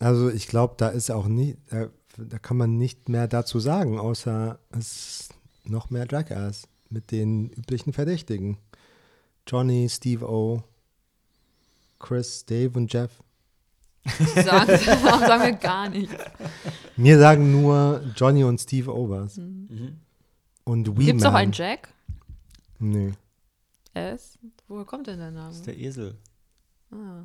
Also 0.00 0.28
ich 0.28 0.46
glaube, 0.46 0.74
da 0.76 0.88
ist 0.88 1.10
auch 1.10 1.26
nie, 1.26 1.56
da, 1.70 1.88
da 2.18 2.38
kann 2.38 2.56
man 2.56 2.76
nicht 2.76 3.08
mehr 3.08 3.28
dazu 3.28 3.60
sagen, 3.60 3.98
außer 3.98 4.58
es 4.70 5.20
ist 5.20 5.34
noch 5.64 5.90
mehr 5.90 6.06
Jackass 6.10 6.68
mit 6.90 7.10
den 7.10 7.50
üblichen 7.50 7.92
Verdächtigen. 7.92 8.58
Johnny, 9.46 9.88
Steve 9.88 10.28
O, 10.28 10.62
Chris, 11.98 12.44
Dave 12.44 12.76
und 12.78 12.92
Jeff. 12.92 13.10
Sagen, 14.34 14.78
sagen 14.78 15.42
wir 15.42 15.52
gar 15.52 15.88
nicht. 15.88 16.12
Mir 16.96 17.18
sagen 17.18 17.50
nur 17.50 18.02
Johnny 18.14 18.44
und 18.44 18.60
Steve 18.60 18.94
O 18.94 19.08
was. 19.08 19.38
Mhm. 19.38 20.00
Und 20.64 20.98
Wee 20.98 21.06
Gibt 21.06 21.20
es 21.20 21.26
auch 21.26 21.32
Man. 21.32 21.42
einen 21.42 21.52
Jack? 21.52 21.88
Nee. 22.78 23.12
S? 23.94 24.38
Woher 24.68 24.84
kommt 24.84 25.06
denn 25.06 25.18
der 25.18 25.30
Name? 25.30 25.48
Das 25.48 25.56
ist 25.56 25.66
der 25.66 25.78
Esel. 25.78 26.16
Ah. 26.92 27.24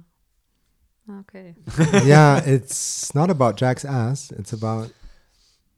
Okay. 1.22 1.56
ja, 2.06 2.38
it's 2.46 3.14
not 3.14 3.30
about 3.30 3.54
Jack's 3.58 3.84
ass, 3.86 4.32
it's 4.32 4.54
about 4.54 4.92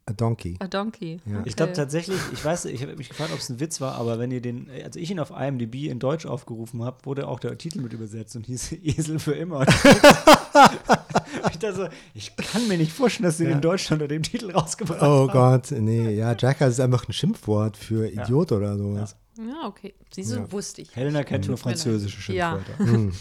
a 0.06 0.12
donkey. 0.14 0.58
A 0.60 0.68
Donkey. 0.68 1.22
Ja. 1.26 1.40
Okay. 1.40 1.50
Ich 1.50 1.56
glaube 1.56 1.72
tatsächlich, 1.74 2.20
ich 2.34 2.44
weiß, 2.44 2.66
ich 2.66 2.82
habe 2.82 2.96
mich 2.98 3.08
gefragt, 3.10 3.32
ob 3.32 3.40
es 3.40 3.50
ein 3.50 3.60
Witz 3.62 3.80
war, 3.80 3.96
aber 3.96 4.20
wenn 4.20 4.32
ihr 4.32 4.42
den, 4.42 4.70
als 4.84 4.96
ich 4.98 5.10
ihn 5.10 5.20
auf 5.20 5.32
IMDb 5.32 5.88
in 5.90 6.00
Deutsch 6.00 6.26
aufgerufen 6.26 6.84
habe, 6.84 7.06
wurde 7.06 7.28
auch 7.28 7.40
der 7.40 7.58
Titel 7.58 7.80
mit 7.82 7.94
übersetzt 7.94 8.36
und 8.36 8.46
hieß 8.46 8.74
Esel 8.84 9.18
für 9.18 9.32
immer. 9.32 9.66
ich 9.68 11.58
dachte 11.60 11.74
so, 11.74 11.88
ich 12.14 12.36
kann 12.36 12.68
mir 12.68 12.78
nicht 12.78 12.92
vorstellen, 12.92 13.26
dass 13.26 13.38
sie 13.38 13.46
den 13.46 13.54
in 13.54 13.62
Deutschland 13.62 14.02
unter 14.02 14.14
dem 14.14 14.24
Titel 14.24 14.52
rausgebracht 14.52 15.02
Oh 15.02 15.30
haben. 15.30 15.32
Gott, 15.32 15.72
nee, 15.72 16.10
ja, 16.16 16.36
Jackass 16.38 16.74
ist 16.74 16.80
einfach 16.82 17.08
ein 17.08 17.14
Schimpfwort 17.14 17.78
für 17.78 18.08
Idiot 18.12 18.52
oder 18.52 18.78
sowas. 18.78 19.16
Ja, 19.38 19.68
okay. 19.68 19.96
Siehst 20.14 20.34
du, 20.34 20.36
Ja. 20.38 20.52
wusste 20.52 20.82
ich. 20.82 20.96
Helena 20.96 21.24
kennt 21.24 21.48
nur 21.48 21.58
französische 21.58 22.34
Ja. 22.34 22.60
Schimpfwörter. 22.60 22.92
Hm. 22.92 23.14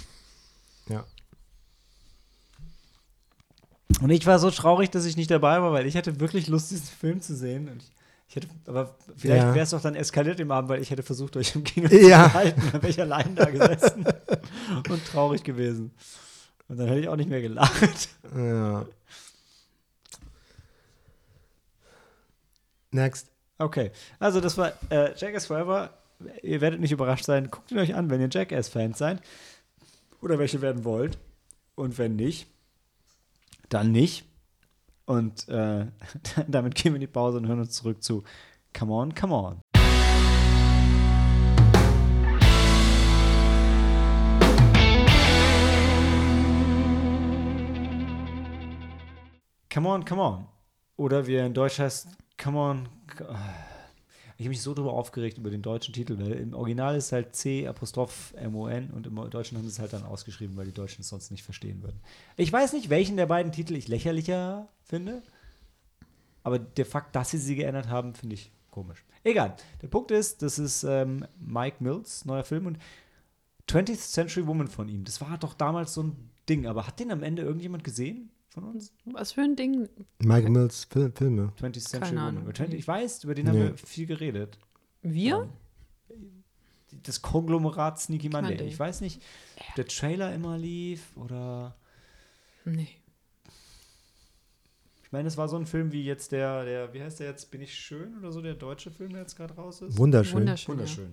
Ja. 0.89 1.05
Und 4.01 4.11
ich 4.11 4.27
war 4.27 4.39
so 4.39 4.51
traurig, 4.51 4.91
dass 4.91 5.05
ich 5.05 5.17
nicht 5.17 5.31
dabei 5.31 5.61
war, 5.63 5.73
weil 5.73 5.87
ich 5.87 5.97
hatte 5.97 6.19
wirklich 6.19 6.49
Lust, 6.49 6.71
diesen 6.71 6.87
Film 6.87 7.21
zu 7.21 7.37
sehen. 7.37 7.69
Und 7.69 7.83
ich, 7.83 7.91
ich 8.29 8.37
hätte, 8.37 8.49
aber 8.67 8.97
vielleicht 9.17 9.43
Ja. 9.45 9.55
wäre 9.55 9.65
es 9.65 9.71
doch 9.71 9.81
dann 9.83 9.95
eskaliert 9.95 10.41
im 10.41 10.51
Abend, 10.51 10.71
weil 10.71 10.83
ich 10.83 10.91
hätte 10.91 11.03
versucht, 11.03 11.37
euch 11.37 11.55
im 11.55 11.63
Kino 11.65 11.89
Ja. 11.89 12.25
zu 12.29 12.35
halten. 12.35 12.61
Dann 12.73 12.83
wäre 12.83 12.89
ich 12.91 13.01
allein 13.01 13.35
da 13.37 13.45
gesessen 13.45 14.05
und 14.91 15.07
traurig 15.07 15.45
gewesen. 15.45 15.93
Und 16.69 16.79
dann 16.79 16.89
hätte 16.89 17.01
ich 17.01 17.09
auch 17.09 17.17
nicht 17.17 17.29
mehr 17.31 17.43
gelacht. 17.43 18.09
ja. 18.35 18.87
Next. 22.91 23.29
Okay, 23.59 23.91
also 24.19 24.41
das 24.41 24.59
war 24.59 24.73
äh, 24.91 25.15
Jackass 25.17 25.47
Forever. 25.47 25.91
Ihr 26.43 26.61
werdet 26.61 26.81
nicht 26.81 26.93
überrascht 26.93 27.25
sein. 27.25 27.51
Guckt 27.51 27.71
ihn 27.71 27.79
euch 27.79 27.95
an, 27.95 28.11
wenn 28.11 28.21
ihr 28.21 28.29
Jackass-Fans 28.31 28.99
seid. 28.99 29.21
Oder 30.23 30.39
welche 30.39 30.63
werden 30.63 30.85
wollt. 30.85 31.19
Und 31.75 31.99
wenn 31.99 32.17
nicht, 32.17 32.47
dann 33.69 33.93
nicht. 33.93 34.25
Und 35.05 35.49
äh, 35.49 35.87
damit 36.49 36.75
gehen 36.77 36.93
wir 36.93 36.97
in 36.97 37.01
die 37.01 37.07
Pause 37.07 37.39
und 37.39 37.49
hören 37.49 37.61
uns 37.61 37.73
zurück 37.73 38.03
zu 38.03 38.23
Come 38.73 38.93
On, 38.93 39.15
Come 39.15 39.35
On. 39.35 39.61
Come 49.71 49.87
on, 49.89 50.05
come 50.05 50.21
on. 50.21 50.47
Oder 50.97 51.27
wie 51.27 51.35
er 51.35 51.47
in 51.47 51.55
Deutsch 51.55 51.79
heißt, 51.79 52.09
come 52.37 52.59
on. 52.59 52.89
c- 53.17 53.25
Ich 54.37 54.45
habe 54.45 54.51
mich 54.51 54.63
so 54.63 54.75
drüber 54.75 54.93
aufgeregt 54.93 55.39
über 55.39 55.51
den 55.51 55.63
deutschen 55.63 55.95
Titel, 55.95 56.19
weil 56.19 56.33
im 56.33 56.55
Original 56.55 56.97
ist 56.97 57.13
halt 57.13 57.35
C 57.35 57.67
Apostroph 57.67 58.35
M-O-N 58.37 58.91
und 58.91 59.07
im 59.07 59.15
Deutschen 59.31 59.57
haben 59.57 59.65
sie 59.65 59.71
es 59.71 59.79
halt 59.79 59.93
dann 59.93 60.05
ausgeschrieben, 60.05 60.57
weil 60.57 60.67
die 60.67 60.73
Deutschen 60.73 61.03
es 61.03 61.09
sonst 61.09 61.31
nicht 61.31 61.43
verstehen 61.43 61.83
würden. 61.83 62.01
Ich 62.37 62.53
weiß 62.53 62.73
nicht, 62.73 62.91
welchen 62.91 63.17
der 63.17 63.27
beiden 63.27 63.53
Titel 63.53 63.75
ich 63.75 63.89
lächerlicher 63.89 64.69
finde, 64.85 65.23
aber 66.43 66.59
der 66.59 66.87
Fakt, 66.87 67.15
dass 67.15 67.31
sie 67.31 67.39
sie 67.39 67.57
geändert 67.57 67.89
haben, 67.89 68.15
finde 68.15 68.35
ich 68.35 68.51
komisch. 68.71 69.05
Egal. 69.23 69.55
Der 69.81 69.89
Punkt 69.89 70.11
ist, 70.11 70.43
das 70.43 70.59
ist 70.59 70.83
ähm, 70.83 71.27
Mike 71.39 71.77
Mills, 71.81 72.25
neuer 72.25 72.45
Film 72.45 72.67
und 72.67 72.79
20th 73.69 74.11
Century 74.11 74.47
Woman 74.47 74.69
von 74.69 74.89
ihm. 74.89 75.05
Das 75.05 75.21
war 75.21 75.39
doch 75.39 75.55
damals 75.55 75.95
so 75.95 76.03
ein 76.03 76.31
Ding, 76.49 76.67
aber 76.67 76.87
hat 76.87 76.99
den 76.99 77.13
am 77.13 77.23
Ende 77.23 77.43
irgendjemand 77.43 77.85
gesehen 77.85 78.31
von 78.53 78.65
uns? 78.65 78.93
Was 79.07 79.33
für 79.33 79.43
ein 79.43 79.57
Ding. 79.57 79.89
Mike 80.19 80.49
Mills 80.51 80.85
Fil 80.85 81.11
Filme. 81.15 81.53
20th 81.61 81.81
Century 81.81 82.01
Keine 82.01 82.11
Woman. 82.13 82.29
Ahnung. 82.29 82.43
Über 82.45 82.55
20, 82.55 82.79
ich 82.79 82.89
weiß, 82.89 83.25
über 83.25 83.35
den 83.35 83.49
haben 83.49 83.59
Nee. 83.59 83.65
wir 83.69 83.77
viel 83.77 84.07
geredet. 84.07 84.59
Wir? 85.03 85.49
Das 87.03 87.23
Konglomerat 87.23 87.99
Sneaky 88.01 88.29
Monday. 88.29 88.51
Monday. 88.51 88.69
Ich 88.69 88.79
weiß 88.79 89.01
nicht, 89.01 89.23
ob 89.69 89.75
der 89.77 89.87
Trailer 89.87 90.35
immer 90.35 90.59
lief 90.59 91.17
oder. 91.17 91.75
Nee. 92.65 92.89
Ich 95.05 95.13
meine, 95.13 95.29
es 95.29 95.37
war 95.37 95.49
so 95.49 95.57
ein 95.57 95.67
Film 95.67 95.93
wie 95.93 96.05
jetzt 96.05 96.33
der, 96.33 96.65
der, 96.65 96.95
wie 96.95 97.03
heißt 97.03 97.21
der 97.21 97.29
jetzt? 97.29 97.51
Bin 97.51 97.61
ich 97.61 97.75
schön 97.75 98.17
oder 98.19 98.33
so, 98.33 98.41
der 98.41 98.55
deutsche 98.55 98.91
Film, 98.91 99.11
der 99.13 99.21
jetzt 99.23 99.37
gerade 99.37 99.55
raus 99.55 99.83
ist? 99.83 99.99
Wunderschön. 99.99 100.41
Wunderschön. 100.41 100.73
Wunderschön. 100.75 101.13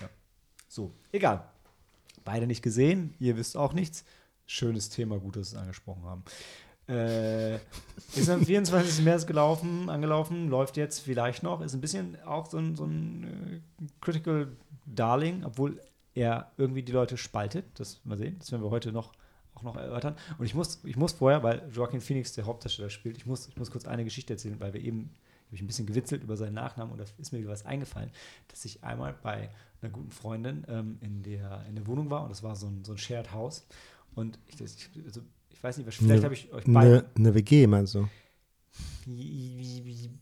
Ja. 0.00 0.08
So, 0.68 0.92
egal. 1.12 1.48
Beide 2.24 2.46
nicht 2.46 2.62
gesehen, 2.62 3.14
ihr 3.18 3.36
wisst 3.36 3.56
auch 3.56 3.72
nichts. 3.72 4.04
Schönes 4.46 4.88
Thema, 4.88 5.18
gut, 5.18 5.36
dass 5.36 5.52
wir 5.52 5.58
es 5.58 5.62
angesprochen 5.62 6.04
haben. 6.04 6.24
Äh, 6.88 7.56
ist 8.14 8.30
am 8.30 8.44
24. 8.44 9.04
März 9.04 9.26
gelaufen, 9.26 9.90
angelaufen, 9.90 10.48
läuft 10.48 10.76
jetzt 10.76 11.00
vielleicht 11.00 11.42
noch, 11.42 11.60
ist 11.60 11.74
ein 11.74 11.80
bisschen 11.80 12.16
auch 12.24 12.46
so 12.46 12.58
ein, 12.58 12.76
so 12.76 12.84
ein 12.84 13.60
äh, 13.80 13.86
Critical 14.00 14.52
Darling, 14.86 15.44
obwohl 15.44 15.80
er 16.14 16.52
irgendwie 16.56 16.84
die 16.84 16.92
Leute 16.92 17.16
spaltet. 17.16 17.64
Das 17.74 18.00
mal 18.04 18.16
sehen, 18.16 18.36
das 18.38 18.52
werden 18.52 18.62
wir 18.62 18.70
heute 18.70 18.92
noch 18.92 19.12
auch 19.56 19.62
noch 19.62 19.76
erörtern. 19.76 20.14
Und 20.38 20.44
ich 20.44 20.54
muss, 20.54 20.80
ich 20.84 20.96
muss 20.96 21.12
vorher, 21.12 21.42
weil 21.42 21.68
Joaquin 21.72 22.00
Phoenix 22.00 22.32
der 22.34 22.44
Hauptdarsteller 22.44 22.90
spielt, 22.90 23.16
ich 23.16 23.26
muss, 23.26 23.48
ich 23.48 23.56
muss 23.56 23.70
kurz 23.70 23.86
eine 23.86 24.04
Geschichte 24.04 24.34
erzählen, 24.34 24.60
weil 24.60 24.72
wir 24.72 24.80
eben 24.80 25.10
habe 25.46 25.54
ich 25.54 25.62
ein 25.62 25.66
bisschen 25.66 25.86
gewitzelt 25.86 26.22
über 26.24 26.36
seinen 26.36 26.54
Nachnamen 26.54 26.92
und 26.92 26.98
da 26.98 27.04
ist 27.18 27.32
mir 27.32 27.46
was 27.46 27.64
eingefallen, 27.64 28.10
dass 28.48 28.64
ich 28.64 28.82
einmal 28.82 29.14
bei 29.22 29.48
einer 29.80 29.92
guten 29.92 30.10
Freundin 30.10 30.64
ähm, 30.68 30.98
in, 31.00 31.22
der, 31.22 31.64
in 31.68 31.76
der 31.76 31.86
Wohnung 31.86 32.10
war 32.10 32.24
und 32.24 32.30
das 32.30 32.42
war 32.42 32.56
so 32.56 32.66
ein, 32.66 32.84
so 32.84 32.92
ein 32.92 32.98
Shared 32.98 33.32
House. 33.32 33.66
Und 34.16 34.40
ich, 34.48 34.60
ich, 34.60 34.90
also, 35.04 35.20
ich 35.50 35.62
weiß 35.62 35.76
nicht, 35.76 35.86
vielleicht 35.86 36.02
Ne- 36.02 36.24
habe 36.24 36.34
ich 36.34 36.52
euch 36.52 36.64
beide. 36.66 37.06
Eine 37.14 37.28
ne 37.28 37.34
WG, 37.34 37.66
meinst 37.68 37.94
du? 37.94 38.08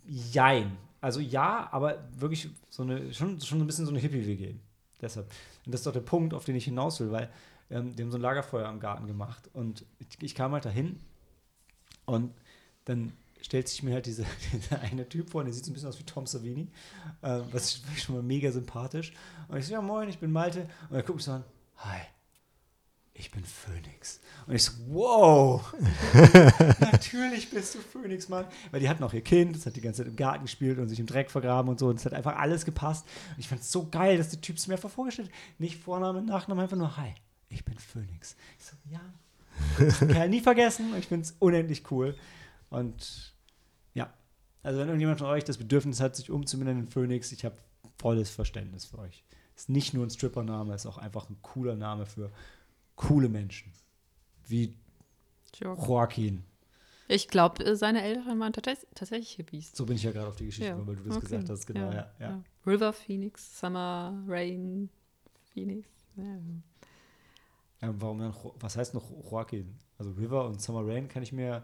Jein. 0.05 0.77
Also 1.01 1.21
ja, 1.21 1.69
aber 1.73 2.07
wirklich 2.19 2.51
so 2.71 2.83
eine, 2.83 3.13
schon, 3.15 3.41
schon 3.41 3.61
ein 3.61 3.67
bisschen 3.67 3.87
so 3.87 3.91
eine 3.93 4.01
Hippie-WG. 4.01 4.55
Deshalb. 5.01 5.27
Und 5.65 5.73
das 5.73 5.81
ist 5.81 5.87
doch 5.87 5.93
der 5.93 6.01
Punkt, 6.01 6.35
auf 6.35 6.45
den 6.45 6.57
ich 6.57 6.65
hinaus 6.65 7.01
will, 7.01 7.11
weil 7.11 7.31
ähm, 7.71 7.95
die 7.95 8.03
haben 8.03 8.11
so 8.11 8.19
ein 8.19 8.23
Lagerfeuer 8.23 8.69
im 8.69 8.81
Garten 8.81 9.07
gemacht 9.07 9.49
und 9.53 9.85
ich, 9.99 10.23
ich 10.23 10.35
kam 10.35 10.53
halt 10.53 10.65
dahin 10.65 10.99
und 12.07 12.33
dann 12.85 13.13
stellt 13.41 13.69
sich 13.69 13.83
mir 13.83 13.95
halt 13.95 14.07
diese, 14.07 14.25
dieser 14.53 14.81
eine 14.81 15.09
Typ 15.09 15.31
vor, 15.31 15.45
der 15.45 15.53
sieht 15.53 15.65
so 15.65 15.71
ein 15.71 15.75
bisschen 15.75 15.89
aus 15.89 15.99
wie 15.99 16.05
Tom 16.05 16.27
Savini, 16.27 16.69
äh, 17.23 17.41
was 17.53 17.83
ich 17.95 18.03
schon 18.03 18.17
mal 18.17 18.23
mega 18.23 18.51
sympathisch. 18.51 19.13
Und 19.49 19.59
ich 19.59 19.67
so, 19.67 19.75
ja 19.75 19.83
moin, 19.83 20.09
ich 20.09 20.19
bin 20.19 20.33
Malte. 20.33 20.69
Und 20.89 20.97
er 20.97 21.03
guckt 21.03 21.17
mich 21.17 21.25
so 21.25 21.33
an, 21.33 21.45
hi, 21.77 22.01
ich 23.15 23.31
bin 23.31 23.45
Phoenix. 23.45 24.21
Und 24.47 24.55
ich 24.57 24.65
so, 24.65 24.73
wow, 24.89 25.73
natürlich 26.81 27.49
bist 27.49 27.75
du 27.75 27.79
Phoenix, 27.79 28.29
Mann. 28.29 28.45
Weil 28.73 28.81
die 28.81 28.89
hatten 28.89 29.05
auch 29.05 29.13
ihr 29.13 29.23
Kind, 29.23 29.55
das 29.55 29.67
hat 29.67 29.77
die 29.77 29.81
ganze 29.81 30.03
Zeit 30.03 30.09
im 30.09 30.17
Garten 30.17 30.45
gespielt 30.45 30.79
und 30.79 30.89
sich 30.89 30.99
im 30.99 31.07
Dreck 31.07 31.31
vergraben 31.31 31.71
und 31.71 31.79
so. 31.79 31.89
Und 31.89 32.01
es 32.01 32.05
hat 32.05 32.13
einfach 32.13 32.37
alles 32.37 32.65
gepasst. 32.65 33.07
Und 33.31 33.39
ich 33.39 33.49
fand 33.49 33.61
es 33.61 33.71
so 33.71 33.89
geil, 33.89 34.19
dass 34.19 34.31
der 34.31 34.41
Typ 34.41 34.57
es 34.57 34.67
mir 34.67 34.75
einfach 34.75 34.91
vorgestellt 34.91 35.29
hat. 35.29 35.61
Nicht 35.61 35.81
Vorname, 35.81 36.23
Nachname, 36.23 36.63
einfach 36.63 36.77
nur, 36.77 36.97
hi, 36.97 37.15
ich 37.49 37.65
bin 37.65 37.79
Phoenix. 37.79 38.37
Ich 38.59 38.67
so, 38.67 38.77
ja, 38.91 39.01
ich 39.79 39.99
Kerl 40.13 40.29
nie 40.29 40.41
vergessen. 40.41 40.93
Und 40.93 40.99
ich 40.99 41.07
finde 41.07 41.25
es 41.25 41.37
unendlich 41.39 41.89
cool. 41.93 42.17
Und 42.69 43.33
ja, 43.95 44.13
also 44.65 44.81
wenn 44.81 44.89
irgendjemand 44.89 45.21
von 45.21 45.29
euch 45.29 45.45
das 45.45 45.59
Bedürfnis 45.59 46.01
hat, 46.01 46.17
sich 46.17 46.33
umzubenennen 46.33 46.85
in 46.85 46.91
Phoenix, 46.91 47.31
ich 47.31 47.45
habe 47.45 47.57
volles 47.97 48.31
Verständnis 48.31 48.87
für 48.87 48.99
euch. 48.99 49.23
Ist 49.55 49.69
nicht 49.69 49.95
nur 49.95 50.05
ein 50.05 50.11
Stripper-Name, 50.11 50.75
ist 50.75 50.87
auch 50.87 50.99
einfach 50.99 51.31
ein 51.31 51.37
cooler 51.43 51.77
Name 51.77 52.07
für 52.07 52.33
coole 52.97 53.29
Menschen. 53.29 53.73
Wie 54.47 54.77
Joaquin. 55.55 56.45
Ich 57.07 57.29
glaube, 57.29 57.77
seine 57.77 58.03
Eltern 58.03 58.41
waren 58.41 58.53
tats 58.53 58.87
tatsächlich 58.95 59.33
Hippies. 59.33 59.73
So 59.75 59.85
bin 59.85 59.97
ich 59.97 60.03
ja 60.03 60.13
gerade 60.13 60.29
auf 60.29 60.37
die 60.37 60.47
Geschichte, 60.47 60.69
Ja, 60.69 60.77
gekommen, 60.77 60.89
weil 60.89 60.97
du 60.97 61.09
das 61.09 61.17
okay. 61.17 61.27
gesagt 61.27 61.51
hast. 61.51 61.67
Genau, 61.67 61.93
ja. 61.93 62.11
ja. 62.19 62.43
River 62.67 62.93
Phoenix, 62.93 63.61
Summer 63.61 64.23
Rain 64.27 64.89
Phoenix. 65.53 65.89
Ja. 66.17 66.25
Ähm, 67.83 67.95
warum 67.99 68.19
dann, 68.19 68.35
was 68.61 68.77
heißt 68.77 68.95
noch 68.95 69.05
Joaquin? 69.31 69.75
Also 69.99 70.13
River 70.13 70.47
und 70.47 70.61
Summer 70.63 70.87
Rain 70.87 71.09
kann 71.09 71.23
ich 71.23 71.33
mir, 71.33 71.63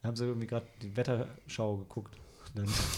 da 0.00 0.08
haben 0.08 0.16
sie 0.16 0.24
irgendwie 0.24 0.46
gerade 0.46 0.66
die 0.80 0.96
Wetterschau 0.96 1.76
geguckt. 1.76 2.16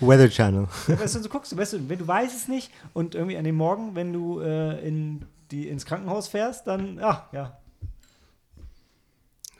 Weather 0.00 0.28
Channel. 0.28 0.68
Ja, 0.86 1.00
weißt 1.00 1.14
du, 1.14 1.22
so 1.22 1.28
guckst 1.30 1.52
du, 1.52 1.56
weißt 1.56 1.72
du, 1.72 1.88
wenn 1.88 1.98
du 1.98 2.06
weißt 2.06 2.36
es 2.36 2.46
nicht 2.46 2.70
und 2.92 3.14
irgendwie 3.14 3.38
an 3.38 3.44
dem 3.44 3.56
Morgen, 3.56 3.94
wenn 3.94 4.12
du 4.12 4.40
äh, 4.40 4.86
in 4.86 5.24
die, 5.52 5.68
ins 5.68 5.84
Krankenhaus 5.86 6.26
fährst, 6.28 6.66
dann, 6.66 6.98
ach, 7.00 7.32
ja, 7.32 7.56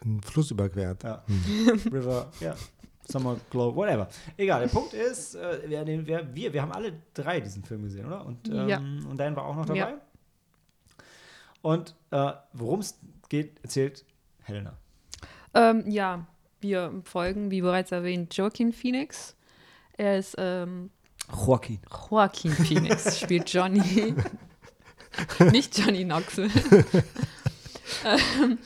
Ein 0.05 0.21
Fluss 0.23 0.51
überquert. 0.51 1.05
ja, 1.05 1.23
River, 1.93 2.31
ja, 2.41 2.55
Summer 3.09 3.37
Glow, 3.51 3.75
whatever. 3.77 4.09
Egal, 4.37 4.63
der 4.63 4.69
Punkt 4.69 4.95
ist, 4.95 5.35
äh, 5.37 5.61
wir, 5.69 5.87
wir, 5.87 6.35
wir, 6.35 6.53
wir 6.53 6.63
haben 6.63 6.73
alle 6.73 6.93
drei 7.15 7.41
diesen 7.41 7.63
Film 7.65 7.83
gesehen, 7.83 8.07
oder? 8.07 8.25
Und, 8.27 8.49
ähm, 8.49 8.69
Ja. 8.69 8.79
und 8.79 9.17
Dan 9.17 9.37
war 9.37 9.45
auch 9.45 9.55
noch 9.57 9.67
dabei. 9.67 9.79
Ja. 9.79 10.01
Und 11.61 11.95
äh, 12.11 12.33
worum 12.53 12.81
es 12.81 12.99
geht, 13.29 13.63
erzählt 13.63 14.05
Helena. 14.43 14.77
Ähm, 15.55 15.85
ja, 15.89 16.27
wir 16.61 17.03
folgen, 17.05 17.51
wie 17.53 17.61
bereits 17.61 17.93
erwähnt, 17.93 18.37
Joaquin 18.37 18.73
Phoenix. 18.73 19.37
Er 19.97 20.19
ist 20.19 20.35
ähm, 20.39 20.91
Joaquin. 21.47 21.81
Joaquin 22.11 22.53
Phoenix, 22.53 23.21
spielt 23.21 23.53
Johnny. 23.53 24.15
nicht 25.53 25.79
Johnny 25.79 26.05
Knoxville. 26.05 26.51
ähm, 28.05 28.59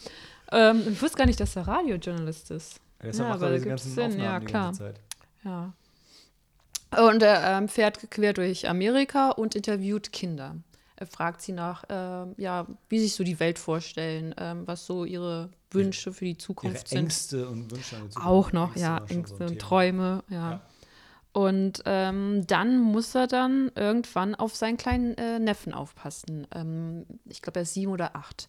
ähm, 0.52 0.82
ich 0.92 1.02
wusste 1.02 1.18
gar 1.18 1.26
nicht, 1.26 1.40
dass 1.40 1.56
er 1.56 1.66
Radiojournalist 1.66 2.50
ist. 2.50 2.80
Deshalb 3.02 3.28
Ja, 3.28 3.34
macht 3.34 3.42
aber 3.42 3.46
er 3.46 3.50
da 3.50 3.56
diese 3.56 3.68
ganzen 3.68 3.92
Sinn, 3.92 4.04
Aufnahmen 4.04 4.24
ja, 4.24 4.40
die 4.40 4.46
klar. 4.46 4.64
ganze 4.64 4.78
Zeit. 4.80 5.00
Ja. 5.44 5.72
Und 7.08 7.22
er 7.22 7.58
ähm, 7.58 7.68
fährt 7.68 8.10
quer 8.10 8.32
durch 8.32 8.68
Amerika 8.68 9.30
und 9.30 9.54
interviewt 9.54 10.12
Kinder. 10.12 10.56
Er 10.98 11.06
fragt 11.06 11.42
sie 11.42 11.52
nach, 11.52 11.84
ähm, 11.90 12.34
ja, 12.38 12.66
wie 12.88 13.00
sich 13.00 13.14
so 13.14 13.22
die 13.22 13.38
Welt 13.38 13.58
vorstellen, 13.58 14.34
ähm, 14.38 14.66
was 14.66 14.86
so 14.86 15.04
ihre 15.04 15.50
Wünsche 15.70 16.12
für 16.12 16.24
die 16.24 16.30
Ihre 16.30 16.38
Zukunft 16.38 16.88
sind. 16.88 16.98
Ängste 16.98 17.48
und 17.48 17.70
Wünsche 17.70 17.96
an 17.96 18.04
die 18.04 18.10
Zukunft. 18.10 18.28
Auch 18.28 18.52
noch, 18.52 18.68
Ängste 18.68 18.80
ja, 18.80 19.04
so 19.06 19.14
Ängste 19.14 19.44
ein 19.44 19.50
und. 19.50 19.58
Träume, 19.58 20.24
ja. 20.30 20.50
Ja. 20.52 20.60
Und 21.36 21.82
ähm, 21.84 22.46
dann 22.46 22.78
muss 22.80 23.14
er 23.14 23.26
dann 23.26 23.70
irgendwann 23.74 24.34
auf 24.34 24.56
seinen 24.56 24.78
kleinen 24.78 25.18
äh, 25.18 25.38
Neffen 25.38 25.74
aufpassen. 25.74 26.46
Ähm, 26.54 27.04
ich 27.26 27.42
glaube, 27.42 27.58
er 27.58 27.64
ist 27.64 27.74
sieben 27.74 27.92
oder 27.92 28.16
acht. 28.16 28.48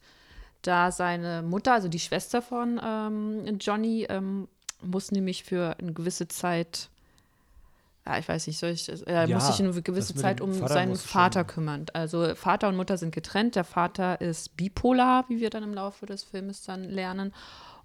Da 0.62 0.90
seine 0.94 1.42
Mutter, 1.42 1.74
also 1.74 1.90
die 1.90 2.00
Schwester 2.00 2.42
von 2.42 2.80
ähm, 2.82 3.58
Johnny, 3.60 4.06
ähm, 4.10 4.48
muss 4.82 5.12
nämlich 5.12 5.44
für 5.44 5.76
eine 5.80 5.92
gewisse 5.92 6.30
Zeit, 6.30 6.88
ja, 8.06 8.20
ich 8.20 8.30
weiß 8.30 8.48
nicht, 8.48 8.58
soll 8.58 8.70
ich, 8.70 8.88
er 9.06 9.28
Ja, 9.28 9.36
muss 9.36 9.48
sich 9.48 9.60
eine 9.60 9.82
gewisse 9.82 10.16
Zeit 10.16 10.40
um 10.40 10.54
Vater 10.54 10.74
seinen 10.74 10.90
muss 10.92 11.02
schon- 11.02 11.10
Vater 11.10 11.44
kümmern. 11.44 11.88
Also 11.92 12.36
Vater 12.36 12.70
und 12.70 12.78
Mutter 12.78 12.98
sind 12.98 13.14
getrennt. 13.14 13.56
Der 13.58 13.66
Vater 13.66 14.22
ist 14.22 14.56
bipolar, 14.56 15.26
wie 15.28 15.42
wir 15.42 15.50
dann 15.50 15.64
im 15.64 15.74
Laufe 15.74 16.06
des 16.06 16.24
Filmes 16.24 16.64
dann 16.64 16.86
lernen. 16.86 17.34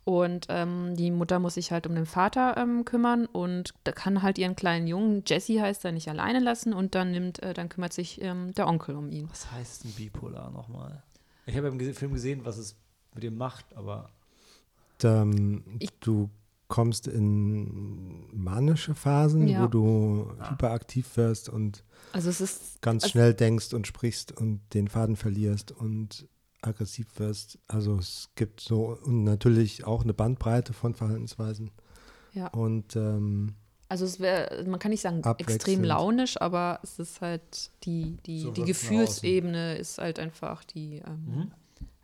Und 0.05 0.47
ähm, 0.49 0.97
die 0.97 1.13
Mutter 1.13 1.39
muss 1.39 1.55
sich 1.55 1.71
halt 1.71 1.87
um 1.87 1.95
den 1.95 2.07
Vater 2.07 2.57
ähm, 2.57 2.85
kümmern 2.85 3.27
und 3.27 3.73
da 3.85 3.93
kann 3.93 4.23
halt 4.23 4.37
ihren 4.37 4.57
kleinen 4.57 4.89
Jungen, 4.89 5.23
Jesse 5.27 5.61
heißt 5.63 5.85
er, 5.85 5.93
nicht 5.93 6.09
alleine 6.09 6.41
lassen 6.41 6.73
und 6.73 6.97
dann 6.97 7.13
nimmt, 7.13 7.41
äh, 7.41 7.55
dann 7.55 7.69
kümmert 7.69 7.93
sich 7.93 8.21
ähm, 8.21 8.53
der 8.55 8.67
Onkel 8.67 8.97
um 8.97 9.11
ihn. 9.11 9.29
Was 9.31 9.53
heißt 9.53 9.85
ein 9.85 9.93
Bipolar 9.93 10.51
nochmal? 10.51 11.05
Ich 11.47 11.57
habe 11.57 11.69
im 11.69 11.79
Film 11.95 12.13
gesehen, 12.15 12.45
was 12.45 12.59
es 12.59 12.75
mit 13.15 13.23
dem 13.23 13.37
macht, 13.37 13.77
aber 13.77 14.11
Ich- 15.79 15.91
du 16.01 16.31
kommst 16.69 17.07
in 17.07 18.27
manische 18.33 18.95
Phasen, 18.95 19.47
Ja. 19.47 19.63
wo 19.63 19.67
du 19.67 20.33
hyperaktiv 20.49 21.17
wirst 21.17 21.49
und 21.49 21.85
Also 22.13 22.31
es 22.31 22.41
ist 22.41 22.81
ganz 22.83 23.03
Also- 23.05 23.13
schnell 23.13 23.35
denkst 23.35 23.73
und 23.75 23.87
sprichst 23.87 24.33
und 24.33 24.61
den 24.75 24.89
Faden 24.89 25.17
verlierst 25.17 25.71
und 25.73 26.27
aggressiv 26.63 27.07
wirst. 27.19 27.59
Also 27.69 27.97
es 27.97 28.31
gibt 28.35 28.61
so 28.61 28.99
und 29.05 29.25
natürlich 29.25 29.85
auch 29.85 30.03
eine 30.03 30.15
Bandbreite 30.15 30.73
von 30.73 30.95
Verhaltensweisen. 30.95 31.71
ja, 32.33 32.49
Und 32.49 32.97
ähm, 32.97 33.55
also 33.89 34.07
es 34.07 34.21
wäre, 34.21 34.65
man 34.67 34.79
kann 34.81 34.91
nicht 34.91 35.03
sagen 35.03 35.23
extrem 35.37 35.85
launisch, 35.85 36.41
aber 36.41 36.81
es 36.83 36.99
ist 36.99 37.21
halt 37.21 37.71
die 37.85 38.17
die 38.25 38.41
So 38.41 38.51
die 38.51 38.65
Gefühlsebene 38.65 39.77
ist 39.77 39.99
halt 39.99 40.19
einfach 40.19 40.65
die 40.65 41.03
ähm, 41.07 41.27
Mhm. 41.27 41.53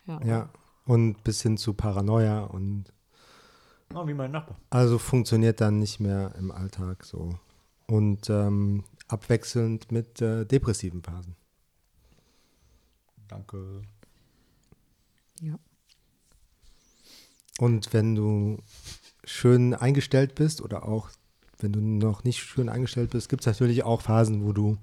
ja. 0.05 0.21
ja, 0.25 0.49
und 0.85 1.23
bis 1.23 1.41
hin 1.41 1.57
zu 1.57 1.73
Paranoia 1.73 2.41
und 2.41 2.93
oh, 3.95 4.05
wie 4.07 4.13
mein 4.13 4.31
Nachbar. 4.31 4.55
also 4.69 4.99
funktioniert 4.99 5.61
dann 5.61 5.79
nicht 5.79 5.99
mehr 5.99 6.35
im 6.37 6.51
Alltag 6.51 7.03
so. 7.05 7.39
Und 7.87 8.29
ähm, 8.29 8.83
abwechselnd 9.07 9.91
mit 9.91 10.21
äh, 10.21 10.45
depressiven 10.45 11.01
Phasen. 11.01 11.35
Danke. 13.27 13.81
Ja. 15.41 15.59
Und 17.59 17.93
wenn 17.93 18.15
du 18.15 18.57
schön 19.23 19.73
eingestellt 19.73 20.35
bist 20.35 20.61
oder 20.61 20.87
auch 20.87 21.09
wenn 21.59 21.73
du 21.73 21.81
noch 21.81 22.23
nicht 22.23 22.39
schön 22.39 22.69
eingestellt 22.69 23.11
bist, 23.11 23.27
gibt 23.29 23.41
es 23.41 23.47
natürlich 23.47 23.83
auch 23.83 24.01
Phasen, 24.01 24.45
wo 24.45 24.53
du, 24.53 24.77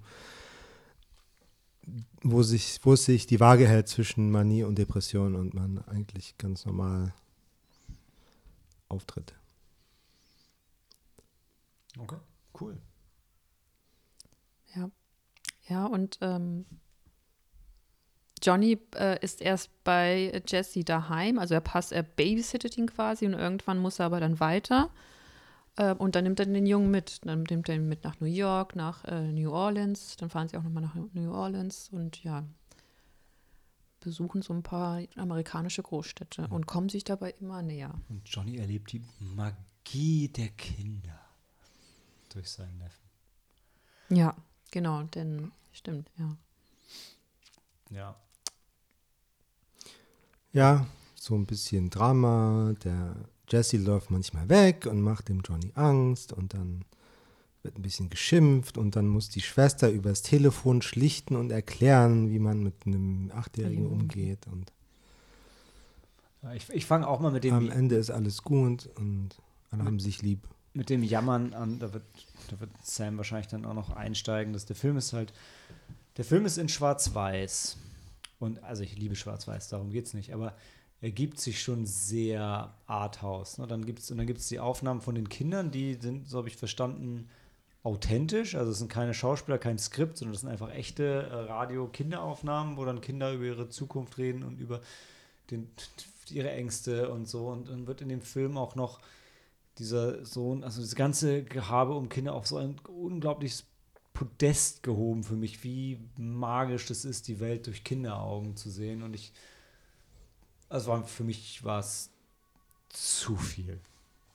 wo 2.23 2.43
sich, 2.43 2.79
wo 2.83 2.93
es 2.93 3.05
sich 3.07 3.27
die 3.27 3.41
Waage 3.41 3.67
hält 3.67 3.89
zwischen 3.89 4.31
Manie 4.31 4.63
und 4.63 4.77
Depression 4.77 5.35
und 5.35 5.55
man 5.55 5.79
eigentlich 5.87 6.37
ganz 6.37 6.67
normal 6.67 7.15
auftritt. 8.89 9.35
Okay, 11.99 12.19
cool. 12.61 12.77
Ja. 14.75 14.91
Ja, 15.69 15.87
und 15.87 16.19
ähm, 16.21 16.67
Johnny 18.43 18.79
äh, 18.95 19.19
ist 19.25 19.41
erst 19.41 19.71
bei 19.83 20.43
Jesse 20.47 20.85
daheim, 20.85 21.39
also 21.39 21.55
er 21.55 21.61
passt, 21.61 21.93
er 21.93 22.03
babysittet 22.03 22.77
ihn 22.77 22.87
quasi 22.87 23.27
und 23.27 23.35
irgendwann 23.35 23.79
muss 23.79 23.99
er 23.99 24.07
aber 24.07 24.21
dann 24.21 24.41
weiter. 24.41 24.91
Äh, 25.77 25.95
und 25.95 26.15
dann 26.15 26.25
nimmt 26.25 26.41
er 26.41 26.47
den 26.47 26.67
Jungen 26.67 26.91
mit. 26.91 27.25
Dann 27.25 27.45
nimmt 27.45 27.69
er 27.69 27.77
ihn 27.77 27.89
mit 27.89 28.05
nach 28.05 28.21
New 28.21 28.27
York, 28.27 28.77
nach 28.77 29.05
äh, 29.05 29.33
New 29.33 29.51
Orleans. 29.53 30.17
Dann 30.17 30.31
fahren 30.31 30.49
sie 30.49 30.57
auch 30.57 30.63
nochmal 30.63 30.83
nach 30.83 30.95
New 31.13 31.33
Orleans 31.33 31.89
und 31.93 32.23
ja, 32.25 32.45
besuchen 34.01 34.43
so 34.43 34.53
ein 34.53 34.63
paar 34.63 35.03
amerikanische 35.17 35.83
Großstädte 35.83 36.49
und 36.49 36.67
kommen 36.67 36.89
sich 36.89 37.05
dabei 37.05 37.33
immer 37.41 37.63
näher. 37.63 37.95
Und 38.09 38.29
Johnny 38.29 38.57
erlebt 38.57 38.93
die 38.93 39.03
Magie 39.19 40.29
der 40.29 40.49
Kinder 40.49 41.21
durch 42.33 42.51
seinen 42.51 42.79
Neffen. 42.79 43.05
Ja, 44.09 44.37
genau, 44.71 45.03
denn 45.03 45.53
stimmt, 45.73 46.11
ja. 46.17 46.37
Ja. 47.91 48.17
Ja, 50.57 50.87
so 51.15 51.35
ein 51.35 51.45
bisschen 51.45 51.91
Drama. 51.91 52.73
Der 52.83 53.15
Jesse 53.47 53.77
läuft 53.77 54.11
manchmal 54.11 54.49
weg 54.49 54.87
und 54.87 55.03
macht 55.03 55.29
dem 55.29 55.43
Johnny 55.43 55.71
Angst 55.75 56.33
und 56.33 56.55
dann 56.55 56.87
wird 57.63 57.79
ein 57.79 57.83
bisschen 57.83 58.09
geschimpft 58.09 58.79
und 58.79 58.97
dann 58.97 59.07
muss 59.07 59.29
die 59.29 59.43
Schwester 59.43 59.91
übers 59.91 60.23
Telefon 60.23 60.81
schlichten 60.81 61.37
und 61.37 61.51
erklären, 61.51 62.31
wie 62.31 62.39
man 62.39 62.63
mit 62.63 62.87
einem 62.87 63.31
Achtjährigen 63.35 63.87
umgeht 63.87 64.47
und 64.47 64.73
Ich, 66.55 66.71
ich 66.71 66.87
fange 66.87 67.07
auch 67.07 67.21
mal 67.21 67.33
mit 67.33 67.45
dem, 67.45 67.53
am 67.53 67.71
Ende 67.71 67.97
ist 67.97 68.11
alles 68.11 68.43
gut 68.43 68.89
und 68.97 69.37
alle 69.71 69.85
haben 69.85 70.01
sich 70.01 70.23
lieb. 70.23 70.49
mit 70.73 70.89
dem 70.89 71.03
Jammern 71.03 71.53
an. 71.53 71.81
Da 71.81 71.93
wird, 71.93 72.05
da 72.49 72.59
wird 72.61 72.71
Sam 72.83 73.19
wahrscheinlich 73.19 73.49
dann 73.49 73.67
auch 73.67 73.75
noch 73.75 73.91
einsteigen. 73.91 74.55
Dass 74.55 74.65
der 74.65 74.77
Film 74.77 74.97
ist 74.97 75.13
halt. 75.13 75.35
Der 76.17 76.25
Film 76.25 76.47
ist 76.47 76.57
in 76.57 76.71
Schwarz-Weiß. 76.71 77.77
Und 78.39 78.63
also 78.63 78.83
ich 78.83 78.97
liebe 78.97 79.17
Schwarz-Weiß, 79.17 79.69
darum 79.69 79.91
geht 79.91 80.07
es 80.07 80.15
nicht. 80.15 80.33
Aber 80.35 80.55
er 81.01 81.11
gibt 81.11 81.39
sich 81.41 81.63
schon 81.63 81.87
sehr 81.87 82.75
Arthouse. 82.87 83.59
Ne? 83.59 83.67
Dann 83.67 83.85
gibt's, 83.85 84.11
und 84.11 84.19
dann 84.19 84.27
gibt 84.27 84.41
es 84.41 84.49
die 84.49 84.61
Aufnahmen 84.61 85.01
von 85.01 85.15
den 85.15 85.29
Kindern, 85.29 85.71
die 85.71 85.95
sind, 85.95 86.29
so 86.29 86.39
habe 86.39 86.49
ich 86.49 86.57
verstanden, 86.57 87.29
authentisch. 87.83 88.55
Also 88.55 88.73
es 88.73 88.79
sind 88.79 88.91
keine 88.91 89.15
Schauspieler, 89.15 89.59
kein 89.59 89.79
Skript, 89.79 90.19
sondern 90.19 90.33
das 90.33 90.41
sind 90.41 90.51
einfach 90.51 90.71
echte 90.71 91.05
äh, 91.05 91.35
Radio-Kinderaufnahmen, 91.35 92.77
wo 92.77 92.85
dann 92.85 93.01
Kinder 93.01 93.33
über 93.33 93.45
ihre 93.45 93.69
Zukunft 93.69 94.19
reden 94.19 94.43
und 94.43 94.59
über 94.59 94.81
den, 95.51 95.71
ihre 96.31 96.51
Ängste 96.51 97.11
und 97.11 97.29
so. 97.29 97.49
Und 97.49 97.69
dann 97.69 97.87
wird 97.87 98.01
in 98.01 98.09
dem 98.09 98.23
Film 98.23 98.59
auch 98.59 98.75
noch 98.75 99.01
dieser 99.79 100.25
Sohn, 100.25 100.65
also 100.65 100.81
das 100.81 100.95
ganze 100.95 101.45
Gehabe 101.45 101.95
um 101.95 102.09
Kinder 102.09 102.35
auf 102.35 102.47
so 102.47 102.57
ein 102.57 102.81
unglaubliches 102.89 103.67
Podest 104.17 104.83
gehoben 104.83 105.25
für 105.25 105.37
mich, 105.37 105.63
wie 105.63 106.01
magisch 106.17 106.87
das 106.87 107.05
ist, 107.05 107.29
die 107.29 107.39
Welt 107.39 107.67
durch 107.67 107.85
Kinderaugen 107.85 108.57
zu 108.57 108.71
sehen. 108.71 109.03
Und 109.03 109.13
ich, 109.13 109.31
also 110.71 110.91
war, 110.91 111.05
für 111.05 111.23
mich 111.23 111.63
war 111.65 111.81
es 111.81 112.11
zu 112.89 113.37
viel. 113.37 113.79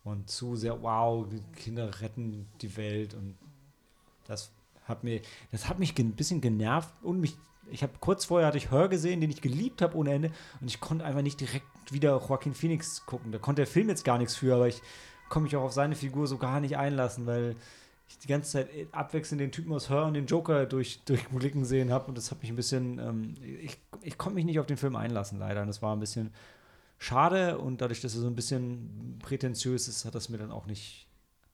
Und 0.04 0.30
zu 0.30 0.56
sehr, 0.56 0.84
wow, 0.84 1.26
Kinder 1.56 2.00
retten 2.00 2.48
die 2.62 2.78
Welt. 2.78 3.16
Und 3.16 3.36
das 4.28 4.52
hat 4.84 5.04
mir, 5.04 5.20
das 5.52 5.68
hat 5.68 5.80
mich 5.80 5.98
ein 5.98 6.14
bisschen 6.14 6.42
genervt 6.42 6.94
und 7.02 7.20
mich, 7.20 7.36
ich 7.72 7.82
habe 7.82 7.94
kurz 8.00 8.26
vorher 8.26 8.48
hatte 8.48 8.60
ich 8.60 8.70
Hör 8.70 8.88
gesehen, 8.88 9.20
den 9.20 9.32
ich 9.32 9.42
geliebt 9.42 9.82
habe 9.82 9.98
ohne 9.98 10.14
Ende. 10.14 10.32
Und 10.60 10.68
ich 10.68 10.80
konnte 10.80 11.06
einfach 11.06 11.24
nicht 11.24 11.40
direkt 11.40 11.66
wieder 11.90 12.20
Joaquin 12.20 12.54
Phoenix 12.54 13.04
gucken. 13.08 13.32
Da 13.32 13.40
konnte 13.40 13.62
der 13.62 13.68
Film 13.68 13.90
jetzt 13.90 14.06
gar 14.06 14.20
nichts 14.20 14.36
für, 14.36 14.54
aber 14.54 14.68
ich 14.68 14.80
konnte 15.30 15.46
mich 15.46 15.56
auch 15.56 15.64
auf 15.64 15.74
seine 15.74 15.96
Figur 15.96 16.28
so 16.28 16.38
gar 16.38 16.60
nicht 16.60 16.78
einlassen, 16.78 17.26
weil 17.26 17.56
ich 18.12 18.20
die 18.20 18.28
ganze 18.28 18.51
Zeit 18.51 18.70
abwechselnd 18.91 19.41
den 19.41 19.51
Typen 19.51 19.74
aus 19.74 19.89
Hör 19.89 20.05
und 20.05 20.14
den 20.14 20.26
Joker 20.26 20.66
durch, 20.66 21.03
durchblicken 21.05 21.66
sehen 21.66 21.91
habe. 21.91 22.05
Und 22.05 22.18
das 22.18 22.32
hat 22.32 22.41
mich 22.41 22.51
ein 22.51 22.55
bisschen, 22.55 22.99
ähm, 22.99 23.36
ich, 23.41 23.78
ich 24.01 24.18
konnte 24.18 24.36
mich 24.36 24.45
nicht 24.45 24.59
auf 24.59 24.66
den 24.66 24.78
Film 24.78 24.95
einlassen, 24.95 25.39
leider. 25.39 25.62
Und 25.62 25.68
das 25.68 25.82
war 25.82 25.95
ein 25.95 25.99
bisschen 25.99 26.34
schade. 26.97 27.57
Und 27.57 27.82
dadurch, 27.82 28.01
dass 28.01 28.16
er 28.16 28.22
so 28.22 28.28
ein 28.28 28.36
bisschen 28.36 29.18
prätentiös 29.20 29.88
ist, 29.88 30.05
hat 30.05 30.16
das 30.16 30.30
mir 30.30 30.38
dann 30.38 30.51
auch 30.51 30.66
nicht 30.66 31.07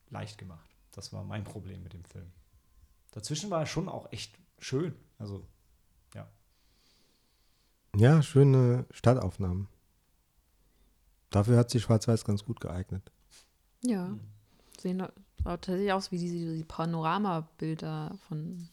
leicht 0.10 0.38
gemacht. 0.38 0.70
Das 0.92 1.14
war 1.14 1.24
mein 1.24 1.44
Problem 1.44 1.84
mit 1.84 1.94
dem 1.94 2.04
Film. 2.04 2.32
Dazwischen 3.12 3.50
war 3.50 3.62
er 3.62 3.66
schon 3.66 3.88
auch 3.88 4.12
echt 4.12 4.38
schön. 4.60 4.94
Also, 5.20 5.46
Ja, 7.96 8.22
schöne 8.22 8.86
Stadtaufnahmen. 8.92 9.68
Dafür 11.32 11.58
hat 11.58 11.72
sich 11.72 11.82
Schwarz-Weiß 11.82 12.26
ganz 12.26 12.46
gut 12.46 12.60
geeignet. 12.60 13.12
Ja, 13.84 14.16
sehen 14.80 15.02
tatsächlich 15.52 15.94
aus 15.94 16.12
wie 16.12 16.18
diese, 16.18 16.36
diese 16.36 16.66
Panoramabilder 16.66 18.18
von, 18.28 18.68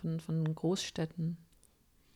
von, 0.00 0.20
von 0.20 0.54
Großstädten. 0.54 1.36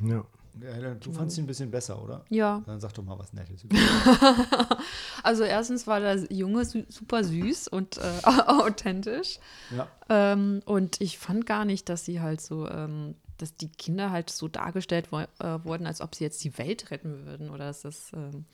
Ja. 0.03 0.25
ja, 0.61 0.95
du 0.95 1.13
fandst 1.13 1.39
ihn 1.39 1.45
ein 1.45 1.47
bisschen 1.47 1.71
besser, 1.71 2.03
oder? 2.03 2.25
Ja, 2.29 2.63
Dann 2.67 2.81
sag 2.81 2.93
doch 2.95 3.05
mal 3.05 3.19
was 3.19 3.33
Nettes. 3.33 3.65
also 5.23 5.45
erstens 5.45 5.87
war 5.87 6.01
der 6.01 6.17
Junge 6.33 6.65
su 6.65 6.83
super 6.89 7.23
süß 7.25 7.69
und 7.69 7.99
äh, 7.99 8.21
authentisch. 8.25 9.39
ja. 9.71 9.89
Ähm, 10.09 10.61
und 10.65 11.01
ich 11.01 11.19
fand 11.19 11.47
gar 11.47 11.65
nicht, 11.65 11.89
dass 11.89 12.05
sie 12.05 12.21
halt 12.21 12.41
so, 12.41 12.69
ähm, 12.69 13.15
dass 13.39 13.57
die 13.57 13.69
Kinder 13.69 14.11
halt 14.11 14.31
so 14.31 14.49
dargestellt 14.49 15.09
wo 15.11 15.21
äh, 15.21 15.65
wurden, 15.65 15.87
als 15.87 16.01
ob 16.01 16.15
sie 16.15 16.25
jetzt 16.25 16.43
die 16.45 16.57
Welt 16.59 16.91
retten 16.91 17.27
würden 17.27 17.51
oder 17.51 17.67
dass 17.67 17.83
das, 17.83 18.13
ähm, 18.13 18.45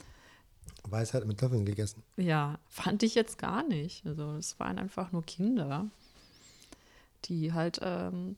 Weisheit 0.90 1.26
mit 1.26 1.40
Löffeln 1.40 1.64
gegessen. 1.64 2.02
ja, 2.16 2.58
fand 2.68 3.02
ich 3.02 3.14
jetzt 3.14 3.38
gar 3.38 3.62
nicht. 3.62 4.06
Also 4.06 4.32
es 4.36 4.58
waren 4.58 4.78
einfach 4.78 5.12
nur 5.12 5.22
Kinder, 5.24 5.86
die 7.24 7.52
halt 7.52 7.80
ähm, 7.82 8.36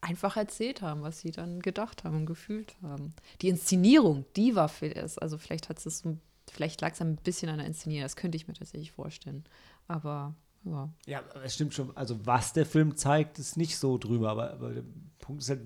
einfach 0.00 0.36
erzählt 0.36 0.82
haben, 0.82 1.02
was 1.02 1.20
sie 1.20 1.30
dann 1.30 1.60
gedacht 1.60 2.04
haben 2.04 2.16
und 2.18 2.26
gefühlt 2.26 2.74
haben. 2.82 3.14
Die 3.42 3.48
Inszenierung, 3.48 4.24
die 4.36 4.54
war 4.54 4.68
für 4.68 4.94
es. 4.94 5.18
Also 5.18 5.38
vielleicht 5.38 5.68
hat 5.68 5.84
es 5.84 5.98
so, 5.98 6.16
vielleicht 6.50 6.80
lag 6.80 6.92
es 6.92 7.00
ein 7.00 7.16
bisschen 7.16 7.50
an 7.50 7.58
der 7.58 7.66
Inszenierung, 7.66 8.04
das 8.04 8.16
könnte 8.16 8.36
ich 8.36 8.48
mir 8.48 8.54
tatsächlich 8.54 8.92
vorstellen. 8.92 9.44
Aber 9.88 10.34
ja. 10.64 10.88
Ja, 11.06 11.22
es 11.44 11.54
stimmt 11.54 11.74
schon. 11.74 11.96
Also, 11.96 12.26
was 12.26 12.52
der 12.52 12.66
Film 12.66 12.96
zeigt, 12.96 13.38
ist 13.38 13.56
nicht 13.56 13.78
so 13.78 13.98
drüber, 13.98 14.30
aber, 14.30 14.52
aber 14.52 14.74
der 14.74 14.84
Punkt 15.18 15.42
ist 15.42 15.48
halt, 15.48 15.62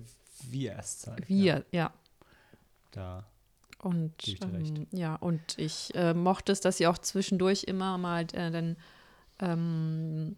wie 0.49 0.67
er 0.67 0.79
es 0.79 0.99
zeigt. 0.99 1.27
Wir, 1.27 1.35
Ja. 1.37 1.55
ja. 1.55 1.63
ja. 1.71 1.93
Da. 2.91 3.25
Und 3.85 4.13
ähm, 4.41 4.87
ja, 4.91 5.15
und 5.15 5.59
ich 5.59 5.93
äh, 5.93 6.15
mochte 6.15 6.51
es, 6.51 6.59
dass 6.59 6.77
sie 6.77 6.87
auch 6.87 6.97
zwischendurch 6.97 7.65
immer 7.65 7.99
mal 7.99 8.23
äh, 8.33 8.49
dann 8.49 8.77
ähm, 9.39 10.37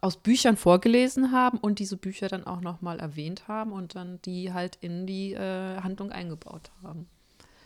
aus 0.00 0.16
Büchern 0.16 0.56
vorgelesen 0.56 1.30
haben 1.30 1.58
und 1.58 1.78
diese 1.78 1.98
Bücher 1.98 2.28
dann 2.28 2.44
auch 2.44 2.62
nochmal 2.62 2.98
erwähnt 2.98 3.48
haben 3.48 3.72
und 3.72 3.96
dann 3.96 4.18
die 4.22 4.54
halt 4.54 4.78
in 4.80 5.06
die 5.06 5.34
äh, 5.34 5.76
Handlung 5.82 6.10
eingebaut 6.10 6.70
haben. 6.82 7.06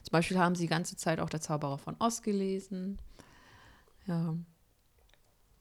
Zum 0.02 0.10
Beispiel 0.10 0.36
haben 0.36 0.56
sie 0.56 0.64
die 0.64 0.68
ganze 0.68 0.96
Zeit 0.96 1.20
auch 1.20 1.30
der 1.30 1.40
Zauberer 1.40 1.78
von 1.78 1.94
Oz 2.00 2.20
gelesen. 2.22 2.98
Ja. 4.08 4.34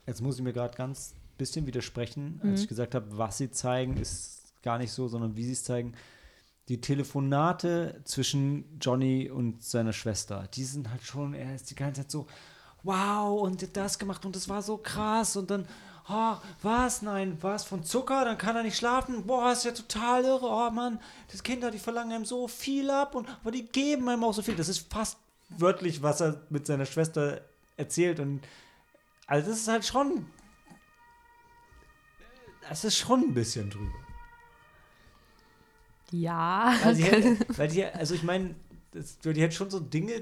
Jetzt 0.07 0.23
muss 0.23 0.37
ich 0.37 0.43
mir 0.43 0.51
gerade 0.51 0.75
ganz 0.75 1.13
bisschen 1.37 1.67
widersprechen, 1.67 2.39
Mhm. 2.41 2.49
als 2.49 2.61
ich 2.61 2.67
gesagt 2.67 2.95
habe, 2.95 3.05
was 3.15 3.37
sie 3.37 3.51
zeigen, 3.51 3.97
ist 3.97 4.51
gar 4.63 4.79
nicht 4.79 4.91
so, 4.91 5.07
sondern 5.07 5.35
wie 5.37 5.45
sie 5.45 5.51
es 5.51 5.63
zeigen. 5.63 5.93
Die 6.69 6.79
Telefonate 6.79 8.01
zwischen 8.05 8.79
Johnny 8.79 9.29
und 9.29 9.63
seiner 9.63 9.93
Schwester, 9.93 10.47
die 10.53 10.63
sind 10.63 10.89
halt 10.89 11.03
schon, 11.03 11.33
er 11.33 11.55
ist 11.55 11.69
die 11.69 11.75
ganze 11.75 12.01
Zeit 12.01 12.11
so, 12.11 12.27
wow, 12.83 13.41
und 13.41 13.75
das 13.75 13.99
gemacht 13.99 14.25
und 14.25 14.35
das 14.35 14.47
war 14.47 14.61
so 14.61 14.77
krass 14.77 15.35
und 15.35 15.51
dann, 15.51 15.67
oh, 16.09 16.35
was, 16.61 17.01
nein, 17.01 17.37
was 17.41 17.65
von 17.65 17.83
Zucker, 17.83 18.23
dann 18.25 18.37
kann 18.37 18.55
er 18.55 18.63
nicht 18.63 18.77
schlafen, 18.77 19.25
boah, 19.25 19.51
ist 19.51 19.65
ja 19.65 19.71
total 19.71 20.23
irre, 20.23 20.47
oh 20.47 20.69
Mann, 20.71 20.99
das 21.31 21.43
Kinder, 21.43 21.69
die 21.69 21.79
verlangen 21.79 22.13
einem 22.13 22.25
so 22.25 22.47
viel 22.47 22.89
ab 22.89 23.15
und, 23.15 23.27
aber 23.27 23.51
die 23.51 23.65
geben 23.65 24.07
einem 24.07 24.23
auch 24.23 24.33
so 24.33 24.41
viel. 24.41 24.55
Das 24.55 24.69
ist 24.69 24.91
fast 24.91 25.17
wörtlich, 25.49 26.01
was 26.01 26.21
er 26.21 26.41
mit 26.49 26.65
seiner 26.65 26.85
Schwester 26.85 27.41
erzählt 27.77 28.19
und 28.19 28.41
also 29.27 29.49
das 29.49 29.59
ist 29.59 29.67
halt 29.67 29.85
schon. 29.85 30.25
Das 32.69 32.83
ist 32.83 32.97
schon 32.97 33.21
ein 33.21 33.33
bisschen 33.33 33.69
drüber. 33.69 34.02
Ja. 36.13 36.75
Weil, 36.83 36.95
sie 36.95 37.03
hätte, 37.03 37.37
weil 37.57 37.67
die, 37.67 37.83
also 37.85 38.13
ich 38.13 38.23
meine, 38.23 38.55
das- 38.91 39.17
die 39.19 39.43
hat 39.43 39.53
schon 39.53 39.69
so 39.69 39.79
Dinge, 39.79 40.13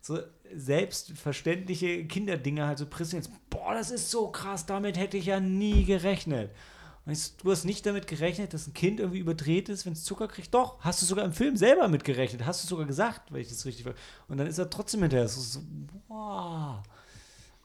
so 0.00 0.18
selbstverständliche 0.54 2.04
Kinderdinge 2.06 2.66
halt 2.66 2.78
so 2.78 2.86
präsent. 2.86 3.28
Boah, 3.50 3.74
das 3.74 3.90
ist 3.90 4.10
so 4.10 4.28
krass, 4.28 4.64
damit 4.66 4.96
hätte 4.96 5.16
ich 5.16 5.26
ja 5.26 5.40
nie 5.40 5.84
gerechnet. 5.84 6.50
Und 7.04 7.12
ich, 7.12 7.36
du 7.36 7.50
hast 7.50 7.64
nicht 7.64 7.84
damit 7.86 8.06
gerechnet, 8.06 8.52
dass 8.54 8.66
ein 8.66 8.74
Kind 8.74 8.98
irgendwie 8.98 9.18
überdreht 9.20 9.68
ist, 9.68 9.84
wenn 9.86 9.92
es 9.92 10.04
Zucker 10.04 10.26
kriegt. 10.28 10.52
Doch, 10.54 10.80
hast 10.80 11.02
du 11.02 11.06
sogar 11.06 11.24
im 11.24 11.32
Film 11.32 11.56
selber 11.56 11.86
mit 11.88 12.02
gerechnet. 12.04 12.44
Hast 12.46 12.64
du 12.64 12.68
sogar 12.68 12.86
gesagt, 12.86 13.32
weil 13.32 13.40
ich 13.42 13.48
das 13.48 13.64
richtig 13.64 13.84
ver- 13.84 13.94
Und 14.28 14.38
dann 14.38 14.46
ist 14.46 14.58
er 14.58 14.70
trotzdem 14.70 15.02
hinterher 15.02 15.28
so, 15.28 15.40
so 15.40 15.60
wow. 16.08 16.82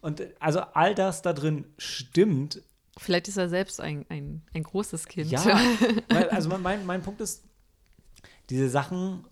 Und 0.02 0.22
also 0.40 0.62
all 0.74 0.94
das 0.96 1.22
da 1.22 1.34
drin 1.34 1.66
stimmt, 1.78 2.62
Vielleicht 3.02 3.28
ist 3.28 3.38
er 3.38 3.50
selbst 3.50 3.82
ein, 3.82 4.06
ein, 4.10 4.44
ein 4.54 4.64
großes 4.64 5.08
Kind. 5.08 5.32
ja, 5.32 5.44
weil, 6.10 6.30
also 6.30 6.50
mein- 6.58 6.86
mein, 6.86 7.02
Punkt 7.02 7.20
ist, 7.20 7.44
diese 8.50 8.70
Sachen, 8.70 9.26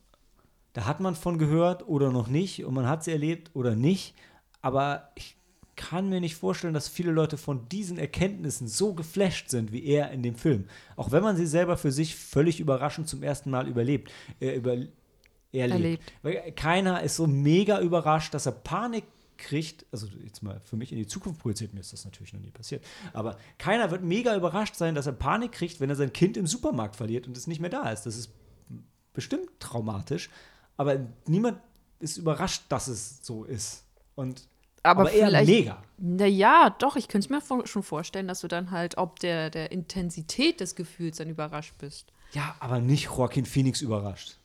da 0.74 0.86
hat 0.86 1.00
man 1.00 1.16
von 1.16 1.38
gehört 1.38 1.88
oder 1.88 2.12
noch 2.12 2.28
nicht 2.28 2.66
und 2.66 2.74
man 2.74 2.88
hat 2.88 3.04
sie 3.04 3.12
erlebt 3.12 3.52
oder 3.54 3.76
nicht, 3.76 4.16
aber 4.64 5.12
ich 5.16 5.36
kann 5.76 6.10
mir 6.10 6.20
nicht 6.20 6.36
vorstellen, 6.36 6.74
dass 6.74 6.90
viele 6.90 7.12
Leute 7.12 7.38
von 7.38 7.70
diesen 7.70 8.00
Erkenntnissen 8.00 8.68
so 8.68 8.94
geflasht 8.94 9.50
sind 9.50 9.72
wie 9.72 9.86
er 9.86 10.12
in 10.12 10.24
dem 10.24 10.36
Film. 10.36 10.66
Auch 10.98 11.12
wenn 11.12 11.24
man 11.24 11.38
sie 11.38 11.46
selber 11.46 11.78
für 11.78 11.92
sich 11.92 12.16
völlig 12.16 12.60
überraschend 12.60 13.08
zum 13.08 13.24
ersten 13.24 13.50
Mal 13.50 13.68
überlebt, 13.68 14.12
äh, 14.42 14.56
über, 14.56 14.72
erlebt. 14.72 14.94
Erlebt. 15.54 16.14
Weil 16.22 16.52
keiner 16.54 17.04
ist 17.04 17.16
so 17.16 17.28
mega 17.28 17.80
überrascht, 17.80 18.34
dass 18.34 18.46
er 18.46 18.52
Panik 18.52 19.04
kriegt, 19.40 19.86
also 19.92 20.08
jetzt 20.24 20.44
mal 20.44 20.62
für 20.64 20.76
mich 20.76 20.92
in 20.92 20.98
die 20.98 21.08
Zukunft 21.08 21.42
projiziert, 21.42 21.74
mir 21.74 21.80
ist 21.80 21.94
das 21.94 22.06
natürlich 22.06 22.34
noch 22.34 22.42
nie 22.42 22.52
passiert, 22.52 22.86
aber 23.14 23.38
keiner 23.58 23.90
wird 23.90 24.04
mega 24.04 24.36
überrascht 24.36 24.76
sein, 24.76 24.96
dass 24.96 25.08
er 25.08 25.14
Panik 25.14 25.54
kriegt, 25.54 25.80
wenn 25.80 25.90
er 25.90 25.96
sein 25.96 26.14
Kind 26.14 26.38
im 26.38 26.46
Supermarkt 26.46 26.96
verliert 26.96 27.28
und 27.28 27.36
es 27.36 27.48
nicht 27.48 27.60
mehr 27.60 27.70
da 27.70 27.90
ist. 27.92 28.06
Das 28.06 28.16
ist 28.16 28.32
bestimmt 29.14 29.50
traumatisch, 29.60 30.30
aber 30.78 31.00
niemand 31.26 31.60
ist 32.00 32.18
überrascht, 32.18 32.64
dass 32.70 32.88
es 32.88 33.20
so 33.22 33.44
ist. 33.44 33.84
Und 34.16 34.48
Aber, 34.84 35.02
aber, 35.02 35.12
eher 35.12 35.44
mega. 35.44 35.84
Naja, 35.98 36.76
doch, 36.80 36.96
ich 36.96 37.08
könnte 37.08 37.26
es 37.26 37.50
mir 37.50 37.68
schon 37.68 37.84
vorstellen, 37.84 38.28
dass 38.28 38.42
du 38.42 38.48
dann 38.48 38.72
halt, 38.72 38.98
ob 38.98 39.20
der, 39.20 39.50
der 39.50 39.72
Intensität 39.72 40.60
des 40.60 40.76
Gefühls 40.76 41.18
dann 41.18 41.30
überrascht 41.30 41.74
bist. 41.78 42.14
Ja, 42.34 42.56
aber 42.60 42.80
nicht 42.80 43.06
Joaquin 43.06 43.46
Phoenix 43.46 43.82
überrascht. 43.82 44.38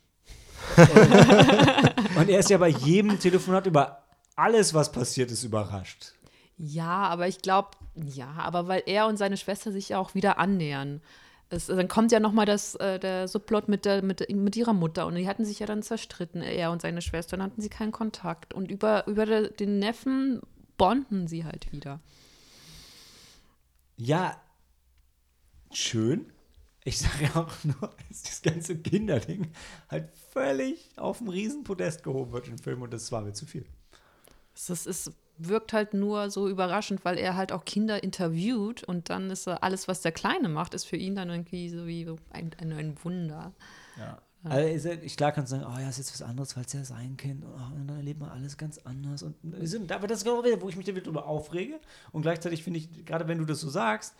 und 0.77 2.29
er 2.29 2.39
ist 2.39 2.49
ja 2.49 2.57
bei 2.57 2.69
jedem 2.69 3.19
Telefonat 3.19 3.67
über 3.67 4.04
alles, 4.35 4.73
was 4.73 4.91
passiert 4.91 5.31
ist, 5.31 5.43
überrascht. 5.43 6.13
Ja, 6.57 7.07
aber 7.07 7.27
ich 7.27 7.41
glaube, 7.41 7.69
ja, 7.95 8.31
aber 8.37 8.67
weil 8.67 8.83
er 8.85 9.07
und 9.07 9.17
seine 9.17 9.37
Schwester 9.37 9.71
sich 9.71 9.89
ja 9.89 9.99
auch 9.99 10.15
wieder 10.15 10.37
annähern. 10.37 11.01
Es, 11.49 11.67
dann 11.67 11.87
kommt 11.87 12.11
ja 12.11 12.19
noch 12.19 12.31
mal 12.31 12.45
das, 12.45 12.75
äh, 12.75 12.99
der 12.99 13.27
Subplot 13.27 13.67
mit, 13.67 13.85
der, 13.85 14.01
mit, 14.01 14.27
mit 14.29 14.55
ihrer 14.55 14.73
Mutter 14.73 15.05
und 15.05 15.15
die 15.15 15.27
hatten 15.27 15.45
sich 15.45 15.59
ja 15.59 15.67
dann 15.67 15.83
zerstritten, 15.83 16.41
er 16.41 16.71
und 16.71 16.81
seine 16.81 17.01
Schwester, 17.01 17.37
dann 17.37 17.45
hatten 17.45 17.61
sie 17.61 17.69
keinen 17.69 17.91
Kontakt. 17.91 18.53
Und 18.53 18.71
über, 18.71 19.05
über 19.07 19.25
den 19.49 19.79
Neffen 19.79 20.41
bonden 20.77 21.27
sie 21.27 21.45
halt 21.45 21.71
wieder. 21.71 21.99
Ja, 23.97 24.41
schön. 25.71 26.31
Ich 26.83 26.99
sage 26.99 27.25
ja 27.25 27.35
auch 27.35 27.63
nur, 27.63 27.95
dass 28.09 28.23
das 28.23 28.41
ganze 28.41 28.77
Kinderding 28.77 29.51
halt 29.89 30.09
völlig 30.31 30.91
auf 30.97 31.19
dem 31.19 31.29
Riesenpodest 31.29 32.03
gehoben 32.03 32.31
wird 32.31 32.47
im 32.47 32.57
Film 32.57 32.81
und 32.81 32.93
das 32.93 33.11
war 33.11 33.21
mir 33.21 33.33
zu 33.33 33.45
viel. 33.45 33.65
Es, 34.55 34.69
ist, 34.85 35.11
wirkt 35.37 35.73
halt 35.73 35.93
nur 35.93 36.29
so 36.29 36.47
überraschend, 36.47 37.03
weil 37.03 37.17
er 37.17 37.35
halt 37.35 37.51
auch 37.51 37.65
Kinder 37.65 38.01
interviewt 38.03 38.83
und 38.83 39.09
dann 39.09 39.29
ist 39.29 39.47
alles, 39.47 39.87
was 39.87 40.01
der 40.01 40.11
Kleine 40.11 40.49
macht, 40.49 40.73
ist 40.73 40.85
für 40.85 40.95
ihn 40.95 41.15
dann 41.15 41.29
irgendwie 41.29 41.69
so 41.69 41.85
wie 41.85 42.07
ein, 42.31 42.51
ein, 42.59 42.71
ein 42.71 42.95
Wunder. 43.03 43.53
Ja. 43.97 44.17
Also 44.47 44.89
ist 44.89 45.17
klar 45.17 45.31
kann 45.31 45.47
sagen, 45.47 45.65
oh 45.65 45.79
ja, 45.79 45.89
ist 45.89 45.97
jetzt 45.97 46.13
was 46.13 46.21
anderes, 46.21 46.55
weil 46.55 46.65
es 46.65 46.73
ja 46.73 46.83
sein 46.85 47.17
Kind 47.17 47.43
oh, 47.43 47.75
und 47.75 47.87
dann 47.87 47.97
erlebt 47.97 48.19
man 48.19 48.29
alles 48.29 48.57
ganz 48.57 48.77
anders. 48.77 49.23
Und 49.23 49.35
aber 49.91 50.07
das 50.07 50.19
ist 50.19 50.23
genau 50.23 50.43
wieder, 50.43 50.61
wo 50.61 50.69
ich 50.69 50.75
mich 50.75 50.85
wieder 50.85 51.01
drüber 51.01 51.25
aufrege. 51.25 51.79
Und 52.11 52.21
gleichzeitig 52.21 52.63
finde 52.63 52.79
ich, 52.79 53.05
gerade 53.05 53.27
wenn 53.27 53.39
du 53.39 53.45
das 53.45 53.59
so 53.59 53.69
sagst, 53.69 54.13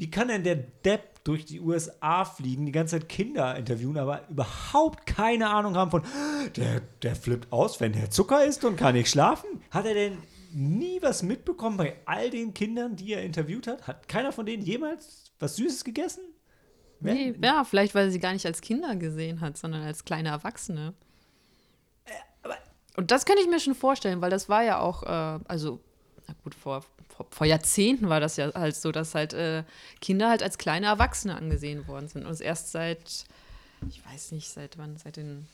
wie 0.00 0.10
kann 0.10 0.28
denn 0.28 0.42
der 0.44 0.56
Depp 0.56 1.22
durch 1.24 1.44
die 1.44 1.60
USA 1.60 2.24
fliegen, 2.24 2.64
die 2.64 2.72
ganze 2.72 2.98
Zeit 2.98 3.10
Kinder 3.10 3.54
interviewen, 3.54 3.98
aber 3.98 4.26
überhaupt 4.30 5.04
keine 5.04 5.50
Ahnung 5.50 5.76
haben 5.76 5.90
von, 5.90 6.02
der, 6.56 6.80
der 7.02 7.14
flippt 7.14 7.52
aus, 7.52 7.80
wenn 7.80 7.92
der 7.92 8.10
Zucker 8.10 8.42
isst 8.42 8.64
und 8.64 8.76
kann 8.76 8.94
nicht 8.94 9.10
schlafen? 9.10 9.62
Hat 9.70 9.84
er 9.84 9.92
denn 9.92 10.16
nie 10.52 11.02
was 11.02 11.22
mitbekommen 11.22 11.76
bei 11.76 11.96
all 12.06 12.30
den 12.30 12.54
Kindern, 12.54 12.96
die 12.96 13.12
er 13.12 13.22
interviewt 13.22 13.66
hat? 13.66 13.86
Hat 13.86 14.08
keiner 14.08 14.32
von 14.32 14.46
denen 14.46 14.62
jemals 14.62 15.34
was 15.38 15.56
Süßes 15.56 15.84
gegessen? 15.84 16.24
Nee, 17.00 17.34
ja, 17.42 17.64
vielleicht, 17.64 17.94
weil 17.94 18.06
er 18.06 18.10
sie 18.10 18.20
gar 18.20 18.32
nicht 18.32 18.46
als 18.46 18.62
Kinder 18.62 18.96
gesehen 18.96 19.42
hat, 19.42 19.58
sondern 19.58 19.82
als 19.82 20.06
kleine 20.06 20.30
Erwachsene. 20.30 20.94
Und 22.96 23.10
das 23.10 23.26
könnte 23.26 23.42
ich 23.42 23.48
mir 23.50 23.60
schon 23.60 23.74
vorstellen, 23.74 24.22
weil 24.22 24.30
das 24.30 24.48
war 24.48 24.62
ja 24.62 24.80
auch, 24.80 25.02
äh, 25.02 25.40
also, 25.46 25.78
na 26.26 26.34
gut, 26.42 26.54
vor, 26.54 26.86
vor, 27.20 27.26
vor 27.30 27.46
Jahrzehnten 27.46 28.08
war 28.08 28.20
das 28.20 28.36
ja 28.36 28.52
halt 28.54 28.76
so, 28.76 28.92
dass 28.92 29.14
halt 29.14 29.32
äh, 29.34 29.64
Kinder 30.00 30.30
halt 30.30 30.42
als 30.42 30.58
kleine 30.58 30.86
Erwachsene 30.86 31.36
angesehen 31.36 31.86
worden 31.86 32.08
sind. 32.08 32.24
Und 32.24 32.32
es 32.32 32.40
erst 32.40 32.72
seit, 32.72 33.24
ich 33.88 34.04
weiß 34.06 34.32
nicht, 34.32 34.48
seit 34.50 34.78
wann, 34.78 34.96
seit 34.96 35.16
den. 35.16 35.46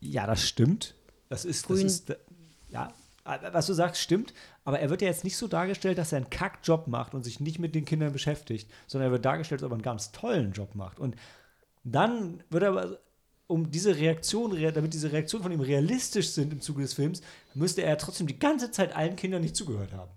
Ja, 0.00 0.26
das 0.26 0.46
stimmt. 0.46 0.94
Das 1.28 1.44
ist, 1.44 1.68
das 1.70 1.80
ist 1.80 2.16
ja, 2.70 2.92
was 3.24 3.66
du 3.66 3.74
sagst, 3.74 4.00
stimmt. 4.00 4.32
Aber 4.64 4.80
er 4.80 4.90
wird 4.90 5.02
ja 5.02 5.08
jetzt 5.08 5.24
nicht 5.24 5.36
so 5.36 5.46
dargestellt, 5.46 5.98
dass 5.98 6.12
er 6.12 6.18
einen 6.18 6.30
Kackjob 6.30 6.86
macht 6.86 7.14
und 7.14 7.22
sich 7.22 7.40
nicht 7.40 7.58
mit 7.58 7.74
den 7.74 7.84
Kindern 7.84 8.12
beschäftigt, 8.12 8.70
sondern 8.86 9.10
er 9.10 9.12
wird 9.12 9.24
dargestellt, 9.24 9.60
als 9.62 9.66
ob 9.66 9.72
er 9.72 9.74
einen 9.74 9.82
ganz 9.82 10.12
tollen 10.12 10.52
Job 10.52 10.74
macht. 10.74 10.98
Und 10.98 11.16
dann 11.84 12.42
wird 12.50 12.62
er 12.62 12.68
aber, 12.70 12.98
um 13.46 13.70
diese 13.70 13.96
Reaktion, 13.96 14.52
rea- 14.52 14.70
damit 14.72 14.94
diese 14.94 15.12
Reaktionen 15.12 15.42
von 15.42 15.52
ihm 15.52 15.60
realistisch 15.60 16.30
sind 16.30 16.52
im 16.52 16.60
Zuge 16.60 16.82
des 16.82 16.94
Films, 16.94 17.20
müsste 17.54 17.82
er 17.82 17.98
trotzdem 17.98 18.26
die 18.26 18.38
ganze 18.38 18.70
Zeit 18.70 18.94
allen 18.94 19.16
Kindern 19.16 19.42
nicht 19.42 19.56
zugehört 19.56 19.92
haben. 19.92 20.10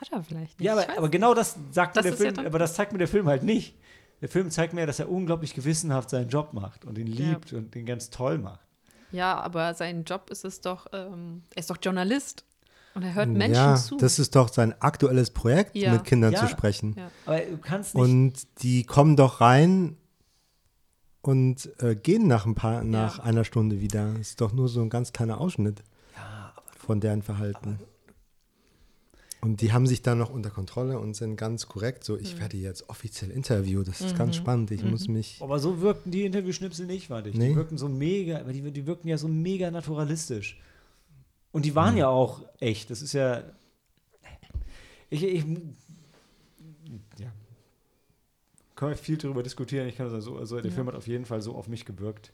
Hat 0.00 0.08
er 0.12 0.22
vielleicht 0.22 0.58
nicht. 0.58 0.66
Ja, 0.66 0.72
aber, 0.72 0.86
aber 0.98 1.08
genau 1.08 1.34
das 1.34 1.56
sagt 1.72 1.94
mir 1.96 2.02
Das 2.02 2.04
der 2.04 2.12
ist 2.14 2.18
ja 2.18 2.24
Film, 2.26 2.34
dann- 2.36 2.46
aber 2.46 2.58
das 2.58 2.74
zeigt 2.74 2.92
mir 2.92 2.98
der 2.98 3.08
Film 3.08 3.26
halt 3.26 3.42
nicht. 3.42 3.76
Der 4.22 4.28
Film 4.28 4.50
zeigt 4.50 4.72
mir, 4.74 4.86
dass 4.86 4.98
er 4.98 5.10
unglaublich 5.10 5.54
gewissenhaft 5.54 6.10
seinen 6.10 6.28
Job 6.28 6.52
macht 6.52 6.84
und 6.84 6.98
ihn 6.98 7.06
Ja. 7.06 7.30
liebt 7.30 7.52
und 7.52 7.74
ihn 7.76 7.86
ganz 7.86 8.10
toll 8.10 8.38
macht. 8.38 8.60
Ja, 9.12 9.38
aber 9.40 9.74
sein 9.74 10.04
Job 10.04 10.30
ist 10.30 10.44
es 10.44 10.60
doch, 10.60 10.86
ähm, 10.92 11.42
er 11.54 11.60
ist 11.60 11.70
doch 11.70 11.78
Journalist. 11.82 12.44
Und 12.94 13.02
er 13.04 13.14
hört 13.14 13.28
Menschen 13.28 13.54
ja, 13.54 13.76
zu. 13.76 13.96
das 13.98 14.18
ist 14.18 14.34
doch 14.34 14.48
sein 14.52 14.74
aktuelles 14.80 15.30
Projekt, 15.30 15.76
Ja. 15.76 15.92
mit 15.92 16.04
Kindern 16.04 16.32
Ja. 16.32 16.40
zu 16.40 16.48
sprechen. 16.48 16.94
Ja. 16.98 17.10
Aber 17.24 17.38
du 17.40 17.56
kannst 17.58 17.94
nicht. 17.94 18.02
Und 18.02 18.62
die 18.62 18.84
kommen 18.84 19.16
doch 19.16 19.40
rein 19.40 19.96
und 21.22 21.70
äh, 21.82 21.94
gehen 21.94 22.26
nach 22.26 22.46
ein 22.46 22.54
paar, 22.54 22.82
nach 22.82 23.18
einer 23.18 23.44
Stunde 23.44 23.80
wieder. 23.80 24.14
Ist 24.18 24.40
doch 24.40 24.52
nur 24.52 24.68
so 24.68 24.80
ein 24.82 24.90
ganz 24.90 25.12
kleiner 25.12 25.40
Ausschnitt 25.40 25.82
von 26.76 27.00
deren 27.00 27.22
Verhalten. 27.22 27.78
Und 29.42 29.62
die 29.62 29.72
haben 29.72 29.86
sich 29.86 30.02
dann 30.02 30.18
noch 30.18 30.28
unter 30.30 30.50
Kontrolle 30.50 30.98
und 30.98 31.14
sind 31.14 31.36
ganz 31.36 31.66
korrekt. 31.66 32.04
So, 32.04 32.18
ich 32.18 32.38
werde 32.38 32.58
jetzt 32.58 32.90
offiziell 32.90 33.30
interviewt. 33.30 33.88
Das 33.88 34.02
ist 34.02 34.16
ganz 34.16 34.36
spannend. 34.36 34.70
Ich 34.70 34.84
muss 34.84 35.08
mich. 35.08 35.38
Aber 35.40 35.58
so 35.58 35.80
wirkten 35.80 36.10
die 36.10 36.24
Interviewschnipsel 36.26 36.84
nicht, 36.86 37.06
fand 37.06 37.26
ich. 37.26 37.32
Die 37.32 37.38
Nee. 37.38 37.56
wirkten 37.56 37.78
so 37.78 37.88
mega, 37.88 38.38
aber 38.40 38.52
die, 38.52 38.70
die 38.70 38.86
wirkten 38.86 39.08
ja 39.08 39.16
so 39.16 39.28
mega 39.28 39.70
naturalistisch. 39.70 40.60
Und 41.52 41.64
die 41.64 41.74
waren 41.74 41.96
ja 41.96 42.08
auch 42.08 42.42
echt. 42.60 42.90
Das 42.90 43.00
ist 43.00 43.14
ja. 43.14 43.42
Ich, 45.08 45.24
ich, 45.24 45.44
ja. 47.18 47.32
Kann 48.76 48.90
man 48.90 48.98
viel 48.98 49.16
darüber 49.16 49.42
diskutieren. 49.42 49.88
Ich 49.88 49.96
kann 49.96 50.10
das 50.12 50.24
so, 50.24 50.36
also 50.36 50.56
der 50.60 50.66
Ja. 50.70 50.74
Film 50.74 50.86
hat 50.86 50.94
auf 50.94 51.06
jeden 51.06 51.24
Fall 51.24 51.40
so 51.40 51.54
auf 51.54 51.66
mich 51.66 51.84
gewirkt. 51.86 52.30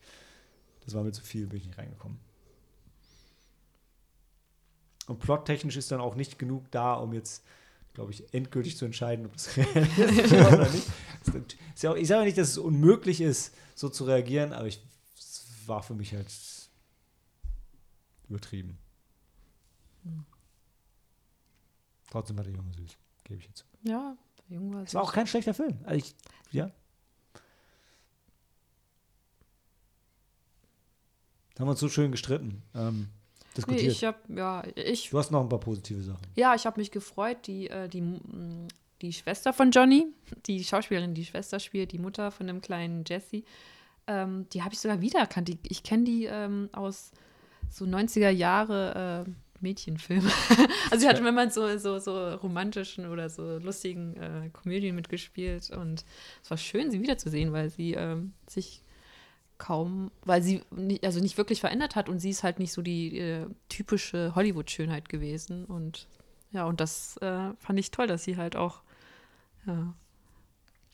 Das 0.84 0.94
war 0.94 1.02
mir 1.04 1.12
zu 1.12 1.22
viel, 1.22 1.46
bin 1.46 1.59
ich 1.59 1.66
nicht 1.66 1.78
reingekommen. 1.78 2.18
Und 5.07 5.20
plottechnisch 5.20 5.76
ist 5.76 5.90
dann 5.92 6.00
auch 6.00 6.14
nicht 6.16 6.38
genug 6.38 6.70
da, 6.70 6.94
um 6.94 7.12
jetzt, 7.12 7.44
glaube 7.94 8.12
ich, 8.12 8.32
endgültig 8.34 8.76
zu 8.76 8.84
entscheiden, 8.84 9.26
ob 9.26 9.32
das 9.32 9.57
realistisch 9.57 10.32
war 10.32 10.52
oder 10.52 10.70
nicht. 10.70 10.88
Ist 11.74 11.82
ja 11.82 11.92
auch, 11.92 11.96
ich 11.96 12.09
sage 12.09 12.24
nicht, 12.24 12.38
dass 12.38 12.48
es 12.48 12.59
unmöglich 12.59 13.20
ist, 13.20 13.54
so 13.74 13.88
zu 13.88 14.04
reagieren, 14.04 14.52
aber 14.52 14.66
ich, 14.66 14.82
es 15.16 15.46
war 15.66 15.82
für 15.82 15.94
mich 15.94 16.12
halt 16.12 16.26
übertrieben. 18.28 18.78
Trotzdem 22.11 22.36
war 22.36 22.44
der 22.44 22.54
Junge 22.54 22.72
süß, 22.72 22.96
gebe 23.24 23.40
ich 23.40 23.46
jetzt. 23.46 23.64
Ja, 23.82 24.16
der 24.48 24.57
Junge 24.57 24.76
war 24.76 24.82
Es 24.82 24.94
war 24.94 25.02
auch 25.02 25.12
kein 25.12 25.26
schlechter 25.26 25.54
Film. 25.54 25.78
Also 25.84 25.98
ich, 25.98 26.14
ja. 26.50 26.70
Da 31.54 31.61
haben 31.61 31.68
wir 31.68 31.72
uns 31.72 31.80
so 31.80 31.88
schön 31.88 32.11
gestritten, 32.11 32.62
ähm, 32.74 33.09
Nee, 33.59 33.76
diskutiert. 33.76 33.92
ich 33.92 34.04
habe 34.04 34.18
ja, 34.28 34.64
ich 34.74 35.11
du 35.11 35.18
hast 35.18 35.30
noch 35.30 35.40
ein 35.40 35.48
paar 35.48 35.61
positive 35.61 36.02
Sachen. 36.02 36.26
Ja, 36.36 36.54
ich 36.54 36.66
habe 36.66 36.80
mich 36.80 36.90
gefreut. 36.90 37.46
Die, 37.46 37.68
äh, 37.68 37.88
die, 37.88 38.02
mm, 38.02 38.68
die 39.02 39.12
Schwester 39.12 39.52
von 39.52 39.70
Johnny, 39.70 40.07
die 40.46 40.62
Schauspielerin, 40.64 41.14
die 41.14 41.24
Schwester 41.24 41.61
spielt, 41.61 41.92
die 41.92 41.98
Mutter 41.98 42.30
von 42.30 42.46
dem 42.46 42.61
kleinen 42.61 43.04
Jesse, 43.07 43.42
ähm, 44.07 44.46
die 44.52 44.62
habe 44.62 44.74
ich 44.74 44.80
sogar 44.80 45.00
wiedererkannt. 45.00 45.48
Die, 45.48 45.59
ich 45.68 45.82
kenne 45.82 46.04
die 46.04 46.24
ähm, 46.24 46.68
aus 46.72 47.12
so 47.68 47.84
90er 47.84 48.30
Jahre 48.30 49.24
äh, 49.26 49.30
Mädchenfilmen. 49.61 50.30
also 50.90 51.02
sie 51.02 51.09
hat 51.09 51.18
immer 51.18 51.42
in 51.42 51.50
so, 51.50 51.76
so, 51.78 51.98
so 51.98 52.34
romantischen 52.34 53.07
oder 53.09 53.28
so 53.28 53.59
lustigen 53.59 54.16
äh, 54.16 54.50
Komödien 54.52 54.94
mitgespielt. 54.94 55.70
Und 55.70 56.04
es 56.42 56.50
war 56.50 56.59
schön, 56.59 56.90
sie 56.90 57.00
wiederzusehen, 57.00 57.52
weil 57.52 57.70
sie 57.70 57.94
ähm, 57.94 58.32
sich 58.46 58.82
kaum, 59.59 60.11
weil 60.24 60.42
sie 60.42 60.62
nicht, 60.70 61.04
also 61.04 61.20
nicht 61.20 61.38
wirklich 61.38 61.61
verändert 61.61 61.96
hat 61.96 62.09
und 62.09 62.18
sie 62.18 62.30
ist 62.30 62.42
halt 62.42 62.59
nicht 62.59 62.72
so 62.72 62.82
die 62.82 63.18
äh, 63.18 63.46
typische 63.68 64.34
Hollywood-Schönheit 64.34 65.09
gewesen 65.09 65.64
und 65.64 66.09
ja, 66.52 66.64
und 66.64 66.80
das 66.80 67.16
äh, 67.18 67.50
fand 67.59 67.78
ich 67.78 67.90
toll, 67.90 68.07
dass 68.07 68.24
sie 68.24 68.36
halt 68.36 68.57
auch 68.57 68.82
ja, 69.66 69.94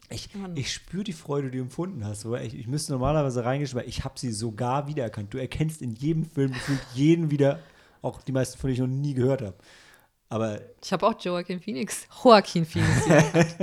Ich, 0.08 0.30
ich 0.54 0.72
spüre 0.72 1.04
die 1.04 1.12
Freude, 1.12 1.50
die 1.50 1.58
du 1.58 1.64
empfunden 1.64 2.04
hast. 2.04 2.24
Ich, 2.24 2.54
ich 2.54 2.66
müsste 2.66 2.92
normalerweise 2.92 3.44
reingehen, 3.44 3.72
weil 3.74 3.88
ich 3.88 4.04
habe 4.04 4.18
sie 4.18 4.32
sogar 4.32 4.86
wiedererkannt. 4.88 5.32
Du 5.32 5.38
erkennst 5.38 5.82
in 5.82 5.92
jedem 5.92 6.24
Film 6.24 6.54
jeden 6.94 7.30
wieder, 7.30 7.60
auch 8.00 8.22
die 8.22 8.32
meisten 8.32 8.58
von 8.58 8.68
denen 8.68 8.74
ich 8.74 8.80
noch 8.80 9.00
nie 9.00 9.14
gehört 9.14 9.42
habe. 9.42 9.56
Aber 10.28 10.60
ich 10.82 10.92
habe 10.92 11.06
auch 11.06 11.14
Joaquin 11.20 11.60
Phoenix, 11.60 12.06
Joaquin 12.24 12.64
Phoenix. 12.64 13.06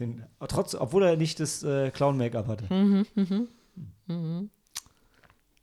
den, 0.00 0.24
trotz, 0.48 0.74
obwohl 0.74 1.04
er 1.04 1.16
nicht 1.16 1.40
das 1.40 1.62
äh, 1.62 1.90
Clown-Make-up 1.90 2.46
hatte. 2.46 2.66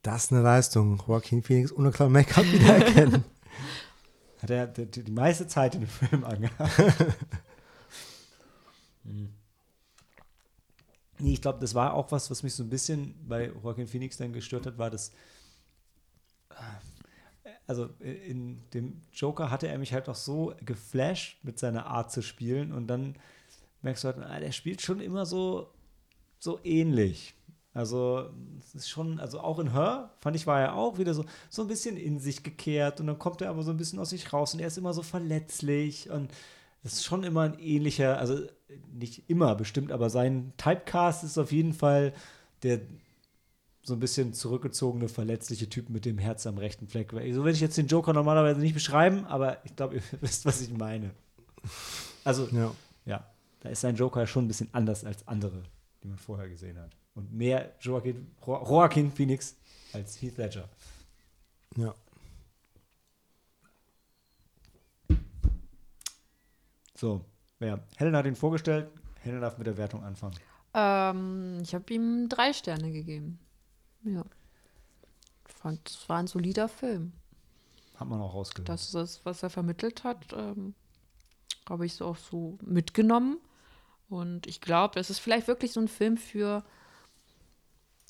Das 0.03 0.23
ist 0.25 0.31
eine 0.31 0.41
Leistung. 0.41 1.01
Joaquin 1.07 1.43
Phoenix 1.43 1.71
ohne 1.71 1.91
Clown 1.91 2.11
Make-up 2.11 2.45
wiedererkennen. 2.51 3.23
Hat 4.41 4.49
er 4.49 4.65
die, 4.67 4.85
die 4.87 5.03
die 5.03 5.11
meiste 5.11 5.47
Zeit 5.47 5.75
in 5.75 5.81
dem 5.81 5.89
Film 5.89 6.23
angehabt. 6.23 6.71
Hm. 9.03 9.33
nee, 11.17 11.33
ich 11.33 11.41
glaube, 11.41 11.57
das 11.59 11.73
war 11.73 11.95
auch 11.95 12.11
was, 12.11 12.29
was 12.29 12.43
mich 12.43 12.53
so 12.53 12.61
ein 12.63 12.69
bisschen 12.69 13.15
bei 13.27 13.47
Joaquin 13.63 13.87
Phoenix 13.87 14.17
dann 14.17 14.31
gestört 14.31 14.67
hat, 14.67 14.77
war 14.77 14.91
das. 14.91 15.11
äh, 16.51 17.49
Also 17.65 17.89
in 17.99 18.61
dem 18.75 19.01
Joker 19.11 19.49
hatte 19.49 19.67
er 19.67 19.79
mich 19.79 19.91
halt 19.93 20.07
auch 20.07 20.15
so 20.15 20.53
geflasht 20.63 21.43
mit 21.43 21.57
seiner 21.57 21.87
Art 21.87 22.11
zu 22.11 22.21
spielen 22.21 22.71
und 22.71 22.85
dann 22.87 23.15
merkst 23.81 24.03
du 24.03 24.07
halt, 24.09 24.17
ah, 24.19 24.39
der 24.39 24.51
spielt 24.51 24.81
schon 24.81 24.99
immer 24.99 25.25
so, 25.25 25.71
so 26.39 26.59
ähnlich. 26.63 27.35
Also, 27.73 28.29
es 28.59 28.75
ist 28.75 28.89
schon, 28.89 29.19
also 29.19 29.39
auch 29.39 29.59
in 29.59 29.71
Her, 29.71 30.11
fand 30.19 30.35
ich, 30.35 30.45
war 30.45 30.59
er 30.59 30.75
auch 30.75 30.97
wieder 30.97 31.13
so, 31.13 31.23
so 31.49 31.61
ein 31.61 31.69
bisschen 31.69 31.95
in 31.95 32.19
sich 32.19 32.43
gekehrt 32.43 32.99
und 32.99 33.07
dann 33.07 33.17
kommt 33.17 33.41
er 33.41 33.49
aber 33.49 33.63
so 33.63 33.71
ein 33.71 33.77
bisschen 33.77 33.99
aus 33.99 34.09
sich 34.09 34.33
raus 34.33 34.53
und 34.53 34.59
er 34.59 34.67
ist 34.67 34.77
immer 34.77 34.93
so 34.93 35.03
verletzlich 35.03 36.09
und 36.09 36.29
es 36.83 36.93
ist 36.93 37.05
schon 37.05 37.23
immer 37.23 37.41
ein 37.41 37.59
ähnlicher, 37.59 38.17
also 38.17 38.39
nicht 38.91 39.29
immer 39.29 39.55
bestimmt, 39.55 39.91
aber 39.91 40.09
sein 40.09 40.51
Typecast 40.57 41.23
ist 41.23 41.37
auf 41.37 41.51
jeden 41.51 41.73
Fall 41.73 42.13
der 42.63 42.81
so 43.83 43.93
ein 43.93 43.99
bisschen 43.99 44.33
zurückgezogene, 44.33 45.09
verletzliche 45.09 45.67
Typ 45.67 45.89
mit 45.89 46.05
dem 46.05 46.17
Herz 46.17 46.45
am 46.45 46.57
rechten 46.57 46.87
Fleck. 46.87 47.11
So 47.11 47.17
würde 47.17 47.51
ich 47.51 47.61
jetzt 47.61 47.77
den 47.77 47.87
Joker 47.87 48.13
normalerweise 48.13 48.59
nicht 48.59 48.75
beschreiben, 48.75 49.25
aber 49.25 49.57
ich 49.65 49.75
glaube, 49.75 49.95
ihr 50.11 50.21
wisst, 50.21 50.45
was 50.45 50.61
ich 50.61 50.71
meine. 50.71 51.11
Also, 52.23 52.47
ja. 52.51 52.71
ja, 53.05 53.25
da 53.61 53.69
ist 53.69 53.81
sein 53.81 53.95
Joker 53.95 54.27
schon 54.27 54.45
ein 54.45 54.47
bisschen 54.47 54.69
anders 54.73 55.05
als 55.05 55.27
andere, 55.27 55.63
die 56.03 56.07
man 56.07 56.17
vorher 56.17 56.49
gesehen 56.49 56.77
hat. 56.79 56.91
Und 57.15 57.31
mehr 57.33 57.73
Joaquin, 57.79 58.27
Jo- 58.45 58.63
Joaquin 58.67 59.11
Phoenix 59.11 59.55
als 59.93 60.21
Heath 60.21 60.37
Ledger. 60.37 60.67
ja. 61.77 61.93
So, 66.95 67.25
ja. 67.59 67.79
Helen 67.97 68.15
hat 68.15 68.25
ihn 68.25 68.35
vorgestellt. 68.35 68.89
Helen 69.21 69.41
darf 69.41 69.57
mit 69.57 69.67
der 69.67 69.77
Wertung 69.77 70.03
anfangen. 70.03 70.35
ähm, 70.73 71.59
ich 71.61 71.73
habe 71.75 71.91
ihm 71.93 72.29
drei 72.29 72.53
Sterne 72.53 72.91
gegeben. 72.91 73.39
Ja. 74.03 74.23
Ich 75.47 75.53
fand, 75.55 75.89
es 75.89 76.09
war 76.09 76.17
ein 76.17 76.27
solider 76.27 76.67
Film. 76.67 77.13
Hat 77.95 78.07
man 78.07 78.19
auch 78.21 78.33
rausgehört. 78.33 78.69
Das 78.69 78.83
ist 78.85 78.95
das, 78.95 79.25
was 79.25 79.43
er 79.43 79.49
vermittelt 79.49 80.03
hat, 80.03 80.25
ähm, 80.33 80.73
habe 81.69 81.85
ich 81.85 81.93
so 81.93 82.05
auch 82.05 82.17
so 82.17 82.57
mitgenommen. 82.63 83.37
Und 84.11 84.45
ich 84.45 84.59
glaube, 84.59 84.99
es 84.99 85.09
ist 85.09 85.19
vielleicht 85.19 85.47
wirklich 85.47 85.71
so 85.71 85.79
ein 85.79 85.87
Film 85.87 86.17
für. 86.17 86.65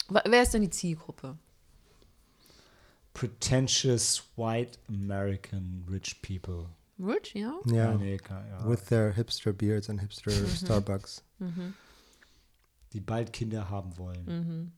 Wer 0.09 0.41
ist 0.41 0.51
denn 0.53 0.63
die 0.63 0.71
Zielgruppe? 0.71 1.37
Pretentious 3.13 4.23
white 4.35 4.79
American 4.89 5.85
rich 5.87 6.19
people. 6.23 6.65
Rich, 6.99 7.35
ja? 7.35 7.53
Ja. 7.65 7.91
Amerika, 7.91 8.43
ja. 8.47 8.67
With 8.67 8.85
their 8.85 9.13
hipster 9.13 9.53
beards 9.53 9.91
and 9.91 10.01
hipster 10.01 10.31
Starbucks. 10.31 11.23
die 12.93 12.99
bald 12.99 13.31
Kinder 13.31 13.69
haben 13.69 13.95
wollen. 13.97 14.25
Mhm. 14.25 14.71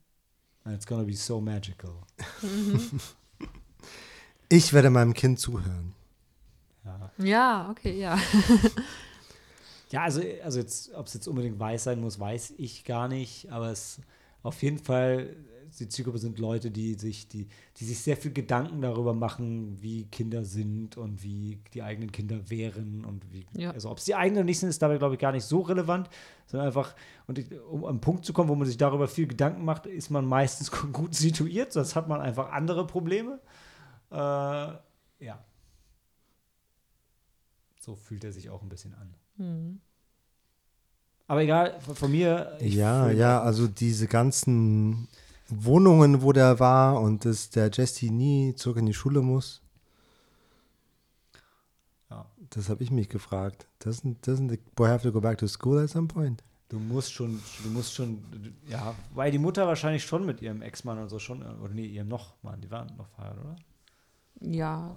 And 0.65 0.75
it's 0.75 0.85
gonna 0.85 1.03
be 1.03 1.15
so 1.15 1.39
magical. 1.39 1.93
Ich 4.49 4.73
werde 4.73 4.89
meinem 4.89 5.13
Kind 5.13 5.39
zuhören. 5.39 5.95
Ja, 6.83 7.11
Ja, 7.17 7.69
okay, 7.71 7.97
ja. 7.97 8.19
ja 9.93 10.01
also, 10.01 10.21
also 10.43 10.59
jetzt, 10.59 10.93
ob 10.95 11.05
es 11.05 11.13
jetzt 11.13 11.27
unbedingt 11.27 11.59
weiß 11.59 11.83
sein 11.83 12.01
muss, 12.01 12.19
weiß 12.19 12.55
ich 12.57 12.83
gar 12.83 13.07
nicht. 13.07 13.51
Aber 13.51 13.71
es 13.71 14.01
auf 14.41 14.61
jeden 14.63 14.79
Fall, 14.79 15.35
die 15.79 15.87
Zielgruppe 15.87 16.17
sind 16.17 16.39
Leute, 16.39 16.71
die 16.71 16.95
sich, 16.95 17.27
die, 17.27 17.47
die 17.77 17.85
sich 17.85 17.99
sehr 17.99 18.17
viel 18.17 18.33
Gedanken 18.33 18.81
darüber 18.81 19.13
machen, 19.13 19.81
wie 19.81 20.05
Kinder 20.05 20.45
sind 20.45 20.97
und 20.97 21.23
wie 21.23 21.59
die 21.75 21.83
eigenen 21.83 22.11
Kinder 22.11 22.49
wären 22.49 23.05
und 23.05 23.31
wie, 23.31 23.45
Ja. 23.55 23.69
also 23.69 23.91
ob 23.91 23.99
es 23.99 24.05
die 24.05 24.15
eigenen 24.15 24.39
oder 24.39 24.45
nicht 24.45 24.59
sind, 24.59 24.69
ist 24.69 24.81
dabei, 24.81 24.97
glaube 24.97 25.13
ich, 25.13 25.19
gar 25.19 25.31
nicht 25.31 25.45
so 25.45 25.61
relevant, 25.61 26.09
sondern 26.47 26.67
einfach, 26.67 26.95
und 27.27 27.37
ich, 27.37 27.47
um 27.69 27.85
am 27.85 28.01
Punkt 28.01 28.25
zu 28.25 28.33
kommen, 28.33 28.49
wo 28.49 28.55
man 28.55 28.67
sich 28.67 28.77
darüber 28.77 29.07
viel 29.07 29.27
Gedanken 29.27 29.63
macht, 29.63 29.85
ist 29.85 30.09
man 30.09 30.25
meistens 30.25 30.71
gut 30.91 31.13
situiert, 31.13 31.71
sonst 31.71 31.95
hat 31.95 32.07
man 32.07 32.19
einfach 32.19 32.51
andere 32.51 32.87
Probleme. 32.87 33.39
Äh, 34.11 34.15
ja. 34.15 35.45
So 37.79 37.95
fühlt 37.95 38.23
er 38.23 38.31
sich 38.31 38.49
auch 38.49 38.63
ein 38.63 38.69
bisschen 38.69 38.95
an. 38.95 39.15
Hm. 39.37 39.79
Aber 41.27 41.41
egal, 41.41 41.79
von, 41.81 41.95
von 41.95 42.11
mir. 42.11 42.57
ja, 42.59 43.05
fühl- 43.07 43.17
ja, 43.17 43.41
also 43.41 43.67
diese 43.67 44.07
ganzen 44.07 45.07
Wohnungen, 45.49 46.21
wo 46.21 46.31
der 46.33 46.59
war 46.59 46.99
und 46.99 47.25
dass 47.25 47.49
der 47.49 47.69
Jesse 47.71 48.07
nie 48.11 48.53
zurück 48.55 48.77
in 48.77 48.85
die 48.85 48.93
Schule 48.93 49.21
muss. 49.21 49.61
Ja. 52.09 52.25
Das 52.49 52.69
habe 52.69 52.83
ich 52.83 52.91
mich 52.91 53.09
gefragt. 53.09 53.67
Doesn't, 53.81 54.17
doesn't 54.25 54.49
the 54.49 54.59
boy 54.75 54.89
have 54.89 55.03
to 55.03 55.11
go 55.11 55.21
back 55.21 55.37
to 55.39 55.47
school 55.47 55.79
at 55.83 55.89
some 55.89 56.07
point? 56.07 56.43
Du 56.69 56.79
musst 56.79 57.13
schon, 57.13 57.39
du 57.63 57.69
musst 57.69 57.93
schon, 57.93 58.23
ja, 58.67 58.95
weil 59.13 59.31
die 59.31 59.37
Mutter 59.37 59.67
wahrscheinlich 59.67 60.03
schon 60.03 60.25
mit 60.25 60.41
ihrem 60.41 60.61
Ex-Mann 60.61 60.97
und 60.97 61.09
so 61.09 61.19
schon, 61.19 61.43
oder 61.59 61.73
nee, 61.73 61.85
ihrem 61.85 62.07
Noch-Mann, 62.07 62.61
die 62.61 62.71
waren 62.71 62.87
noch 62.97 63.07
verheiratet, 63.09 63.43
oder? 63.43 63.55
Ja, 64.41 64.95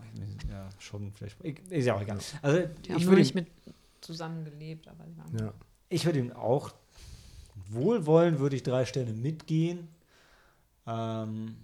Ja, 0.51 0.69
schon, 0.79 1.13
vielleicht. 1.13 1.37
Ich- 1.45 1.61
Ist 1.71 1.85
ja 1.87 1.95
auch 1.95 2.01
egal. 2.01 2.19
Also, 2.43 2.61
die 2.85 2.93
haben 2.93 2.99
ich 2.99 3.07
würde 3.07 3.21
nicht 3.21 3.35
mit 3.35 3.47
zusammengelebt, 4.07 4.89
aber 4.89 5.05
die 5.05 5.17
waren 5.19 5.37
Ja. 5.39 5.53
ich 5.89 6.05
würde 6.07 6.19
ihm 6.21 6.33
auch 6.33 6.73
wohlwollend, 7.69 8.39
würde 8.39 8.57
ich 8.57 8.63
drei 8.63 8.85
Sterne 8.87 9.13
mitgehen. 9.13 9.89
Ähm, 10.87 11.57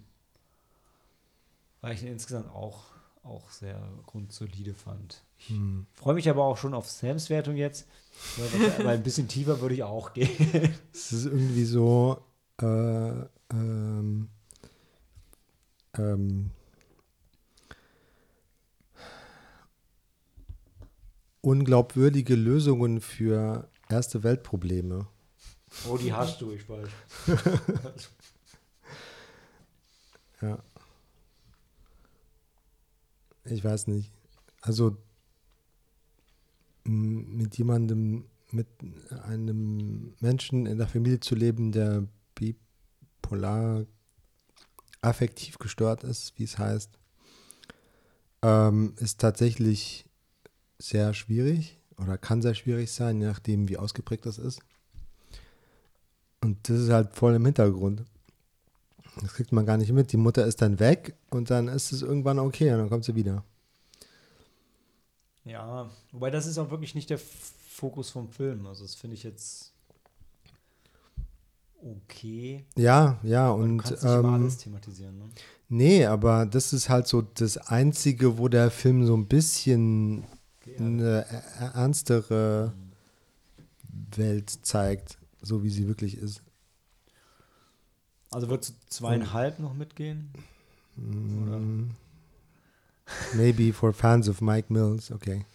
weil 1.81 1.93
ich 1.95 2.01
ihn 2.03 2.09
insgesamt 2.09 2.49
auch, 2.49 2.83
auch 3.23 3.49
sehr 3.49 3.81
grundsolide 4.05 4.73
fand. 4.73 5.23
Ich 5.37 5.49
Hm. 5.49 5.85
freue 5.93 6.13
mich 6.13 6.29
aber 6.29 6.43
auch 6.45 6.57
schon 6.57 6.73
auf 6.73 6.89
Sams 6.89 7.29
Wertung 7.29 7.55
jetzt, 7.57 7.87
weil, 8.37 8.85
weil 8.85 8.97
ein 8.97 9.03
bisschen 9.03 9.27
tiefer 9.27 9.59
würde 9.61 9.75
ich 9.75 9.83
auch 9.83 10.13
gehen. 10.13 10.29
Es 10.93 11.11
ist 11.11 11.25
irgendwie 11.25 11.65
so 11.65 12.23
äh, 12.61 13.25
ähm, 13.51 14.29
ähm, 15.97 16.51
unglaubwürdige 21.43 22.35
Lösungen 22.35 23.01
für 23.01 23.69
erste 23.89 24.23
Weltprobleme. 24.23 25.07
Oh, 25.89 25.97
die 25.97 26.13
hast 26.13 26.41
du, 26.41 26.51
ich 26.51 26.67
weiß. 26.67 26.89
Ja. 30.41 30.61
Ich 33.45 33.63
weiß 33.63 33.87
nicht. 33.87 34.11
Also 34.61 34.97
mit 36.83 37.57
jemandem, 37.57 38.25
mit 38.51 38.67
einem 39.23 40.15
Menschen 40.19 40.65
in 40.65 40.77
der 40.77 40.87
Familie 40.87 41.21
zu 41.21 41.33
leben, 41.33 41.71
der 41.71 42.05
bipolar 42.35 43.85
affektiv 45.01 45.59
gestört 45.59 46.03
ist, 46.03 46.37
wie 46.37 46.43
es 46.43 46.57
heißt, 46.57 46.99
ähm, 48.41 48.95
ist 48.97 49.21
tatsächlich 49.21 50.05
sehr 50.83 51.13
schwierig 51.13 51.77
oder 51.97 52.17
kann 52.17 52.41
sehr 52.41 52.55
schwierig 52.55 52.91
sein, 52.91 53.21
je 53.21 53.27
nachdem, 53.27 53.69
wie 53.69 53.77
ausgeprägt 53.77 54.25
das 54.25 54.37
ist. 54.37 54.59
Und 56.41 56.67
das 56.67 56.79
ist 56.81 56.89
halt 56.89 57.15
voll 57.15 57.35
im 57.35 57.45
Hintergrund. 57.45 58.03
Das 59.21 59.33
kriegt 59.33 59.51
man 59.51 59.65
gar 59.65 59.77
nicht 59.77 59.91
mit. 59.91 60.11
Die 60.11 60.17
Mutter 60.17 60.45
ist 60.45 60.61
dann 60.61 60.79
weg 60.79 61.15
und 61.29 61.49
dann 61.49 61.67
ist 61.67 61.91
es 61.91 62.01
irgendwann 62.01 62.39
okay 62.39 62.71
und 62.71 62.79
dann 62.79 62.89
kommt 62.89 63.05
sie 63.05 63.15
wieder. 63.15 63.43
Ja, 65.45 65.89
wobei 66.11 66.29
das 66.31 66.47
ist 66.47 66.57
auch 66.57 66.69
wirklich 66.69 66.95
nicht 66.95 67.09
der 67.09 67.19
Fokus 67.19 68.09
vom 68.09 68.27
Film. 68.27 68.65
Also 68.65 68.83
das 68.83 68.95
finde 68.95 69.15
ich 69.15 69.23
jetzt 69.23 69.71
okay. 71.81 72.65
Ja, 72.75 73.19
ja, 73.23 73.51
Und 73.51 73.77
du 73.77 73.83
kannst 73.83 74.03
nicht 74.03 74.13
ähm, 74.13 74.25
alles 74.25 74.57
thematisieren. 74.57 75.17
Ne? 75.17 75.25
nee, 75.69 76.05
aber 76.05 76.45
das 76.45 76.73
ist 76.73 76.89
halt 76.89 77.07
so 77.07 77.21
das 77.21 77.57
Einzige, 77.57 78.37
wo 78.37 78.47
der 78.47 78.71
Film 78.71 79.05
so 79.05 79.15
ein 79.15 79.27
bisschen 79.27 80.25
eine 80.79 81.25
er- 81.59 81.75
ernstere 81.75 82.73
Welt 84.15 84.49
zeigt, 84.63 85.17
so 85.41 85.63
wie 85.63 85.69
sie 85.69 85.87
wirklich 85.87 86.17
ist. 86.17 86.41
Also 88.31 88.49
wird 88.49 88.71
zweieinhalb 88.89 89.59
noch 89.59 89.73
mitgehen? 89.73 90.31
Oder? 90.97 91.59
Mm. 91.59 91.95
Maybe 93.35 93.73
for 93.73 93.93
fans 93.93 94.29
of 94.29 94.41
Mike 94.41 94.71
Mills, 94.71 95.11
okay. 95.11 95.45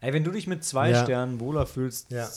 Ey, 0.00 0.12
wenn 0.12 0.24
du 0.24 0.30
dich 0.30 0.46
mit 0.46 0.64
zwei 0.64 0.90
Ja. 0.90 1.04
Sternen 1.04 1.40
wohler 1.40 1.66
fühlst, 1.66 2.10
Ja. 2.10 2.28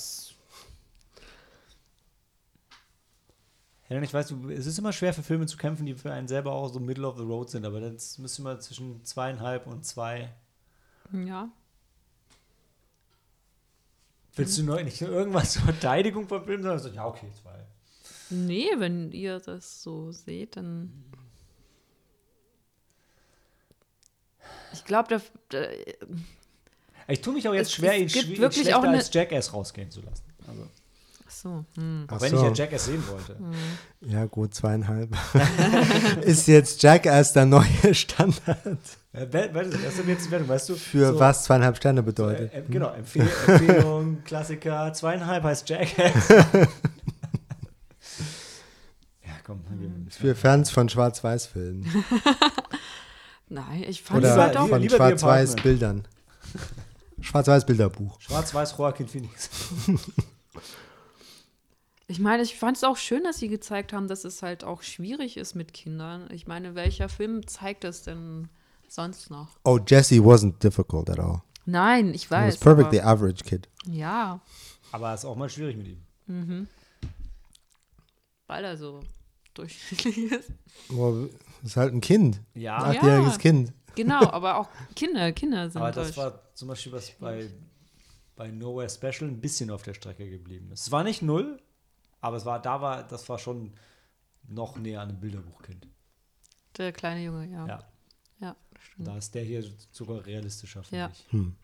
Helen, 3.87 4.03
ich 4.03 4.13
weiß, 4.13 4.31
es 4.49 4.65
ist 4.65 4.79
immer 4.79 4.91
schwer 4.93 5.13
für 5.13 5.21
Filme 5.21 5.45
zu 5.45 5.57
kämpfen, 5.57 5.85
die 5.85 5.93
für 5.93 6.11
einen 6.11 6.27
selber 6.27 6.51
auch 6.53 6.69
so 6.69 6.79
middle 6.79 7.07
of 7.07 7.17
the 7.17 7.23
road 7.23 7.49
sind, 7.51 7.65
aber 7.65 7.79
dann 7.79 7.93
müsste 8.17 8.41
man 8.41 8.59
zwischen 8.59 9.03
zweieinhalb 9.05 9.67
und 9.67 9.85
zwei. 9.85 10.33
Ja. 11.11 11.49
Willst 14.35 14.57
du 14.57 14.63
noch 14.63 14.81
nicht 14.81 14.99
irgendwas 15.01 15.53
zur 15.53 15.61
Verteidigung 15.63 16.27
von 16.27 16.43
Filmen, 16.43 16.79
so, 16.79 16.89
ja, 16.89 17.05
okay, 17.05 17.27
zwei. 17.41 17.63
Nee, 18.31 18.67
wenn 18.77 19.11
ihr 19.11 19.39
das 19.39 19.83
so 19.83 20.11
seht, 20.11 20.57
dann. 20.57 20.91
Ich 24.73 24.83
glaube, 24.83 25.07
da, 25.09 25.21
da, 25.49 25.67
Ich 27.07 27.21
tue 27.21 27.33
mich 27.33 27.47
auch 27.47 27.53
jetzt 27.53 27.67
Es- 27.67 27.73
schwer, 27.75 27.93
es 28.03 28.15
ihn 28.15 28.35
schlechter 28.35 28.81
eine- 28.81 28.97
als 28.97 29.13
Jackass 29.13 29.53
rausgehen 29.53 29.91
zu 29.91 30.01
lassen. 30.01 30.23
Also, 30.47 30.67
so. 31.41 31.65
Hm. 31.77 32.05
auch 32.09 32.15
Ach 32.17 32.21
wenn 32.21 32.29
so. 32.31 32.37
ich 32.37 32.43
ja 32.43 32.51
Jackass 32.53 32.85
sehen 32.85 33.03
wollte. 33.09 33.37
Ja, 34.01 34.25
gut, 34.25 34.53
zweieinhalb. 34.53 35.09
ist 36.21 36.47
jetzt 36.47 36.81
Jackass 36.83 37.33
der 37.33 37.45
neue 37.45 37.93
Standard 37.93 38.57
Äh, 39.13 39.27
Das 39.27 39.95
sind 39.95 40.07
jetzt 40.09 40.29
Wertung, 40.31 40.49
weißt 40.49 40.69
du? 40.69 40.75
für 40.75 41.13
so, 41.13 41.19
was 41.19 41.43
zweieinhalb 41.45 41.77
Sterne 41.77 42.01
Äh, 42.01 42.03
bedeutet? 42.03 42.53
äh, 42.53 42.61
genau, 42.69 42.89
Empfehl 42.93 43.27
Empfehlung, 43.47 44.23
Klassiker, 44.25 44.91
zweieinhalb 44.93 45.43
heißt 45.43 45.67
Jackass. 45.69 46.29
ja, 46.33 46.67
komm. 49.45 49.61
wir- 49.69 49.89
Für 50.11 50.35
Fans 50.35 50.69
von 50.71 50.89
Schwarz-Weiß-Filmen. 50.89 51.85
Nein, 53.49 53.83
ich 53.87 54.01
fand 54.01 54.19
Oder 54.19 54.31
es 54.31 54.37
halt 54.37 54.57
auch. 54.57 54.65
lieber- 54.77 54.97
von. 54.97 55.19
Schwarz-Weiß-Bildern. 55.19 56.07
Schwarz-Weiß-Bilderbuch. 57.21 58.19
Schwarz-Weiß 58.21 58.75
Joaquin 58.77 59.07
Phoenix. 59.07 59.49
Ich 62.07 62.19
meine, 62.19 62.43
ich 62.43 62.55
fand 62.57 62.77
es 62.77 62.83
auch 62.83 62.97
schön, 62.97 63.23
dass 63.23 63.37
sie 63.39 63.47
gezeigt 63.47 63.91
haben, 63.93 64.07
dass 64.07 64.25
es 64.25 64.43
halt 64.43 64.63
auch 64.63 64.83
schwierig 64.83 65.37
ist 65.37 65.55
mit 65.55 65.73
Kindern. 65.73 66.29
Ich 66.31 66.45
meine, 66.45 66.75
welcher 66.75 67.09
Film 67.09 67.47
zeigt 67.47 67.83
das 67.83 68.03
denn 68.03 68.47
sonst 68.87 69.31
noch? 69.31 69.57
Oh, 69.63 69.79
Jesse 69.85 70.15
wasn't 70.19 70.59
difficult 70.61 71.09
at 71.09 71.19
all. 71.19 71.41
Nein, 71.65 72.13
ich 72.13 72.25
He 72.25 72.29
was 72.29 72.39
weiß. 72.55 72.57
perfectly 72.59 72.99
aber, 72.99 73.09
average 73.23 73.43
kid. 73.43 73.67
ja, 73.87 74.39
Aber 74.91 75.13
ist 75.15 75.25
auch 75.25 75.35
mal 75.35 75.49
schwierig 75.49 75.77
mit 75.77 75.87
ihm. 75.87 76.67
weil 78.47 78.63
er 78.63 78.77
so 78.77 78.99
durchschnittlich 79.55 80.31
ist. 80.31 80.51
Well, 80.89 81.29
ist 81.63 81.75
halt 81.77 81.93
ein 81.93 82.01
Kind. 82.01 82.39
Ja, 82.53 82.77
Ein 82.83 82.97
achtjähriges 82.97 83.33
Ja. 83.33 83.39
Kind. 83.39 83.73
Genau, 83.95 84.19
aber 84.29 84.57
auch 84.59 84.69
Kinder, 84.95 85.31
Kinder 85.31 85.69
sind 85.71 85.81
aber 85.81 85.91
das 85.91 86.07
durch. 86.13 86.17
war 86.17 86.39
zum 86.53 86.67
Beispiel, 86.67 86.91
was 86.91 87.09
bei, 87.11 87.49
bei 88.35 88.51
Nowhere 88.51 88.89
Special 88.89 89.27
ein 89.29 89.41
bisschen 89.41 89.71
auf 89.71 89.81
der 89.81 89.95
Strecke 89.95 90.29
geblieben 90.29 90.69
ist. 90.71 90.81
Es 90.81 90.91
war 90.91 91.03
nicht 91.03 91.23
null, 91.23 91.59
aber 92.25 92.37
es 92.37 92.45
war, 92.45 92.61
da 92.61 92.81
war, 92.81 93.03
das 93.03 93.27
war 93.29 93.37
schon 93.39 93.73
noch 94.47 94.75
näher 94.77 95.01
an 95.01 95.09
einem 95.09 95.19
Bilderbuchkind. 95.19 95.87
Der 96.77 96.91
kleine 96.91 97.23
Junge, 97.23 97.45
ja. 97.47 97.67
Ja. 97.67 97.85
Ja, 98.39 98.55
stimmt. 98.79 99.07
Da 99.07 99.17
ist 99.17 99.33
der 99.33 99.43
hier 99.43 99.63
sogar 99.91 100.25
realistischer, 100.25 100.83
finde 100.83 100.97
Ja. 101.05 101.09
ich. 101.11 101.31
Hm. 101.31 101.55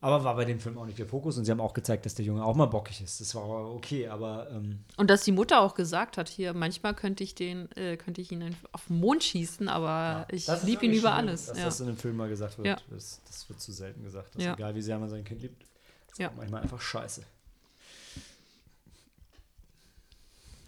Aber 0.00 0.22
war 0.22 0.36
bei 0.36 0.44
dem 0.44 0.60
Film 0.60 0.76
auch 0.78 0.84
nicht 0.84 0.98
der 0.98 1.06
Fokus 1.06 1.38
und 1.38 1.46
sie 1.46 1.50
haben 1.50 1.60
auch 1.60 1.72
gezeigt, 1.72 2.04
dass 2.04 2.14
der 2.14 2.24
Junge 2.24 2.44
auch 2.44 2.54
mal 2.54 2.66
bockig 2.66 3.00
ist. 3.00 3.20
Das 3.20 3.34
war 3.34 3.72
okay, 3.74 4.06
aber 4.08 4.48
ähm, 4.50 4.84
Und 4.98 5.08
dass 5.08 5.24
die 5.24 5.32
Mutter 5.32 5.60
auch 5.62 5.74
gesagt 5.74 6.18
hat, 6.18 6.28
hier, 6.28 6.52
manchmal 6.52 6.94
könnte 6.94 7.24
ich 7.24 7.34
den, 7.34 7.72
äh, 7.72 7.96
könnte 7.96 8.20
ich 8.20 8.30
ihn 8.30 8.54
auf 8.72 8.86
den 8.86 9.00
Mond 9.00 9.24
schießen, 9.24 9.68
aber 9.68 10.26
ich 10.30 10.44
das 10.44 10.60
ist 10.60 10.66
liebe 10.66 10.84
ihn 10.84 10.92
über 10.92 11.08
schön, 11.08 11.16
alles. 11.28 11.46
Dass 11.46 11.58
Ja. 11.58 11.64
das 11.64 11.80
in 11.80 11.88
einem 11.88 11.96
Film 11.96 12.16
mal 12.16 12.28
gesagt 12.28 12.58
wird. 12.58 12.66
Ja. 12.66 12.76
Das, 12.90 13.22
das 13.26 13.48
wird 13.48 13.60
zu 13.60 13.72
selten 13.72 14.02
gesagt. 14.04 14.34
Dass 14.34 14.42
Ja. 14.44 14.52
egal 14.54 14.74
wie 14.74 14.82
sehr 14.82 14.98
man 14.98 15.08
sein 15.08 15.24
Kind 15.24 15.40
liebt, 15.42 15.64
ist 16.12 16.18
Ja. 16.18 16.30
manchmal 16.36 16.62
einfach 16.62 16.80
scheiße. 16.80 17.22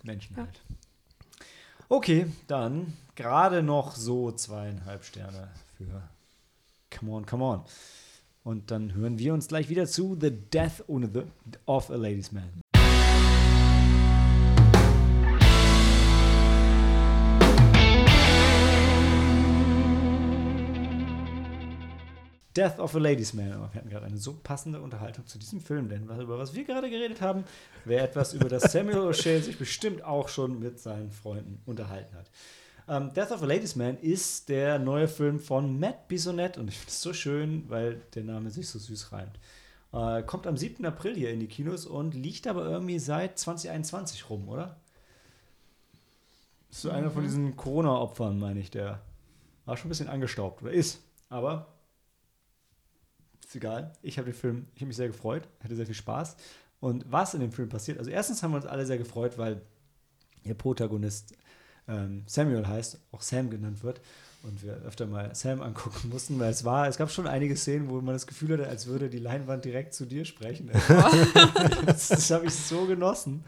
Menschen 0.09 0.37
Ja. 0.37 0.45
halt. 0.45 0.61
Okay, 1.89 2.27
dann 2.49 2.93
gerade 3.15 3.63
noch 3.63 3.95
so 3.95 4.33
zweieinhalb 4.33 5.05
Sterne 5.05 5.49
für 5.77 6.03
Come 6.91 7.13
on, 7.13 7.27
come 7.27 7.45
on. 7.45 7.63
Und 8.45 8.71
dann 8.71 8.95
hören 8.95 9.19
wir 9.19 9.35
uns 9.35 9.49
gleich 9.49 9.69
wieder 9.69 9.87
zu 9.87 10.17
The 10.21 10.31
Death 10.31 10.83
of 11.67 11.91
a 11.91 11.95
Ladies 11.97 12.33
Man. 12.33 12.51
Death 22.57 22.78
of 22.78 22.94
a 22.94 22.99
Ladies 22.99 23.34
Man. 23.34 23.53
Aber 23.53 23.72
wir 23.72 23.78
hatten 23.80 23.90
gerade 23.90 24.07
eine 24.07 24.16
so 24.18 24.34
passende 24.42 24.80
Unterhaltung 24.80 25.26
zu 25.26 25.38
diesem 25.38 25.61
Film, 25.61 25.88
denn 25.88 26.09
was- 26.09 26.18
über 26.20 26.38
was 26.38 26.55
wir 26.55 26.64
gerade 26.64 26.90
geredet 26.90 27.20
haben, 27.20 27.44
wäre 27.84 28.05
etwas, 28.05 28.32
über 28.34 28.49
das 28.49 28.72
Samuel 28.72 28.99
O'Shea 29.09 29.40
sich 29.40 29.59
bestimmt 29.59 30.03
auch 30.05 30.28
schon 30.28 30.59
mit 30.59 30.80
seinen 30.80 31.11
Freunden 31.11 31.61
unterhalten 31.66 32.14
hat. 32.16 32.30
Ähm, 32.88 33.12
Death 33.12 33.30
of 33.32 33.42
a 33.42 33.46
Ladies 33.46 33.76
Man 33.76 33.99
ist 33.99 34.49
der 34.49 34.78
neue 34.78 35.09
Film 35.09 35.38
von 35.38 35.78
Matt 35.78 36.09
Bisonette 36.09 36.59
und 36.59 36.68
ich 36.68 36.78
finde 36.78 36.90
es 36.90 37.03
so 37.03 37.12
schön, 37.12 37.64
weil 37.68 38.01
der 38.14 38.24
Name 38.24 38.51
sich 38.51 38.68
so 38.68 38.78
süß 38.78 39.12
reimt. 39.12 39.38
Äh, 39.92 40.22
kommt 40.22 40.46
am 40.46 40.57
7. 40.57 40.84
April 40.86 41.14
hier 41.14 41.30
in 41.30 41.40
die 41.40 41.46
Kinos 41.49 41.84
und 41.86 42.14
liegt 42.14 42.46
aber 42.46 42.64
irgendwie 42.64 42.99
seit 42.99 43.38
2021 43.38 44.30
rum, 44.30 44.49
oder? 44.49 44.76
Ist 46.70 46.82
so 46.82 46.90
einer 46.90 47.11
von 47.11 47.22
diesen 47.22 47.57
Corona-Opfern, 47.57 48.38
meine 48.38 48.61
ich, 48.61 48.70
der 48.70 49.01
war 49.64 49.76
schon 49.76 49.86
ein 49.86 49.90
bisschen 49.90 50.09
angestaubt 50.09 50.62
oder 50.62 50.72
ist. 50.72 51.01
Aber 51.30 51.66
ist 53.49 53.57
egal. 53.57 53.92
Ich 54.03 54.18
habe 54.18 54.30
den 54.30 54.38
Film, 54.38 54.66
ich 54.74 54.82
habe 54.82 54.88
mich 54.88 54.96
sehr 54.96 55.09
gefreut, 55.09 55.49
hatte 55.64 55.74
sehr 55.74 55.86
viel 55.86 55.94
Spaß. 55.94 56.36
Und 56.80 57.11
was 57.11 57.34
in 57.34 57.40
dem 57.40 57.51
Film 57.51 57.68
passiert, 57.68 57.99
also 57.99 58.11
erstens 58.11 58.42
haben 58.42 58.53
wir 58.53 58.57
uns 58.59 58.66
alle 58.66 58.86
sehr 58.86 58.99
gefreut, 58.99 59.38
weil 59.38 59.62
ihr 60.44 60.55
Protagonist 60.55 61.34
ähm, 61.88 62.22
Samuel 62.26 62.66
heißt, 62.66 63.01
auch 63.11 63.22
Sam 63.22 63.51
genannt 63.51 63.82
wird. 63.82 64.01
Und 64.44 64.62
wir 64.62 64.74
öfter 64.86 65.07
mal 65.07 65.34
Sam 65.34 65.62
angucken 65.62 66.11
mussten, 66.11 66.38
weil 66.38 66.51
es 66.51 66.64
war, 66.64 66.86
es 66.86 66.96
gab 66.96 67.11
schon 67.11 67.26
einige 67.26 67.57
Szenen, 67.57 67.88
wo 67.88 68.01
man 68.01 68.14
das 68.14 68.26
Gefühl 68.26 68.53
hatte, 68.53 68.68
als 68.68 68.86
würde 68.86 69.09
die 69.09 69.18
Leinwand 69.18 69.64
direkt 69.64 69.94
zu 69.94 70.07
dir 70.07 70.24
sprechen. 70.24 70.70
das 71.86 72.09
das 72.09 72.30
habe 72.30 72.46
ich 72.46 72.55
so 72.55 72.86
genossen. 72.86 73.44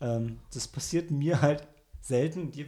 Ähm, 0.00 0.38
das 0.54 0.66
passiert 0.66 1.10
mir 1.10 1.42
halt 1.42 1.66
selten. 2.00 2.52
Dir 2.52 2.66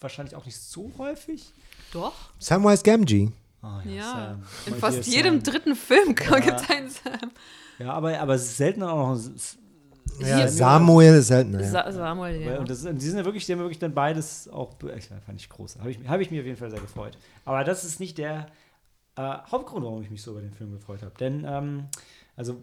wahrscheinlich 0.00 0.34
auch 0.34 0.46
nicht 0.46 0.58
so 0.58 0.90
häufig. 0.98 1.52
Doch. 1.92 2.14
Samwise 2.40 2.82
Gamgee. 2.82 3.30
Oh, 3.62 3.88
Ja. 3.88 4.02
Sam. 4.12 4.42
In 4.66 4.74
fast 4.80 5.06
jedem 5.06 5.34
Sam. 5.44 5.52
dritten 5.52 5.76
Film 5.76 6.14
Ja. 6.30 6.38
gibt 6.40 6.60
es 6.60 6.70
einen 6.70 6.88
Sam. 6.90 7.30
Ja, 7.78 7.92
aber, 7.92 8.18
aber 8.18 8.34
es 8.34 8.42
ist 8.44 8.56
selten 8.56 8.82
auch 8.82 9.08
noch. 9.08 9.14
s- 9.14 9.56
Ja, 10.20 10.46
Samuel 10.48 11.14
ist 11.14 11.28
seltener. 11.28 11.60
Ja. 11.62 11.68
Sa 11.70 11.90
Samuel, 11.92 12.40
ja. 12.42 12.58
Und 12.58 12.68
das, 12.68 12.82
die 12.82 12.98
sind 13.00 13.18
ja 13.18 13.24
wirklich, 13.24 13.46
die 13.46 13.52
haben 13.52 13.60
wirklich 13.60 13.78
dann 13.78 13.94
beides 13.94 14.48
auch, 14.48 14.74
ich 14.96 15.06
fand 15.06 15.40
ich 15.40 15.48
groß. 15.48 15.78
Habe 15.78 15.90
ich, 15.90 15.98
hab 16.06 16.20
ich 16.20 16.30
mir 16.30 16.40
auf 16.40 16.46
jeden 16.46 16.58
Fall 16.58 16.70
sehr 16.70 16.80
gefreut. 16.80 17.16
Aber 17.44 17.64
das 17.64 17.84
ist 17.84 17.98
nicht 18.00 18.18
der 18.18 18.46
äh, 19.16 19.22
Hauptgrund, 19.50 19.84
warum 19.84 20.02
ich 20.02 20.10
mich 20.10 20.22
so 20.22 20.32
über 20.32 20.40
den 20.42 20.52
Film 20.52 20.72
gefreut 20.72 21.02
habe. 21.02 21.14
Denn, 21.18 21.44
ähm, 21.46 21.86
also, 22.36 22.56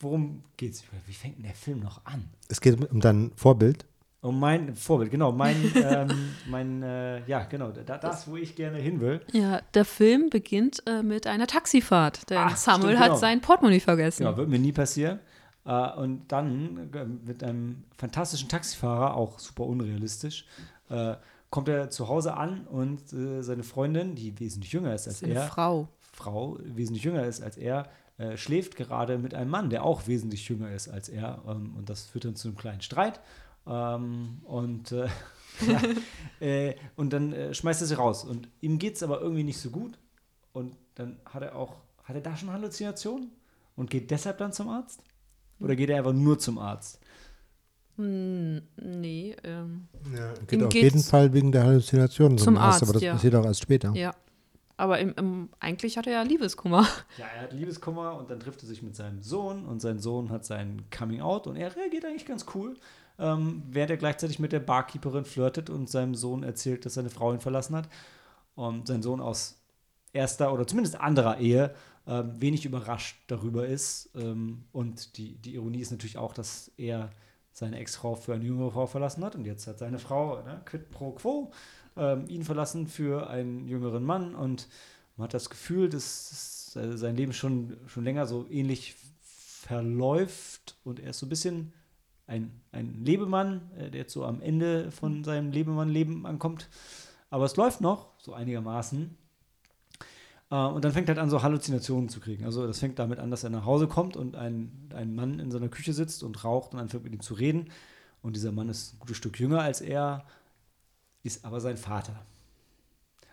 worum 0.00 0.42
geht's? 0.56 0.82
Wie 1.06 1.12
fängt 1.12 1.36
denn 1.36 1.44
der 1.44 1.54
Film 1.54 1.80
noch 1.80 2.04
an? 2.04 2.28
Es 2.48 2.60
geht 2.60 2.90
um 2.90 3.00
dein 3.00 3.32
Vorbild. 3.36 3.84
Um 4.22 4.40
mein 4.40 4.74
Vorbild, 4.74 5.10
genau, 5.10 5.30
mein, 5.30 5.56
ähm, 5.76 6.08
mein, 6.48 6.82
äh, 6.82 7.24
ja, 7.26 7.44
genau, 7.44 7.70
da, 7.70 7.98
das, 7.98 8.26
wo 8.28 8.36
ich 8.36 8.56
gerne 8.56 8.78
hin 8.78 9.00
will. 9.00 9.20
Ja, 9.32 9.60
der 9.74 9.84
Film 9.84 10.30
beginnt 10.30 10.82
äh, 10.86 11.02
mit 11.02 11.26
einer 11.26 11.46
Taxifahrt, 11.46 12.28
denn 12.30 12.38
Ah, 12.38 12.56
Samuel 12.56 12.90
stimmt, 12.90 12.98
hat 13.00 13.06
genau. 13.08 13.18
sein 13.18 13.40
Portemonnaie 13.40 13.80
vergessen. 13.80 14.24
Genau, 14.24 14.36
wird 14.36 14.48
mir 14.48 14.58
nie 14.58 14.72
passieren. 14.72 15.20
Äh, 15.64 15.92
und 15.96 16.24
dann 16.28 16.90
äh, 16.92 17.04
mit 17.04 17.44
einem 17.44 17.84
fantastischen 17.96 18.48
Taxifahrer, 18.48 19.14
auch 19.14 19.38
super 19.38 19.64
unrealistisch, 19.64 20.46
äh, 20.88 21.14
kommt 21.50 21.68
er 21.68 21.90
zu 21.90 22.08
Hause 22.08 22.34
an 22.36 22.66
und 22.66 23.12
äh, 23.12 23.42
seine 23.42 23.62
Freundin, 23.62 24.14
die 24.14 24.38
wesentlich 24.40 24.72
jünger 24.72 24.94
ist 24.94 25.06
als 25.06 25.20
Seine 25.20 25.34
er, 25.34 25.42
Frau. 25.46 25.88
Frau 26.12 26.58
wesentlich 26.64 27.04
jünger 27.04 27.24
ist 27.24 27.42
als 27.42 27.56
er, 27.56 27.88
äh, 28.18 28.36
schläft 28.36 28.76
gerade 28.76 29.18
mit 29.18 29.34
einem 29.34 29.50
Mann, 29.50 29.70
der 29.70 29.84
auch 29.84 30.06
wesentlich 30.06 30.48
jünger 30.48 30.70
ist 30.72 30.88
als 30.88 31.08
er. 31.08 31.42
Ähm, 31.46 31.74
und 31.76 31.88
das 31.90 32.06
führt 32.06 32.24
dann 32.24 32.34
zu 32.34 32.48
einem 32.48 32.56
kleinen 32.56 32.80
Streit. 32.80 33.20
Ähm, 33.66 34.40
und, 34.44 34.92
äh, 34.92 35.08
ja, 35.66 36.46
äh, 36.46 36.74
und 36.96 37.12
dann 37.12 37.32
äh, 37.32 37.54
schmeißt 37.54 37.80
er 37.80 37.86
sie 37.86 37.94
raus. 37.94 38.24
Und 38.24 38.48
ihm 38.60 38.78
geht 38.78 38.96
es 38.96 39.02
aber 39.02 39.20
irgendwie 39.20 39.44
nicht 39.44 39.58
so 39.58 39.70
gut. 39.70 39.98
Und 40.52 40.76
dann 40.94 41.18
hat 41.24 41.42
er 41.42 41.56
auch, 41.56 41.76
hat 42.04 42.16
er 42.16 42.22
da 42.22 42.36
schon 42.36 42.50
Halluzinationen? 42.50 43.30
Und 43.74 43.90
geht 43.90 44.10
deshalb 44.10 44.38
dann 44.38 44.52
zum 44.52 44.68
Arzt? 44.68 45.00
Oder 45.60 45.76
geht 45.76 45.90
er 45.90 45.98
einfach 45.98 46.12
nur 46.12 46.38
zum 46.38 46.58
Arzt? 46.58 47.00
Hm, 47.96 48.62
nee, 48.76 49.34
ähm, 49.42 49.88
Geht 50.46 50.60
Ihm 50.60 50.66
auf 50.66 50.74
jeden 50.74 51.02
Fall 51.02 51.32
wegen 51.32 51.50
der 51.50 51.64
Halluzinationen 51.64 52.36
zum 52.36 52.58
Arzt, 52.58 52.82
aber 52.82 52.90
Arzt, 52.90 52.96
das 52.96 53.02
ja. 53.02 53.12
passiert 53.14 53.34
auch 53.34 53.44
erst 53.44 53.62
später. 53.62 53.92
ja. 53.94 54.14
Aber 54.78 54.98
im, 54.98 55.14
im, 55.16 55.48
eigentlich 55.58 55.96
hat 55.96 56.06
er 56.06 56.12
ja 56.12 56.22
Liebeskummer. 56.22 56.86
Ja, 57.16 57.24
er 57.34 57.42
hat 57.44 57.52
Liebeskummer 57.54 58.14
und 58.18 58.28
dann 58.30 58.40
trifft 58.40 58.62
er 58.62 58.68
sich 58.68 58.82
mit 58.82 58.94
seinem 58.94 59.22
Sohn 59.22 59.64
und 59.64 59.80
sein 59.80 59.98
Sohn 59.98 60.28
hat 60.28 60.44
sein 60.44 60.84
Coming 60.96 61.22
Out 61.22 61.46
und 61.46 61.56
er 61.56 61.74
reagiert 61.74 62.04
eigentlich 62.04 62.26
ganz 62.26 62.44
cool, 62.54 62.76
ähm, 63.18 63.62
während 63.70 63.90
er 63.90 63.96
gleichzeitig 63.96 64.38
mit 64.38 64.52
der 64.52 64.60
Barkeeperin 64.60 65.24
flirtet 65.24 65.70
und 65.70 65.88
seinem 65.88 66.14
Sohn 66.14 66.42
erzählt, 66.42 66.84
dass 66.84 66.94
seine 66.94 67.10
Frau 67.10 67.32
ihn 67.32 67.40
verlassen 67.40 67.76
hat. 67.76 67.88
Und 68.54 68.86
sein 68.86 69.02
Sohn 69.02 69.20
aus 69.20 69.60
erster 70.12 70.52
oder 70.52 70.66
zumindest 70.66 70.98
anderer 70.98 71.38
Ehe 71.38 71.74
ähm, 72.06 72.40
wenig 72.40 72.64
überrascht 72.64 73.16
darüber 73.26 73.66
ist. 73.66 74.10
Ähm, 74.14 74.64
und 74.72 75.16
die, 75.18 75.36
die 75.36 75.54
Ironie 75.54 75.80
ist 75.80 75.90
natürlich 75.90 76.18
auch, 76.18 76.32
dass 76.32 76.70
er 76.76 77.10
seine 77.52 77.78
Ex-Frau 77.78 78.14
für 78.14 78.34
eine 78.34 78.44
jüngere 78.44 78.70
Frau 78.70 78.86
verlassen 78.86 79.24
hat 79.24 79.34
und 79.34 79.46
jetzt 79.46 79.66
hat 79.66 79.78
seine 79.78 79.98
Frau, 79.98 80.42
ne, 80.42 80.60
quid 80.66 80.90
pro 80.90 81.12
quo, 81.12 81.50
ähm, 81.96 82.28
ihn 82.28 82.44
verlassen 82.44 82.86
für 82.86 83.30
einen 83.30 83.66
jüngeren 83.66 84.04
Mann 84.04 84.34
und 84.34 84.68
man 85.16 85.24
hat 85.24 85.34
das 85.34 85.48
Gefühl, 85.48 85.88
dass, 85.88 86.76
äh, 86.76 86.96
sein 86.98 87.16
Leben 87.16 87.32
schon, 87.32 87.78
schon 87.86 88.04
länger 88.04 88.26
so 88.26 88.46
ähnlich 88.50 88.94
verläuft 89.22 90.76
und 90.84 91.00
er 91.00 91.10
ist 91.10 91.18
so 91.18 91.26
ein 91.26 91.30
bisschen 91.30 91.72
ein, 92.26 92.50
ein 92.72 93.04
Lebemann, 93.04 93.70
äh, 93.76 93.90
der 93.90 94.02
jetzt 94.02 94.12
so 94.12 94.24
am 94.24 94.40
Ende 94.40 94.90
von 94.90 95.24
seinem 95.24 95.52
Lebemann-Leben 95.52 96.26
ankommt. 96.26 96.68
Aber 97.30 97.44
es 97.44 97.56
läuft 97.56 97.80
noch, 97.80 98.08
so 98.18 98.34
einigermaßen. 98.34 99.16
Äh, 100.50 100.54
und 100.56 100.84
dann 100.84 100.92
fängt 100.92 101.08
er 101.08 101.14
halt 101.14 101.22
an, 101.22 101.30
so 101.30 101.42
Halluzinationen 101.42 102.08
zu 102.08 102.20
kriegen. 102.20 102.44
Also 102.44 102.66
das 102.66 102.78
fängt 102.78 102.98
damit 102.98 103.18
an, 103.18 103.30
dass 103.30 103.44
er 103.44 103.50
nach 103.50 103.64
Hause 103.64 103.86
kommt 103.88 104.16
und 104.16 104.36
ein, 104.36 104.90
ein 104.94 105.14
Mann 105.14 105.38
in 105.38 105.50
seiner 105.50 105.68
Küche 105.68 105.92
sitzt 105.92 106.22
und 106.22 106.42
raucht 106.44 106.72
und 106.74 106.80
anfängt 106.80 107.04
mit 107.04 107.12
ihm 107.12 107.20
zu 107.20 107.34
reden. 107.34 107.70
Und 108.22 108.36
dieser 108.36 108.52
Mann 108.52 108.68
ist 108.68 108.94
ein 108.94 108.98
gutes 109.00 109.16
Stück 109.16 109.38
jünger 109.38 109.60
als 109.60 109.80
er, 109.80 110.24
ist 111.22 111.44
aber 111.44 111.60
sein 111.60 111.76
Vater. 111.76 112.12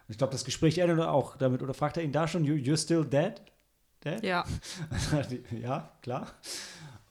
Und 0.07 0.11
ich 0.11 0.17
glaube, 0.17 0.33
das 0.33 0.43
Gespräch 0.45 0.77
endet 0.79 0.99
auch 0.99 1.37
damit, 1.37 1.61
oder 1.61 1.73
fragt 1.73 1.97
er 1.97 2.03
ihn 2.03 2.11
da 2.11 2.27
schon, 2.27 2.43
"You- 2.43 2.55
you're 2.55 2.77
still 2.81 3.05
dead? 3.05 3.35
Dead? 4.03 4.21
Ja. 4.23 4.43
ja, 5.61 5.91
klar. 6.01 6.27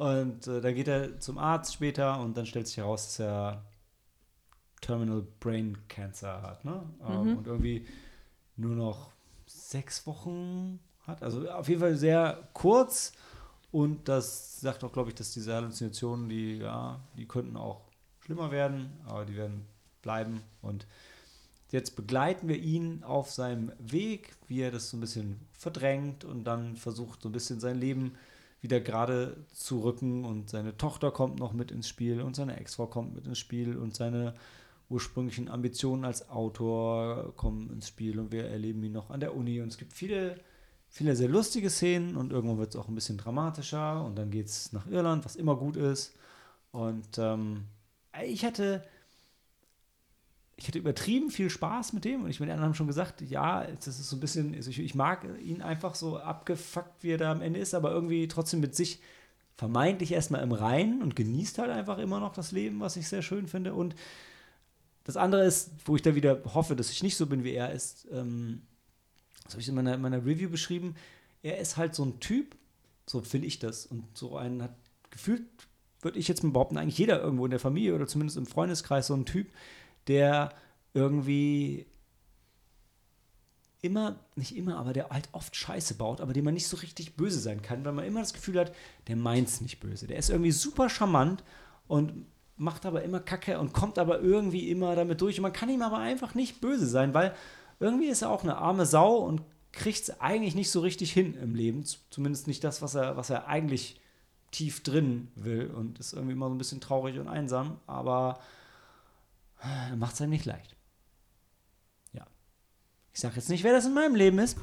Und 0.02 0.46
äh, 0.48 0.60
dann 0.60 0.74
geht 0.74 0.88
er 0.88 1.20
zum 1.20 1.38
Arzt 1.38 1.74
später 1.74 2.18
und 2.20 2.36
dann 2.36 2.46
stellt 2.46 2.66
sich 2.66 2.78
heraus, 2.78 3.04
dass 3.06 3.20
er 3.20 3.62
Terminal 4.80 5.24
Brain 5.40 5.78
Cancer 5.88 6.42
hat. 6.42 6.64
Ne? 6.64 6.82
Ähm, 7.06 7.22
Mhm. 7.30 7.36
und 7.38 7.46
irgendwie 7.46 7.86
nur 8.56 8.74
noch 8.74 9.10
sechs 9.46 10.06
Wochen 10.06 10.80
hat. 11.06 11.22
Also 11.22 11.48
auf 11.50 11.68
jeden 11.68 11.80
Fall 11.80 11.96
sehr 11.96 12.48
kurz. 12.52 13.12
Und 13.70 14.08
das 14.08 14.60
sagt 14.60 14.84
auch, 14.84 14.92
glaube 14.92 15.10
ich, 15.10 15.14
dass 15.14 15.32
diese 15.32 15.54
Halluzinationen, 15.54 16.28
die, 16.28 16.58
ja, 16.58 17.00
die 17.16 17.26
könnten 17.26 17.56
auch 17.56 17.82
schlimmer 18.20 18.50
werden, 18.50 18.92
aber 19.06 19.24
die 19.24 19.36
werden 19.36 19.66
bleiben. 20.02 20.42
Und 20.60 20.86
jetzt 21.70 21.96
begleiten 21.96 22.48
wir 22.48 22.58
ihn 22.58 23.02
auf 23.02 23.30
seinem 23.30 23.72
Weg, 23.78 24.34
wie 24.48 24.60
er 24.60 24.70
das 24.70 24.90
so 24.90 24.96
ein 24.96 25.00
bisschen 25.00 25.40
verdrängt 25.52 26.24
und 26.24 26.44
dann 26.44 26.76
versucht, 26.76 27.22
so 27.22 27.28
ein 27.28 27.32
bisschen 27.32 27.60
sein 27.60 27.78
Leben 27.78 28.14
wieder 28.62 28.80
gerade 28.80 29.36
zu 29.52 29.80
rücken. 29.80 30.24
Und 30.24 30.48
seine 30.48 30.76
Tochter 30.76 31.10
kommt 31.10 31.38
noch 31.38 31.52
mit 31.52 31.70
ins 31.70 31.88
Spiel 31.88 32.22
und 32.22 32.34
seine 32.34 32.58
Ex-Frau 32.58 32.86
kommt 32.86 33.14
mit 33.14 33.26
ins 33.26 33.38
Spiel 33.38 33.76
und 33.76 33.94
seine 33.94 34.34
ursprünglichen 34.88 35.48
Ambitionen 35.48 36.04
als 36.04 36.28
Autor 36.30 37.34
kommen 37.36 37.70
ins 37.70 37.88
Spiel 37.88 38.18
und 38.18 38.30
wir 38.30 38.44
erleben 38.44 38.82
ihn 38.84 38.92
noch 38.92 39.10
an 39.10 39.20
der 39.20 39.36
Uni. 39.36 39.60
Und 39.60 39.68
es 39.68 39.78
gibt 39.78 39.92
viele, 39.92 40.36
viele 40.88 41.16
sehr 41.16 41.28
lustige 41.28 41.70
Szenen 41.70 42.16
und 42.16 42.32
irgendwann 42.32 42.58
wird 42.58 42.74
es 42.74 42.80
auch 42.80 42.88
ein 42.88 42.94
bisschen 42.94 43.18
dramatischer 43.18 44.04
und 44.04 44.16
dann 44.16 44.30
geht 44.30 44.46
es 44.46 44.72
nach 44.72 44.86
Irland, 44.86 45.24
was 45.24 45.36
immer 45.36 45.56
gut 45.56 45.76
ist. 45.76 46.14
Und 46.70 47.18
ähm, 47.18 47.64
ich 48.24 48.44
hatte 48.44 48.84
ich 50.62 50.68
hatte 50.68 50.78
übertrieben 50.78 51.30
viel 51.30 51.50
Spaß 51.50 51.92
mit 51.92 52.04
dem 52.04 52.22
und 52.22 52.30
ich 52.30 52.38
meine, 52.38 52.50
die 52.50 52.52
anderen 52.52 52.68
haben 52.68 52.76
schon 52.76 52.86
gesagt, 52.86 53.20
ja, 53.20 53.66
das 53.66 53.88
ist 53.88 54.08
so 54.08 54.14
ein 54.14 54.20
bisschen, 54.20 54.54
also 54.54 54.70
ich, 54.70 54.78
ich 54.78 54.94
mag 54.94 55.26
ihn 55.44 55.60
einfach 55.60 55.96
so 55.96 56.18
abgefuckt, 56.18 57.02
wie 57.02 57.10
er 57.10 57.18
da 57.18 57.32
am 57.32 57.42
Ende 57.42 57.58
ist, 57.58 57.74
aber 57.74 57.90
irgendwie 57.90 58.28
trotzdem 58.28 58.60
mit 58.60 58.76
sich 58.76 59.00
vermeintlich 59.56 60.12
erstmal 60.12 60.40
im 60.40 60.52
Reinen 60.52 61.02
und 61.02 61.16
genießt 61.16 61.58
halt 61.58 61.72
einfach 61.72 61.98
immer 61.98 62.20
noch 62.20 62.32
das 62.32 62.52
Leben, 62.52 62.78
was 62.78 62.96
ich 62.96 63.08
sehr 63.08 63.22
schön 63.22 63.48
finde. 63.48 63.74
Und 63.74 63.96
das 65.02 65.16
andere 65.16 65.44
ist, 65.44 65.72
wo 65.84 65.96
ich 65.96 66.02
da 66.02 66.14
wieder 66.14 66.40
hoffe, 66.54 66.76
dass 66.76 66.92
ich 66.92 67.02
nicht 67.02 67.16
so 67.16 67.26
bin 67.26 67.42
wie 67.42 67.54
er, 67.54 67.72
ist, 67.72 68.06
ähm, 68.12 68.62
das 69.42 69.54
habe 69.54 69.62
ich 69.62 69.68
in 69.68 69.74
meiner, 69.74 69.94
in 69.94 70.00
meiner 70.00 70.24
Review 70.24 70.48
beschrieben, 70.48 70.94
er 71.42 71.58
ist 71.58 71.76
halt 71.76 71.96
so 71.96 72.04
ein 72.04 72.20
Typ, 72.20 72.54
so 73.04 73.20
finde 73.20 73.48
ich 73.48 73.58
das, 73.58 73.84
und 73.84 74.04
so 74.16 74.36
einen 74.36 74.62
hat 74.62 74.76
gefühlt, 75.10 75.42
würde 76.02 76.20
ich 76.20 76.28
jetzt 76.28 76.44
mal 76.44 76.52
behaupten, 76.52 76.78
eigentlich 76.78 76.98
jeder 76.98 77.20
irgendwo 77.20 77.46
in 77.46 77.50
der 77.50 77.58
Familie 77.58 77.96
oder 77.96 78.06
zumindest 78.06 78.36
im 78.36 78.46
Freundeskreis 78.46 79.08
so 79.08 79.14
ein 79.14 79.26
Typ, 79.26 79.48
der 80.08 80.52
irgendwie 80.94 81.86
immer, 83.82 84.16
nicht 84.36 84.56
immer, 84.56 84.76
aber 84.78 84.92
der 84.92 85.08
halt 85.10 85.28
oft 85.32 85.56
Scheiße 85.56 85.94
baut, 85.94 86.20
aber 86.20 86.32
dem 86.32 86.44
man 86.44 86.54
nicht 86.54 86.68
so 86.68 86.76
richtig 86.76 87.16
böse 87.16 87.40
sein 87.40 87.62
kann, 87.62 87.84
weil 87.84 87.92
man 87.92 88.04
immer 88.04 88.20
das 88.20 88.32
Gefühl 88.32 88.58
hat, 88.60 88.72
der 89.08 89.16
meint's 89.16 89.60
nicht 89.60 89.80
böse. 89.80 90.06
Der 90.06 90.18
ist 90.18 90.30
irgendwie 90.30 90.52
super 90.52 90.88
charmant 90.88 91.42
und 91.88 92.26
macht 92.56 92.86
aber 92.86 93.02
immer 93.02 93.18
Kacke 93.18 93.58
und 93.58 93.72
kommt 93.72 93.98
aber 93.98 94.20
irgendwie 94.20 94.70
immer 94.70 94.94
damit 94.94 95.20
durch. 95.20 95.38
Und 95.38 95.42
man 95.42 95.52
kann 95.52 95.68
ihm 95.68 95.82
aber 95.82 95.98
einfach 95.98 96.34
nicht 96.34 96.60
böse 96.60 96.86
sein, 96.86 97.12
weil 97.12 97.34
irgendwie 97.80 98.06
ist 98.06 98.22
er 98.22 98.30
auch 98.30 98.44
eine 98.44 98.56
arme 98.56 98.86
Sau 98.86 99.16
und 99.16 99.42
kriegt 99.72 100.02
es 100.02 100.20
eigentlich 100.20 100.54
nicht 100.54 100.70
so 100.70 100.80
richtig 100.80 101.12
hin 101.12 101.34
im 101.34 101.56
Leben. 101.56 101.84
Zumindest 102.10 102.46
nicht 102.46 102.62
das, 102.62 102.82
was 102.82 102.94
er, 102.94 103.16
was 103.16 103.30
er 103.30 103.48
eigentlich 103.48 104.00
tief 104.52 104.82
drin 104.82 105.28
will 105.34 105.70
und 105.74 105.98
ist 105.98 106.12
irgendwie 106.12 106.34
immer 106.34 106.48
so 106.48 106.54
ein 106.54 106.58
bisschen 106.58 106.80
traurig 106.80 107.18
und 107.18 107.26
einsam, 107.26 107.78
aber 107.86 108.38
er 108.38 108.38
macht 109.96 110.14
es 110.14 110.20
einem 110.20 110.30
nicht 110.30 110.44
leicht. 110.44 110.76
Ja. 112.12 112.26
Ich 113.12 113.20
sage 113.20 113.36
jetzt 113.36 113.48
nicht, 113.48 113.64
wer 113.64 113.72
das 113.72 113.86
in 113.86 113.94
meinem 113.94 114.14
Leben 114.14 114.38
ist, 114.38 114.58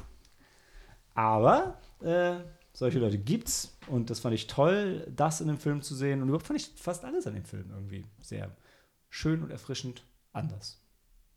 aber 1.14 1.78
äh, 2.02 2.36
solche 2.72 2.98
Leute 2.98 3.18
gibt's 3.18 3.76
und 3.88 4.10
das 4.10 4.20
fand 4.20 4.34
ich 4.34 4.46
toll, 4.46 5.06
das 5.14 5.40
in 5.40 5.48
dem 5.48 5.58
Film 5.58 5.82
zu 5.82 5.94
sehen 5.94 6.22
und 6.22 6.28
überhaupt 6.28 6.46
fand 6.46 6.60
ich 6.60 6.68
fast 6.76 7.04
alles 7.04 7.26
an 7.26 7.34
dem 7.34 7.44
Film 7.44 7.70
irgendwie 7.70 8.06
sehr 8.20 8.54
schön 9.08 9.42
und 9.42 9.50
erfrischend 9.50 10.04
anders. 10.32 10.80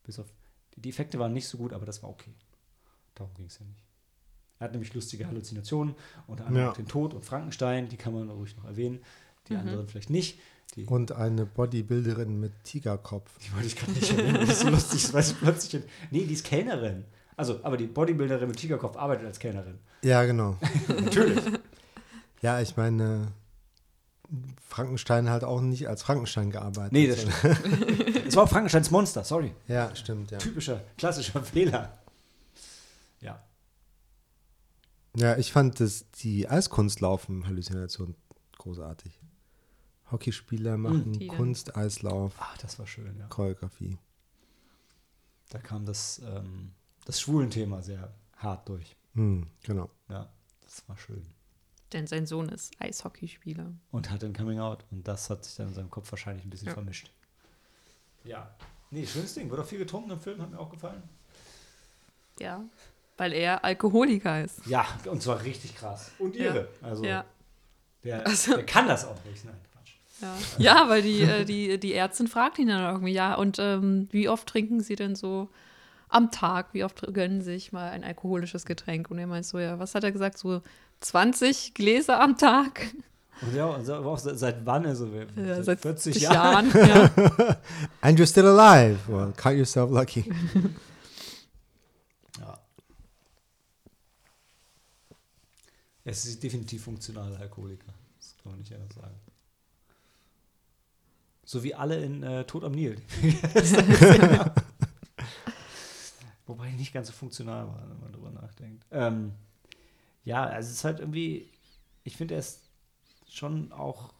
Bis 0.03 0.19
auf 0.19 0.31
die, 0.77 0.89
Effekte 0.89 1.19
waren 1.19 1.33
nicht 1.33 1.47
so 1.47 1.57
gut, 1.57 1.73
aber 1.73 1.85
das 1.85 2.03
war 2.03 2.09
okay. 2.09 2.33
Darum 3.15 3.33
ging 3.35 3.45
es 3.47 3.59
ja 3.59 3.65
nicht. 3.65 3.83
Er 4.59 4.65
hat 4.65 4.71
nämlich 4.71 4.93
lustige 4.93 5.27
Halluzinationen, 5.27 5.95
unter 6.27 6.45
anderem 6.45 6.65
Ja. 6.65 6.71
auch 6.71 6.75
den 6.75 6.87
Tod 6.87 7.13
und 7.13 7.25
Frankenstein, 7.25 7.89
die 7.89 7.97
kann 7.97 8.13
man 8.13 8.29
ruhig 8.29 8.55
noch 8.57 8.65
erwähnen, 8.65 9.01
die 9.47 9.53
Mhm. 9.53 9.59
anderen 9.59 9.87
vielleicht 9.87 10.09
nicht. 10.09 10.39
Die, 10.75 10.85
Und 10.85 11.11
eine 11.11 11.45
Bodybuilderin 11.45 12.39
mit 12.39 12.51
Tigerkopf. 12.63 13.29
die 13.39 13.53
wollte 13.53 13.67
ich 13.67 13.75
gerade 13.75 13.91
nicht 13.91 14.11
erwähnen, 14.11 14.39
das 14.41 14.49
ist 14.49 14.59
so 14.61 14.69
lustig, 14.69 15.03
das 15.03 15.13
weiß 15.13 15.31
ich 15.31 15.39
plötzlich. 15.39 15.83
Nee, 16.09 16.25
die 16.25 16.33
ist 16.33 16.45
Kellnerin. 16.45 17.05
Also, 17.35 17.59
aber 17.63 17.77
die 17.77 17.85
Bodybuilderin 17.87 18.47
mit 18.47 18.57
Tigerkopf 18.57 18.97
arbeitet 18.97 19.25
als 19.27 19.39
Kellnerin. 19.39 19.77
Ja, 20.03 20.23
genau. 20.25 20.57
Natürlich. 20.87 21.39
Ja, 22.41 22.59
ich 22.59 22.75
meine, 22.75 23.31
Frankenstein 24.67 25.29
halt 25.29 25.43
auch 25.43 25.61
nicht 25.61 25.87
als 25.87 26.03
Frankenstein 26.03 26.49
gearbeitet. 26.49 26.91
Nee, 26.91 27.07
das 27.07 27.21
stimmt. 27.21 28.25
Es 28.27 28.35
war 28.35 28.45
auch 28.45 28.49
Frankensteins 28.49 28.89
Monster, 28.89 29.23
sorry. 29.23 29.53
Ja, 29.67 29.95
stimmt, 29.95 30.31
ja. 30.31 30.39
Typischer, 30.39 30.81
klassischer 30.97 31.43
Fehler. 31.43 31.99
Ja. 33.21 33.39
Ja, 35.15 35.37
ich 35.37 35.51
fand 35.51 35.79
das, 35.79 36.05
die 36.21 36.49
Eiskunstlaufen-Halluzination 36.49 38.15
großartig. 38.57 39.19
Hockeyspieler 40.11 40.77
machen 40.77 41.13
Die 41.13 41.27
dann- 41.27 41.37
Kunst, 41.37 41.75
Eislauf, 41.75 42.33
Ach, 42.39 42.57
das 42.57 42.77
war 42.79 42.85
schön, 42.87 43.17
ja. 43.17 43.27
Choreografie. 43.27 43.97
Da 45.49 45.59
kam 45.59 45.85
das, 45.85 46.19
ähm, 46.25 46.71
das 47.05 47.19
Schwulenthema 47.21 47.81
sehr 47.81 48.11
hart 48.37 48.67
durch. 48.69 48.95
Hm, 49.15 49.47
genau. 49.63 49.89
Ja, 50.09 50.29
das 50.61 50.83
war 50.87 50.97
schön. 50.97 51.25
Denn 51.91 52.07
sein 52.07 52.25
Sohn 52.25 52.49
ist 52.49 52.73
Eishockeyspieler. 52.79 53.71
Und 53.91 54.09
hatte 54.09 54.25
ein 54.25 54.33
Coming 54.33 54.59
Out. 54.59 54.83
Und 54.89 55.07
das 55.07 55.29
hat 55.29 55.45
sich 55.45 55.55
dann 55.55 55.67
in 55.67 55.73
seinem 55.75 55.91
Kopf 55.91 56.11
wahrscheinlich 56.11 56.43
ein 56.45 56.49
bisschen 56.49 56.67
Ja. 56.69 56.73
vermischt. 56.73 57.11
Ja. 58.23 58.55
Nee, 58.89 59.05
schönes 59.05 59.33
Ding. 59.35 59.49
Wurde 59.51 59.61
auch 59.61 59.67
viel 59.67 59.77
getrunken 59.79 60.09
im 60.11 60.19
Film, 60.19 60.41
hat 60.41 60.49
mir 60.49 60.59
auch 60.59 60.69
gefallen. 60.71 61.03
Ja. 62.39 62.63
Weil 63.17 63.33
er 63.33 63.63
Alkoholiker 63.63 64.43
ist. 64.43 64.65
Ja, 64.65 64.87
und 65.05 65.21
zwar 65.21 65.43
richtig 65.43 65.75
krass. 65.75 66.11
Und 66.17 66.35
Ja. 66.35 66.45
ihre. 66.45 66.67
Also, 66.81 67.03
Ja. 67.03 67.25
Der, 68.03 68.25
Also- 68.25 68.55
der 68.55 68.65
kann 68.65 68.87
das 68.87 69.05
auch 69.05 69.23
nicht. 69.25 69.45
Nein. 69.45 69.55
Ja, 70.23 70.37
ja 70.57 70.89
weil 70.89 71.01
die, 71.01 71.21
äh, 71.21 71.45
die, 71.45 71.79
die 71.79 71.93
Ärztin 71.93 72.27
fragt 72.27 72.59
ihn 72.59 72.67
dann 72.67 72.83
irgendwie, 72.83 73.13
ja, 73.13 73.35
und 73.35 73.57
ähm, 73.59 74.07
wie 74.11 74.29
oft 74.29 74.47
trinken 74.47 74.81
Sie 74.81 74.95
denn 74.95 75.15
so 75.15 75.49
am 76.09 76.31
Tag? 76.31 76.73
Wie 76.73 76.83
oft 76.83 77.01
gönnen 77.13 77.41
Sie 77.41 77.51
sich 77.53 77.71
mal 77.71 77.89
ein 77.89 78.03
alkoholisches 78.03 78.65
Getränk? 78.65 79.09
Und 79.11 79.19
er 79.19 79.27
meint 79.27 79.45
so, 79.45 79.59
ja, 79.59 79.79
was 79.79 79.95
hat 79.95 80.03
er 80.03 80.11
gesagt? 80.11 80.37
So 80.37 80.61
20 81.01 81.73
Gläser 81.73 82.19
am 82.19 82.37
Tag? 82.37 82.93
Und 83.41 83.55
ja, 83.55 83.65
auch 83.65 84.19
seit, 84.19 84.37
seit 84.37 84.65
wann? 84.65 84.85
Also, 84.85 85.07
Ja, 85.07 85.55
seit 85.63 85.81
seit 85.81 85.81
40 85.81 86.13
40 86.13 86.21
Jahren. 86.21 86.71
Jahren. 86.71 87.11
ja. 87.37 87.57
And 88.01 88.19
you're 88.19 88.27
still 88.27 88.45
alive. 88.47 88.99
Well, 89.07 89.33
count 89.35 89.57
yourself 89.57 89.91
lucky. 89.91 90.31
Ja. 92.39 92.57
Es 96.03 96.25
ist 96.25 96.41
definitiv 96.41 96.83
funktionaler 96.83 97.39
Alkoholiker. 97.39 97.93
Das 98.17 98.35
kann 98.41 98.51
man 98.53 98.59
nicht 98.59 98.73
anders 98.73 98.95
sagen. 98.95 99.15
So 101.53 101.63
wie 101.63 101.75
alle 101.75 102.03
in 102.03 102.23
äh, 102.23 102.45
Tod 102.45 102.63
am 102.63 102.71
Nil. 102.71 102.99
Wobei 106.47 106.67
die 106.71 106.77
nicht 106.77 106.91
ganz 106.91 107.05
so 107.05 107.13
funktional 107.13 107.67
waren, 107.67 107.91
wenn 107.91 107.99
man 107.99 108.11
drüber 108.11 108.31
nachdenkt. 108.31 108.83
Ähm, 108.89 109.33
ja, 110.23 110.45
also 110.45 110.67
es 110.69 110.77
ist 110.77 110.83
halt 110.83 110.99
irgendwie, 110.99 111.51
ich 112.03 112.17
finde, 112.17 112.33
er 112.33 112.39
ist 112.39 112.71
schon 113.29 113.71
auch 113.71 114.15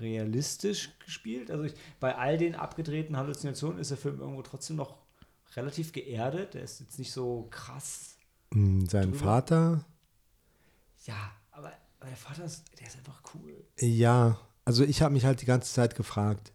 realistisch 0.00 0.98
gespielt. 1.04 1.50
Also 1.50 1.64
ich, 1.64 1.74
bei 2.00 2.16
all 2.16 2.38
den 2.38 2.54
abgedrehten 2.54 3.14
Halluzinationen 3.18 3.78
ist 3.78 3.90
der 3.90 3.98
Film 3.98 4.18
irgendwo 4.18 4.40
trotzdem 4.40 4.76
noch 4.76 4.96
relativ 5.56 5.92
geerdet. 5.92 6.54
Er 6.54 6.62
ist 6.62 6.80
jetzt 6.80 6.98
nicht 6.98 7.12
so 7.12 7.48
krass. 7.50 8.16
Hm, 8.54 8.86
Sein 8.86 9.10
Drüber. 9.10 9.24
Vater, 9.24 9.84
Ja, 11.04 11.32
aber, 11.50 11.70
aber 12.00 12.08
der 12.08 12.16
Vater 12.16 12.44
ist, 12.46 12.64
der 12.80 12.86
ist 12.86 12.96
einfach 12.96 13.20
cool. 13.34 13.62
ja, 13.78 14.38
also 14.66 14.84
ich 14.84 15.00
habe 15.00 15.14
mich 15.14 15.24
halt 15.24 15.40
die 15.40 15.46
ganze 15.46 15.72
Zeit 15.72 15.94
gefragt, 15.94 16.52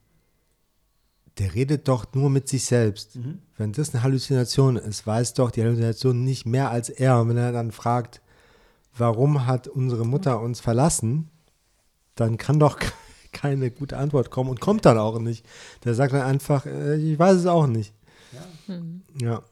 der 1.40 1.56
redet 1.56 1.88
doch 1.88 2.06
nur 2.14 2.30
mit 2.30 2.50
sich 2.50 2.66
selbst. 2.66 3.18
Wenn 3.58 3.72
das 3.72 3.94
eine 3.94 4.04
Halluzination 4.04 4.76
ist, 4.76 5.08
weiß 5.08 5.34
doch 5.34 5.50
die 5.50 5.62
Halluzination 5.62 6.24
nicht 6.24 6.46
mehr 6.46 6.70
als 6.70 6.90
er. 6.90 7.22
Und 7.22 7.30
wenn 7.30 7.38
er 7.38 7.54
dann 7.54 7.72
fragt, 7.72 8.22
warum 8.96 9.48
hat 9.48 9.68
unsere 9.70 10.06
Mutter 10.06 10.42
uns 10.42 10.60
verlassen, 10.60 11.30
dann 12.16 12.38
kann 12.38 12.60
doch 12.60 12.78
keine 13.32 13.72
gute 13.72 13.98
Antwort 13.98 14.30
kommen 14.30 14.50
und 14.50 14.60
kommt 14.60 14.86
dann 14.86 14.98
auch 14.98 15.20
nicht. 15.20 15.46
Der 15.86 15.96
sagt 15.96 16.14
dann 16.14 16.24
einfach, 16.24 16.66
äh, 16.66 16.98
ich 16.98 17.18
weiß 17.18 17.38
es 17.38 17.46
auch 17.46 17.66
nicht. 17.66 17.94
Ja. 18.68 18.76
Ja. 19.22 19.44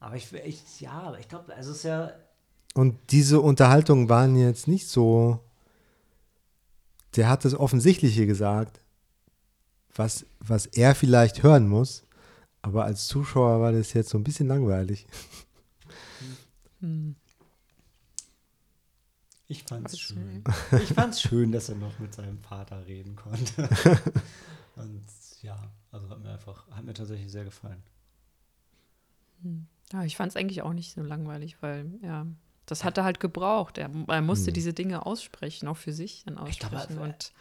Aber 0.00 0.16
ich, 0.16 0.32
ich 0.32 0.80
ja, 0.80 0.92
aber 0.92 1.18
ich 1.18 1.28
glaube, 1.28 1.54
also 1.54 1.72
es 1.72 1.78
ist 1.78 1.82
ja, 1.82 2.10
Und 2.74 2.96
diese 3.10 3.40
Unterhaltungen 3.40 4.08
waren 4.08 4.34
jetzt 4.36 4.66
nicht 4.66 4.88
so. 4.88 5.40
Der 7.16 7.28
hat 7.28 7.44
das 7.44 7.54
Offensichtliche 7.54 8.26
gesagt, 8.26 8.80
was, 9.94 10.26
was 10.40 10.66
er 10.66 10.94
vielleicht 10.94 11.42
hören 11.42 11.68
muss. 11.68 12.04
Aber 12.62 12.84
als 12.84 13.06
Zuschauer 13.06 13.60
war 13.60 13.72
das 13.72 13.92
jetzt 13.92 14.10
so 14.10 14.18
ein 14.18 14.24
bisschen 14.24 14.48
langweilig. 14.48 15.06
ich 19.46 19.64
fand's 19.64 19.92
Weiß 19.92 20.00
schön. 20.00 20.44
Ich 20.82 20.92
fand's 20.92 21.20
schön, 21.22 21.52
dass 21.52 21.68
er 21.68 21.76
noch 21.76 21.98
mit 21.98 22.14
seinem 22.14 22.38
Vater 22.38 22.86
reden 22.86 23.16
konnte. 23.16 23.68
Und 24.76 25.06
ja, 25.42 25.72
also 25.90 26.08
hat 26.10 26.20
mir 26.20 26.30
einfach, 26.30 26.68
hat 26.70 26.84
mir 26.84 26.94
tatsächlich 26.94 27.30
sehr 27.30 27.44
gefallen. 27.44 27.82
Ja, 29.92 30.04
ich 30.04 30.16
fand 30.16 30.30
es 30.30 30.36
eigentlich 30.36 30.62
auch 30.62 30.72
nicht 30.72 30.92
so 30.92 31.02
langweilig, 31.02 31.56
weil, 31.62 31.90
ja, 32.02 32.26
das 32.68 32.84
hat 32.84 32.96
er 32.98 33.04
halt 33.04 33.18
gebraucht. 33.20 33.78
Er, 33.78 33.90
er 34.08 34.22
musste 34.22 34.52
diese 34.52 34.72
Dinge 34.72 35.04
aussprechen, 35.06 35.68
auch 35.68 35.76
für 35.76 35.92
sich 35.92 36.22
dann 36.26 36.38
Ich 36.48 36.58
glaube, 36.58 36.76
aussprechen. 36.76 36.98
er- 36.98 37.04
und, 37.04 37.32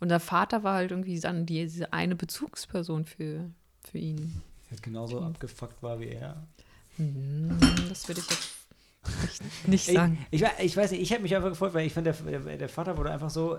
und 0.00 0.08
der 0.08 0.20
Vater 0.20 0.62
war 0.62 0.74
halt 0.76 0.90
irgendwie 0.92 1.18
dann 1.20 1.44
die, 1.46 1.62
diese 1.64 1.92
eine 1.92 2.14
Bezugsperson 2.16 3.04
für, 3.04 3.50
für 3.82 3.98
ihn. 3.98 4.40
Der 4.70 4.78
genauso 4.78 5.20
abgefuckt 5.20 5.82
war 5.82 5.98
wie 6.00 6.08
er. 6.08 6.46
Hm, 6.96 7.58
Das 7.88 8.06
würde 8.08 8.20
ich 8.20 8.30
jetzt 8.30 9.42
nicht, 9.42 9.68
nicht 9.68 9.88
Ich, 9.88 9.94
sagen. 9.96 10.26
ich, 10.30 10.40
we- 10.42 10.62
ich 10.62 10.76
weiß 10.76 10.90
nicht, 10.92 11.00
ich 11.00 11.10
hätte 11.10 11.22
mich 11.22 11.34
einfach 11.34 11.48
gefreut, 11.48 11.74
weil 11.74 11.86
ich 11.86 11.92
fand, 11.92 12.06
der, 12.06 12.12
der, 12.14 12.40
der 12.58 12.68
Vater 12.68 12.96
wurde 12.96 13.10
einfach 13.10 13.30
so, 13.30 13.58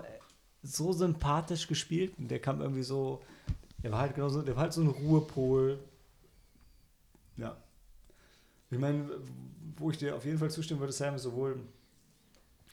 so 0.62 0.92
sympathisch 0.92 1.66
gespielt. 1.66 2.12
Und 2.18 2.28
der 2.30 2.38
kam 2.38 2.60
irgendwie 2.60 2.82
so, 2.82 3.20
der 3.82 3.92
war 3.92 4.00
halt 4.00 4.14
genauso, 4.14 4.42
der 4.42 4.54
war 4.56 4.62
halt 4.64 4.72
so 4.72 4.82
ein 4.82 4.88
Ruhepol. 4.88 5.78
Ja. 7.36 7.56
Ich 8.70 8.78
meine, 8.78 9.08
wo 9.76 9.90
ich 9.90 9.98
dir 9.98 10.14
auf 10.16 10.24
jeden 10.24 10.38
Fall 10.38 10.50
zustimmen 10.50 10.80
würde, 10.80 10.92
Sam, 10.92 11.18
sowohl 11.18 11.58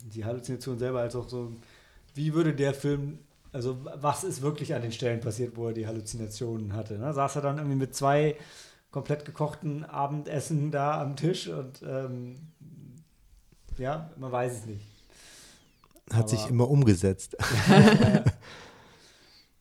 die 0.04 0.24
Halluzination 0.24 0.78
selber 0.78 1.00
als 1.00 1.16
auch 1.16 1.28
so, 1.28 1.52
wie 2.14 2.34
würde 2.34 2.54
der 2.54 2.72
Film, 2.74 3.18
also 3.52 3.78
was 3.96 4.24
ist 4.24 4.42
wirklich 4.42 4.74
an 4.74 4.82
den 4.82 4.92
Stellen 4.92 5.20
passiert, 5.20 5.56
wo 5.56 5.68
er 5.68 5.72
die 5.72 5.86
Halluzinationen 5.86 6.72
hatte. 6.74 6.98
Ne? 6.98 7.12
Saß 7.12 7.36
er 7.36 7.42
dann 7.42 7.58
irgendwie 7.58 7.76
mit 7.76 7.94
zwei 7.94 8.36
komplett 8.90 9.24
gekochten 9.24 9.84
Abendessen 9.84 10.70
da 10.70 11.00
am 11.00 11.16
Tisch 11.16 11.48
und 11.48 11.82
ähm, 11.82 12.36
ja, 13.76 14.10
man 14.16 14.30
weiß 14.32 14.52
es 14.60 14.66
nicht. 14.66 14.86
Hat 16.10 16.20
Aber- 16.20 16.28
sich 16.28 16.48
immer 16.48 16.68
umgesetzt. 16.68 17.36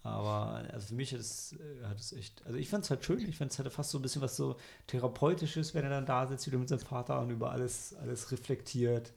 Aber 0.07 0.63
also 0.71 0.87
für 0.87 0.95
mich 0.95 1.11
ist, 1.11 1.53
äh, 1.53 1.85
hat 1.85 1.99
es 1.99 2.13
echt, 2.13 2.45
also 2.45 2.57
ich 2.57 2.69
fand 2.69 2.85
es 2.85 2.89
halt 2.89 3.03
schön, 3.03 3.27
ich 3.27 3.37
fand 3.37 3.51
es 3.51 3.59
hatte 3.59 3.69
fast 3.69 3.91
so 3.91 3.99
ein 3.99 4.01
bisschen 4.01 4.21
was 4.21 4.37
so 4.37 4.55
Therapeutisches, 4.87 5.75
wenn 5.75 5.83
er 5.83 5.89
dann 5.89 6.05
da 6.05 6.25
sitzt, 6.25 6.47
wieder 6.47 6.57
mit 6.57 6.69
seinem 6.69 6.79
Vater 6.79 7.19
und 7.19 7.29
über 7.29 7.51
alles, 7.51 7.93
alles 7.95 8.31
reflektiert. 8.31 9.11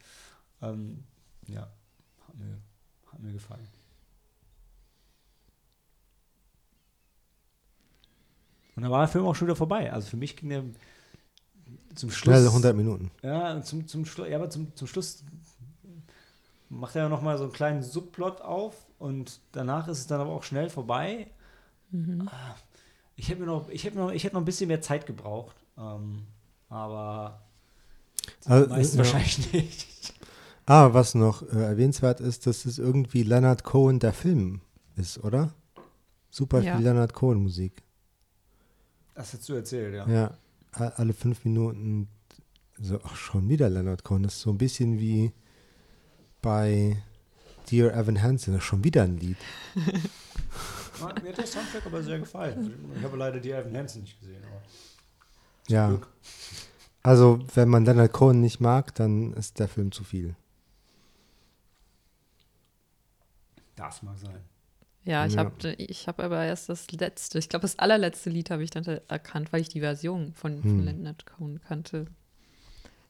Ähm, 0.60 1.04
ja, 1.46 1.70
hat 2.26 2.36
mir, 2.36 2.58
hat 3.12 3.20
mir 3.20 3.32
gefallen. 3.32 3.68
Und 8.74 8.82
dann 8.82 8.90
war 8.90 9.00
der 9.00 9.08
Film 9.08 9.26
auch 9.26 9.34
schon 9.34 9.46
wieder 9.46 9.56
vorbei. 9.56 9.92
Also 9.92 10.08
für 10.08 10.16
mich 10.16 10.36
ging 10.36 10.48
der 10.48 10.64
zum 11.94 12.10
Schluss. 12.10 12.34
Schnell 12.34 12.46
100 12.46 12.74
Minuten. 12.74 13.10
Ja, 13.22 13.62
zum, 13.62 13.86
zum 13.86 14.04
Schluss, 14.06 14.28
ja, 14.28 14.36
aber 14.36 14.50
zum, 14.50 14.74
zum 14.74 14.88
Schluss 14.88 15.22
macht 16.70 16.96
er 16.96 17.08
noch 17.10 17.20
mal 17.20 17.36
so 17.36 17.44
einen 17.44 17.52
kleinen 17.52 17.82
Subplot 17.82 18.40
auf 18.40 18.74
und 18.98 19.40
danach 19.52 19.88
ist 19.88 19.98
es 19.98 20.06
dann 20.06 20.20
aber 20.20 20.30
auch 20.30 20.42
schnell 20.44 20.70
vorbei. 20.70 21.26
Ah, 22.26 22.54
Ich 23.16 23.28
hätte 23.28 23.40
mir 23.40 23.46
noch, 23.46 23.68
ich 23.68 23.84
hätte 23.84 23.98
noch, 23.98 24.10
ich 24.12 24.24
hätte 24.24 24.34
noch 24.36 24.42
ein 24.42 24.46
bisschen 24.46 24.68
mehr 24.68 24.80
Zeit 24.80 25.04
gebraucht, 25.06 25.56
ähm, 25.76 26.22
aber 26.68 27.42
Also, 28.46 28.68
meistens 28.70 28.94
ja. 28.94 28.98
wahrscheinlich 29.04 29.52
nicht. 29.52 30.14
Ah, 30.66 30.94
was 30.94 31.14
noch 31.14 31.42
äh, 31.52 31.60
erwähnenswert 31.64 32.20
ist, 32.20 32.46
dass 32.46 32.64
es 32.64 32.78
irgendwie 32.78 33.24
Leonard 33.24 33.64
Cohen 33.64 33.98
der 33.98 34.12
Film 34.12 34.60
ist, 34.96 35.18
oder? 35.24 35.52
Super 36.30 36.60
Ja. 36.62 36.76
viel 36.76 36.84
Leonard 36.86 37.12
Cohen 37.12 37.42
Musik. 37.42 37.82
Das 39.14 39.32
hast 39.34 39.48
du 39.48 39.54
erzählt, 39.54 39.94
ja. 39.94 40.08
Ja, 40.08 40.38
alle 40.96 41.12
fünf 41.12 41.44
Minuten 41.44 42.08
so, 42.80 42.98
ach, 43.02 43.16
schon 43.16 43.48
wieder 43.48 43.68
Leonard 43.68 44.04
Cohen. 44.04 44.22
Das 44.22 44.34
ist 44.36 44.42
so 44.42 44.50
ein 44.50 44.58
bisschen 44.58 44.98
wie 45.00 45.32
bei 46.42 46.96
Dear 47.70 47.94
Evan 47.94 48.20
Hansen, 48.22 48.54
das 48.54 48.62
ist 48.62 48.66
schon 48.68 48.82
wieder 48.84 49.02
ein 49.04 49.16
Lied. 49.18 49.36
Mir 49.74 51.30
hat 51.30 51.38
der 51.38 51.46
Soundtrack 51.46 51.86
aber 51.86 52.02
sehr 52.02 52.18
gefallen. 52.18 52.92
Ich 52.96 53.02
habe 53.04 53.16
leider 53.16 53.40
die 53.40 53.50
Evan 53.52 53.76
Hansen 53.76 54.02
nicht 54.02 54.18
gesehen, 54.20 54.42
aber 54.44 54.60
Ja, 55.68 55.88
Glück. 55.88 56.08
also 57.02 57.38
wenn 57.54 57.68
man 57.68 57.84
Leonard 57.84 58.12
Cohen 58.12 58.40
nicht 58.40 58.60
mag, 58.60 58.94
dann 58.96 59.32
ist 59.34 59.58
der 59.58 59.68
Film 59.68 59.92
zu 59.92 60.04
viel. 60.04 60.34
das 63.76 64.02
mag 64.02 64.18
sein. 64.18 64.40
Ja, 65.04 65.24
ich 65.24 65.32
Ja. 65.34 65.38
habe 65.44 65.72
ich 65.78 66.06
hab 66.06 66.20
aber 66.20 66.44
erst 66.44 66.68
das 66.68 66.90
letzte, 66.92 67.38
ich 67.38 67.48
glaube, 67.48 67.62
das 67.62 67.78
allerletzte 67.78 68.28
Lied 68.28 68.50
habe 68.50 68.62
ich 68.62 68.68
dann 68.70 68.84
erkannt, 69.08 69.52
weil 69.54 69.62
ich 69.62 69.70
die 69.70 69.80
Version 69.80 70.34
von, 70.34 70.60
von 70.60 70.70
Hm. 70.70 70.84
Leonard 70.84 71.24
Cohen 71.24 71.60
kannte. 71.66 72.06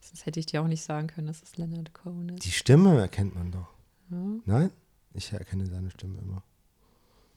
Sonst 0.01 0.27
hätte 0.27 0.41
ich 0.41 0.47
dir 0.47 0.63
auch 0.63 0.67
nicht 0.67 0.83
sagen 0.83 1.07
können, 1.07 1.27
dass 1.27 1.43
es 1.43 1.57
Leonard 1.57 1.93
Cohen 1.93 2.31
ist. 2.31 2.45
Die 2.45 2.51
Stimme 2.51 2.99
erkennt 2.99 3.35
man 3.35 3.53
doch. 3.53 3.69
Ja. 4.11 4.17
Nein? 4.47 4.71
Ich 5.15 5.33
erkenne 5.33 5.67
seine 5.67 5.91
Stimme 5.91 6.19
immer. 6.19 6.43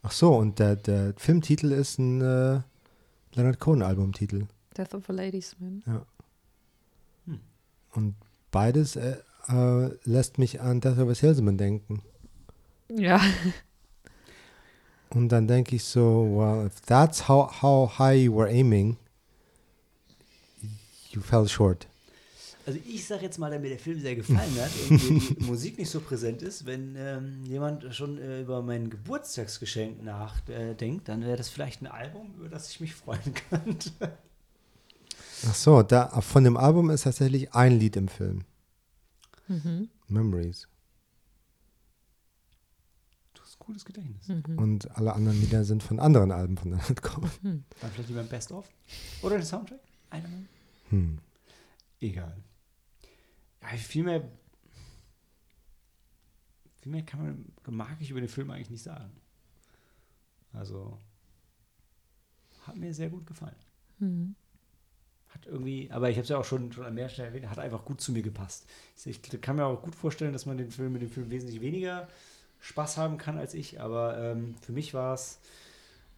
Ach 0.02 0.12
so, 0.12 0.36
und 0.36 0.60
der, 0.60 0.76
der 0.76 1.14
Filmtitel 1.18 1.72
ist 1.72 2.00
ein 2.00 2.22
äh, 2.22 2.62
Leonard 3.34 3.60
Cohen-Albumtitel. 3.60 4.48
Death 4.78 4.94
of 4.94 5.10
a 5.10 5.14
Ladies 5.14 5.56
Man. 5.60 5.84
Und 7.94 8.16
beides 8.52 8.96
äh, 8.96 9.18
äh, 9.48 9.90
lässt 10.04 10.38
mich 10.40 10.62
an 10.62 10.82
Death 10.82 10.98
of 10.98 11.10
a 11.10 11.16
Salesman 11.16 11.58
denken. 11.58 12.02
Ja. 12.90 13.22
Und 15.10 15.30
dann 15.30 15.48
denke 15.48 15.76
ich 15.76 15.84
so, 15.84 16.26
well, 16.36 16.66
if 16.66 16.82
that's 16.82 17.28
how, 17.28 17.62
how 17.62 18.00
high 18.00 18.18
you 18.18 18.36
were 18.36 18.50
aiming, 18.50 18.98
you 21.12 21.22
fell 21.22 21.48
short. 21.48 21.88
Also 22.66 22.80
ich 22.86 23.06
sage 23.06 23.24
jetzt 23.24 23.38
mal, 23.40 23.52
da 23.52 23.60
mir 23.60 23.70
der 23.70 23.80
Film 23.80 24.00
sehr 24.00 24.16
gefallen 24.16 24.56
hat 24.56 24.72
und 24.90 25.02
die 25.02 25.36
Musik 25.44 25.78
nicht 25.78 25.90
so 25.90 26.00
präsent 26.00 26.42
ist, 26.42 26.66
wenn 26.66 26.96
ähm, 26.98 27.44
jemand 27.46 27.94
schon 27.94 28.18
äh, 28.18 28.42
über 28.42 28.62
mein 28.62 28.90
Geburtstagsgeschenk 28.90 30.02
nachdenkt, 30.02 31.10
dann 31.10 31.22
wäre 31.24 31.36
das 31.36 31.50
vielleicht 31.50 31.82
ein 31.82 31.88
Album, 31.88 32.34
über 32.38 32.48
das 32.48 32.70
ich 32.70 32.80
mich 32.80 32.96
freuen 32.96 33.34
könnte. 33.50 33.92
Ach 35.46 35.56
so, 35.56 35.84
da, 35.84 36.22
von 36.22 36.46
dem 36.46 36.56
Album 36.56 36.90
ist 36.90 37.04
tatsächlich 37.04 37.54
ein 37.54 37.78
Lied 37.78 37.98
im 37.98 38.08
Film. 38.08 38.46
Mhm. 39.50 39.90
Memories. 40.08 40.70
Du 43.34 43.42
hast 43.42 43.56
ein 43.56 43.66
gutes 43.66 43.84
Gedächtnis. 43.84 44.30
Mhm. 44.30 44.58
Und 44.58 44.96
alle 44.96 45.12
anderen 45.12 45.42
Lieder 45.42 45.66
sind 45.66 45.84
von 45.84 46.00
anderen 46.00 46.32
Alben 46.32 46.56
von 46.56 46.72
Leonard 46.72 47.02
Cohen. 47.02 47.66
Dann 47.82 47.92
vielleicht 47.92 48.08
lieber 48.08 48.22
ein 48.22 48.30
Best-of? 48.30 48.70
Oder 49.22 49.36
den 49.36 49.46
Soundtrack? 49.46 49.80
Hm. 50.90 51.18
Egal. 52.00 52.38
Ja, 53.64 53.78
viel 53.78 54.04
mehr, 54.04 54.22
viel 56.82 56.92
mehr 56.92 57.04
kann 57.04 57.24
man, 57.24 57.76
mag 57.76 57.98
ich 58.00 58.12
über 58.12 58.20
den 58.20 58.30
Film 58.30 58.52
eigentlich 58.52 58.70
nicht 58.70 58.84
sagen. 58.84 59.12
Also, 60.52 61.00
hat 62.68 62.78
mir 62.78 62.94
sehr 62.94 63.10
gut 63.10 63.26
gefallen. 63.26 63.56
Mhm. 64.00 64.36
Hat 65.30 65.48
irgendwie, 65.48 65.90
aber 65.92 66.10
ich 66.10 66.18
habe 66.18 66.24
es 66.24 66.30
ja 66.30 66.38
auch 66.38 66.46
schon, 66.46 66.72
schon 66.72 66.86
an 66.86 66.94
mehr 66.94 67.10
Stellen 67.10 67.30
erwähnt, 67.30 67.50
hat 67.50 67.58
einfach 67.58 67.86
gut 67.86 68.02
zu 68.02 68.12
mir 68.12 68.22
gepasst. 68.22 68.68
Ich 69.06 69.22
kann 69.42 69.56
mir 69.56 69.66
auch 69.66 69.82
gut 69.82 69.96
vorstellen, 69.96 70.34
dass 70.34 70.46
man 70.46 70.58
den 70.58 70.70
Film 70.70 70.94
mit 70.94 71.02
dem 71.02 71.10
Film 71.10 71.32
wesentlich 71.32 71.62
weniger 71.62 72.08
Spaß 72.60 72.98
haben 72.98 73.18
kann 73.18 73.38
als 73.38 73.54
ich, 73.56 73.82
aber 73.82 74.18
ähm, 74.18 74.56
für 74.62 74.72
mich 74.72 74.94
war 74.94 75.16
es 75.16 75.40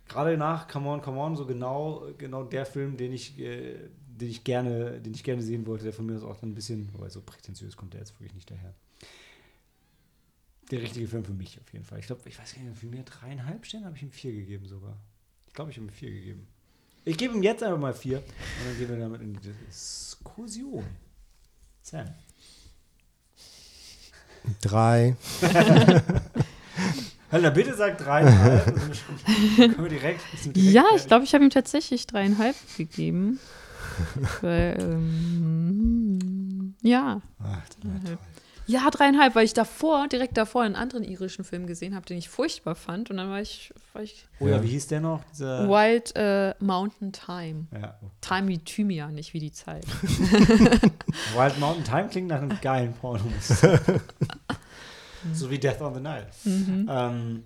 gerade 0.08 0.38
nach 0.38 0.68
Come 0.68 0.90
On, 0.90 1.02
Come 1.02 1.20
On 1.20 1.36
so 1.36 1.46
genau, 1.46 2.08
genau 2.18 2.44
der 2.44 2.66
Film, 2.66 2.98
den 2.98 3.14
ich, 3.14 3.40
äh, 3.40 3.90
den 4.20 4.30
ich 4.30 4.44
gerne, 4.44 5.00
den 5.02 5.14
ich 5.14 5.24
gerne 5.24 5.42
sehen 5.42 5.66
wollte, 5.66 5.84
der 5.84 5.94
von 5.94 6.06
mir 6.06 6.16
aus 6.18 6.24
auch 6.24 6.38
dann 6.40 6.52
ein 6.52 6.56
bisschen, 6.56 6.94
wobei 6.94 7.10
so 7.10 7.22
prätentiös 7.22 7.76
kommt 7.76 7.94
der 7.94 8.00
jetzt 8.02 8.14
wirklich 8.14 8.34
nicht 8.34 8.50
daher. 8.50 8.74
Der 10.72 10.82
richtige 10.82 11.08
Film 11.08 11.24
für 11.24 11.34
mich 11.34 11.60
auf 11.60 11.72
jeden 11.74 11.86
Fall. 11.86 12.00
Ich 12.00 12.08
glaube, 12.08 12.22
ich 12.28 12.40
weiß 12.40 12.56
gar 12.56 12.62
nicht, 12.64 12.78
für 12.78 12.88
mir 12.88 13.04
dreieinhalb 13.04 13.66
Sterne 13.66 13.86
habe 13.86 13.96
ich 13.98 14.04
ihm 14.04 14.12
vier 14.12 14.32
gegeben 14.32 14.66
sogar. 14.68 14.98
Ich 15.48 15.54
glaube, 15.54 15.70
ich 15.72 15.78
habe 15.78 15.88
ihm 15.88 15.92
vier 15.94 16.10
gegeben. 16.12 16.48
Ich 17.04 17.18
gebe 17.18 17.36
ihm 17.36 17.44
jetzt 17.44 17.62
einfach 17.62 17.78
mal 17.80 17.94
vier 17.94 18.18
und 18.18 18.26
dann 18.68 18.78
gehen 18.80 18.90
wir 18.90 18.98
damit 18.98 19.22
in 19.22 19.34
die 19.34 19.40
Diskussion. 19.68 20.84
Sam. 21.84 22.08
Drei. 24.62 25.16
Hallo, 27.32 27.52
bitte 27.52 27.76
sag 27.76 27.98
dreieinhalb. 27.98 28.68
Also 28.68 28.94
schon- 28.94 29.18
können 29.74 29.84
wir 29.84 29.90
direkt, 29.90 30.22
direkt 30.46 30.58
Ja, 30.58 30.86
ich 30.96 31.06
glaube, 31.08 31.26
ich 31.26 31.34
habe 31.34 31.44
ihm 31.44 31.50
tatsächlich 31.50 32.08
dreieinhalb 32.08 32.56
gegeben. 32.78 33.40
Weil, 34.41 34.78
ähm, 34.80 36.76
ja. 36.82 37.22
Ach, 37.40 37.70
Dreieinhalb. 37.82 38.20
Ja, 38.68 38.90
dreieinhalb, 38.90 39.36
weil 39.36 39.45
ich 39.45 39.53
davor, 39.53 40.07
direkt 40.07 40.38
davor, 40.38 40.64
einen 40.64 40.76
anderen 40.76 41.03
irischen 41.03 41.45
Film 41.45 41.68
gesehen 41.68 41.94
habe, 41.94 42.03
den 42.07 42.18
ich 42.18 42.30
furchtbar 42.30 42.74
fand. 42.74 43.12
Und 43.12 43.18
dann 43.18 43.30
war 43.30 43.40
ich, 43.40 43.72
war 43.94 44.02
ich 44.02 44.26
Oh 44.40 44.48
ja, 44.48 44.64
wie 44.64 44.70
hieß 44.70 44.88
der 44.88 45.02
noch? 45.02 45.24
Dieser, 45.32 45.70
Wild 45.70 46.16
äh, 46.16 46.56
Mountain 46.60 47.12
Time. 47.12 47.68
ja. 47.72 47.95
Time 48.22 48.48
wie 48.48 48.57
Thymian, 48.57 49.14
nicht 49.14 49.36
wie 49.36 49.40
die 49.40 49.52
Zeit. 49.52 49.86
Wild 50.02 51.60
Mountain 51.60 51.84
Time 51.84 52.07
klingt 52.10 52.28
nach 52.30 52.41
einem 52.41 52.57
geilen 52.60 52.94
Porno. 52.94 53.26
so 55.34 55.52
wie 55.52 55.60
Death 55.60 55.82
on 55.82 55.94
the 55.94 55.99
Nile. 55.99 56.28
Ähm, 56.45 57.44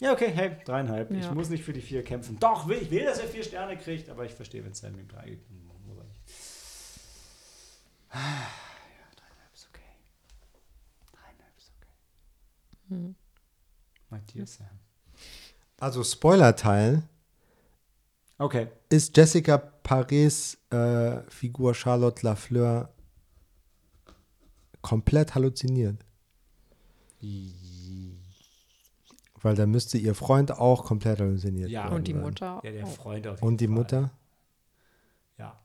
ja, 0.00 0.12
okay, 0.12 0.30
hey, 0.30 0.56
dreieinhalb. 0.64 1.10
Ich 1.10 1.24
Ja. 1.24 1.34
muss 1.34 1.48
nicht 1.48 1.64
für 1.64 1.72
die 1.72 1.80
vier 1.82 2.02
kämpfen. 2.04 2.38
Doch, 2.38 2.68
will, 2.68 2.78
ich 2.82 2.90
will, 2.90 3.04
dass 3.04 3.18
er 3.18 3.28
vier 3.28 3.42
Sterne 3.44 3.76
kriegt, 3.76 4.08
aber 4.08 4.24
ich 4.24 4.32
verstehe, 4.34 4.64
wenn 4.64 4.74
Sam 4.74 4.98
ihm 4.98 5.08
drei 5.08 5.30
gibt. 5.30 5.50
Muss 5.86 5.98
er. 5.98 6.04
Ah, 8.10 8.18
Ja, 8.20 9.06
dreieinhalb 9.16 9.54
ist 9.54 9.68
okay. 9.68 9.82
Dreieinhalb 11.12 11.58
ist 11.58 11.72
okay. 11.76 12.94
Mhm. 12.94 13.14
My 14.10 14.20
dear 14.32 14.46
Sam. 14.46 14.66
Also 15.80 16.02
Spoiler-Teil 16.02 17.02
Okay. 18.38 18.68
ist 18.88 19.16
Jessica 19.16 19.58
Paris 19.58 20.56
äh, 20.70 21.22
Figur 21.28 21.74
Charlotte 21.74 22.24
Lafleur 22.24 22.92
komplett 24.80 25.34
halluziniert. 25.34 26.04
Weil 29.42 29.54
da 29.54 29.66
müsste 29.66 29.98
ihr 29.98 30.14
Freund 30.14 30.52
auch 30.52 30.84
komplett 30.84 31.20
halluziniert 31.20 31.70
Ja, 31.70 31.88
Und 31.88 32.08
die 32.08 32.12
sein. 32.12 32.22
Mutter. 32.22 32.60
Ja, 32.64 32.70
der 32.72 32.84
auch. 32.84 32.88
Freund 32.90 33.26
auf 33.26 33.36
jeden 33.38 33.46
Und 33.48 33.60
die 33.60 33.66
Fall. 33.66 33.74
Mutter? 33.74 34.10
Ja. 35.38 35.58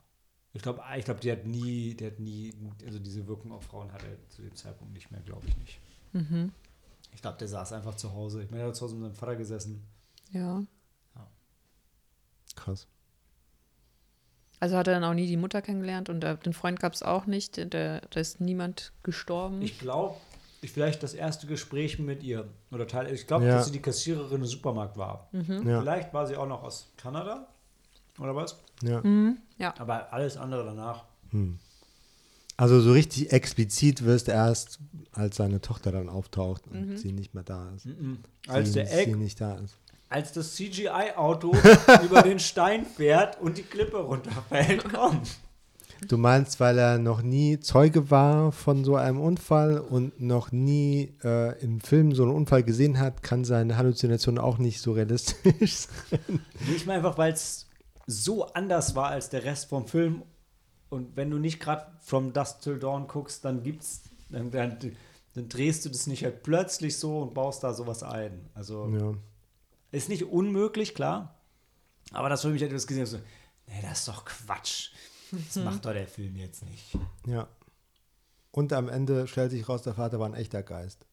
Ich 0.53 0.61
glaube, 0.61 0.81
ich 0.97 1.05
glaub, 1.05 1.19
die 1.21 1.31
hat 1.31 1.45
nie, 1.45 1.95
die 1.95 2.05
hat 2.05 2.19
nie, 2.19 2.53
also 2.85 2.99
diese 2.99 3.25
Wirkung 3.27 3.51
auf 3.51 3.63
Frauen 3.63 3.91
hat 3.91 4.03
er 4.03 4.29
zu 4.29 4.41
dem 4.43 4.55
Zeitpunkt 4.55 4.93
nicht 4.93 5.09
mehr, 5.11 5.21
glaube 5.21 5.47
ich 5.47 5.57
nicht. 5.57 5.79
Mhm. 6.11 6.51
Ich 7.13 7.21
glaube, 7.21 7.37
der 7.37 7.47
saß 7.47 7.73
einfach 7.73 7.95
zu 7.95 8.13
Hause. 8.13 8.43
Ich 8.43 8.51
meine, 8.51 8.63
er 8.63 8.67
hat 8.69 8.75
zu 8.75 8.85
Hause 8.85 8.95
mit 8.95 9.05
seinem 9.05 9.15
Vater 9.15 9.35
gesessen. 9.35 9.83
Ja. 10.31 10.63
Krass. 12.55 12.87
Also 14.59 14.77
hat 14.77 14.87
er 14.87 14.93
dann 14.93 15.03
auch 15.03 15.13
nie 15.15 15.27
die 15.27 15.37
Mutter 15.37 15.61
kennengelernt 15.61 16.09
und 16.09 16.23
äh, 16.23 16.37
den 16.37 16.53
Freund 16.53 16.79
gab 16.79 16.93
es 16.93 17.03
auch 17.03 17.25
nicht. 17.25 17.57
Da 17.73 17.97
ist 18.15 18.39
niemand 18.39 18.93
gestorben. 19.03 19.61
Ich 19.61 19.79
glaube, 19.79 20.15
vielleicht 20.71 21.03
das 21.03 21.13
erste 21.13 21.47
Gespräch 21.47 21.99
mit 21.99 22.23
ihr 22.23 22.49
oder 22.71 22.87
Teil. 22.87 23.13
Ich 23.13 23.27
glaube, 23.27 23.45
Ja. 23.45 23.55
dass 23.57 23.65
sie 23.67 23.71
die 23.71 23.81
Kassiererin 23.81 24.41
im 24.41 24.45
Supermarkt 24.45 24.97
war. 24.97 25.29
Ja, 25.31 25.43
Vielleicht 25.81 26.13
war 26.13 26.27
sie 26.27 26.35
auch 26.37 26.47
noch 26.47 26.63
aus 26.63 26.91
Kanada 26.97 27.47
oder 28.19 28.35
was? 28.35 28.59
ja. 28.81 29.01
Mhm. 29.01 29.37
Ja. 29.57 29.73
Aber 29.79 30.11
alles 30.13 30.37
andere 30.37 30.63
danach. 30.65 31.05
Also 32.57 32.79
so 32.81 32.91
richtig 32.91 33.31
explizit 33.31 34.03
wirst 34.05 34.27
erst, 34.29 34.79
als 35.11 35.37
seine 35.37 35.61
Tochter 35.61 35.91
dann 35.91 36.09
auftaucht 36.09 36.67
und 36.67 36.89
Mhm. 36.91 36.97
sie 36.97 37.11
nicht 37.11 37.33
mehr 37.33 37.43
da 37.43 37.71
ist. 37.75 37.87
Als 38.47 38.69
sie, 38.69 38.73
der 38.75 38.85
sie 38.87 38.93
Egg, 38.93 39.15
nicht 39.17 39.41
da 39.41 39.55
ist. 39.55 39.75
als 40.09 40.31
das 40.33 40.53
CGI-Auto 40.55 41.51
über 42.03 42.21
den 42.21 42.39
Stein 42.39 42.85
fährt 42.85 43.41
und 43.41 43.57
die 43.57 43.63
Klippe 43.63 43.97
runterfällt. 43.97 44.83
Komm. 44.93 45.21
Du 46.07 46.17
meinst, 46.17 46.59
weil 46.59 46.77
er 46.77 46.97
noch 46.97 47.21
nie 47.21 47.59
Zeuge 47.59 48.09
war 48.11 48.51
von 48.51 48.83
so 48.83 48.95
einem 48.95 49.19
Unfall 49.19 49.79
und 49.79 50.19
noch 50.21 50.51
nie 50.51 51.15
äh, 51.23 51.57
im 51.63 51.79
Film 51.81 52.13
so 52.13 52.23
einen 52.23 52.31
Unfall 52.33 52.63
gesehen 52.63 52.99
hat, 52.99 53.23
kann 53.23 53.45
seine 53.45 53.77
Halluzination 53.77 54.37
auch 54.37 54.57
nicht 54.57 54.81
so 54.81 54.91
realistisch 54.93 55.75
sein. 56.09 56.39
Ich 56.75 56.85
meine 56.85 56.97
einfach, 56.99 57.17
weil 57.17 57.33
es 57.33 57.67
so 58.07 58.45
anders 58.53 58.95
war 58.95 59.07
als 59.09 59.29
der 59.29 59.43
Rest 59.43 59.69
vom 59.69 59.87
Film. 59.87 60.23
Und 60.89 61.15
wenn 61.15 61.31
du 61.31 61.37
nicht 61.39 61.59
gerade 61.59 61.87
From 62.01 62.33
Dusk 62.33 62.61
Till 62.61 62.77
Dawn 62.79 63.07
guckst, 63.07 63.43
dann 63.45 63.63
gibt's, 63.63 64.01
dann, 64.29 64.51
dann, 64.51 64.77
dann 65.33 65.49
drehst 65.49 65.85
du 65.85 65.89
das 65.89 66.05
nicht 66.07 66.23
halt 66.23 66.43
plötzlich 66.43 66.97
so 66.97 67.19
und 67.19 67.33
baust 67.33 67.63
da 67.63 67.73
sowas 67.73 68.03
ein. 68.03 68.49
Also 68.53 68.87
Ja. 68.89 69.13
ist 69.91 70.09
nicht 70.09 70.25
unmöglich, 70.25 70.93
klar. 70.93 71.39
Aber 72.11 72.29
das 72.29 72.41
für 72.41 72.49
mich 72.49 72.61
hätte 72.61 72.73
das 72.75 72.85
gesehen, 72.85 73.05
so, 73.07 73.17
nee, 73.67 73.79
das 73.81 73.99
ist 73.99 74.07
doch 74.07 74.25
Quatsch. 74.25 74.91
Das 75.33 75.55
macht 75.63 75.83
doch 75.85 75.93
der 75.93 76.07
Film 76.07 76.35
jetzt 76.35 76.63
nicht. 76.65 76.97
ja. 77.25 77.47
Und 78.51 78.71
am 78.71 78.87
Ende 78.87 79.27
stellt 79.27 79.49
sich 79.49 79.67
raus, 79.67 79.81
der 79.81 79.95
Vater 79.95 80.19
war 80.19 80.27
ein 80.27 80.35
echter 80.35 80.61
Geist. 80.61 81.07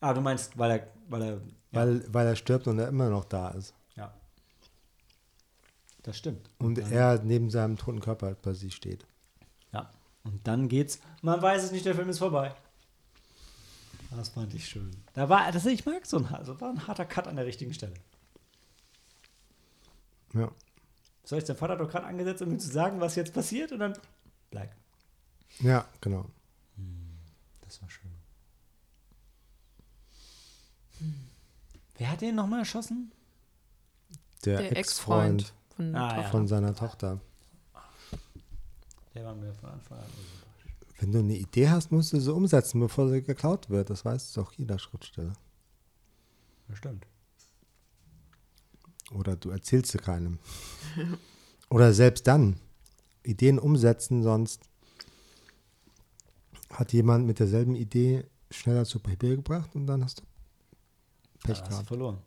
Ah, 0.00 0.14
du 0.14 0.20
meinst, 0.20 0.56
weil 0.56 0.70
er, 0.70 0.86
weil 1.08 1.22
er, 1.22 1.32
ja, 1.32 1.40
Weil, 1.72 2.14
weil 2.14 2.26
er 2.28 2.36
stirbt 2.36 2.68
und 2.68 2.78
er 2.78 2.86
immer 2.88 3.08
noch 3.10 3.24
da 3.24 3.48
ist. 3.50 3.74
ja. 3.96 4.14
Das 6.04 6.16
stimmt. 6.18 6.48
Und 6.58 6.76
dann, 6.78 6.92
er 6.92 7.20
neben 7.24 7.50
seinem 7.50 7.76
toten 7.78 7.98
Körper 8.00 8.34
bei 8.34 8.52
sich 8.52 8.74
steht. 8.76 9.04
Ja. 9.72 9.90
Und 10.22 10.46
dann 10.46 10.68
geht's, 10.68 11.00
man 11.22 11.40
weiß 11.42 11.64
es 11.64 11.72
nicht, 11.72 11.86
der 11.86 11.94
Film 11.96 12.08
ist 12.10 12.18
vorbei. 12.18 12.54
Das 14.10 14.28
fand 14.28 14.54
ich 14.54 14.68
schön. 14.68 14.92
Da 15.14 15.28
war, 15.28 15.50
das, 15.50 15.66
ich 15.66 15.84
mag 15.86 16.06
so 16.06 16.18
ein, 16.18 16.26
also 16.26 16.60
war 16.60 16.68
ein 16.70 16.86
harter 16.86 17.04
Cut 17.06 17.26
an 17.26 17.34
der 17.36 17.46
richtigen 17.46 17.74
Stelle. 17.74 17.94
Ja. 20.34 20.50
Soll 21.24 21.38
ich, 21.38 21.44
dein 21.44 21.56
Vater 21.56 21.72
hat 21.74 21.80
doch 21.80 21.88
gerade 21.90 22.06
angesetzt, 22.06 22.42
um 22.42 22.50
ihm 22.50 22.58
zu 22.58 22.70
sagen, 22.70 23.00
was 23.00 23.14
jetzt 23.16 23.32
passiert 23.32 23.72
und 23.72 23.78
dann 23.78 23.94
bleib. 24.50 24.74
Ja, 25.60 25.86
genau. 26.00 26.26
Das 27.62 27.80
war 27.80 27.88
schön. 27.90 28.10
Wer 31.96 32.10
hat 32.10 32.20
den 32.20 32.34
nochmal 32.34 32.60
erschossen? 32.60 33.12
Der, 34.44 34.58
Der 34.58 34.76
Ex-Freund 34.76 35.40
Ex-Freund 35.40 35.54
von 35.76 35.94
Ah, 35.96 36.22
ja. 36.22 36.28
Von 36.30 36.46
seiner 36.46 36.74
Tochter. 36.74 37.20
Der 39.14 39.24
war 39.24 39.34
mir 39.34 39.52
von 39.54 39.70
Anfang 39.70 39.98
an. 39.98 40.04
Wenn 40.98 41.12
du 41.12 41.18
eine 41.20 41.36
Idee 41.36 41.68
hast, 41.70 41.90
musst 41.92 42.12
du 42.12 42.20
sie 42.20 42.32
umsetzen, 42.32 42.80
bevor 42.80 43.08
sie 43.08 43.22
geklaut 43.22 43.70
wird. 43.70 43.90
Das 43.90 44.04
weiß 44.04 44.32
doch 44.34 44.52
jeder 44.52 44.78
Schriftsteller. 44.78 45.32
Das 46.68 46.78
stimmt. 46.78 47.06
Oder 49.14 49.36
du 49.36 49.50
erzählst 49.50 49.92
sie 49.92 49.98
keinem. 49.98 50.38
Oder 51.70 51.92
selbst 51.92 52.26
dann. 52.26 52.60
Ideen 53.22 53.58
umsetzen, 53.58 54.22
sonst 54.22 54.60
hat 56.70 56.92
jemand 56.92 57.26
mit 57.26 57.38
derselben 57.38 57.74
Idee 57.74 58.24
schneller 58.50 58.84
zu 58.84 58.98
Papier 58.98 59.36
gebracht 59.36 59.70
und 59.74 59.86
dann 59.86 60.04
hast 60.04 60.20
du 60.20 60.24
Pech 61.42 61.58
Da 61.58 61.60
hast 61.60 61.64
du 61.64 61.70
gehabt. 61.70 61.88
verloren. 61.88 62.18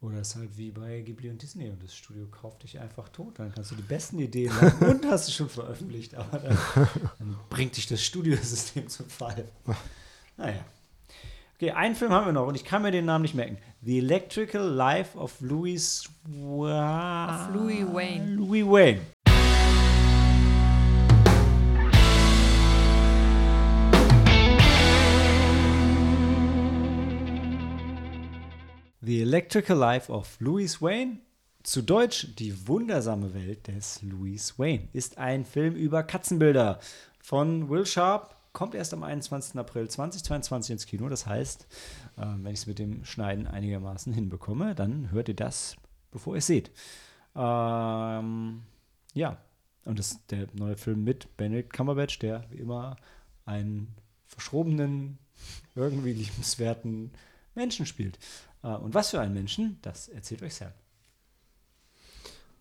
Oder 0.00 0.18
es 0.20 0.28
ist 0.28 0.36
halt 0.36 0.56
wie 0.56 0.70
bei 0.70 1.00
Ghibli 1.00 1.30
und 1.30 1.40
Disney 1.40 1.70
und 1.70 1.82
das 1.82 1.94
Studio 1.94 2.26
kauft 2.28 2.62
dich 2.62 2.78
einfach 2.78 3.08
tot. 3.08 3.38
Dann 3.38 3.52
kannst 3.52 3.70
du 3.70 3.74
die 3.76 3.82
besten 3.82 4.18
Ideen 4.18 4.52
haben 4.60 4.86
und 4.90 5.04
hast 5.10 5.28
du 5.28 5.32
schon 5.32 5.48
veröffentlicht, 5.48 6.14
aber 6.14 6.38
dann, 6.38 6.58
dann 7.18 7.36
bringt 7.48 7.76
dich 7.76 7.86
das 7.86 8.02
Studiosystem 8.02 8.88
zum 8.88 9.08
Fall. 9.08 9.48
Naja. 10.38 10.66
Okay, 11.58 11.70
einen 11.70 11.94
Film 11.94 12.12
haben 12.12 12.26
wir 12.26 12.34
noch 12.34 12.46
und 12.46 12.54
ich 12.54 12.66
kann 12.66 12.82
mir 12.82 12.90
den 12.90 13.06
Namen 13.06 13.22
nicht 13.22 13.34
merken. 13.34 13.56
The 13.80 13.96
Electrical 13.96 14.68
Life 14.68 15.16
of 15.16 15.40
Louis 15.40 16.06
Of 16.30 17.54
Louis 17.54 17.86
Wayne. 17.94 18.34
Louis 18.34 18.62
Wayne. 18.66 19.00
The 29.00 29.22
Electrical 29.22 29.78
Life 29.78 30.12
of 30.12 30.36
Louis 30.40 30.82
Wayne, 30.82 31.20
zu 31.62 31.80
Deutsch 31.80 32.34
Die 32.38 32.68
wundersame 32.68 33.32
Welt 33.32 33.66
des 33.68 34.02
Louis 34.02 34.58
Wayne, 34.58 34.88
ist 34.92 35.16
ein 35.16 35.46
Film 35.46 35.74
über 35.74 36.02
Katzenbilder 36.02 36.80
von 37.18 37.70
Will 37.70 37.86
Sharp. 37.86 38.35
Kommt 38.56 38.74
erst 38.74 38.94
am 38.94 39.02
21. 39.02 39.58
April 39.58 39.86
2022 39.86 40.70
ins 40.70 40.86
Kino. 40.86 41.10
Das 41.10 41.26
heißt, 41.26 41.66
äh, 42.16 42.22
wenn 42.22 42.54
ich 42.54 42.60
es 42.60 42.66
mit 42.66 42.78
dem 42.78 43.04
Schneiden 43.04 43.46
einigermaßen 43.46 44.14
hinbekomme, 44.14 44.74
dann 44.74 45.10
hört 45.10 45.28
ihr 45.28 45.36
das, 45.36 45.76
bevor 46.10 46.36
ihr 46.36 46.38
es 46.38 46.46
seht. 46.46 46.70
Ähm, 47.34 48.62
ja, 49.12 49.36
und 49.84 49.98
das 49.98 50.12
ist 50.12 50.30
der 50.30 50.46
neue 50.54 50.78
Film 50.78 51.04
mit 51.04 51.36
Benedict 51.36 51.74
Cumberbatch, 51.74 52.18
der 52.20 52.46
wie 52.48 52.56
immer 52.56 52.96
einen 53.44 53.94
verschrobenen, 54.24 55.18
irgendwie 55.74 56.14
liebenswerten 56.14 57.10
Menschen 57.54 57.84
spielt. 57.84 58.18
Äh, 58.62 58.68
und 58.68 58.94
was 58.94 59.10
für 59.10 59.20
einen 59.20 59.34
Menschen, 59.34 59.78
das 59.82 60.08
erzählt 60.08 60.42
euch 60.42 60.54
Sam. 60.54 60.72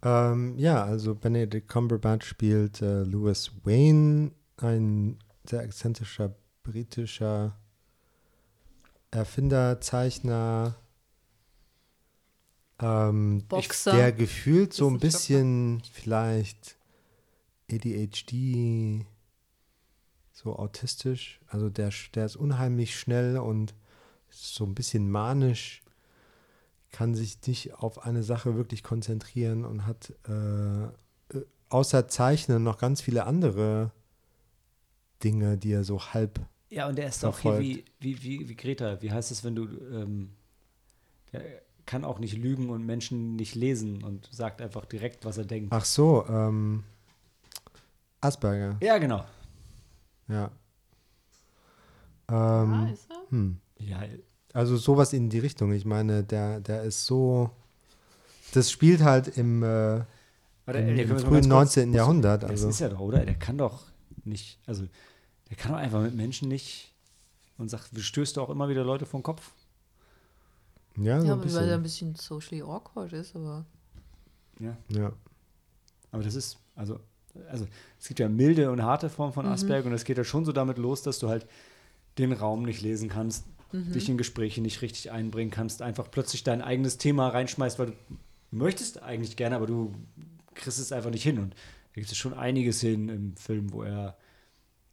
Ähm, 0.04 0.58
ja, 0.58 0.84
also 0.84 1.16
Benedict 1.16 1.70
Cumberbatch 1.70 2.28
spielt 2.28 2.82
äh, 2.82 3.04
Louis 3.04 3.54
Wayne, 3.64 4.32
ein 4.58 5.20
sehr 5.50 5.62
exzentrischer 5.62 6.36
britischer 6.64 7.58
Erfinder, 9.12 9.80
Zeichner, 9.80 10.76
ähm, 12.80 13.46
Boxer. 13.48 13.94
der 13.94 14.12
gefühlt 14.12 14.74
so 14.74 14.88
ein 14.90 15.02
Wissenschaftler. 15.02 15.38
bisschen 15.38 15.82
vielleicht 15.94 16.78
ADHD, 17.72 19.06
so 20.34 20.58
autistisch, 20.58 21.40
also 21.48 21.70
der, 21.70 21.92
der 22.14 22.26
ist 22.26 22.36
unheimlich 22.36 23.00
schnell 23.00 23.38
und 23.38 23.74
so 24.30 24.66
ein 24.66 24.76
bisschen 24.76 25.10
manisch, 25.10 25.82
kann 26.92 27.16
sich 27.16 27.38
nicht 27.48 27.74
auf 27.76 28.06
eine 28.06 28.24
Sache 28.24 28.56
wirklich 28.56 28.84
konzentrieren 28.84 29.66
und 29.66 29.86
hat 29.86 30.14
äh, 30.28 30.84
äh, 30.84 30.90
außer 31.70 32.08
Zeichnen 32.08 32.64
noch 32.64 32.78
ganz 32.78 33.02
viele 33.02 33.26
andere 33.26 33.92
Dinge, 35.26 35.58
die 35.58 35.72
er 35.74 35.84
so 35.84 36.00
halb 36.14 36.40
Ja, 36.70 36.88
und 36.88 36.98
der 36.98 37.08
ist 37.08 37.26
auch 37.26 37.40
hier 37.40 37.60
wie, 37.60 37.84
wie, 38.00 38.22
wie, 38.24 38.48
wie 38.48 38.56
Greta. 38.56 39.02
Wie 39.02 39.12
heißt 39.12 39.32
es, 39.32 39.44
wenn 39.44 39.56
du. 39.56 39.64
Ähm, 39.92 40.30
der 41.34 41.42
kann 41.86 42.04
auch 42.06 42.20
nicht 42.20 42.38
lügen 42.38 42.70
und 42.70 42.86
Menschen 42.86 43.36
nicht 43.36 43.54
lesen 43.56 44.04
und 44.04 44.28
sagt 44.32 44.62
einfach 44.62 44.86
direkt, 44.86 45.26
was 45.26 45.38
er 45.38 45.46
denkt. 45.46 45.68
Ach 45.72 45.86
so, 45.86 46.26
ähm, 46.28 46.84
Asperger, 48.22 48.78
Ja, 48.82 48.98
genau. 48.98 49.24
ja. 50.28 50.50
Ah, 52.28 52.64
Ähm, 52.64 52.90
ist 52.94 53.08
er? 53.12 53.22
hm. 53.30 53.58
Ja, 53.80 54.04
Also 54.54 54.78
sowas 54.78 55.14
in 55.14 55.30
die 55.30 55.40
Richtung. 55.40 55.74
Ich 55.74 55.86
meine, 55.86 56.24
der, 56.24 56.60
der 56.60 56.84
ist 56.84 57.06
so. 57.06 57.50
Das 58.54 58.72
spielt 58.72 59.02
halt 59.02 59.38
im, 59.38 59.62
äh, 59.64 60.02
Warte, 60.66 60.80
im, 60.80 60.98
im 60.98 61.08
frühen 61.08 61.10
ganz 61.10 61.24
kurz- 61.24 61.46
19. 61.48 61.94
Jahrhundert. 61.94 62.44
Das 62.44 62.52
Also, 62.52 62.70
ist 62.70 62.80
ja 62.80 62.90
doch, 62.90 63.00
oder? 63.00 63.26
Der 63.26 63.36
kann 63.36 63.58
doch 63.58 63.84
nicht. 64.24 64.60
Also, 64.66 64.86
der 65.50 65.58
kann 65.58 65.72
doch 65.72 65.80
einfach 65.80 66.02
mit 66.02 66.16
Menschen 66.16 66.48
nicht. 66.48 66.92
Und 67.58 67.70
sagt, 67.70 67.90
stößt 67.98 68.36
du 68.36 68.42
auch 68.42 68.50
immer 68.50 68.68
wieder 68.68 68.84
Leute 68.84 69.06
vom 69.06 69.24
Kopf? 69.24 69.54
ja, 70.98 71.20
so 71.22 71.28
Ja, 71.28 71.34
ein 71.34 71.40
aber 71.40 71.54
weil 71.54 71.70
er 71.70 71.76
ein 71.76 71.84
bisschen. 71.84 72.14
bisschen 72.14 72.28
socially 72.28 72.62
awkward 72.62 73.14
ist, 73.14 73.36
aber. 73.36 73.66
Ja. 74.60 74.76
Ja. 74.90 75.14
Aber 76.12 76.24
das 76.24 76.36
ist, 76.36 76.58
also, 76.76 77.00
also 77.50 77.68
es 78.00 78.08
gibt 78.08 78.20
ja 78.20 78.30
milde 78.30 78.72
und 78.72 78.82
harte 78.84 79.10
Formen 79.10 79.34
von 79.34 79.46
Asperger 79.46 79.88
und 79.88 79.94
es 79.94 80.06
geht 80.06 80.18
ja 80.18 80.24
schon 80.24 80.46
so 80.46 80.52
damit 80.52 80.78
los, 80.78 81.02
dass 81.02 81.20
du 81.20 81.30
halt 81.30 81.46
den 82.18 82.32
Raum 82.32 82.64
nicht 82.64 82.82
lesen 82.82 83.10
kannst, 83.10 83.46
dich 83.74 84.08
in 84.08 84.18
Gespräche 84.18 84.62
nicht 84.62 84.82
richtig 84.82 85.12
einbringen 85.12 85.52
kannst, 85.52 85.82
einfach 85.82 86.10
plötzlich 86.10 86.44
dein 86.46 86.62
eigenes 86.62 86.98
Thema 86.98 87.28
reinschmeißt, 87.28 87.78
weil 87.80 87.88
du 87.88 87.94
möchtest 88.52 89.04
eigentlich 89.04 89.36
gerne, 89.36 89.58
aber 89.58 89.68
du 89.68 89.94
kriegst 90.54 90.80
es 90.80 90.94
einfach 90.94 91.10
nicht 91.10 91.24
hin. 91.24 91.40
Und 91.40 91.54
da 91.54 91.96
gibt 92.02 92.10
es 92.10 92.18
schon 92.18 92.34
einige 92.34 92.72
Szenen 92.72 93.10
im 93.10 93.36
Film, 93.36 93.74
wo 93.74 93.84
er 93.84 94.18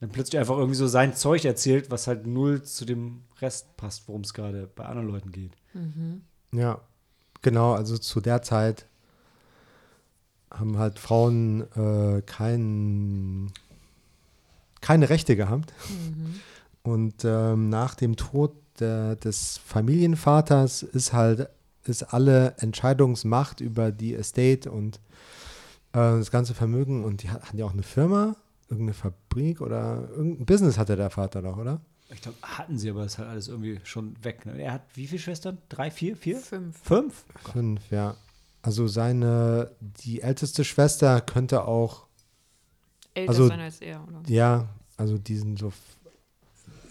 dann 0.03 0.11
plötzlich 0.11 0.39
einfach 0.41 0.57
irgendwie 0.57 0.75
so 0.75 0.89
sein 0.89 1.15
Zeug 1.15 1.45
erzählt, 1.45 1.91
was 1.93 2.09
halt 2.09 2.27
null 2.27 2.63
zu 2.63 2.85
dem 2.85 3.23
Rest 3.41 3.77
passt, 3.77 4.09
worum 4.09 4.23
es 4.23 4.35
gerade 4.35 4.69
bei 4.75 4.85
anderen 4.85 5.07
Leuten 5.09 5.31
geht. 5.31 5.53
Ja, 6.53 6.81
genau. 7.41 7.73
Also 7.75 7.97
zu 7.97 8.21
der 8.21 8.43
Zeit 8.43 8.87
haben 10.51 10.77
halt 10.77 10.99
Frauen 10.99 11.63
äh, 11.77 12.21
kein, 12.23 13.53
keine 14.81 15.09
Rechte 15.09 15.37
gehabt. 15.37 15.73
Und 16.83 17.25
ähm, 17.25 17.69
nach 17.69 17.95
dem 17.95 18.17
Tod 18.17 18.53
der, 18.81 19.15
des 19.15 19.59
Familienvaters 19.59 20.83
ist 20.83 21.13
halt 21.13 21.49
ist 21.85 22.03
alle 22.15 22.55
Entscheidungsmacht 22.59 23.61
über 23.61 23.93
die 23.93 24.15
Estate 24.15 24.71
und 24.71 24.97
äh, 25.93 25.99
das 26.19 26.31
ganze 26.31 26.55
Vermögen 26.55 27.05
und 27.05 27.23
die 27.23 27.31
hat- 27.31 27.43
hatten 27.45 27.59
ja 27.59 27.65
auch 27.65 27.73
eine 27.73 27.83
Firma, 27.83 28.37
irgendeine 28.73 28.95
Fabrik 28.95 29.61
oder 29.61 30.09
irgendein 30.11 30.47
Business 30.47 30.79
hatte 30.79 30.97
der 30.97 31.11
Vater 31.11 31.43
doch, 31.43 31.57
oder? 31.57 31.81
Ich 32.13 32.21
glaube, 32.21 32.37
hatten 32.43 32.77
sie, 32.79 32.91
aber 32.91 33.05
ist 33.05 33.19
halt 33.19 33.29
alles 33.29 33.49
irgendwie 33.49 33.81
schon 33.85 34.15
weg. 34.23 34.45
Ne? 34.45 34.61
Er 34.61 34.73
hat 34.75 34.83
wie 34.95 35.07
viele 35.07 35.21
Schwestern? 35.21 35.59
Drei, 35.69 35.91
vier, 35.91 36.17
vier? 36.17 36.39
Fünf. 36.39 36.79
Fünf? 36.83 37.25
Fünf, 37.53 37.81
ja. 37.91 38.17
Also 38.61 38.87
seine, 38.87 39.71
die 39.81 40.21
älteste 40.21 40.65
Schwester 40.65 41.21
könnte 41.21 41.65
auch, 41.65 42.07
Älter 43.15 43.31
Also- 43.31 43.49
sein 43.49 43.61
als 43.61 43.81
er, 43.81 44.03
oder? 44.09 44.23
ja, 44.27 44.69
also 44.97 45.19
diesen 45.19 45.57
so. 45.57 45.73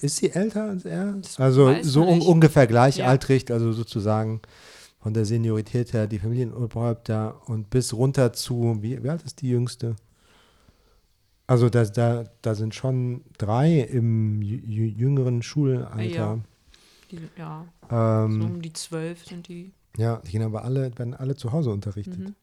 Ist 0.01 0.17
sie 0.17 0.31
älter 0.31 0.63
als 0.69 0.85
er? 0.85 1.13
Das 1.13 1.39
Also 1.39 1.75
so 1.83 2.03
un 2.07 2.21
ungefähr 2.21 2.65
gleichaltrig, 2.67 3.51
also 3.51 3.71
sozusagen 3.73 4.41
von 4.99 5.13
der 5.13 5.25
Seniorität 5.25 5.93
her 5.93 6.07
die 6.07 6.19
Familienoberhäupter 6.19 7.41
und 7.47 7.69
bis 7.69 7.93
runter 7.93 8.33
zu, 8.33 8.77
wie, 8.81 9.03
wie 9.03 9.09
alt 9.09 9.23
ist 9.23 9.41
die 9.41 9.49
jüngste? 9.49 9.95
Also 11.51 11.69
da, 11.69 11.83
da, 11.83 12.23
da 12.41 12.55
sind 12.55 12.73
schon 12.73 13.25
drei 13.37 13.81
im 13.81 14.39
jü- 14.39 14.63
jü- 14.63 14.95
jüngeren 14.95 15.41
Schulalter. 15.41 15.99
Ja. 16.09 16.39
Die, 17.11 17.19
ja, 17.37 17.65
so 17.89 17.95
Ähm, 17.95 18.41
um 18.45 18.61
die 18.61 18.71
zwölf 18.71 19.25
sind 19.25 19.49
die. 19.49 19.73
ja, 19.97 20.21
die 20.25 20.31
gehen 20.31 20.43
aber 20.43 20.63
alle, 20.63 20.97
werden 20.97 21.13
alle 21.13 21.35
zu 21.35 21.51
Hause 21.51 21.71
unterrichtet. 21.71 22.19
Mhm. 22.19 22.35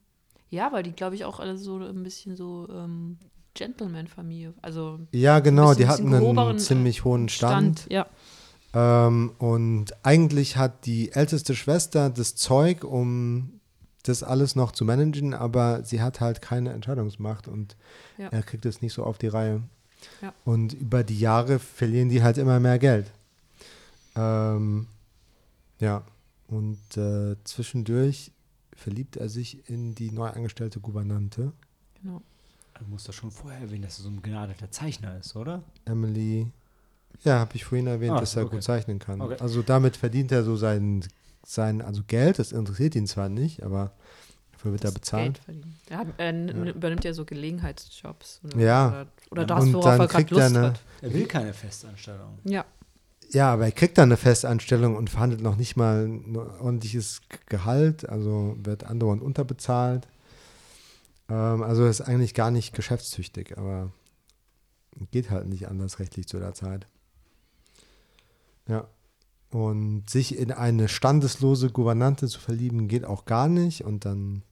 Ja, 0.50 0.70
weil 0.72 0.82
die, 0.82 0.92
glaube 0.92 1.14
ich, 1.14 1.24
auch 1.24 1.40
alle 1.40 1.56
so 1.56 1.78
ein 1.78 2.02
bisschen 2.02 2.36
so 2.36 2.68
ähm, 2.70 3.16
Gentleman-Familie. 3.54 4.52
Also 4.60 4.98
Ja, 5.12 5.40
genau, 5.40 5.68
bisschen- 5.70 5.78
die 5.78 5.88
hatten 5.88 6.14
einen 6.14 6.56
äh, 6.56 6.58
ziemlich 6.58 7.04
hohen 7.04 7.30
Stand. 7.30 7.86
Ja. 7.88 8.06
Ähm, 8.74 9.32
und 9.38 9.86
eigentlich 10.04 10.58
hat 10.58 10.84
die 10.84 11.12
älteste 11.12 11.54
Schwester 11.54 12.10
das 12.10 12.34
Zeug, 12.36 12.84
um 12.84 13.57
das 14.08 14.22
alles 14.22 14.56
noch 14.56 14.72
zu 14.72 14.84
managen, 14.84 15.34
aber 15.34 15.84
sie 15.84 16.00
hat 16.02 16.20
halt 16.20 16.42
keine 16.42 16.72
Entscheidungsmacht 16.72 17.48
und 17.48 17.76
Ja. 18.18 18.28
er 18.28 18.42
kriegt 18.42 18.66
es 18.66 18.82
nicht 18.82 18.92
so 18.94 19.04
auf 19.04 19.18
die 19.18 19.28
Reihe. 19.28 19.62
Ja. 20.22 20.32
Und 20.44 20.72
über 20.74 21.02
die 21.04 21.18
Jahre 21.18 21.58
verlieren 21.58 22.08
die 22.08 22.22
halt 22.22 22.38
immer 22.38 22.60
mehr 22.60 22.78
Geld. 22.78 23.10
Ähm, 24.16 24.86
ja, 25.80 26.02
und 26.48 26.96
äh, 26.96 27.36
zwischendurch 27.44 28.32
verliebt 28.74 29.16
er 29.16 29.28
sich 29.28 29.68
in 29.68 29.94
die 29.94 30.10
neu 30.10 30.28
angestellte 30.28 30.80
Gouvernante, 30.80 31.52
Genau. 32.02 32.22
Du 32.78 32.84
musst 32.84 33.08
doch 33.08 33.12
schon 33.12 33.32
vorher 33.32 33.58
erwähnen, 33.60 33.82
dass 33.82 33.98
er 33.98 34.04
so 34.04 34.08
ein 34.08 34.20
begnadeter 34.22 34.70
Zeichner 34.70 35.18
ist, 35.18 35.34
oder? 35.34 35.64
Emily. 35.84 36.46
Ja, 37.24 37.40
habe 37.40 37.56
ich 37.56 37.64
vorhin 37.64 37.88
erwähnt, 37.88 38.12
Ah, 38.12 38.20
dass 38.20 38.36
er 38.36 38.44
okay. 38.44 38.54
gut 38.54 38.62
zeichnen 38.62 39.00
kann. 39.00 39.20
Okay. 39.20 39.36
Also 39.40 39.62
damit 39.62 39.96
verdient 39.96 40.30
er 40.30 40.44
so 40.44 40.54
sein, 40.54 41.04
sein, 41.54 41.82
also 41.82 42.02
Geld, 42.06 42.38
das 42.38 42.52
interessiert 42.52 42.94
ihn 42.94 43.06
zwar 43.06 43.28
nicht, 43.28 43.62
aber 43.62 43.92
Wofür 44.52 44.72
wird 44.72 44.84
er 44.84 44.90
Geld 44.90 45.00
bezahlt? 45.00 45.40
Er, 45.88 45.98
hat, 45.98 46.06
er 46.18 46.28
n- 46.30 46.66
übernimmt 46.66 47.04
ja 47.04 47.12
so 47.12 47.24
Gelegenheitsjobs. 47.24 48.40
Oder, 48.44 48.58
Ja. 48.58 48.88
Oder, 48.88 49.06
oder 49.30 49.40
Ja, 49.42 49.46
das, 49.46 49.64
und 49.64 49.72
worauf 49.74 49.84
dann 49.84 50.00
er 50.00 50.06
gerade 50.08 50.24
er 50.24 50.30
Lust 50.30 50.56
eine- 50.56 50.66
hat. 50.66 50.80
Er 51.02 51.12
will 51.14 51.26
keine 51.26 51.54
Festanstellung. 51.54 52.38
Ja. 52.44 52.64
Ja, 53.30 53.52
aber 53.52 53.66
er 53.66 53.72
kriegt 53.72 53.98
dann 53.98 54.08
eine 54.08 54.16
Festanstellung 54.16 54.96
und 54.96 55.10
verhandelt 55.10 55.42
noch 55.42 55.56
nicht 55.56 55.76
mal 55.76 56.06
ein 56.06 56.34
ordentliches 56.36 57.20
Gehalt, 57.46 58.08
also 58.08 58.56
wird 58.58 58.84
andauernd 58.84 59.22
unterbezahlt. 59.22 60.08
Ähm, 61.28 61.62
also 61.62 61.86
ist 61.86 62.00
eigentlich 62.00 62.32
gar 62.34 62.50
nicht 62.50 62.74
geschäftstüchtig, 62.74 63.58
aber 63.58 63.92
geht 65.12 65.30
halt 65.30 65.46
nicht 65.46 65.68
anders 65.68 65.98
rechtlich 66.00 66.26
zu 66.26 66.38
der 66.38 66.54
Zeit. 66.54 66.86
Ja. 68.66 68.88
Und 69.50 70.10
sich 70.10 70.36
in 70.36 70.52
eine 70.52 70.88
standeslose 70.88 71.70
Gouvernante 71.70 72.28
zu 72.28 72.38
verlieben, 72.38 72.86
geht 72.88 73.04
auch 73.04 73.24
gar 73.24 73.48
nicht. 73.48 73.82
Und 73.84 74.04
dann 74.04 74.42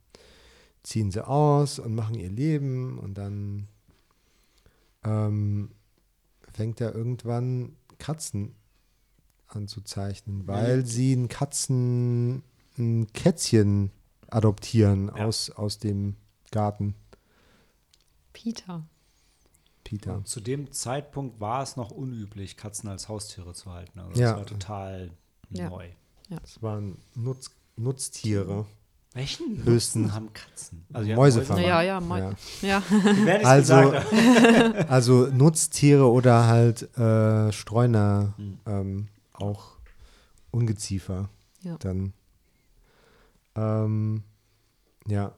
ziehen 0.82 1.10
sie 1.10 1.26
aus 1.26 1.78
und 1.78 1.94
machen 1.94 2.14
ihr 2.14 2.30
Leben 2.30 2.98
und 2.98 3.14
dann 3.18 3.68
ähm, 5.04 5.70
fängt 6.52 6.80
er 6.80 6.94
irgendwann 6.94 7.76
Katzen 7.98 8.54
anzuzeichnen, 9.48 10.46
weil 10.46 10.86
sie 10.86 11.14
ein 11.14 11.28
Katzen 11.28 12.42
ein 12.78 13.06
Kätzchen 13.12 13.90
adoptieren 14.28 15.10
Ja. 15.16 15.26
aus, 15.26 15.50
aus 15.50 15.78
dem 15.78 16.16
Garten, 16.50 16.94
Peter. 18.32 18.86
Peter. 19.88 20.14
Und 20.16 20.26
zu 20.28 20.40
dem 20.40 20.72
Zeitpunkt 20.72 21.40
war 21.40 21.62
es 21.62 21.76
noch 21.76 21.90
unüblich, 21.92 22.56
Katzen 22.56 22.88
als 22.88 23.08
Haustiere 23.08 23.54
zu 23.54 23.72
halten. 23.72 23.98
Also 24.00 24.20
Ja. 24.20 24.30
das 24.32 24.38
war 24.38 24.46
total 24.46 25.10
Ja. 25.50 25.70
neu. 25.70 25.88
Das 26.28 26.60
waren 26.62 26.98
Nutz, 27.14 27.50
Nutztiere. 27.76 28.66
Welchen 29.14 29.64
Höchstens 29.64 29.94
Nutzen 30.06 30.14
haben 30.14 30.32
Katzen? 30.32 30.84
Also 30.92 31.10
Mäusefarmer. 31.14 31.62
Ja, 31.62 31.82
ja, 31.82 32.00
mal, 32.00 32.36
Ja. 32.62 32.82
ja. 32.82 33.36
Also-. 33.44 33.94
Also 34.88 35.26
Nutztiere 35.28 36.10
oder 36.10 36.46
halt 36.48 36.82
äh, 36.98 37.52
Streuner, 37.52 38.34
Hm. 38.36 38.58
ähm, 38.66 39.08
auch 39.34 39.76
Ungeziefer. 40.50 41.28
Ja. 41.62 41.76
Dann. 41.78 42.12
Ähm, 43.54 44.22
ja. 45.06 45.32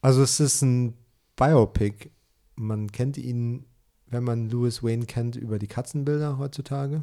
Also 0.00 0.22
es 0.22 0.40
ist 0.40 0.62
ein 0.62 0.94
Biopic. 1.36 2.10
Man 2.56 2.90
kennt 2.90 3.16
ihn, 3.18 3.64
wenn 4.08 4.24
man 4.24 4.48
Louis 4.50 4.82
Wayne 4.82 5.06
kennt, 5.06 5.36
über 5.36 5.58
die 5.58 5.66
Katzenbilder 5.66 6.38
heutzutage. 6.38 7.02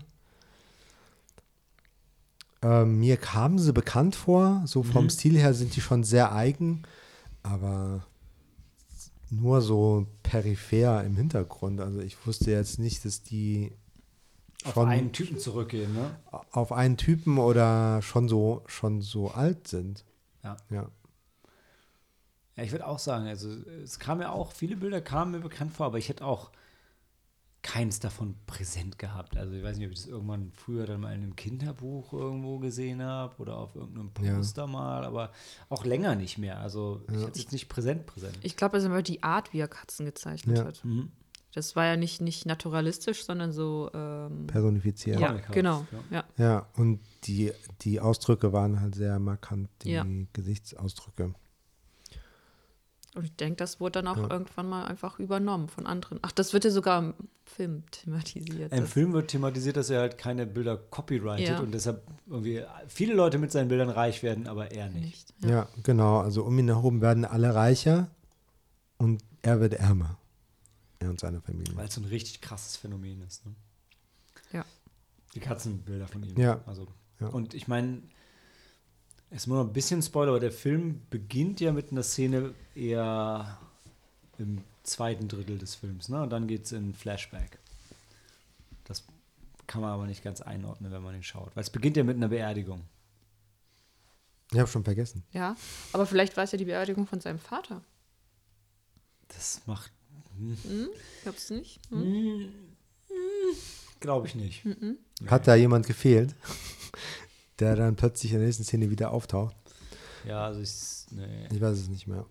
Ähm, 2.61 2.99
mir 2.99 3.17
kamen 3.17 3.59
sie 3.59 3.73
bekannt 3.73 4.15
vor. 4.15 4.63
So 4.65 4.83
vom 4.83 5.05
Mhm. 5.05 5.09
Stil 5.09 5.37
her 5.37 5.53
sind 5.53 5.75
die 5.75 5.81
schon 5.81 6.03
sehr 6.03 6.33
eigen, 6.33 6.83
aber 7.43 8.05
nur 9.29 9.61
so 9.61 10.07
peripher 10.23 11.03
im 11.03 11.15
Hintergrund. 11.15 11.81
Also 11.81 11.99
ich 11.99 12.25
wusste 12.25 12.51
jetzt 12.51 12.79
nicht, 12.79 13.03
dass 13.05 13.21
die 13.23 13.73
Auf 14.63 14.77
einen 14.77 15.11
Typen 15.11 15.37
zurückgehen, 15.39 15.93
ne? 15.93 16.15
auf 16.51 16.71
einen 16.71 16.95
Typen 16.95 17.37
oder 17.37 18.01
schon 18.01 18.29
so 18.29 18.63
schon 18.67 19.01
so 19.01 19.31
alt 19.31 19.67
sind. 19.67 20.05
Ja. 20.43 20.55
Ja. 20.69 20.87
Ja, 22.55 22.63
ich 22.63 22.71
würde 22.71 22.87
auch 22.87 22.99
sagen, 22.99 23.25
also 23.27 23.49
es 23.83 23.97
kam 23.99 24.19
mir 24.19 24.31
auch, 24.31 24.51
viele 24.51 24.75
Bilder 24.77 25.01
kamen 25.01 25.31
mir 25.31 25.39
bekannt 25.39 25.73
vor, 25.73 25.87
aber 25.87 25.97
ich 25.97 26.09
hätte 26.09 26.23
auch 26.25 26.51
keins 27.63 27.99
davon 28.01 28.35
präsent 28.45 28.99
gehabt. 28.99 29.37
Also 29.37 29.53
ich 29.53 29.63
weiß 29.63 29.77
nicht, 29.77 29.85
ob 29.87 29.93
ich 29.93 29.99
das 30.01 30.07
irgendwann 30.07 30.51
früher 30.51 30.85
dann 30.85 30.99
mal 30.99 31.15
in 31.15 31.23
einem 31.23 31.35
Kinderbuch 31.37 32.11
irgendwo 32.11 32.59
gesehen 32.59 33.01
habe 33.01 33.37
oder 33.41 33.57
auf 33.57 33.75
irgendeinem 33.75 34.11
Ja. 34.21 34.35
Poster 34.35 34.67
mal, 34.67 35.05
aber 35.05 35.31
auch 35.69 35.85
länger 35.85 36.15
nicht 36.15 36.37
mehr. 36.37 36.59
Also 36.59 37.01
ich 37.07 37.15
Ja. 37.15 37.21
hatte 37.21 37.31
es 37.31 37.43
jetzt 37.43 37.53
nicht 37.53 37.69
präsent 37.69 38.05
präsent. 38.05 38.37
Ich 38.41 38.57
glaube, 38.57 38.75
es 38.77 38.83
ist 38.83 38.87
immer 38.87 39.01
die 39.01 39.23
Art, 39.23 39.53
wie 39.53 39.59
er 39.59 39.69
Katzen 39.69 40.05
gezeichnet 40.05 40.57
Ja. 40.57 40.65
hat. 40.65 40.83
Mhm. 40.83 41.11
Das 41.53 41.75
war 41.75 41.85
ja 41.85 41.95
nicht, 41.95 42.19
nicht 42.19 42.45
naturalistisch, 42.47 43.23
sondern 43.25 43.51
so. 43.53 43.89
Ähm, 43.93 44.47
Personifiziert. 44.47 45.19
ja, 45.19 45.33
genau. 45.51 45.85
ja. 46.09 46.23
Ja. 46.37 46.43
Ja, 46.45 46.67
und 46.75 46.99
die, 47.25 47.51
die 47.81 47.99
Ausdrücke 48.01 48.51
waren 48.51 48.81
halt 48.81 48.95
sehr 48.95 49.19
markant, 49.19 49.69
die 49.83 49.91
Ja. 49.91 50.05
Gesichtsausdrücke. 50.33 51.33
Und 53.15 53.25
ich 53.25 53.35
denke, 53.35 53.57
das 53.57 53.79
wurde 53.79 54.01
dann 54.01 54.07
auch 54.07 54.17
Ja. 54.17 54.29
irgendwann 54.31 54.67
mal 54.67 54.85
einfach 54.85 55.19
übernommen 55.19 55.67
von 55.67 55.85
anderen. 55.85 56.17
Ach, 56.23 56.31
das 56.31 56.51
wird 56.53 56.65
ja 56.65 56.71
sogar 56.71 56.99
im 56.99 57.13
Film 57.45 57.83
thematisiert. 57.91 58.73
Im 58.73 58.87
Film 58.87 59.13
wird 59.13 59.29
thematisiert, 59.29 59.77
dass 59.77 59.89
er 59.91 59.99
halt 60.01 60.17
keine 60.17 60.47
Bilder 60.47 60.77
copyrightet 60.77 61.47
Ja. 61.49 61.59
und 61.59 61.71
deshalb 61.73 62.01
irgendwie 62.27 62.63
viele 62.87 63.13
Leute 63.13 63.37
mit 63.37 63.51
seinen 63.51 63.67
Bildern 63.67 63.89
reich 63.89 64.23
werden, 64.23 64.47
aber 64.47 64.71
er 64.71 64.89
nicht. 64.89 65.03
nicht. 65.03 65.33
Ja. 65.43 65.49
Ja. 65.49 65.67
genau. 65.83 66.19
Also 66.21 66.43
um 66.43 66.57
ihn 66.57 66.67
herum 66.69 67.01
werden 67.01 67.25
alle 67.25 67.53
reicher 67.53 68.09
und 68.97 69.23
er 69.43 69.59
wird 69.59 69.73
ärmer. 69.75 70.17
Er 70.99 71.09
und 71.11 71.19
seine 71.19 71.41
Familie. 71.41 71.75
Weil 71.75 71.87
es 71.87 71.93
so 71.95 72.01
ein 72.01 72.05
richtig 72.05 72.41
krasses 72.41 72.77
Phänomen 72.77 73.21
ist. 73.21 73.45
Ne? 73.45 73.53
Ja. 74.53 74.65
Die 75.35 75.39
Katzenbilder 75.39 76.07
von 76.07 76.23
ihm. 76.23 76.37
Ja. 76.39 76.61
Also, 76.65 76.87
Ja. 77.19 77.27
Und 77.27 77.53
ich 77.53 77.67
meine, 77.67 78.01
es 79.33 79.43
ist 79.43 79.47
nur 79.47 79.57
noch 79.57 79.67
ein 79.67 79.73
bisschen 79.73 80.01
Spoiler, 80.01 80.29
aber 80.29 80.39
der 80.39 80.51
Film 80.51 81.01
beginnt 81.09 81.59
ja 81.59 81.71
mit 81.71 81.91
einer 81.91 82.03
Szene 82.03 82.53
eher 82.75 83.57
im 84.37 84.63
zweiten 84.83 85.27
Drittel 85.27 85.57
des 85.57 85.73
Films. 85.73 86.07
Ne? 86.07 86.21
Und 86.21 86.29
dann 86.29 86.47
geht 86.47 86.65
es 86.65 86.71
in 86.71 86.93
Flashback. 86.93 87.57
Das 88.83 89.03
kann 89.65 89.81
man 89.81 89.89
aber 89.89 90.05
nicht 90.05 90.23
ganz 90.23 90.41
einordnen, 90.41 90.91
wenn 90.91 91.01
man 91.01 91.15
ihn 91.15 91.23
schaut. 91.23 91.55
Weil 91.55 91.63
es 91.63 91.71
beginnt 91.71 91.97
ja 91.97 92.03
mit 92.03 92.15
einer 92.15 92.27
Beerdigung. 92.27 92.83
Ich 94.51 94.59
habe 94.59 94.69
schon 94.69 94.83
vergessen. 94.83 95.23
ja, 95.31 95.55
aber 95.93 96.05
vielleicht 96.05 96.37
war 96.37 96.43
es 96.43 96.51
ja 96.51 96.59
die 96.59 96.65
Beerdigung 96.65 97.07
von 97.07 97.19
seinem 97.19 97.39
Vater. 97.39 97.81
Das 99.29 99.61
macht. 99.65 99.91
Hm? 100.37 100.89
Glaubst 101.23 101.49
du 101.49 101.55
nicht? 101.55 101.79
Hm? 101.89 102.53
Glaube 103.99 104.27
ich 104.27 104.35
nicht. 104.35 104.63
Hat 105.25 105.47
da 105.47 105.55
jemand 105.55 105.87
gefehlt, 105.87 106.35
der 107.59 107.75
dann 107.75 107.95
plötzlich 107.95 108.31
in 108.31 108.39
der 108.39 108.47
nächsten 108.47 108.63
Szene 108.63 108.89
wieder 108.89 109.11
auftaucht? 109.11 109.55
Ja, 110.25 110.45
also 110.45 110.61
ich. 110.61 111.05
Nee. 111.11 111.47
Ich 111.51 111.61
weiß 111.61 111.77
es 111.77 111.89
nicht 111.89 112.07
mehr. 112.07 112.25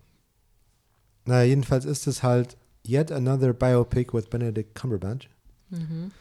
Naja, 1.25 1.43
jedenfalls 1.47 1.85
ist 1.85 2.07
es 2.07 2.23
halt 2.23 2.57
yet 2.85 3.11
another 3.11 3.53
biopic 3.53 4.13
with 4.13 4.27
Benedict 4.29 4.75
Cumberbatch. 4.75 5.29
Mhm. 5.69 6.11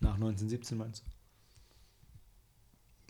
Nach 0.00 0.14
1917 0.14 0.78
meinst 0.78 1.02
du? 1.04 1.12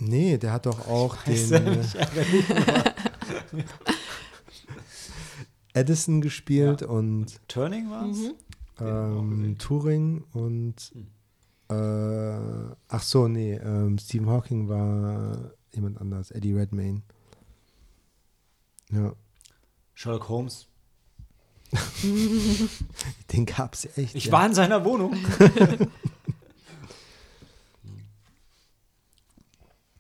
Nee, 0.05 0.37
der 0.37 0.53
hat 0.53 0.67
doch 0.67 0.89
auch 0.89 1.27
Weiß 1.27 1.49
den 1.49 1.67
äh, 1.67 1.85
Edison 5.75 6.21
gespielt 6.21 6.83
und 6.83 7.41
Turning 7.49 7.89
war 7.91 8.09
es? 8.11 8.19
Mhm. 8.19 8.35
Ähm. 8.81 9.57
Turing 9.59 10.25
und 10.33 10.93
äh, 11.73 12.75
ach 12.89 13.03
so, 13.03 13.29
nee, 13.29 13.55
ähm, 13.55 13.99
Stephen 13.99 14.29
Hawking 14.29 14.69
war 14.69 15.53
jemand 15.73 16.01
anders, 16.01 16.31
Eddie 16.31 16.53
Redmayne. 16.55 17.03
Ja, 18.91 19.15
Sherlock 19.95 20.29
Holmes. 20.29 20.67
den 23.33 23.47
gab's 23.47 23.89
echt. 23.97 24.15
Ich 24.15 24.27
ja. 24.27 24.33
war 24.33 24.45
in 24.47 24.53
seiner 24.55 24.85
Wohnung. 24.85 25.15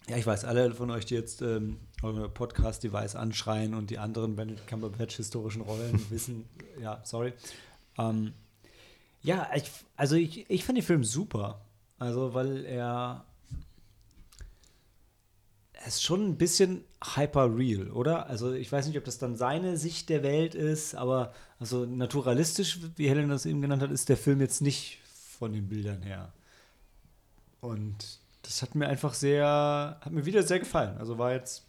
ja, 0.08 0.16
ich 0.16 0.26
weiß, 0.26 0.44
alle 0.44 0.74
von 0.74 0.90
euch, 0.90 1.06
die 1.06 1.14
jetzt 1.14 1.40
ähm, 1.40 1.78
eure 2.02 2.28
Podcast-Device 2.28 3.16
anschreien 3.16 3.74
und 3.74 3.90
die 3.90 3.98
anderen 3.98 4.36
Benedict 4.36 4.66
Cumberbatch-historischen 4.66 5.62
Rollen 5.62 6.04
wissen, 6.10 6.44
ja, 6.80 7.00
sorry. 7.04 7.32
Ähm, 7.96 8.34
ja, 9.22 9.48
ich, 9.54 9.70
also 9.96 10.16
ich, 10.16 10.48
ich 10.50 10.64
fand 10.64 10.78
den 10.78 10.84
Film 10.84 11.04
super. 11.04 11.60
Also, 11.98 12.34
weil 12.34 12.64
er 12.64 13.24
er 15.82 15.88
ist 15.88 16.02
schon 16.02 16.28
ein 16.28 16.38
bisschen 16.38 16.84
hyper-real, 17.16 17.90
oder? 17.90 18.28
Also 18.28 18.52
ich 18.52 18.70
weiß 18.70 18.86
nicht, 18.86 18.96
ob 18.98 19.04
das 19.04 19.18
dann 19.18 19.36
seine 19.36 19.76
Sicht 19.76 20.08
der 20.10 20.22
Welt 20.22 20.54
ist, 20.54 20.94
aber 20.94 21.32
also 21.58 21.84
naturalistisch, 21.84 22.78
wie 22.96 23.08
Helen 23.08 23.28
das 23.28 23.46
eben 23.46 23.60
genannt 23.60 23.82
hat, 23.82 23.90
ist 23.90 24.08
der 24.08 24.16
Film 24.16 24.40
jetzt 24.40 24.62
nicht 24.62 25.00
von 25.04 25.52
den 25.52 25.68
Bildern 25.68 26.02
her. 26.02 26.32
Und 27.60 28.20
das 28.42 28.62
hat 28.62 28.76
mir 28.76 28.86
einfach 28.86 29.14
sehr, 29.14 29.98
hat 30.00 30.12
mir 30.12 30.24
wieder 30.24 30.44
sehr 30.44 30.60
gefallen. 30.60 30.96
Also 30.98 31.18
war 31.18 31.32
jetzt, 31.32 31.64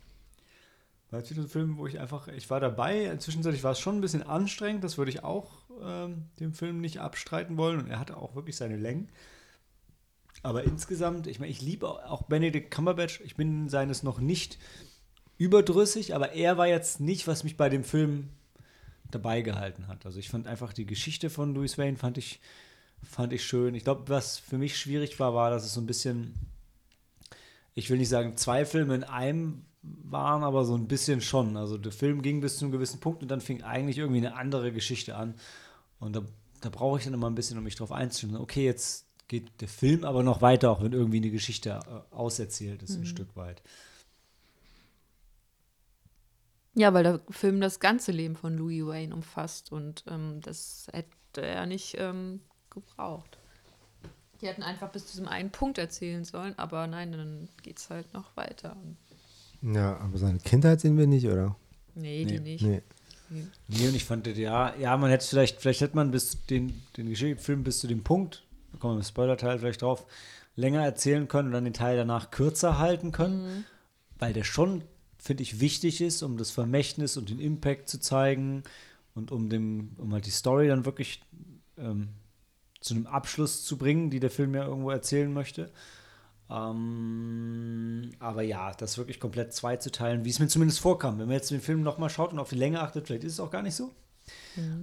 war 1.14 1.19
jetzt 1.19 1.31
wieder 1.31 1.44
ein 1.44 1.49
Film, 1.49 1.77
wo 1.77 1.88
ich 1.88 1.99
einfach, 1.99 2.27
ich 2.27 2.49
war 2.49 2.60
dabei. 2.60 3.15
Zwischenzeitlich 3.18 3.64
war 3.64 3.72
es 3.72 3.80
schon 3.80 3.98
ein 3.98 4.02
bisschen 4.02 4.23
anstrengend, 4.23 4.84
das 4.84 4.98
würde 4.98 5.11
ich 5.11 5.23
auch 5.23 5.52
ähm, 5.81 6.26
dem 6.40 6.53
Film 6.53 6.81
nicht 6.81 6.99
abstreiten 6.99 7.56
wollen. 7.56 7.80
Und 7.80 7.90
er 7.90 7.99
hatte 7.99 8.18
auch 8.18 8.35
wirklich 8.35 8.57
seine 8.57 8.77
Längen. 8.77 9.10
Aber 10.41 10.64
insgesamt, 10.64 11.27
ich 11.27 11.40
meine, 11.40 11.52
ich 11.52 11.61
liebe 11.61 11.88
auch 11.88 12.23
Benedict 12.23 12.69
Cumberbatch. 12.69 13.22
Ich 13.22 13.35
bin 13.35 13.69
seines 13.69 14.03
noch 14.03 14.19
nicht 14.19 14.57
überdrüssig, 15.38 16.15
aber 16.15 16.34
er 16.34 16.57
war 16.57 16.68
jetzt 16.68 16.99
nicht, 16.99 17.27
was 17.27 17.44
mich 17.44 17.57
bei 17.57 17.69
dem 17.69 17.84
Film 17.84 18.30
dabei 19.10 19.41
gehalten 19.41 19.88
hat. 19.88 20.06
Also 20.06 20.19
ich 20.19 20.30
fand 20.30 20.48
einfach 20.48 20.73
die 20.73 20.85
Geschichte 20.85 21.30
von 21.30 21.53
Louis 21.53 21.77
Wayne 21.77 21.98
fand 21.98 22.18
ich, 22.18 22.41
fand 23.03 23.31
ich 23.31 23.45
schön. 23.45 23.76
Ich 23.76 23.84
glaube, 23.84 24.10
was 24.10 24.38
für 24.38 24.57
mich 24.57 24.77
schwierig 24.77 25.19
war, 25.19 25.34
war, 25.34 25.49
dass 25.49 25.64
es 25.64 25.73
so 25.73 25.81
ein 25.81 25.85
bisschen, 25.85 26.34
ich 27.73 27.90
will 27.90 27.98
nicht 27.98 28.10
sagen 28.10 28.35
zwei 28.35 28.65
Filme 28.65 28.95
in 28.95 29.03
einem 29.03 29.65
waren, 29.84 30.43
aber 30.43 30.65
so 30.65 30.76
ein 30.76 30.88
bisschen 30.88 31.22
schon. 31.22 31.57
Also 31.57 31.77
der 31.77 31.91
Film 31.91 32.22
ging 32.22 32.41
bis 32.41 32.57
zu 32.57 32.65
einem 32.65 32.72
gewissen 32.72 32.99
Punkt 32.99 33.22
und 33.22 33.30
dann 33.30 33.41
fing 33.41 33.64
eigentlich 33.64 33.97
irgendwie 33.97 34.26
eine 34.26 34.35
andere 34.35 34.72
Geschichte 34.72 35.15
an. 35.15 35.35
Und 35.99 36.15
da, 36.15 36.23
da 36.61 36.69
brauche 36.69 36.97
ich 36.97 37.05
dann 37.05 37.14
immer 37.14 37.30
ein 37.30 37.35
bisschen, 37.35 37.57
um 37.57 37.64
mich 37.64 37.76
drauf 37.76 37.91
einzustellen. 37.91 38.38
Okay, 38.38 38.65
jetzt 38.65 39.05
geht 39.27 39.61
der 39.61 39.68
Film 39.68 40.03
aber 40.03 40.23
noch 40.23 40.41
weiter, 40.41 40.72
auch 40.72 40.81
wenn 40.81 40.93
irgendwie 40.93 41.18
eine 41.18 41.31
Geschichte 41.31 41.69
äh, 41.72 42.15
auserzählt 42.15 42.84
ist, 42.84 42.95
ein 42.95 43.05
Stück 43.05 43.35
weit. 43.35 43.61
Ja, 46.76 46.93
weil 46.93 47.03
der 47.03 47.22
Film 47.30 47.61
das 47.61 47.80
ganze 47.80 48.11
Leben 48.11 48.35
von 48.35 48.57
Louis 48.57 48.85
Wayne 48.85 49.14
umfasst 49.14 49.72
und 49.72 50.03
ähm, 50.07 50.41
das 50.41 50.88
hätte 50.91 51.41
er 51.41 51.65
nicht 51.65 51.95
ähm, 51.99 52.41
gebraucht. 52.69 53.38
Die 54.41 54.47
hätten 54.47 54.64
einfach 54.64 54.91
bis 54.91 55.05
zu 55.05 55.14
diesem 55.14 55.27
einen 55.27 55.51
Punkt 55.51 55.77
erzählen 55.77 56.26
sollen, 56.26 56.57
aber 56.57 56.88
nein, 56.88 57.11
dann 57.11 57.49
geht 57.61 57.77
es 57.77 57.89
halt 57.89 58.11
noch 58.14 58.35
weiter. 58.35 58.76
Ja, 59.64 59.98
aber 59.98 60.18
seine 60.18 60.40
Kindheit 60.40 60.81
sehen 60.81 60.98
wir 60.98 61.07
nicht, 61.07 61.26
oder? 61.26 61.56
Nee, 61.95 62.26
die 62.26 62.40
Nee. 62.40 62.40
nicht. 62.40 62.64
Nee. 62.64 62.81
Nee, 63.68 63.88
und 63.88 63.95
ich 63.95 64.03
fand, 64.03 64.27
ja, 64.27 64.76
ja, 64.76 64.95
man 64.98 65.10
hätte 65.10 65.26
vielleicht, 65.26 65.60
vielleicht 65.60 65.81
hätte 65.81 65.95
man 65.95 66.11
bis 66.11 66.45
den, 66.45 66.84
den 66.98 67.10
Geschichtsfilm 67.10 67.64
bis 67.64 67.80
zu 67.80 67.88
dem 67.88 68.03
Punkt, 68.03 68.44
da 68.72 68.77
kommen 68.77 68.95
wir 68.95 68.99
im 68.99 69.03
Spoiler-Teil 69.03 69.57
vielleicht 69.57 69.81
drauf, 69.81 70.06
länger 70.56 70.84
erzählen 70.84 71.27
können 71.27 71.48
und 71.48 71.53
dann 71.53 71.64
den 71.64 71.73
Teil 71.73 71.98
danach 71.98 72.30
kürzer 72.30 72.77
halten 72.77 73.11
können, 73.11 73.65
weil 74.19 74.34
der 74.34 74.44
schon, 74.44 74.84
finde 75.18 75.41
ich, 75.41 75.60
wichtig 75.60 76.02
ist, 76.02 76.22
um 76.22 76.38
das 76.38 76.52
Vermächtnis 76.52 77.18
und 77.18 77.30
den 77.30 77.40
Impact 77.40 77.90
zu 77.90 77.99
zeigen 77.99 78.64
und 79.15 79.31
um 79.31 79.49
dem, 79.49 79.94
um 79.98 80.14
halt 80.14 80.27
die 80.27 80.31
Story 80.31 80.68
dann 80.68 80.85
wirklich 80.85 81.23
ähm, 81.77 82.10
zu 82.81 82.94
einem 82.94 83.07
Abschluss 83.07 83.64
zu 83.64 83.77
bringen, 83.77 84.11
die 84.11 84.19
der 84.19 84.30
Film 84.30 84.53
ja 84.53 84.65
irgendwo 84.65 84.91
erzählen 84.91 85.34
möchte. 85.34 85.72
Ähm, 86.49 88.11
aber 88.20 88.41
ja, 88.44 88.74
das 88.74 88.98
wirklich 88.98 89.20
komplett 89.20 89.53
zwei 89.53 89.78
zu 89.78 89.91
teilen, 89.91 90.26
wie 90.26 90.30
es 90.30 90.40
mir 90.40 90.48
zumindest 90.48 90.80
vorkam. 90.80 91.20
Wenn 91.20 91.28
man 91.28 91.36
jetzt 91.36 91.52
den 91.52 91.61
Film 91.61 91.84
nochmal 91.84 92.10
schaut 92.10 92.32
und 92.32 92.40
auf 92.40 92.49
die 92.49 92.56
Länge 92.56 92.82
achtet, 92.82 93.07
vielleicht 93.07 93.24
ist 93.24 93.34
es 93.34 93.40
auch 93.40 93.52
gar 93.52 93.61
nicht 93.61 93.76
so. 93.76 93.91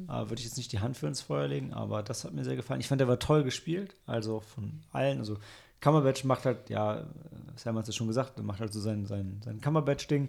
Äh, 0.09 0.29
Würde 0.29 0.37
ich 0.37 0.45
jetzt 0.45 0.57
nicht 0.57 0.73
die 0.73 0.81
Hand 0.81 0.97
für 0.97 1.07
ins 1.07 1.21
Feuer 1.21 1.49
legen, 1.49 1.73
aber 1.73 2.03
das 2.03 2.25
hat 2.25 2.33
mir 2.33 2.45
sehr 2.45 2.57
gefallen. 2.57 2.81
Ich 2.81 2.89
fand, 2.89 3.01
der 3.01 3.09
war 3.09 3.19
toll 3.19 3.45
gespielt, 3.45 3.95
also 4.07 4.41
von 4.41 4.81
allen. 4.93 5.19
Also 5.19 5.39
Cumberbatch 5.81 6.25
macht 6.25 6.45
halt, 6.45 6.69
ja, 6.69 7.07
Sam 7.57 7.77
hat 7.77 7.83
es 7.85 7.95
ja 7.95 7.99
schon 7.99 8.09
gesagt, 8.09 8.37
der 8.37 8.45
macht 8.45 8.61
halt 8.61 8.73
so 8.73 8.81
sein, 8.81 9.07
sein, 9.07 9.41
sein 9.45 9.61
Cumberbatch-Ding. 9.61 10.29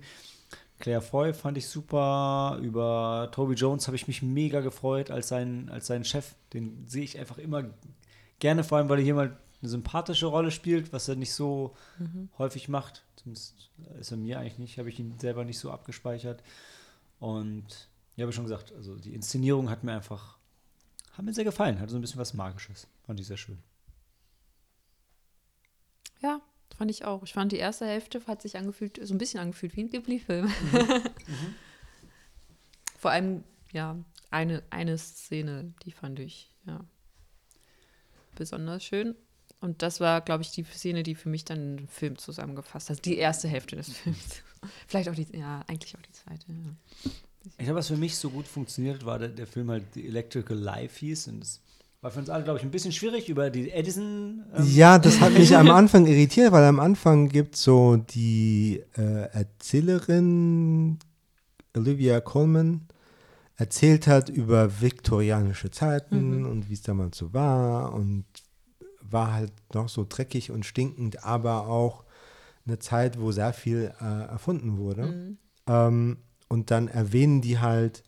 Claire 0.79 1.01
Foy 1.01 1.33
fand 1.33 1.57
ich 1.57 1.67
super. 1.67 2.57
Über 2.61 3.29
Toby 3.31 3.53
Jones 3.53 3.87
habe 3.87 3.95
ich 3.95 4.07
mich 4.07 4.21
mega 4.21 4.61
gefreut 4.61 5.11
als 5.11 5.27
sein, 5.27 5.69
als 5.69 5.87
seinen 5.87 6.05
Chef. 6.05 6.33
Den 6.53 6.85
sehe 6.87 7.03
ich 7.03 7.19
einfach 7.19 7.37
immer 7.37 7.65
gerne, 8.39 8.63
vor 8.63 8.77
allem, 8.77 8.89
weil 8.89 8.99
er 8.99 9.03
hier 9.03 9.15
mal 9.15 9.37
eine 9.61 9.69
sympathische 9.69 10.25
Rolle 10.25 10.51
spielt, 10.51 10.91
was 10.91 11.07
er 11.07 11.15
nicht 11.15 11.33
so 11.33 11.75
häufig 12.37 12.67
macht. 12.67 13.03
Zumindest 13.15 13.69
ist 13.99 14.11
er 14.11 14.17
mir 14.17 14.39
eigentlich 14.39 14.57
nicht, 14.57 14.79
habe 14.79 14.89
ich 14.89 14.99
ihn 14.99 15.19
selber 15.19 15.45
nicht 15.45 15.59
so 15.59 15.71
abgespeichert. 15.71 16.43
Und 17.19 17.89
ja, 18.15 18.23
habe 18.23 18.31
ich 18.31 18.35
schon 18.35 18.45
gesagt, 18.45 18.73
also 18.73 18.95
die 18.95 19.13
Inszenierung 19.13 19.69
hat 19.69 19.83
mir 19.83 19.93
einfach, 19.93 20.37
hat 21.13 21.25
mir 21.25 21.33
sehr 21.33 21.43
gefallen, 21.43 21.79
hatte 21.79 21.91
so 21.91 21.97
ein 21.97 22.01
bisschen 22.01 22.19
was 22.19 22.33
Magisches. 22.33 22.87
Fand 23.03 23.19
ich 23.19 23.27
sehr 23.27 23.37
schön. 23.37 23.59
Ja, 26.21 26.41
fand 26.75 26.89
ich 26.89 27.05
auch. 27.05 27.23
Ich 27.23 27.33
fand 27.33 27.51
die 27.51 27.57
erste 27.57 27.85
Hälfte 27.85 28.21
hat 28.27 28.41
sich 28.41 28.57
angefühlt, 28.57 28.99
so 29.05 29.13
ein 29.13 29.19
bisschen 29.19 29.39
angefühlt 29.39 29.75
wie 29.75 29.81
ein 29.81 29.89
Ghibli-Film. 29.89 30.51
Vor 32.97 33.11
allem, 33.11 33.43
ja, 33.71 33.97
eine, 34.29 34.63
eine 34.69 34.97
Szene, 34.97 35.73
die 35.85 35.91
fand 35.91 36.19
ich, 36.19 36.51
ja, 36.65 36.83
besonders 38.35 38.83
schön. 38.83 39.15
Und 39.61 39.83
das 39.83 39.99
war, 39.99 40.21
glaube 40.21 40.41
ich, 40.41 40.51
die 40.51 40.63
Szene, 40.63 41.03
die 41.03 41.13
für 41.15 41.29
mich 41.29 41.45
dann 41.45 41.77
den 41.77 41.87
Film 41.87 42.17
zusammengefasst 42.17 42.89
hat. 42.89 43.05
Die 43.05 43.17
erste 43.17 43.47
Hälfte 43.47 43.75
des 43.75 43.93
Films. 43.93 44.41
Vielleicht 44.87 45.07
auch 45.07 45.15
die, 45.15 45.27
ja, 45.37 45.63
eigentlich 45.67 45.95
auch 45.95 46.01
die 46.01 46.11
zweite. 46.11 46.45
Ja. 46.49 47.11
Ich 47.57 47.65
glaube, 47.65 47.79
was 47.79 47.87
für 47.87 47.97
mich 47.97 48.17
so 48.17 48.29
gut 48.31 48.47
funktioniert, 48.47 49.05
war 49.05 49.19
der, 49.19 49.29
der 49.29 49.47
Film 49.47 49.69
halt 49.69 49.85
The 49.93 50.07
Electrical 50.07 50.57
Life 50.57 50.99
hieß. 50.99 51.27
Und 51.27 51.41
das 51.41 51.61
war 52.01 52.09
für 52.09 52.19
uns 52.19 52.29
alle, 52.29 52.43
glaube 52.43 52.57
ich, 52.57 52.65
ein 52.65 52.71
bisschen 52.71 52.91
schwierig 52.91 53.29
über 53.29 53.51
die 53.51 53.69
Edison. 53.69 54.43
Ähm, 54.55 54.65
Ja, 54.67 54.97
das 54.97 55.19
hat 55.19 55.33
mich 55.33 55.55
am 55.55 55.69
Anfang 55.69 56.07
irritiert, 56.07 56.51
weil 56.51 56.63
am 56.63 56.79
Anfang 56.79 57.29
gibt 57.29 57.55
so 57.55 57.97
die 57.97 58.83
äh, 58.97 59.29
Erzählerin 59.31 60.97
Olivia 61.75 62.19
Colman 62.19 62.81
erzählt 63.57 64.07
hat 64.07 64.29
über 64.29 64.81
viktorianische 64.81 65.69
Zeiten 65.69 66.45
und 66.45 66.67
wie 66.67 66.73
es 66.73 66.81
damals 66.81 67.17
so 67.19 67.31
war 67.31 67.93
und 67.93 68.25
war 69.11 69.33
halt 69.33 69.51
noch 69.73 69.89
so 69.89 70.05
dreckig 70.07 70.51
und 70.51 70.65
stinkend, 70.65 71.23
aber 71.23 71.67
auch 71.67 72.03
eine 72.65 72.79
Zeit, 72.79 73.19
wo 73.19 73.31
sehr 73.31 73.53
viel 73.53 73.93
äh, 73.99 74.29
erfunden 74.29 74.77
wurde. 74.77 75.35
Ähm, 75.67 76.17
und 76.47 76.71
dann 76.71 76.87
erwähnen 76.87 77.41
die 77.41 77.59
halt 77.59 78.03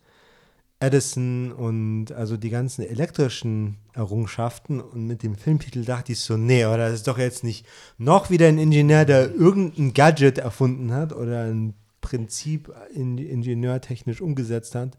Edison 0.84 1.54
und 1.54 2.12
also 2.12 2.36
die 2.36 2.50
ganzen 2.50 2.84
elektrischen 2.84 3.78
Errungenschaften 3.94 4.82
und 4.82 5.08
mit 5.08 5.24
dem 5.24 5.36
Filmtitel 5.36 5.86
dachte 5.86 6.12
ich 6.12 6.20
so, 6.20 6.36
nee, 6.36 6.66
aber 6.66 6.78
das 6.78 6.94
ist 6.94 7.08
doch 7.08 7.18
jetzt 7.18 7.44
nicht 7.44 7.66
noch 7.98 8.30
wieder 8.30 8.48
ein 8.48 8.58
Ingenieur, 8.58 9.06
der 9.06 9.34
irgendein 9.34 9.94
Gadget 9.94 10.40
erfunden 10.40 10.92
hat 10.92 11.14
oder 11.14 11.46
ein 11.46 11.74
Prinzip 12.02 12.74
in, 12.94 13.18
ingenieurtechnisch 13.18 14.20
umgesetzt 14.20 14.76
hat, 14.76 14.98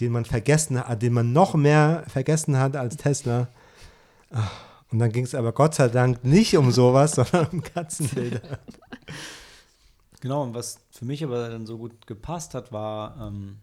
den 0.00 0.10
man 0.10 0.24
vergessen 0.24 0.80
hat, 0.80 1.00
den 1.00 1.12
man 1.12 1.32
noch 1.32 1.54
mehr 1.54 2.04
vergessen 2.08 2.58
hat 2.58 2.74
als 2.74 2.96
Tesla. 2.96 3.48
Ah, 4.32 4.50
Und 4.94 5.00
dann 5.00 5.10
ging 5.10 5.24
es 5.24 5.34
aber 5.34 5.50
Gott 5.50 5.74
sei 5.74 5.88
Dank 5.88 6.22
nicht 6.22 6.56
um 6.56 6.70
sowas, 6.70 7.12
sondern 7.16 7.48
um 7.48 7.62
Katzenbilder. 7.64 8.60
Genau, 10.20 10.44
und 10.44 10.54
was 10.54 10.78
für 10.92 11.04
mich 11.04 11.24
aber 11.24 11.48
dann 11.48 11.66
so 11.66 11.78
gut 11.78 12.06
gepasst 12.06 12.54
hat, 12.54 12.70
war 12.70 13.16
ähm, 13.20 13.56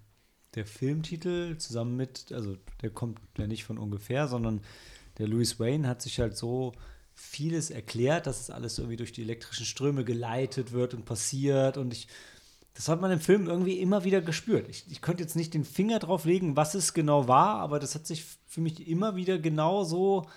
der 0.56 0.66
Filmtitel 0.66 1.56
zusammen 1.56 1.96
mit, 1.96 2.34
also 2.34 2.58
der 2.82 2.90
kommt 2.90 3.22
ja 3.38 3.48
nicht 3.48 3.64
von 3.64 3.78
ungefähr, 3.78 4.28
sondern 4.28 4.60
der 5.20 5.30
Louis 5.30 5.58
Wayne 5.58 5.88
hat 5.88 6.02
sich 6.02 6.20
halt 6.20 6.36
so 6.36 6.74
vieles 7.14 7.72
erklärt, 7.72 8.28
dass 8.28 8.42
es 8.42 8.50
alles 8.50 8.78
irgendwie 8.78 8.98
durch 8.98 9.14
die 9.14 9.22
elektrischen 9.22 9.66
Ströme 9.66 10.04
geleitet 10.04 10.74
wird 10.74 10.94
und 10.94 11.06
passiert 11.06 11.78
und 11.78 11.94
ich, 11.94 12.10
das 12.74 12.90
hat 12.90 13.00
man 13.00 13.10
im 13.10 13.22
Film 13.22 13.48
irgendwie 13.48 13.80
immer 13.80 14.04
wieder 14.04 14.20
gespürt. 14.20 14.68
Ich, 14.68 14.84
ich 14.92 15.00
könnte 15.00 15.24
jetzt 15.24 15.38
nicht 15.38 15.54
den 15.54 15.64
Finger 15.64 16.00
drauf 16.00 16.26
legen, 16.26 16.58
was 16.58 16.76
es 16.76 16.94
genau 16.94 17.30
war, 17.30 17.60
aber 17.60 17.80
das 17.80 17.96
hat 17.96 18.06
sich 18.06 18.26
für 18.48 18.60
mich 18.60 18.86
immer 18.86 19.16
wieder 19.16 19.40
genau 19.40 19.86
so 19.86 20.28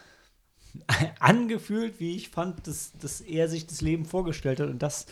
angefühlt, 1.21 2.01
wie 2.01 2.17
ich 2.17 2.31
fand, 2.31 2.67
dass, 2.67 2.93
dass 3.01 3.21
er 3.21 3.49
sich 3.49 3.67
das 3.67 3.81
Leben 3.81 4.05
vorgestellt 4.05 4.61
hat 4.61 4.69
und 4.69 4.83
das 4.83 5.07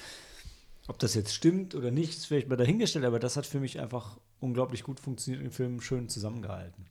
ob 0.89 0.99
das 0.99 1.15
jetzt 1.15 1.33
stimmt 1.33 1.75
oder 1.75 1.91
nicht, 1.91 2.11
ist 2.11 2.27
vielleicht 2.27 2.49
mal 2.49 2.57
dahingestellt, 2.57 3.05
aber 3.05 3.19
das 3.19 3.37
hat 3.37 3.47
für 3.47 3.61
mich 3.61 3.81
einfach 3.81 4.19
unglaublich 4.41 4.83
gut 4.83 4.99
funktioniert 4.99 5.41
und 5.41 5.51
den 5.51 5.55
Film 5.55 5.81
schön 5.81 6.09
zusammengehalten. 6.09 6.87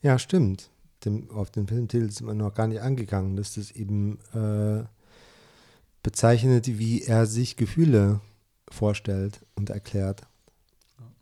Ja, 0.00 0.18
stimmt. 0.18 0.70
Dem, 1.04 1.30
auf 1.30 1.50
den 1.50 1.66
Filmtitel 1.66 2.10
sind 2.10 2.26
wir 2.26 2.34
noch 2.34 2.54
gar 2.54 2.68
nicht 2.68 2.80
angegangen, 2.80 3.36
dass 3.36 3.54
das 3.54 3.70
eben 3.72 4.18
äh, 4.32 4.84
bezeichnet, 6.02 6.78
wie 6.78 7.02
er 7.02 7.26
sich 7.26 7.56
Gefühle 7.56 8.20
vorstellt 8.68 9.44
und 9.54 9.68
erklärt. 9.70 10.22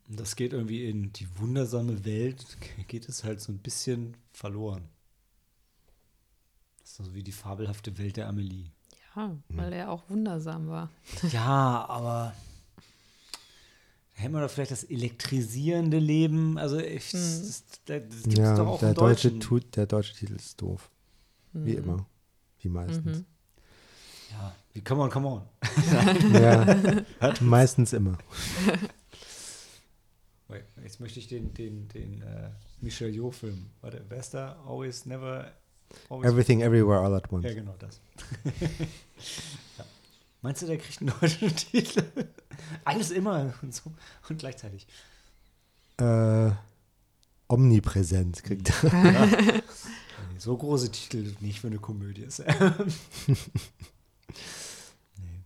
Und 0.09 0.21
das 0.21 0.37
geht 0.37 0.53
irgendwie 0.53 0.89
in 0.89 1.13
die 1.13 1.27
wundersame 1.39 2.05
Welt, 2.05 2.59
geht 2.89 3.09
es 3.09 3.25
halt 3.25 3.41
so 3.41 3.53
ein 3.53 3.59
bisschen 3.59 4.17
verloren. 4.33 4.89
Das 7.01 7.09
so 7.09 7.15
wie 7.15 7.23
die 7.23 7.33
fabelhafte 7.33 7.97
Welt 7.97 8.17
der 8.19 8.29
Amelie. 8.29 8.67
Ja, 9.17 9.37
weil 9.49 9.73
er 9.73 9.91
auch 9.91 10.09
wundersam 10.11 10.69
war. 10.69 10.91
Ja, 11.33 11.87
aber 11.89 12.35
da 14.15 14.23
hätten 14.23 14.35
wir 14.35 14.43
doch 14.43 14.51
vielleicht 14.51 14.71
das 14.71 14.85
elektrisierende 14.85 15.99
Leben. 15.99 16.59
Also, 16.59 16.79
ich, 16.79 17.11
das, 17.11 17.65
das, 17.87 18.03
das 18.09 18.23
gibt 18.25 18.27
es 18.27 18.39
ja, 18.39 18.55
doch 18.55 18.67
auch 18.67 18.79
der 18.81 18.91
im 18.91 18.95
deutsche, 18.95 19.29
Deutschen. 19.31 19.41
tut, 19.41 19.77
der 19.77 19.87
deutsche 19.87 20.15
Titel 20.15 20.35
ist 20.35 20.61
doof. 20.61 20.91
Wie 21.55 21.73
immer. 21.73 22.07
Wie 22.61 22.69
meistens. 22.69 23.25
Ja, 24.31 24.55
wie 24.75 24.83
come 24.83 25.03
on, 25.03 25.11
come 25.11 25.27
on. 25.27 25.43
Ja, 26.35 27.35
meistens 27.41 27.95
immer. 27.95 28.19
Jetzt 30.83 31.01
möchte 31.01 31.19
ich 31.19 31.29
den, 31.29 31.55
den, 31.55 31.89
den 31.89 32.23
äh, 32.23 32.51
Michel 32.81 33.15
Jo-Film. 33.15 33.71
Warte, 33.81 34.05
da? 34.33 34.63
Always, 34.67 35.07
never, 35.07 35.53
always. 36.09 36.31
Everything, 36.31 36.61
everywhere, 36.63 37.01
all 37.01 37.15
at 37.15 37.31
once. 37.33 37.45
Ja, 37.47 37.55
genau 37.55 37.75
das. 37.79 38.01
ja. 39.79 39.85
Meinst 40.43 40.63
du, 40.63 40.67
der 40.67 40.79
kriegt 40.79 41.01
einen 41.01 41.13
deutschen 41.21 41.55
Titel? 41.57 42.03
Alles 42.85 43.11
immer 43.11 43.53
und 43.63 43.75
so 43.75 43.93
und 44.29 44.39
gleichzeitig. 44.39 44.87
Äh, 45.99 46.51
omnipräsent 47.49 48.43
kriegt 48.43 48.71
er. 48.85 49.63
Nee, 50.33 50.39
So 50.39 50.57
große 50.57 50.91
Titel 50.91 51.35
nicht 51.41 51.61
für 51.61 51.67
eine 51.69 51.79
Komödie. 51.79 52.27
nee. 55.17 55.45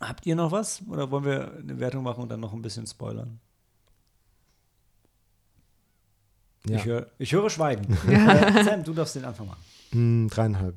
Habt 0.00 0.26
ihr 0.26 0.34
noch 0.36 0.50
was? 0.52 0.82
Oder 0.88 1.10
wollen 1.10 1.24
wir 1.24 1.52
eine 1.58 1.78
Wertung 1.78 2.02
machen 2.02 2.22
und 2.22 2.28
dann 2.30 2.40
noch 2.40 2.52
ein 2.52 2.62
bisschen 2.62 2.86
spoilern? 2.86 3.40
Ja. 6.66 6.76
Ich, 6.76 6.84
hör, 6.84 7.06
ich 7.18 7.32
höre 7.32 7.50
Schweigen. 7.50 7.96
Äh, 8.08 8.64
Sam, 8.64 8.84
du 8.84 8.92
darfst 8.92 9.16
den 9.16 9.24
Anfang 9.24 9.48
machen. 9.48 9.62
Hm, 9.90 10.28
dreieinhalb. 10.28 10.76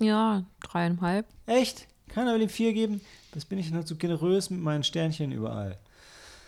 Ja, 0.00 0.44
dreieinhalb. 0.60 1.26
Echt? 1.46 1.86
Keiner 2.08 2.34
will 2.34 2.42
ihm 2.42 2.48
vier 2.48 2.72
geben? 2.72 3.00
Das 3.32 3.44
bin 3.44 3.58
ich 3.58 3.72
halt 3.72 3.86
so 3.86 3.96
generös 3.96 4.50
mit 4.50 4.60
meinen 4.60 4.82
Sternchen 4.82 5.30
überall. 5.30 5.76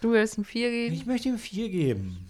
Du 0.00 0.12
willst 0.12 0.38
ein 0.38 0.44
vier 0.44 0.70
geben? 0.70 0.94
Ich 0.94 1.06
möchte 1.06 1.28
ihm 1.28 1.38
vier 1.38 1.68
geben. 1.68 2.28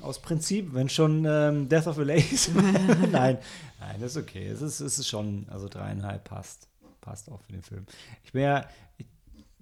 Aus 0.00 0.20
Prinzip, 0.20 0.74
wenn 0.74 0.88
schon 0.88 1.24
ähm, 1.24 1.68
Death 1.68 1.86
of 1.86 1.98
a 1.98 2.02
Lace. 2.02 2.50
nein, 3.10 3.38
nein, 3.80 4.00
das 4.00 4.16
ist 4.16 4.22
okay. 4.22 4.46
Es 4.48 4.60
ist, 4.60 4.80
es 4.80 4.98
ist 4.98 5.08
schon, 5.08 5.46
also 5.48 5.68
dreieinhalb 5.68 6.24
passt. 6.24 6.68
Passt 7.00 7.30
auch 7.30 7.40
für 7.42 7.52
den 7.52 7.62
Film. 7.62 7.86
Ich 8.24 8.32
bin 8.32 8.42
ja, 8.42 8.68
ich, 8.98 9.06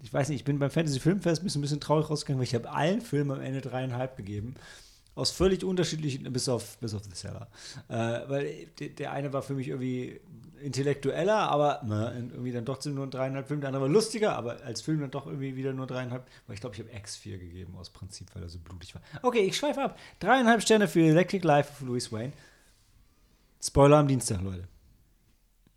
ich 0.03 0.12
weiß 0.12 0.29
nicht, 0.29 0.41
ich 0.41 0.45
bin 0.45 0.59
beim 0.59 0.70
Fantasy 0.70 0.99
Filmfest 0.99 1.43
ein 1.43 1.61
bisschen, 1.61 1.81
traurig 1.81 2.11
rausgegangen, 2.11 2.41
weil 2.41 2.47
ich 2.47 2.55
habe 2.55 2.70
allen 2.70 3.01
Filmen 3.01 3.31
am 3.31 3.41
Ende 3.41 3.61
dreieinhalb 3.61 4.16
gegeben. 4.16 4.55
Aus 5.15 5.31
völlig 5.31 5.62
unterschiedlichen, 5.62 6.31
bis 6.33 6.49
auf, 6.49 6.79
bis 6.79 6.95
auf 6.95 7.05
The 7.05 7.15
Seller. 7.15 7.49
Äh, 7.89 8.29
weil 8.29 8.66
der, 8.99 9.12
eine 9.12 9.33
war 9.33 9.43
für 9.43 9.55
mich 9.55 9.69
irgendwie 9.69 10.20
intellektueller, 10.61 11.37
aber 11.37 11.83
na, 11.85 12.12
irgendwie 12.15 12.51
dann 12.51 12.65
trotzdem 12.65 12.95
nur 12.95 13.07
ein 13.07 13.11
dreieinhalb 13.11 13.47
Film. 13.47 13.61
Der 13.61 13.69
andere 13.69 13.83
war 13.83 13.91
lustiger, 13.91 14.37
aber 14.37 14.61
als 14.65 14.81
Film 14.81 15.01
dann 15.01 15.11
doch 15.11 15.27
irgendwie 15.27 15.55
wieder 15.55 15.73
nur 15.73 15.87
dreieinhalb. 15.87 16.27
Weil 16.47 16.55
ich 16.55 16.61
glaube, 16.61 16.74
ich 16.74 16.81
habe 16.81 16.91
X4 16.91 17.39
gegeben 17.39 17.77
aus 17.79 17.91
Prinzip, 17.91 18.35
weil 18.35 18.43
er 18.43 18.49
so 18.49 18.59
blutig 18.59 18.95
war. 18.95 19.03
Okay, 19.23 19.41
ich 19.41 19.57
schweife 19.57 19.83
ab. 19.83 19.99
Dreieinhalb 20.19 20.62
Sterne 20.62 20.89
für 20.89 21.01
Electric 21.01 21.47
Life 21.47 21.70
of 21.73 21.81
Louis 21.83 22.11
Wayne. 22.11 22.33
Spoiler 23.62 23.99
am 23.99 24.09
Dienstag, 24.09 24.41
Leute. 24.41 24.66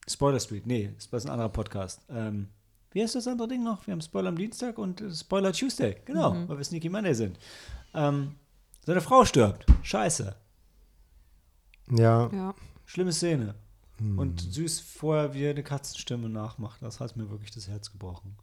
Spoiler 0.07 0.39
Street, 0.39 0.65
nee, 0.65 0.91
das 0.95 1.06
ist 1.06 1.26
ein 1.26 1.31
anderer 1.31 1.49
Podcast. 1.49 2.02
Ähm, 2.10 2.47
wie 2.95 3.03
heißt 3.03 3.15
das 3.15 3.27
andere 3.27 3.49
Ding 3.49 3.61
noch? 3.61 3.85
Wir 3.85 3.91
haben 3.91 3.99
Spoiler 3.99 4.30
am 4.30 4.38
Dienstag 4.38 4.77
und 4.77 5.03
Spoiler 5.13 5.51
Tuesday. 5.51 5.97
Genau, 6.05 6.34
mhm. 6.34 6.47
weil 6.47 6.57
wir 6.57 6.63
Sneaky 6.63 6.88
Monday 6.88 7.13
sind. 7.13 7.38
Ähm, 7.93 8.35
seine 8.85 9.01
Frau 9.01 9.26
stirbt. 9.26 9.65
Scheiße. 9.84 10.34
Ja. 11.91 12.30
ja. 12.31 12.55
Schlimme 12.85 13.11
Szene. 13.11 13.55
Hm. 13.97 14.17
Und 14.17 14.39
süß 14.39 14.80
vorher, 14.80 15.34
wie 15.34 15.43
er 15.43 15.49
eine 15.49 15.63
Katzenstimme 15.63 16.30
nachmacht. 16.30 16.81
Das 16.81 17.01
hat 17.01 17.17
mir 17.17 17.30
wirklich 17.30 17.51
das 17.51 17.67
Herz 17.67 17.91
gebrochen. 17.91 18.38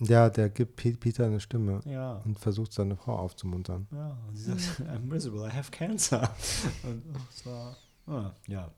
Ja, 0.00 0.28
der 0.28 0.48
gibt 0.48 0.74
Peter 0.74 1.24
eine 1.24 1.38
Stimme 1.38 1.82
ja. 1.84 2.20
und 2.24 2.40
versucht 2.40 2.72
seine 2.72 2.96
Frau 2.96 3.16
aufzumuntern. 3.16 3.86
Ja, 3.92 4.18
und 4.26 4.36
sie 4.36 4.50
sagt, 4.50 4.80
I'm 4.90 5.02
miserable, 5.02 5.46
I 5.46 5.52
have 5.52 5.70
cancer. 5.70 6.34
Und 6.82 7.04
das 7.14 7.46
war, 7.46 7.76
ah, 8.08 8.32
ja. 8.48 8.72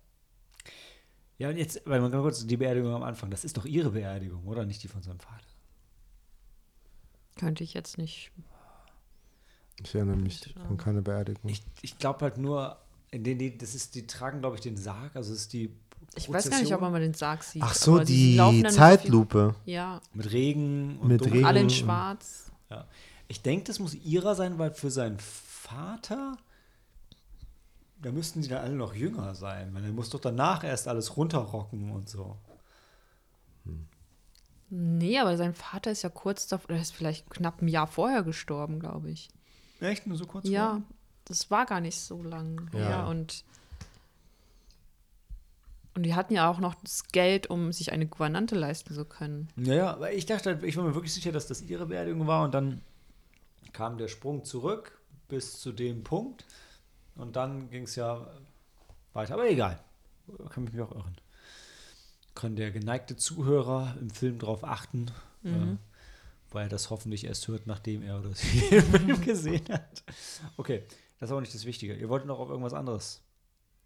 Ja, 1.38 1.48
und 1.48 1.56
jetzt, 1.56 1.82
weil 1.84 2.00
man 2.00 2.10
ganz 2.10 2.22
kurz 2.22 2.46
die 2.46 2.56
Beerdigung 2.56 2.94
am 2.94 3.02
Anfang, 3.02 3.30
das 3.30 3.44
ist 3.44 3.56
doch 3.56 3.64
ihre 3.64 3.90
Beerdigung, 3.90 4.44
oder? 4.44 4.64
Nicht 4.64 4.82
die 4.82 4.88
von 4.88 5.02
seinem 5.02 5.20
Vater. 5.20 5.44
Könnte 7.36 7.64
ich 7.64 7.74
jetzt 7.74 7.98
nicht. 7.98 8.30
Ich 9.82 9.94
erinnere 9.94 10.16
mich 10.16 10.54
an 10.68 10.76
keine 10.76 11.02
Beerdigung. 11.02 11.50
Ich, 11.50 11.62
ich 11.82 11.98
glaube 11.98 12.20
halt 12.20 12.38
nur, 12.38 12.78
in 13.10 13.24
den, 13.24 13.38
die, 13.38 13.58
das 13.58 13.74
ist, 13.74 13.96
die 13.96 14.06
tragen, 14.06 14.40
glaube 14.40 14.56
ich, 14.56 14.62
den 14.62 14.76
Sarg, 14.76 15.16
also 15.16 15.32
es 15.32 15.40
ist 15.40 15.52
die 15.52 15.74
ich 16.16 16.32
weiß 16.32 16.50
gar 16.50 16.60
nicht, 16.60 16.72
ob 16.72 16.80
man 16.80 16.92
mal 16.92 17.00
den 17.00 17.14
Sarg 17.14 17.42
sieht. 17.42 17.62
Ach 17.62 17.74
so, 17.74 17.98
die 17.98 18.64
Zeitlupe. 18.68 19.54
So 19.64 19.70
ja. 19.70 20.00
Mit 20.12 20.32
Regen 20.32 20.98
und 21.00 21.08
Mit 21.08 21.24
Regen. 21.24 21.44
Alle 21.44 21.60
in 21.60 21.70
schwarz. 21.70 22.50
Ja. 22.70 22.86
Ich 23.26 23.42
denke, 23.42 23.64
das 23.64 23.78
muss 23.78 23.94
ihrer 23.94 24.34
sein, 24.34 24.58
weil 24.58 24.72
für 24.72 24.90
seinen 24.90 25.18
Vater, 25.18 26.36
da 28.04 28.12
müssten 28.12 28.42
die 28.42 28.48
dann 28.48 28.62
alle 28.62 28.74
noch 28.74 28.94
jünger 28.94 29.34
sein, 29.34 29.72
weil 29.72 29.82
er 29.82 29.92
muss 29.92 30.10
doch 30.10 30.20
danach 30.20 30.62
erst 30.62 30.88
alles 30.88 31.16
runterrocken 31.16 31.90
und 31.90 32.06
so. 32.06 32.36
Hm. 33.64 33.86
Nee, 34.68 35.18
aber 35.18 35.38
sein 35.38 35.54
Vater 35.54 35.90
ist 35.90 36.02
ja 36.02 36.10
kurz 36.10 36.46
davor, 36.46 36.76
er 36.76 36.82
ist 36.82 36.94
vielleicht 36.94 37.30
knapp 37.30 37.62
ein 37.62 37.68
Jahr 37.68 37.86
vorher 37.86 38.22
gestorben, 38.22 38.78
glaube 38.78 39.10
ich. 39.10 39.30
Echt? 39.80 40.06
Nur 40.06 40.18
so 40.18 40.26
kurz 40.26 40.46
Ja, 40.46 40.66
vorher? 40.66 40.82
das 41.24 41.50
war 41.50 41.64
gar 41.64 41.80
nicht 41.80 41.98
so 41.98 42.22
lang. 42.22 42.68
Ja, 42.74 42.90
ja 42.90 43.06
und 43.06 43.42
und 45.94 46.02
die 46.02 46.14
hatten 46.14 46.34
ja 46.34 46.50
auch 46.50 46.58
noch 46.58 46.74
das 46.74 47.04
Geld, 47.08 47.48
um 47.48 47.72
sich 47.72 47.92
eine 47.92 48.06
Gouvernante 48.06 48.56
leisten 48.56 48.92
zu 48.92 49.04
können. 49.04 49.48
Ja, 49.56 49.74
ja, 49.74 49.92
aber 49.92 50.12
ich 50.12 50.26
dachte, 50.26 50.58
ich 50.64 50.76
war 50.76 50.84
mir 50.84 50.94
wirklich 50.94 51.14
sicher, 51.14 51.30
dass 51.32 51.46
das 51.46 51.62
ihre 51.62 51.86
Beerdigung 51.86 52.26
war. 52.26 52.44
Und 52.44 52.52
dann 52.52 52.80
kam 53.72 53.96
der 53.96 54.08
Sprung 54.08 54.44
zurück 54.44 54.98
bis 55.28 55.60
zu 55.60 55.72
dem 55.72 56.02
Punkt. 56.02 56.44
Und 57.16 57.36
dann 57.36 57.70
ging 57.70 57.84
es 57.84 57.96
ja 57.96 58.26
weiter. 59.12 59.34
Aber 59.34 59.48
egal. 59.48 59.78
Kann 60.50 60.64
mich 60.64 60.80
auch 60.80 60.90
irren. 60.92 61.16
Kann 62.34 62.56
der 62.56 62.70
geneigte 62.70 63.16
Zuhörer 63.16 63.96
im 64.00 64.10
Film 64.10 64.38
darauf 64.38 64.64
achten, 64.64 65.10
mhm. 65.42 65.78
äh, 65.78 66.52
weil 66.52 66.66
er 66.66 66.68
das 66.68 66.90
hoffentlich 66.90 67.24
erst 67.24 67.46
hört, 67.46 67.66
nachdem 67.66 68.02
er 68.02 68.18
oder 68.18 68.34
sie 68.34 68.60
den 68.70 68.82
Film 68.82 69.20
gesehen 69.20 69.64
hat. 69.70 70.02
Okay, 70.56 70.84
das 71.20 71.28
ist 71.28 71.32
aber 71.32 71.40
nicht 71.40 71.54
das 71.54 71.64
Wichtige. 71.64 71.94
Ihr 71.94 72.08
wolltet 72.08 72.26
noch 72.26 72.40
auf 72.40 72.48
irgendwas 72.48 72.72
anderes 72.72 73.24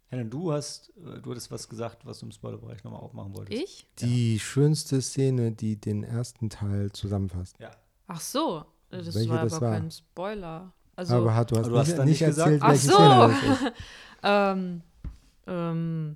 Helen, 0.09 0.29
du 0.31 0.51
hast, 0.51 0.91
äh, 0.97 1.21
du 1.21 1.31
hattest 1.31 1.51
was 1.51 1.69
gesagt, 1.69 2.05
was 2.05 2.19
du 2.19 2.25
im 2.25 2.31
Spoilerbereich 2.31 2.83
nochmal 2.83 3.01
aufmachen 3.01 3.35
wolltest. 3.35 3.61
Ich? 3.61 3.87
Die 3.99 4.33
ja. 4.33 4.39
schönste 4.39 5.01
Szene, 5.01 5.51
die 5.51 5.79
den 5.79 6.03
ersten 6.03 6.49
Teil 6.49 6.91
zusammenfasst. 6.91 7.59
Ja. 7.59 7.71
Ach 8.07 8.19
so, 8.19 8.65
das 8.89 9.13
Welche 9.13 9.29
war 9.29 9.43
das 9.43 9.53
aber 9.53 9.67
war? 9.67 9.79
kein 9.79 9.91
Spoiler. 9.91 10.73
Also, 10.99 11.15
aber 11.15 11.33
hat, 11.33 11.49
du 11.49 11.55
hast, 11.55 11.67
du 11.67 11.77
hast 11.77 11.87
nicht, 11.99 12.05
nicht 12.05 12.21
erzählt, 12.21 12.61
Ach 12.61 12.71
welche 12.71 12.87
so. 12.87 12.93
Szene 12.93 13.17
das 13.17 13.61
ist. 13.61 13.73
ähm, 14.23 14.81
ähm, 15.47 16.15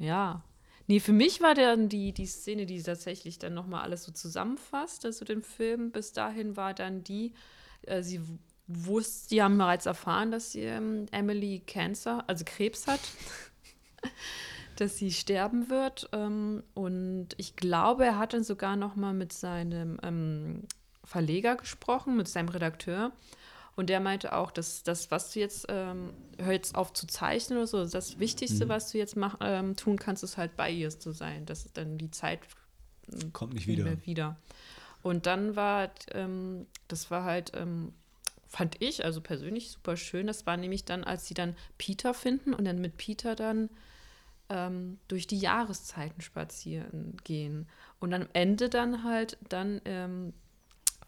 ja. 0.00 0.42
Nee, 0.88 0.98
für 0.98 1.12
mich 1.12 1.40
war 1.40 1.54
dann 1.54 1.88
die, 1.88 2.12
die 2.12 2.26
Szene, 2.26 2.66
die 2.66 2.82
tatsächlich 2.82 3.38
dann 3.38 3.54
nochmal 3.54 3.82
alles 3.82 4.02
so 4.02 4.10
zusammenfasst, 4.10 5.04
also 5.04 5.24
den 5.24 5.42
Film. 5.42 5.92
Bis 5.92 6.12
dahin 6.12 6.56
war 6.56 6.74
dann 6.74 7.04
die, 7.04 7.32
äh, 7.82 8.02
sie 8.02 8.20
wusste, 8.66 9.28
die 9.28 9.42
haben 9.42 9.56
bereits 9.56 9.86
erfahren, 9.86 10.32
dass 10.32 10.50
sie, 10.50 10.62
ähm, 10.62 11.06
Emily 11.12 11.62
Cancer, 11.64 12.24
also 12.26 12.44
Krebs 12.44 12.88
hat, 12.88 13.00
dass 14.76 14.96
sie 14.96 15.12
sterben 15.12 15.70
wird. 15.70 16.08
Ähm, 16.12 16.64
und 16.74 17.28
ich 17.36 17.54
glaube, 17.54 18.04
er 18.04 18.18
hat 18.18 18.32
dann 18.32 18.42
sogar 18.42 18.74
noch 18.74 18.96
mal 18.96 19.14
mit 19.14 19.32
seinem 19.32 20.00
ähm, 20.02 20.64
Verleger 21.04 21.54
gesprochen, 21.54 22.16
mit 22.16 22.26
seinem 22.26 22.48
Redakteur. 22.48 23.12
Und 23.78 23.90
der 23.90 24.00
meinte 24.00 24.32
auch, 24.32 24.50
dass 24.50 24.82
das, 24.82 25.12
was 25.12 25.32
du 25.32 25.38
jetzt, 25.38 25.66
ähm, 25.68 26.12
hör 26.36 26.50
jetzt 26.50 26.74
auf 26.74 26.92
zu 26.92 27.06
zeichnen 27.06 27.58
oder 27.58 27.68
so, 27.68 27.86
das 27.86 28.18
Wichtigste, 28.18 28.64
mhm. 28.64 28.70
was 28.70 28.90
du 28.90 28.98
jetzt 28.98 29.14
mach, 29.14 29.36
ähm, 29.40 29.76
tun 29.76 29.96
kannst, 29.96 30.24
ist 30.24 30.36
halt 30.36 30.56
bei 30.56 30.68
ihr 30.68 30.90
zu 30.90 31.12
sein. 31.12 31.46
dass 31.46 31.72
dann 31.74 31.96
die 31.96 32.10
Zeit 32.10 32.40
kommt 33.32 33.54
nicht 33.54 33.68
wieder. 33.68 34.04
wieder. 34.04 34.36
Und 35.04 35.26
dann 35.26 35.54
war, 35.54 35.92
ähm, 36.10 36.66
das 36.88 37.12
war 37.12 37.22
halt 37.22 37.52
ähm, 37.54 37.92
fand 38.48 38.82
ich 38.82 39.04
also 39.04 39.20
persönlich 39.20 39.70
super 39.70 39.96
schön. 39.96 40.26
Das 40.26 40.44
war 40.44 40.56
nämlich 40.56 40.84
dann, 40.84 41.04
als 41.04 41.28
sie 41.28 41.34
dann 41.34 41.54
Peter 41.78 42.14
finden 42.14 42.54
und 42.54 42.64
dann 42.64 42.80
mit 42.80 42.96
Peter 42.96 43.36
dann 43.36 43.70
ähm, 44.48 44.98
durch 45.06 45.28
die 45.28 45.38
Jahreszeiten 45.38 46.20
spazieren 46.20 47.16
gehen. 47.22 47.68
Und 48.00 48.12
am 48.12 48.26
Ende 48.32 48.70
dann 48.70 49.04
halt 49.04 49.38
dann 49.48 49.80
ähm, 49.84 50.32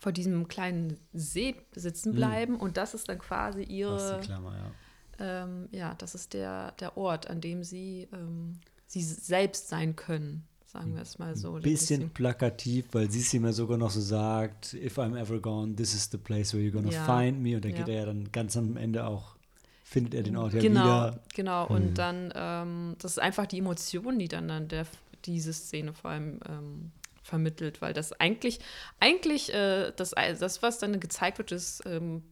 vor 0.01 0.13
diesem 0.13 0.49
kleinen 0.49 0.99
See 1.13 1.55
sitzen 1.73 2.11
hm. 2.11 2.17
bleiben. 2.17 2.53
Mhm. 2.55 2.61
Und 2.61 2.77
das 2.77 2.95
ist 2.95 3.09
dann 3.09 3.19
quasi 3.19 3.63
ihre. 3.63 3.93
Das 3.93 4.11
ist 4.11 4.21
die 4.23 4.27
Klammer, 4.27 4.57
ja. 4.57 4.73
Ähm, 5.23 5.69
ja, 5.71 5.95
das 5.95 6.15
ist 6.15 6.33
der, 6.33 6.73
der 6.73 6.97
Ort, 6.97 7.29
an 7.29 7.43
dem 7.43 7.63
sie, 7.63 8.09
ähm, 8.13 8.59
sie 8.87 9.03
selbst 9.03 9.69
sein 9.69 9.95
können 9.95 10.47
sagen 10.73 10.95
wir 10.95 11.03
es 11.03 11.19
mal 11.19 11.37
so. 11.37 11.57
Ein 11.57 11.63
bisschen 11.63 12.11
plakativ, 12.11 12.87
weil 12.93 13.11
sie 13.11 13.21
es 13.21 13.35
ihm 13.35 13.45
ja 13.45 13.53
sogar 13.53 13.77
noch 13.77 13.91
so 13.91 14.01
sagt, 14.01 14.75
if 14.75 14.99
I'm 14.99 15.19
ever 15.19 15.41
gone, 15.41 15.75
this 15.75 15.95
is 15.95 16.09
the 16.11 16.19
place 16.19 16.55
where 16.55 16.63
you're 16.63 16.71
gonna 16.71 16.91
ja. 16.91 17.05
find 17.05 17.41
me. 17.43 17.57
Und 17.57 17.65
dann 17.65 17.73
ja. 17.73 17.79
geht 17.79 17.89
er 17.89 17.95
ja 17.95 18.07
dann 18.07 18.31
ganz 18.31 18.57
am 18.57 18.77
Ende 18.77 19.07
auch, 19.07 19.37
findet 19.83 20.15
er 20.15 20.23
den 20.23 20.37
Ort 20.37 20.55
ja 20.55 20.61
genau, 20.61 20.85
wieder. 20.85 21.21
Genau, 21.35 21.67
und 21.67 21.89
hm. 21.89 21.95
dann, 21.95 22.33
ähm, 22.35 22.97
das 22.99 23.13
ist 23.13 23.19
einfach 23.19 23.47
die 23.47 23.59
Emotion, 23.59 24.19
die 24.19 24.29
dann, 24.29 24.49
dann 24.49 24.69
der, 24.69 24.87
diese 25.25 25.53
Szene 25.53 25.93
vor 25.93 26.11
allem 26.11 26.39
ähm, 26.49 26.93
vermittelt, 27.23 27.83
weil 27.83 27.93
das 27.93 28.13
eigentlich, 28.13 28.61
eigentlich, 28.99 29.53
äh, 29.53 29.93
das, 29.97 30.11
das, 30.11 30.63
was 30.63 30.79
dann 30.79 31.01
gezeigt 31.01 31.39
wird, 31.39 31.53
ist, 31.53 31.83
ähm, 31.87 32.23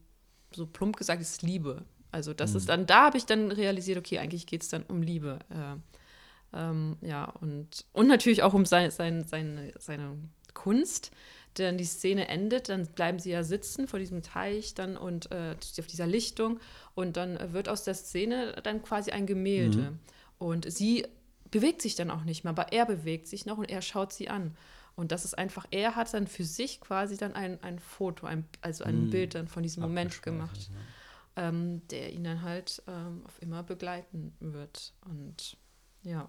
so 0.51 0.65
plump 0.65 0.97
gesagt, 0.97 1.21
ist 1.21 1.43
Liebe. 1.43 1.85
Also 2.11 2.33
das 2.33 2.51
hm. 2.51 2.57
ist 2.57 2.69
dann, 2.69 2.85
da 2.85 3.05
habe 3.05 3.17
ich 3.17 3.25
dann 3.25 3.51
realisiert, 3.51 3.97
okay, 3.97 4.19
eigentlich 4.19 4.47
geht 4.47 4.63
es 4.63 4.69
dann 4.69 4.83
um 4.83 5.01
Liebe. 5.01 5.39
Äh, 5.49 6.57
ähm, 6.57 6.97
ja, 7.01 7.25
und, 7.25 7.85
und 7.93 8.07
natürlich 8.07 8.43
auch 8.43 8.53
um 8.53 8.65
sein, 8.65 8.89
sein, 8.91 9.23
seine, 9.25 9.73
seine 9.77 10.17
Kunst. 10.53 11.11
Denn 11.57 11.77
die 11.77 11.85
Szene 11.85 12.27
endet, 12.27 12.69
dann 12.69 12.85
bleiben 12.85 13.19
sie 13.19 13.31
ja 13.31 13.43
sitzen 13.43 13.87
vor 13.87 13.99
diesem 13.99 14.21
Teich 14.21 14.75
dann 14.75 14.97
und 14.97 15.31
äh, 15.31 15.55
auf 15.79 15.87
dieser 15.87 16.05
Lichtung 16.05 16.59
und 16.93 17.17
dann 17.17 17.53
wird 17.53 17.67
aus 17.69 17.83
der 17.83 17.95
Szene 17.95 18.55
dann 18.63 18.83
quasi 18.83 19.11
ein 19.11 19.25
Gemälde. 19.25 19.91
Mhm. 19.91 19.99
Und 20.37 20.71
sie 20.71 21.05
bewegt 21.51 21.81
sich 21.81 21.95
dann 21.95 22.11
auch 22.11 22.23
nicht 22.23 22.43
mehr, 22.43 22.51
aber 22.51 22.71
er 22.71 22.85
bewegt 22.85 23.27
sich 23.27 23.45
noch 23.45 23.57
und 23.57 23.69
er 23.69 23.81
schaut 23.81 24.13
sie 24.13 24.29
an. 24.29 24.55
Und 24.99 25.13
das 25.13 25.23
ist 25.23 25.37
einfach, 25.37 25.65
er 25.71 25.95
hat 25.95 26.13
dann 26.13 26.27
für 26.27 26.43
sich 26.43 26.81
quasi 26.81 27.15
dann 27.15 27.31
ein, 27.31 27.63
ein 27.63 27.79
Foto, 27.79 28.25
ein, 28.25 28.43
also 28.59 28.83
ein 28.83 29.05
mhm. 29.05 29.09
Bild 29.11 29.33
dann 29.33 29.47
von 29.47 29.63
diesem 29.63 29.81
Moment 29.81 30.21
gemacht, 30.21 30.69
ja. 31.37 31.47
ähm, 31.47 31.87
der 31.87 32.11
ihn 32.11 32.25
dann 32.25 32.41
halt 32.41 32.83
ähm, 32.85 33.21
auf 33.25 33.41
immer 33.41 33.63
begleiten 33.63 34.33
wird. 34.41 34.93
Und 35.05 35.55
ja. 36.03 36.27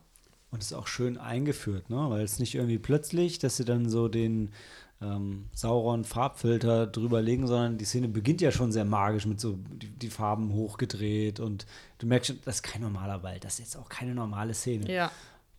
Und 0.52 0.62
es 0.62 0.70
ist 0.70 0.76
auch 0.76 0.86
schön 0.86 1.18
eingeführt, 1.18 1.90
ne? 1.90 2.10
weil 2.10 2.22
es 2.22 2.38
nicht 2.38 2.54
irgendwie 2.54 2.78
plötzlich, 2.78 3.40
dass 3.40 3.56
sie 3.56 3.64
dann 3.64 3.88
so 3.88 4.06
den 4.06 4.52
ähm, 5.00 5.48
Sauron-Farbfilter 5.52 6.86
drüber 6.86 7.22
legen, 7.22 7.48
sondern 7.48 7.76
die 7.76 7.84
Szene 7.84 8.06
beginnt 8.06 8.40
ja 8.40 8.52
schon 8.52 8.70
sehr 8.70 8.84
magisch 8.84 9.26
mit 9.26 9.40
so 9.40 9.58
die, 9.72 9.90
die, 9.90 10.10
Farben 10.10 10.52
hochgedreht 10.52 11.40
und 11.40 11.66
du 11.98 12.06
merkst 12.06 12.28
schon, 12.28 12.38
das 12.44 12.56
ist 12.56 12.62
kein 12.62 12.82
normaler 12.82 13.24
Wald, 13.24 13.42
das 13.42 13.54
ist 13.54 13.58
jetzt 13.58 13.76
auch 13.76 13.88
keine 13.88 14.14
normale 14.14 14.54
Szene. 14.54 14.92
Ja. 14.92 15.10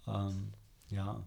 Ähm, 0.08 0.54
ja. 0.90 1.22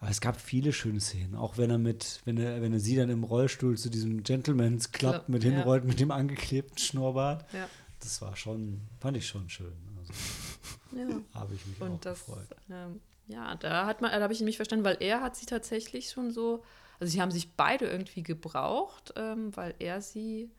Aber 0.00 0.10
es 0.10 0.22
gab 0.22 0.40
viele 0.40 0.72
schöne 0.72 1.00
Szenen. 1.00 1.34
Auch 1.34 1.58
wenn 1.58 1.70
er 1.70 1.78
mit, 1.78 2.22
wenn 2.24 2.38
er, 2.38 2.62
wenn 2.62 2.72
er 2.72 2.80
sie 2.80 2.96
dann 2.96 3.10
im 3.10 3.22
Rollstuhl 3.22 3.76
zu 3.76 3.90
diesem 3.90 4.22
Gentleman's 4.22 4.92
Club 4.92 5.12
Club, 5.12 5.28
mit 5.28 5.44
ja. 5.44 5.50
hinrollt, 5.50 5.84
mit 5.84 6.00
dem 6.00 6.10
angeklebten 6.10 6.78
Schnurrbart. 6.78 7.44
Ja. 7.52 7.68
Das 8.00 8.22
war 8.22 8.34
schon, 8.34 8.80
fand 8.98 9.18
ich 9.18 9.26
schon 9.26 9.50
schön. 9.50 9.76
Also 9.98 10.12
ja. 10.96 11.20
habe 11.34 11.54
ich 11.54 11.66
mich 11.66 11.80
auch 11.80 11.86
Und 11.86 12.04
das, 12.06 12.24
gefreut. 12.24 12.48
ähm, 12.70 13.00
ja, 13.28 13.54
da 13.56 13.84
hat 13.84 14.00
man, 14.00 14.10
da 14.10 14.22
habe 14.22 14.32
ich 14.32 14.40
nämlich 14.40 14.56
verstanden, 14.56 14.86
weil 14.86 14.96
er 15.00 15.20
hat 15.20 15.36
sie 15.36 15.44
tatsächlich 15.44 16.08
schon 16.10 16.30
so, 16.30 16.64
also 16.98 17.12
sie 17.12 17.20
haben 17.20 17.30
sich 17.30 17.52
beide 17.52 17.84
irgendwie 17.84 18.22
gebraucht, 18.22 19.12
ähm, 19.16 19.54
weil 19.54 19.74
er 19.78 20.00
sie, 20.00 20.50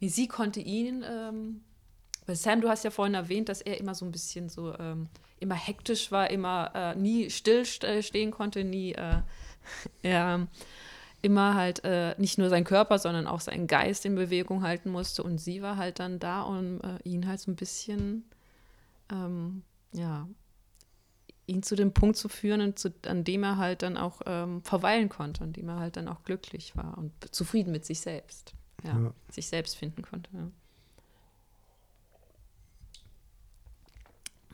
nee, 0.00 0.08
sie 0.08 0.28
konnte 0.28 0.60
ihn, 0.60 1.04
ähm, 1.06 1.60
weil 2.28 2.36
Sam, 2.36 2.60
du 2.60 2.68
hast 2.68 2.84
ja 2.84 2.90
vorhin 2.90 3.14
erwähnt, 3.14 3.48
dass 3.48 3.62
er 3.62 3.80
immer 3.80 3.94
so 3.94 4.04
ein 4.04 4.12
bisschen 4.12 4.50
so, 4.50 4.78
ähm, 4.78 5.08
immer 5.40 5.54
hektisch 5.54 6.12
war, 6.12 6.28
immer 6.30 6.70
äh, 6.74 6.94
nie 6.94 7.30
still 7.30 7.64
st 7.64 7.84
äh, 7.84 8.02
stehen 8.02 8.30
konnte, 8.30 8.64
nie, 8.64 8.92
äh, 8.92 9.22
er 10.02 10.46
immer 11.22 11.54
halt 11.54 11.82
äh, 11.84 12.14
nicht 12.18 12.36
nur 12.36 12.50
sein 12.50 12.64
Körper, 12.64 12.98
sondern 12.98 13.26
auch 13.26 13.40
seinen 13.40 13.66
Geist 13.66 14.04
in 14.04 14.14
Bewegung 14.14 14.62
halten 14.62 14.90
musste 14.90 15.22
und 15.22 15.38
sie 15.38 15.62
war 15.62 15.78
halt 15.78 16.00
dann 16.00 16.18
da, 16.18 16.42
um 16.42 16.80
äh, 16.82 16.98
ihn 17.02 17.26
halt 17.26 17.40
so 17.40 17.50
ein 17.50 17.56
bisschen, 17.56 18.24
ähm, 19.10 19.62
ja, 19.92 20.28
ihn 21.46 21.62
zu 21.62 21.76
dem 21.76 21.94
Punkt 21.94 22.18
zu 22.18 22.28
führen, 22.28 22.60
und 22.60 22.78
zu, 22.78 22.92
an 23.06 23.24
dem 23.24 23.42
er 23.42 23.56
halt 23.56 23.80
dann 23.80 23.96
auch 23.96 24.20
ähm, 24.26 24.62
verweilen 24.62 25.08
konnte, 25.08 25.42
an 25.44 25.54
dem 25.54 25.70
er 25.70 25.78
halt 25.78 25.96
dann 25.96 26.08
auch 26.08 26.22
glücklich 26.24 26.76
war 26.76 26.98
und 26.98 27.12
zufrieden 27.34 27.72
mit 27.72 27.86
sich 27.86 28.00
selbst. 28.00 28.52
Ja, 28.84 28.98
Ja. 28.98 29.14
sich 29.30 29.46
selbst 29.48 29.76
finden 29.76 30.02
konnte. 30.02 30.30
Ja. 30.34 30.50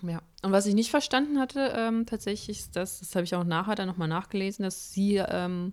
Ja. 0.09 0.21
Und 0.43 0.53
was 0.53 0.67
ich 0.67 0.75
nicht 0.75 0.91
verstanden 0.91 1.39
hatte, 1.39 1.73
ähm, 1.77 2.07
tatsächlich, 2.07 2.59
ist, 2.59 2.77
dass, 2.77 3.01
das 3.01 3.15
habe 3.15 3.25
ich 3.25 3.35
auch 3.35 3.45
nachher 3.45 3.75
dann 3.75 3.89
nochmal 3.89 4.09
nachgelesen, 4.09 4.63
dass 4.63 4.93
sie, 4.93 5.17
ähm, 5.17 5.73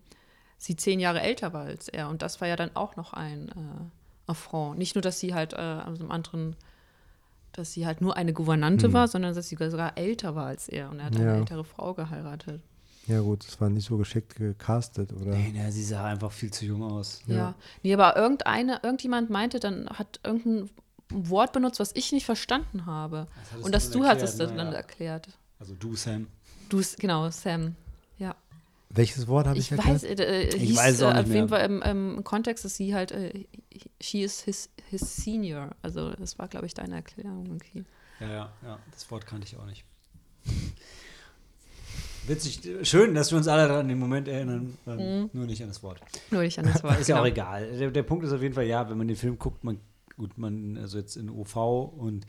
sie 0.58 0.76
zehn 0.76 1.00
Jahre 1.00 1.22
älter 1.22 1.54
war 1.54 1.66
als 1.66 1.88
er. 1.88 2.10
Und 2.10 2.22
das 2.22 2.42
war 2.42 2.48
ja 2.48 2.56
dann 2.56 2.76
auch 2.76 2.96
noch 2.96 3.14
ein 3.14 3.50
äh, 3.50 4.32
Affront. 4.32 4.78
Nicht 4.78 4.96
nur, 4.96 5.02
dass 5.02 5.20
sie 5.20 5.34
halt 5.34 5.54
äh, 5.54 5.58
aus 5.58 6.00
einem 6.00 6.12
anderen 6.12 6.56
dass 7.54 7.74
sie 7.74 7.86
halt 7.86 8.00
nur 8.00 8.16
eine 8.16 8.32
Gouvernante 8.32 8.88
Hm. 8.88 8.94
war, 8.94 9.08
sondern 9.10 9.36
dass 9.36 9.50
sie 9.50 9.58
sogar 9.58 9.98
älter 9.98 10.36
war 10.36 10.46
als 10.46 10.70
er. 10.70 10.90
Und 10.90 11.00
er 11.00 11.08
hat 11.08 11.16
Ja. 11.16 11.22
eine 11.22 11.38
ältere 11.40 11.66
Frau 11.66 11.94
geheiratet. 11.94 12.62
Ja, 13.08 13.20
gut, 13.20 13.46
das 13.46 13.60
war 13.60 13.70
nicht 13.70 13.86
so 13.88 13.98
geschickt 13.98 14.36
gecastet, 14.36 15.12
oder? 15.12 15.32
Nee, 15.36 15.52
nee, 15.54 15.70
sie 15.72 15.84
sah 15.84 16.06
einfach 16.06 16.32
viel 16.32 16.52
zu 16.52 16.66
jung 16.66 16.84
aus. 16.84 17.22
Ja. 17.28 17.36
Ja. 17.36 17.56
Nee, 17.84 17.94
aber 17.94 18.16
irgendeine, 18.16 18.80
irgendjemand 18.84 19.30
meinte, 19.30 19.60
dann 19.60 19.90
hat 19.90 20.20
irgendein 20.24 20.70
Wort 21.12 21.54
benutzt, 21.54 21.80
was 21.80 21.92
ich 21.96 22.12
nicht 22.12 22.26
verstanden 22.26 22.86
habe. 22.86 23.28
Das 23.54 23.64
Und 23.64 23.74
dass 23.76 23.90
dann 23.92 24.02
du 24.02 24.08
hattest 24.08 24.40
das 24.40 24.50
erklärt, 24.50 24.58
dann 24.60 24.68
ne? 24.68 24.74
Ja. 24.74 24.78
erklärt. 24.78 25.28
Also 25.60 25.74
du, 25.76 25.96
Sam. 25.96 26.28
Du, 26.70 26.82
genau, 27.00 27.30
Sam. 27.30 27.76
Ja. 28.18 28.36
Welches 28.90 29.28
Wort 29.28 29.48
habe 29.48 29.58
ich, 29.58 29.66
Ich 29.66 29.78
erklärt? 29.78 29.96
weiß, 29.96 30.04
äh, 30.04 30.14
äh, 30.14 30.48
Ich 30.56 30.62
hieß, 30.64 30.78
weiß 30.78 30.96
es 30.96 31.02
auch 31.04 31.10
äh, 31.10 31.14
nicht 31.14 31.20
auf 31.22 31.28
mehr. 31.28 31.36
jeden 31.38 31.50
Fall 31.50 31.66
im, 31.66 31.82
im 32.16 32.24
Kontext, 32.24 32.66
dass 32.66 32.76
sie 32.76 32.94
halt, 32.94 33.12
äh, 33.12 33.46
she 34.02 34.24
is 34.24 34.42
his, 34.42 34.70
his 34.90 35.16
senior. 35.16 35.70
Also 35.82 36.12
das 36.12 36.38
war, 36.40 36.48
glaube 36.48 36.66
ich, 36.66 36.74
deine 36.74 36.96
Erklärung. 36.96 37.52
Okay. 37.56 37.84
Ja, 38.20 38.28
ja, 38.30 38.52
ja, 38.64 38.80
das 38.92 39.10
Wort 39.12 39.26
kannte 39.26 39.48
ich 39.48 39.58
auch 39.58 39.66
nicht. 39.66 39.84
Witzig, 42.28 42.62
schön, 42.84 43.16
dass 43.16 43.32
wir 43.32 43.38
uns 43.40 43.48
alle 43.48 43.68
daran 43.68 43.90
im 43.90 43.98
Moment 43.98 44.28
erinnern, 44.28 44.78
ähm, 44.86 45.30
nur 45.34 45.48
nicht 45.48 45.62
an 45.64 45.70
das 45.70 45.82
Wort. 45.82 46.00
Nur 46.30 46.44
nicht 46.44 46.60
an 46.60 46.66
das 46.72 46.84
Wort. 46.84 47.00
Ist 47.00 47.08
ja 47.08 47.16
auch 47.16 47.24
genau. 47.24 47.34
egal. 47.34 47.78
Der, 47.78 47.90
der 47.90 48.04
Punkt 48.04 48.24
ist 48.26 48.32
auf 48.32 48.42
jeden 48.44 48.54
Fall, 48.54 48.66
ja, 48.66 48.88
wenn 48.90 48.98
man 48.98 49.08
den 49.08 49.18
Film 49.18 49.40
guckt, 49.40 49.64
man, 49.64 49.80
gut, 50.16 50.38
man, 50.38 50.78
also 50.78 50.98
jetzt 50.98 51.18
in 51.18 51.30
OV 51.30 51.56
und 51.98 52.26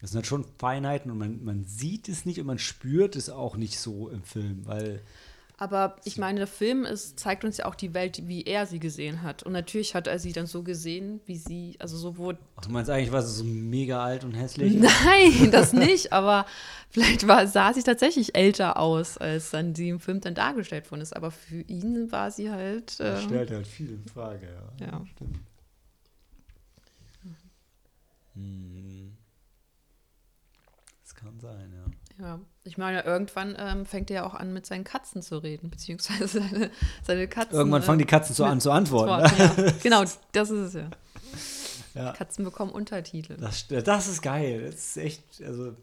das 0.00 0.10
sind 0.10 0.18
halt 0.18 0.26
schon 0.26 0.44
Feinheiten 0.58 1.10
und 1.10 1.18
man, 1.18 1.42
man 1.44 1.64
sieht 1.64 2.08
es 2.08 2.26
nicht 2.26 2.38
und 2.40 2.46
man 2.46 2.58
spürt 2.58 3.16
es 3.16 3.30
auch 3.30 3.56
nicht 3.56 3.78
so 3.78 4.08
im 4.10 4.22
Film, 4.22 4.66
weil 4.66 5.00
Aber 5.56 5.96
ich 6.04 6.18
meine, 6.18 6.38
der 6.40 6.46
Film 6.48 6.84
ist, 6.84 7.18
zeigt 7.18 7.44
uns 7.44 7.56
ja 7.58 7.64
auch 7.66 7.76
die 7.76 7.94
Welt, 7.94 8.26
wie 8.26 8.42
er 8.42 8.66
sie 8.66 8.80
gesehen 8.80 9.22
hat. 9.22 9.44
Und 9.44 9.52
natürlich 9.52 9.94
hat 9.94 10.06
er 10.08 10.18
sie 10.18 10.32
dann 10.32 10.46
so 10.46 10.62
gesehen, 10.64 11.20
wie 11.26 11.36
sie, 11.36 11.76
also 11.78 11.96
so 11.96 12.16
wurde. 12.18 12.38
ach, 12.56 12.64
du 12.66 12.70
meinst 12.72 12.90
eigentlich, 12.90 13.12
war 13.12 13.22
sie 13.22 13.32
so 13.34 13.44
mega 13.44 14.04
alt 14.04 14.24
und 14.24 14.34
hässlich? 14.34 14.74
Nein, 14.78 15.50
das 15.52 15.72
nicht, 15.72 16.12
aber 16.12 16.44
vielleicht 16.90 17.26
war, 17.28 17.46
sah 17.46 17.72
sie 17.72 17.84
tatsächlich 17.84 18.34
älter 18.34 18.78
aus, 18.78 19.16
als 19.16 19.50
dann 19.52 19.74
sie 19.76 19.88
im 19.90 20.00
Film 20.00 20.20
dann 20.20 20.34
dargestellt 20.34 20.90
worden 20.90 21.02
ist. 21.02 21.14
Aber 21.16 21.30
für 21.30 21.60
ihn 21.62 22.10
war 22.12 22.30
sie 22.32 22.50
halt. 22.50 22.98
Das 23.00 23.20
Äh, 23.20 23.22
stellt 23.22 23.50
halt 23.52 23.66
viel 23.66 23.90
in 23.90 24.04
Frage, 24.06 24.48
ja. 24.80 24.86
Ja. 24.86 25.06
Stimmt. 25.14 25.38
Hm. 28.34 29.16
Das 31.02 31.14
kann 31.14 31.38
sein, 31.38 31.72
ja. 32.18 32.24
ja, 32.24 32.40
ich 32.64 32.78
meine, 32.78 33.02
irgendwann 33.02 33.54
ähm, 33.58 33.86
fängt 33.86 34.10
er 34.10 34.14
ja 34.16 34.26
auch 34.26 34.34
an, 34.34 34.52
mit 34.52 34.66
seinen 34.66 34.84
Katzen 34.84 35.22
zu 35.22 35.38
reden, 35.38 35.70
beziehungsweise 35.70 36.26
seine, 36.40 36.70
seine 37.02 37.28
Katzen. 37.28 37.56
Irgendwann 37.56 37.82
fangen 37.82 37.98
die 37.98 38.04
äh, 38.04 38.08
Katzen 38.08 38.34
so 38.34 38.44
an 38.44 38.60
zu 38.60 38.70
antworten. 38.70 39.10
Wort, 39.10 39.38
Ne? 39.38 39.66
ja. 39.66 39.72
Genau, 39.82 40.04
das 40.32 40.50
ist 40.50 40.74
es 40.74 40.74
ja. 40.74 40.90
Ja. 41.94 42.12
Katzen 42.12 42.44
bekommen 42.44 42.72
Untertitel. 42.72 43.36
Das, 43.36 43.68
das 43.68 44.08
ist 44.08 44.22
geil. 44.22 44.62
Das 44.66 44.74
ist 44.74 44.96
echt, 44.96 45.42
also, 45.42 45.76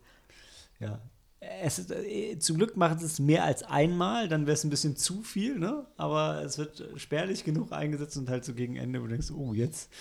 ja. 0.80 0.99
Es 1.43 1.80
ist, 1.80 1.91
äh, 1.91 2.38
zum 2.38 2.57
Glück 2.57 2.77
machen 2.77 2.99
sie 2.99 3.05
es 3.05 3.19
mehr 3.19 3.43
als 3.43 3.63
einmal, 3.63 4.27
dann 4.27 4.45
wäre 4.45 4.53
es 4.53 4.63
ein 4.63 4.69
bisschen 4.69 4.95
zu 4.95 5.23
viel, 5.23 5.57
ne? 5.57 5.88
Aber 5.97 6.43
es 6.43 6.59
wird 6.59 6.85
spärlich 6.97 7.43
genug 7.43 7.72
eingesetzt 7.72 8.15
und 8.18 8.30
halt 8.30 8.45
so 8.45 8.53
gegen 8.53 8.76
Ende, 8.76 9.01
wo 9.01 9.05
du 9.05 9.11
denkst, 9.11 9.31
oh, 9.31 9.53
jetzt, 9.53 9.91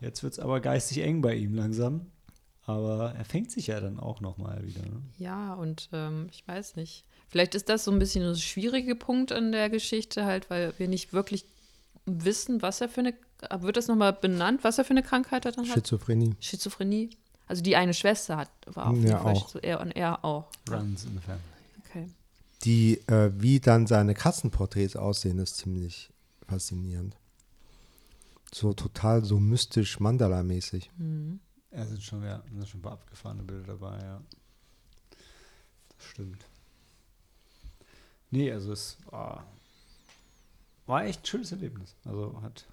jetzt 0.00 0.22
wird 0.22 0.34
es 0.34 0.38
aber 0.38 0.60
geistig 0.60 0.98
eng 0.98 1.22
bei 1.22 1.34
ihm 1.34 1.54
langsam. 1.54 2.06
Aber 2.66 3.14
er 3.16 3.24
fängt 3.24 3.50
sich 3.50 3.68
ja 3.68 3.80
dann 3.80 3.98
auch 3.98 4.20
nochmal 4.20 4.64
wieder. 4.64 4.82
Ne? 4.82 5.02
Ja, 5.18 5.54
und 5.54 5.88
ähm, 5.92 6.28
ich 6.30 6.46
weiß 6.46 6.76
nicht. 6.76 7.04
Vielleicht 7.28 7.54
ist 7.54 7.68
das 7.68 7.84
so 7.84 7.90
ein 7.90 7.98
bisschen 7.98 8.24
ein 8.24 8.36
schwieriger 8.36 8.94
Punkt 8.94 9.32
in 9.32 9.52
der 9.52 9.70
Geschichte, 9.70 10.24
halt, 10.24 10.50
weil 10.50 10.72
wir 10.78 10.88
nicht 10.88 11.12
wirklich 11.12 11.46
wissen, 12.06 12.62
was 12.62 12.80
er 12.80 12.88
für 12.88 13.00
eine. 13.00 13.14
Wird 13.60 13.76
das 13.76 13.88
nochmal 13.88 14.12
benannt, 14.12 14.64
was 14.64 14.78
er 14.78 14.84
für 14.84 14.92
eine 14.92 15.02
Krankheit 15.02 15.44
er 15.44 15.52
dann 15.52 15.68
hat? 15.68 15.74
Schizophrenie. 16.40 17.10
Also 17.46 17.62
die 17.62 17.76
eine 17.76 17.94
Schwester 17.94 18.36
hat, 18.36 18.50
war 18.66 18.88
auf 18.88 18.96
Ja, 18.96 19.02
jeden 19.02 19.18
Fall 19.18 19.34
auch. 19.34 19.48
so 19.48 19.58
er 19.60 19.80
und 19.80 19.92
er 19.92 20.24
auch. 20.24 20.50
Runs 20.68 21.04
in 21.04 21.12
the 21.14 21.20
Family. 21.20 21.42
Okay. 21.88 22.10
Die, 22.64 22.98
äh, 23.08 23.30
wie 23.40 23.60
dann 23.60 23.86
seine 23.86 24.14
Katzenporträts 24.14 24.96
aussehen, 24.96 25.38
ist 25.38 25.56
ziemlich 25.58 26.10
faszinierend. 26.48 27.16
So 28.52 28.72
total 28.72 29.24
so 29.24 29.38
mystisch 29.38 30.00
Mandala-mäßig. 30.00 30.90
Ja, 31.72 31.84
sind 31.84 32.02
schon, 32.02 32.22
ja, 32.24 32.42
sind 32.50 32.68
schon 32.68 32.80
ein 32.80 32.82
paar 32.82 32.92
abgefahrene 32.92 33.42
Bilder 33.42 33.74
dabei, 33.74 33.98
ja. 33.98 34.20
Das 35.10 36.06
stimmt. 36.06 36.44
Nee, 38.30 38.50
also 38.50 38.72
es 38.72 38.96
war, 39.10 39.46
war 40.86 41.04
echt 41.04 41.22
ein 41.22 41.26
schönes 41.26 41.52
Erlebnis. 41.52 41.94
Also 42.04 42.40
hat. 42.42 42.66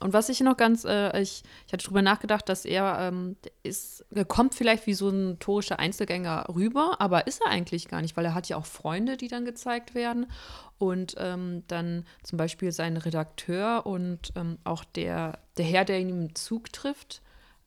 Und 0.00 0.12
was 0.12 0.28
ich 0.28 0.40
noch 0.40 0.56
ganz, 0.56 0.84
äh, 0.84 1.20
ich, 1.20 1.42
ich 1.66 1.72
hatte 1.72 1.86
drüber 1.86 2.02
nachgedacht, 2.02 2.48
dass 2.48 2.64
er 2.64 2.98
ähm, 3.00 3.36
ist, 3.62 4.04
er 4.14 4.24
kommt 4.24 4.54
vielleicht 4.54 4.86
wie 4.86 4.94
so 4.94 5.08
ein 5.08 5.30
notorischer 5.30 5.78
Einzelgänger 5.78 6.46
rüber, 6.54 6.96
aber 7.00 7.26
ist 7.26 7.40
er 7.42 7.50
eigentlich 7.50 7.88
gar 7.88 8.00
nicht, 8.00 8.16
weil 8.16 8.24
er 8.24 8.34
hat 8.34 8.48
ja 8.48 8.56
auch 8.56 8.66
Freunde, 8.66 9.16
die 9.16 9.28
dann 9.28 9.44
gezeigt 9.44 9.94
werden. 9.94 10.26
Und 10.78 11.16
ähm, 11.18 11.64
dann 11.66 12.04
zum 12.22 12.38
Beispiel 12.38 12.70
sein 12.70 12.96
Redakteur 12.96 13.84
und 13.86 14.32
ähm, 14.36 14.58
auch 14.64 14.84
der, 14.84 15.40
der 15.56 15.64
Herr, 15.64 15.84
der 15.84 16.00
ihn 16.00 16.08
im 16.08 16.34
Zug 16.36 16.72
trifft, 16.72 17.20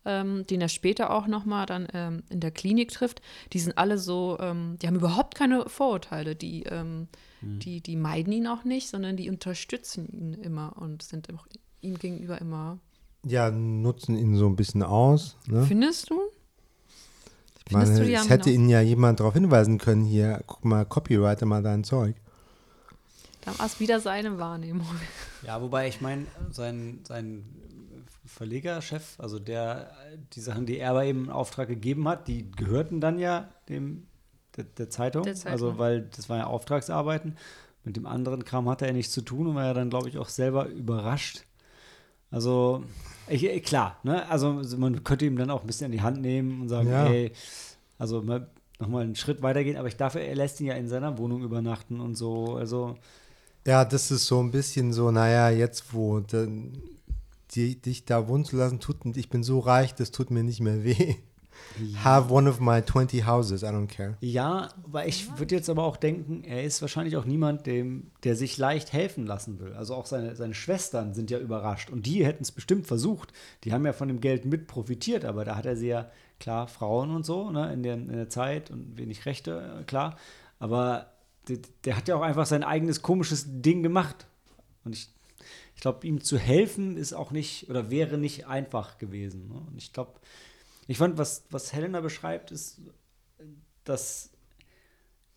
ähm, 0.05 0.45
den 0.47 0.61
er 0.61 0.69
später 0.69 1.11
auch 1.11 1.27
nochmal 1.27 1.65
dann 1.65 1.87
ähm, 1.93 2.23
in 2.29 2.39
der 2.39 2.51
Klinik 2.51 2.91
trifft, 2.91 3.21
die 3.53 3.59
sind 3.59 3.77
alle 3.77 3.97
so, 3.97 4.37
ähm, 4.39 4.77
die 4.81 4.87
haben 4.87 4.95
überhaupt 4.95 5.35
keine 5.35 5.67
Vorurteile, 5.67 6.35
die, 6.35 6.63
ähm, 6.63 7.07
die, 7.41 7.81
die 7.81 7.95
meiden 7.95 8.33
ihn 8.33 8.47
auch 8.47 8.63
nicht, 8.63 8.87
sondern 8.87 9.17
die 9.17 9.29
unterstützen 9.29 10.07
ihn 10.07 10.33
immer 10.33 10.77
und 10.77 11.01
sind 11.03 11.31
auch 11.33 11.47
ihm 11.81 11.97
gegenüber 11.97 12.39
immer. 12.39 12.79
Ja, 13.25 13.51
nutzen 13.51 14.17
ihn 14.17 14.35
so 14.35 14.47
ein 14.47 14.55
bisschen 14.55 14.83
aus. 14.83 15.37
Ne? 15.47 15.63
Findest 15.65 16.09
du? 16.09 16.19
Ich 17.65 17.71
meine, 17.71 17.85
Findest 17.85 18.01
du, 18.01 18.05
die 18.05 18.13
es 18.15 18.29
hätte 18.29 18.49
ihn 18.49 18.67
ja 18.69 18.81
jemand 18.81 19.19
darauf 19.19 19.33
hinweisen 19.33 19.77
können, 19.77 20.03
hier, 20.03 20.41
guck 20.47 20.65
mal, 20.65 20.85
copyrighte 20.85 21.45
mal 21.45 21.61
dein 21.61 21.83
Zeug. 21.83 22.15
Da 23.45 23.57
war 23.57 23.65
es 23.65 23.79
wieder 23.79 23.99
seine 23.99 24.37
Wahrnehmung. 24.37 24.87
Ja, 25.45 25.61
wobei 25.61 25.87
ich 25.87 26.01
meine, 26.01 26.27
sein, 26.51 26.99
sein 27.07 27.43
Verlegerchef, 28.25 29.19
also 29.19 29.39
der, 29.39 29.91
die 30.33 30.41
Sachen, 30.41 30.65
die 30.65 30.77
er 30.77 30.91
aber 30.91 31.05
eben 31.05 31.25
in 31.25 31.29
Auftrag 31.31 31.67
gegeben 31.67 32.07
hat, 32.07 32.27
die 32.27 32.51
gehörten 32.51 33.01
dann 33.01 33.19
ja 33.19 33.49
dem 33.67 34.07
der, 34.57 34.65
der, 34.65 34.89
Zeitung. 34.89 35.23
Der 35.23 35.35
Zeitung. 35.35 35.51
Also, 35.51 35.77
weil 35.77 36.01
das 36.15 36.29
waren 36.29 36.39
ja 36.39 36.47
Auftragsarbeiten. 36.47 37.37
Mit 37.83 37.95
dem 37.95 38.05
anderen 38.05 38.45
Kram 38.45 38.69
hatte 38.69 38.85
er 38.85 38.93
nichts 38.93 39.13
zu 39.13 39.21
tun 39.21 39.47
und 39.47 39.55
war 39.55 39.65
ja 39.65 39.73
dann, 39.73 39.89
glaube 39.89 40.09
ich, 40.09 40.17
auch 40.17 40.29
selber 40.29 40.67
überrascht. 40.67 41.45
Also, 42.31 42.83
ich, 43.27 43.63
klar, 43.63 43.97
ne? 44.03 44.27
Also 44.29 44.61
man 44.77 45.03
könnte 45.03 45.25
ihm 45.25 45.37
dann 45.37 45.49
auch 45.51 45.61
ein 45.61 45.67
bisschen 45.67 45.87
in 45.87 45.91
die 45.91 46.01
Hand 46.01 46.21
nehmen 46.21 46.61
und 46.61 46.69
sagen, 46.69 46.89
Ja. 46.89 47.05
ey, 47.07 47.31
also 47.97 48.21
mal, 48.21 48.47
nochmal 48.79 49.03
einen 49.03 49.15
Schritt 49.15 49.41
weitergehen, 49.41 49.77
aber 49.77 49.87
ich 49.87 49.97
dafür, 49.97 50.21
er 50.21 50.35
lässt 50.35 50.59
ihn 50.59 50.67
ja 50.67 50.73
in 50.73 50.87
seiner 50.87 51.17
Wohnung 51.17 51.43
übernachten 51.43 51.99
und 51.99 52.15
so. 52.15 52.55
Also, 52.55 52.95
Ja, 53.65 53.85
das 53.85 54.09
ist 54.09 54.25
so 54.25 54.39
ein 54.41 54.51
bisschen 54.51 54.91
so, 54.91 55.11
naja, 55.11 55.49
jetzt 55.49 55.93
wo 55.93 56.19
dann, 56.21 56.73
die, 57.51 57.79
dich 57.79 58.05
da 58.05 58.27
wohnen 58.27 58.45
zu 58.45 58.55
lassen, 58.55 58.79
tut, 58.79 58.97
ich 59.15 59.29
bin 59.29 59.43
so 59.43 59.59
reich, 59.59 59.93
das 59.93 60.11
tut 60.11 60.31
mir 60.31 60.43
nicht 60.43 60.61
mehr 60.61 60.83
weh. 60.83 61.15
Have 62.03 62.33
one 62.33 62.49
of 62.49 62.59
my 62.59 62.81
20 62.81 63.25
houses, 63.25 63.63
I 63.63 63.67
don't 63.67 63.87
care. 63.87 64.17
Ja, 64.21 64.69
weil 64.85 65.07
ich 65.07 65.37
würde 65.37 65.55
jetzt 65.55 65.69
aber 65.69 65.83
auch 65.83 65.97
denken, 65.97 66.43
er 66.43 66.63
ist 66.63 66.81
wahrscheinlich 66.81 67.17
auch 67.17 67.25
niemand, 67.25 67.65
dem, 67.65 68.11
der 68.23 68.35
sich 68.35 68.57
leicht 68.57 68.93
helfen 68.93 69.25
lassen 69.25 69.59
will. 69.59 69.73
Also 69.73 69.95
auch 69.95 70.05
seine, 70.05 70.35
seine 70.35 70.53
Schwestern 70.53 71.13
sind 71.13 71.31
ja 71.31 71.39
überrascht 71.39 71.89
und 71.89 72.05
die 72.05 72.25
hätten 72.25 72.43
es 72.43 72.51
bestimmt 72.51 72.87
versucht. 72.87 73.33
Die 73.63 73.73
haben 73.73 73.85
ja 73.85 73.93
von 73.93 74.07
dem 74.07 74.21
Geld 74.21 74.45
mit 74.45 74.67
profitiert, 74.67 75.25
aber 75.25 75.45
da 75.45 75.55
hat 75.55 75.65
er 75.65 75.75
sie 75.75 75.87
ja, 75.87 76.09
klar, 76.39 76.67
Frauen 76.67 77.11
und 77.15 77.25
so, 77.25 77.51
ne, 77.51 77.71
in 77.73 77.83
der, 77.83 77.93
in 77.93 78.07
der 78.07 78.29
Zeit 78.29 78.71
und 78.71 78.97
wenig 78.97 79.25
Rechte, 79.25 79.83
klar. 79.87 80.17
Aber 80.59 81.11
der, 81.47 81.59
der 81.85 81.97
hat 81.97 82.07
ja 82.07 82.15
auch 82.15 82.21
einfach 82.21 82.45
sein 82.45 82.63
eigenes 82.63 83.01
komisches 83.01 83.45
Ding 83.47 83.83
gemacht. 83.83 84.27
Und 84.83 84.95
ich, 84.95 85.09
ich 85.75 85.81
glaube, 85.81 86.05
ihm 86.05 86.21
zu 86.21 86.37
helfen 86.37 86.97
ist 86.97 87.13
auch 87.13 87.31
nicht 87.31 87.69
oder 87.69 87.89
wäre 87.89 88.17
nicht 88.17 88.47
einfach 88.47 88.97
gewesen. 88.97 89.47
Ne? 89.47 89.61
Und 89.67 89.77
ich 89.77 89.93
glaube, 89.93 90.13
ich 90.91 90.97
fand, 90.97 91.17
was, 91.17 91.45
was 91.49 91.71
Helena 91.71 92.01
beschreibt, 92.01 92.51
ist, 92.51 92.81
dass 93.85 94.29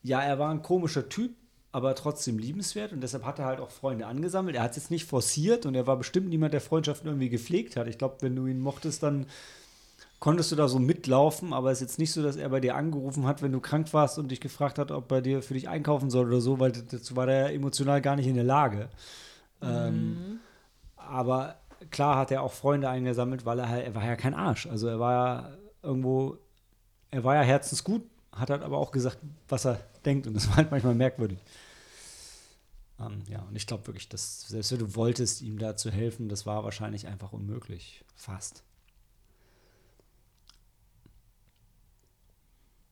ja, 0.03 0.21
er 0.21 0.41
war 0.41 0.51
ein 0.51 0.63
komischer 0.63 1.09
Typ, 1.09 1.31
aber 1.71 1.95
trotzdem 1.95 2.39
liebenswert 2.39 2.93
und 2.93 3.01
deshalb 3.01 3.25
hat 3.25 3.39
er 3.39 3.45
halt 3.45 3.61
auch 3.61 3.71
Freunde 3.71 4.09
angesammelt. 4.09 4.57
Er 4.57 4.65
hat 4.65 4.73
es 4.73 4.79
jetzt 4.79 4.91
nicht 4.91 5.05
forciert 5.05 5.65
und 5.65 5.77
er 5.77 5.87
war 5.87 5.97
bestimmt 5.97 6.29
niemand, 6.29 6.55
der 6.55 6.61
Freundschaften 6.61 7.07
irgendwie 7.07 7.29
gepflegt 7.29 7.77
hat. 7.77 7.87
Ich 7.87 7.99
glaube, 7.99 8.17
wenn 8.21 8.35
du 8.35 8.47
ihn 8.47 8.59
mochtest, 8.59 9.05
dann 9.05 9.27
konntest 10.19 10.51
du 10.51 10.57
da 10.57 10.67
so 10.67 10.81
mitlaufen, 10.81 11.53
aber 11.53 11.71
es 11.71 11.79
ist 11.79 11.83
jetzt 11.83 11.99
nicht 12.01 12.13
so, 12.13 12.21
dass 12.21 12.35
er 12.35 12.49
bei 12.49 12.59
dir 12.59 12.75
angerufen 12.75 13.25
hat, 13.25 13.41
wenn 13.41 13.53
du 13.53 13.61
krank 13.61 13.93
warst 13.93 14.19
und 14.19 14.33
dich 14.33 14.41
gefragt 14.41 14.81
hat, 14.81 14.91
ob 14.91 15.13
er 15.13 15.23
dir 15.23 15.41
für 15.41 15.55
dich 15.55 15.69
einkaufen 15.69 16.11
soll 16.11 16.27
oder 16.27 16.41
so, 16.41 16.59
weil 16.59 16.73
dazu 16.73 17.15
war 17.15 17.29
er 17.29 17.53
emotional 17.53 18.03
gar 18.03 18.17
nicht 18.17 18.27
in 18.27 18.35
der 18.35 18.43
Lage. 18.43 18.89
Mhm. 19.61 19.69
Ähm, 19.69 20.41
aber 20.97 21.61
klar 21.91 22.17
hat 22.17 22.31
er 22.31 22.43
auch 22.43 22.53
Freunde 22.53 22.89
eingesammelt, 22.89 23.45
weil 23.45 23.59
er 23.59 23.69
halt, 23.69 23.87
er 23.87 23.95
war 23.95 24.05
ja 24.05 24.17
kein 24.17 24.35
Arsch. 24.35 24.67
Also 24.67 24.89
er 24.89 25.01
war 25.01 25.13
ja 25.13 25.59
irgendwo, 25.83 26.39
er 27.11 27.25
war 27.25 27.35
ja 27.35 27.43
herzensgut, 27.43 28.03
hat 28.33 28.51
halt 28.51 28.63
aber 28.63 28.79
auch 28.79 28.91
gesagt, 28.91 29.19
was 29.49 29.67
er 29.67 29.81
denkt 30.05 30.27
und 30.27 30.35
das 30.35 30.49
war 30.49 30.57
halt 30.57 30.71
manchmal 30.71 30.95
merkwürdig. 30.95 31.39
Ähm, 33.01 33.23
ja, 33.29 33.41
und 33.41 33.57
ich 33.57 33.67
glaube 33.67 33.87
wirklich, 33.87 34.09
dass 34.09 34.49
selbst 34.49 34.73
wenn 34.73 34.79
du 34.79 34.95
wolltest, 34.95 35.43
ihm 35.43 35.59
da 35.59 35.77
zu 35.77 35.91
helfen, 35.91 36.29
das 36.29 36.47
war 36.47 36.65
wahrscheinlich 36.65 37.07
einfach 37.07 37.33
unmöglich. 37.33 38.05
Fast. 38.15 38.63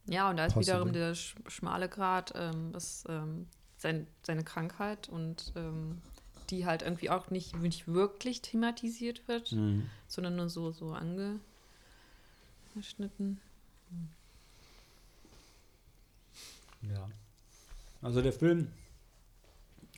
Ja, 0.08 0.28
und 0.30 0.36
da 0.36 0.46
ist 0.46 0.54
Possible. 0.54 0.80
wiederum 0.80 0.92
der 0.92 1.14
schmale 1.14 1.88
Grad, 1.88 2.32
ähm, 2.34 2.74
ist 2.74 3.06
ähm, 3.08 3.46
sein, 3.76 4.06
seine 4.22 4.42
Krankheit 4.42 5.08
und 5.08 5.52
ähm, 5.54 6.02
die 6.50 6.66
halt 6.66 6.82
irgendwie 6.82 7.10
auch 7.10 7.30
nicht, 7.30 7.56
nicht 7.56 7.88
wirklich 7.88 8.42
thematisiert 8.42 9.26
wird, 9.28 9.52
mhm. 9.52 9.88
sondern 10.08 10.36
nur 10.36 10.48
so, 10.48 10.72
so 10.72 10.92
angeschnitten. 10.92 13.40
Ja. 16.82 17.08
Also 18.00 18.20
der 18.20 18.32
Film 18.32 18.68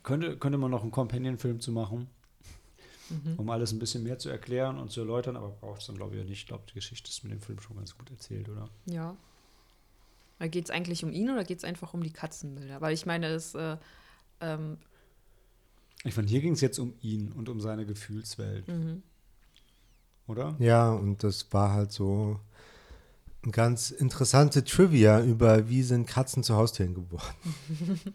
könnte, 0.02 0.36
könnte 0.36 0.58
man 0.58 0.70
noch 0.70 0.82
einen 0.82 0.90
Companion-Film 0.90 1.60
zu 1.60 1.72
machen, 1.72 2.08
mhm. 3.08 3.34
um 3.38 3.50
alles 3.50 3.72
ein 3.72 3.78
bisschen 3.78 4.02
mehr 4.02 4.18
zu 4.18 4.28
erklären 4.28 4.78
und 4.78 4.92
zu 4.92 5.00
erläutern, 5.00 5.36
aber 5.36 5.48
braucht 5.48 5.80
es 5.80 5.86
dann, 5.86 5.96
glaube 5.96 6.14
ich, 6.14 6.22
ja 6.22 6.24
nicht. 6.24 6.42
Ich 6.42 6.46
glaube, 6.46 6.64
die 6.68 6.74
Geschichte 6.74 7.08
ist 7.08 7.22
mit 7.24 7.32
dem 7.32 7.40
Film 7.40 7.58
schon 7.60 7.76
ganz 7.76 7.96
gut 7.96 8.10
erzählt, 8.10 8.48
oder? 8.48 8.68
Ja. 8.86 9.16
Geht 10.40 10.64
es 10.64 10.70
eigentlich 10.70 11.04
um 11.04 11.12
ihn 11.12 11.30
oder 11.30 11.44
geht 11.44 11.58
es 11.58 11.64
einfach 11.64 11.94
um 11.94 12.02
die 12.02 12.12
Katzenbilder? 12.12 12.80
Weil 12.80 12.92
ich 12.92 13.06
meine, 13.06 13.28
es 13.28 13.54
äh, 13.54 13.78
ähm, 14.40 14.78
ich 16.04 16.16
meine, 16.16 16.28
hier 16.28 16.40
ging 16.40 16.52
es 16.52 16.60
jetzt 16.60 16.78
um 16.78 16.94
ihn 17.00 17.32
und 17.32 17.48
um 17.48 17.60
seine 17.60 17.86
Gefühlswelt. 17.86 18.68
Mhm. 18.68 19.02
Oder? 20.26 20.54
Ja, 20.58 20.92
und 20.92 21.22
das 21.22 21.52
war 21.52 21.72
halt 21.72 21.92
so 21.92 22.38
eine 23.42 23.52
ganz 23.52 23.90
interessante 23.90 24.64
Trivia 24.64 25.20
über, 25.22 25.68
wie 25.68 25.82
sind 25.82 26.06
Katzen 26.06 26.42
zu 26.42 26.56
Haustieren 26.56 26.94
geworden. 26.94 27.34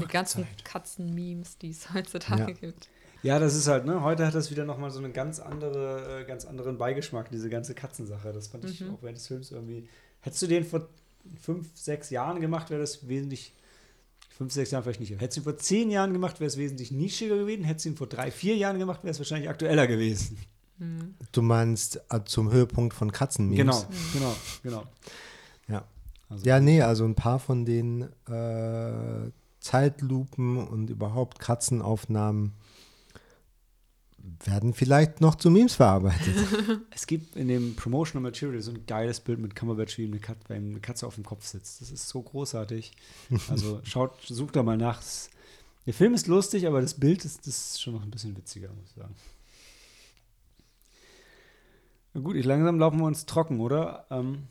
die 0.00 0.06
ganzen 0.06 0.46
Katzen-Memes, 0.64 1.58
die 1.58 1.70
es 1.70 1.92
heutzutage 1.92 2.52
ja. 2.52 2.58
gibt. 2.58 2.88
Ja, 3.22 3.38
das 3.38 3.54
ist 3.54 3.68
halt, 3.68 3.84
ne? 3.84 4.02
Heute 4.02 4.26
hat 4.26 4.34
das 4.34 4.50
wieder 4.50 4.64
nochmal 4.64 4.90
so 4.90 4.98
einen 4.98 5.12
ganz 5.12 5.40
andere, 5.40 6.22
äh, 6.22 6.24
ganz 6.24 6.46
anderen 6.46 6.78
Beigeschmack, 6.78 7.30
diese 7.30 7.50
ganze 7.50 7.74
Katzensache. 7.74 8.32
Das 8.32 8.48
fand 8.48 8.64
ich 8.64 8.80
mhm. 8.80 8.94
auch 8.94 9.02
während 9.02 9.18
des 9.18 9.26
Films 9.26 9.50
irgendwie. 9.50 9.86
Hättest 10.20 10.42
du 10.42 10.46
den 10.46 10.64
vor 10.64 10.88
fünf, 11.38 11.68
sechs 11.74 12.08
Jahren 12.08 12.40
gemacht, 12.40 12.70
wäre 12.70 12.80
das 12.80 13.08
wesentlich 13.08 13.52
fünf, 14.40 14.54
sechs 14.54 14.70
Jahren 14.70 14.82
vielleicht 14.82 15.00
nicht. 15.00 15.12
Hättest 15.20 15.36
du 15.36 15.40
ihn 15.42 15.44
vor 15.44 15.58
zehn 15.58 15.90
Jahren 15.90 16.14
gemacht, 16.14 16.40
wäre 16.40 16.48
es 16.48 16.56
wesentlich 16.56 16.92
nischiger 16.92 17.36
gewesen. 17.36 17.62
Hättest 17.62 17.84
du 17.84 17.90
ihn 17.90 17.96
vor 17.98 18.06
drei, 18.06 18.30
vier 18.30 18.56
Jahren 18.56 18.78
gemacht, 18.78 19.04
wäre 19.04 19.10
es 19.10 19.18
wahrscheinlich 19.18 19.50
aktueller 19.50 19.86
gewesen. 19.86 20.38
Mhm. 20.78 21.14
Du 21.30 21.42
meinst 21.42 22.00
äh, 22.08 22.20
zum 22.24 22.50
Höhepunkt 22.50 22.94
von 22.94 23.12
Katzenmemes? 23.12 23.86
Genau, 23.86 23.86
genau, 24.14 24.36
genau. 24.62 24.84
Ja. 25.68 25.84
Also. 26.30 26.46
Ja, 26.46 26.58
nee, 26.58 26.80
also 26.80 27.04
ein 27.04 27.16
paar 27.16 27.38
von 27.38 27.66
den 27.66 28.08
äh, 28.30 29.30
Zeitlupen 29.60 30.56
und 30.56 30.88
überhaupt 30.88 31.38
Katzenaufnahmen 31.38 32.54
werden 34.44 34.74
vielleicht 34.74 35.20
noch 35.20 35.34
zu 35.34 35.50
Memes 35.50 35.74
verarbeitet. 35.74 36.34
es 36.90 37.06
gibt 37.06 37.36
in 37.36 37.48
dem 37.48 37.76
Promotional 37.76 38.22
Material 38.22 38.60
so 38.60 38.70
ein 38.70 38.86
geiles 38.86 39.20
Bild 39.20 39.38
mit 39.38 39.54
Cumberbatch, 39.54 39.98
wie 39.98 40.06
eine, 40.06 40.18
Kat 40.18 40.38
eine 40.48 40.80
Katze 40.80 41.06
auf 41.06 41.14
dem 41.14 41.24
Kopf 41.24 41.44
sitzt. 41.44 41.80
Das 41.80 41.90
ist 41.90 42.08
so 42.08 42.22
großartig. 42.22 42.92
Also 43.50 43.80
schaut, 43.84 44.20
sucht 44.22 44.56
da 44.56 44.62
mal 44.62 44.76
nach. 44.76 45.02
Der 45.86 45.94
Film 45.94 46.14
ist 46.14 46.26
lustig, 46.26 46.66
aber 46.66 46.80
das 46.80 46.94
Bild 46.94 47.24
ist, 47.24 47.46
das 47.46 47.72
ist 47.72 47.82
schon 47.82 47.94
noch 47.94 48.02
ein 48.02 48.10
bisschen 48.10 48.36
witziger, 48.36 48.68
muss 48.68 48.90
ich 48.90 48.94
sagen. 48.94 49.14
Na 52.14 52.20
gut, 52.20 52.36
ich 52.36 52.44
langsam 52.44 52.78
laufen 52.78 52.98
wir 52.98 53.06
uns 53.06 53.26
trocken, 53.26 53.60
oder? 53.60 54.06
Ähm, 54.10 54.46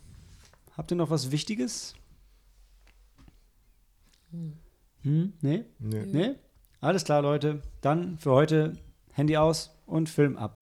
habt 0.78 0.92
ihr 0.92 0.98
noch 0.98 1.10
was 1.10 1.32
Wichtiges? 1.32 1.94
Hm? 4.32 4.54
hm? 5.02 5.34
Nee? 5.42 5.66
Nee. 5.80 6.06
nee? 6.06 6.36
Alles 6.82 7.04
klar, 7.04 7.22
Leute. 7.22 7.62
Dann 7.82 8.18
für 8.18 8.32
heute 8.32 8.78
Handy 9.20 9.36
aus 9.36 9.78
und 9.86 10.08
Film 10.08 10.38
ab. 10.38 10.59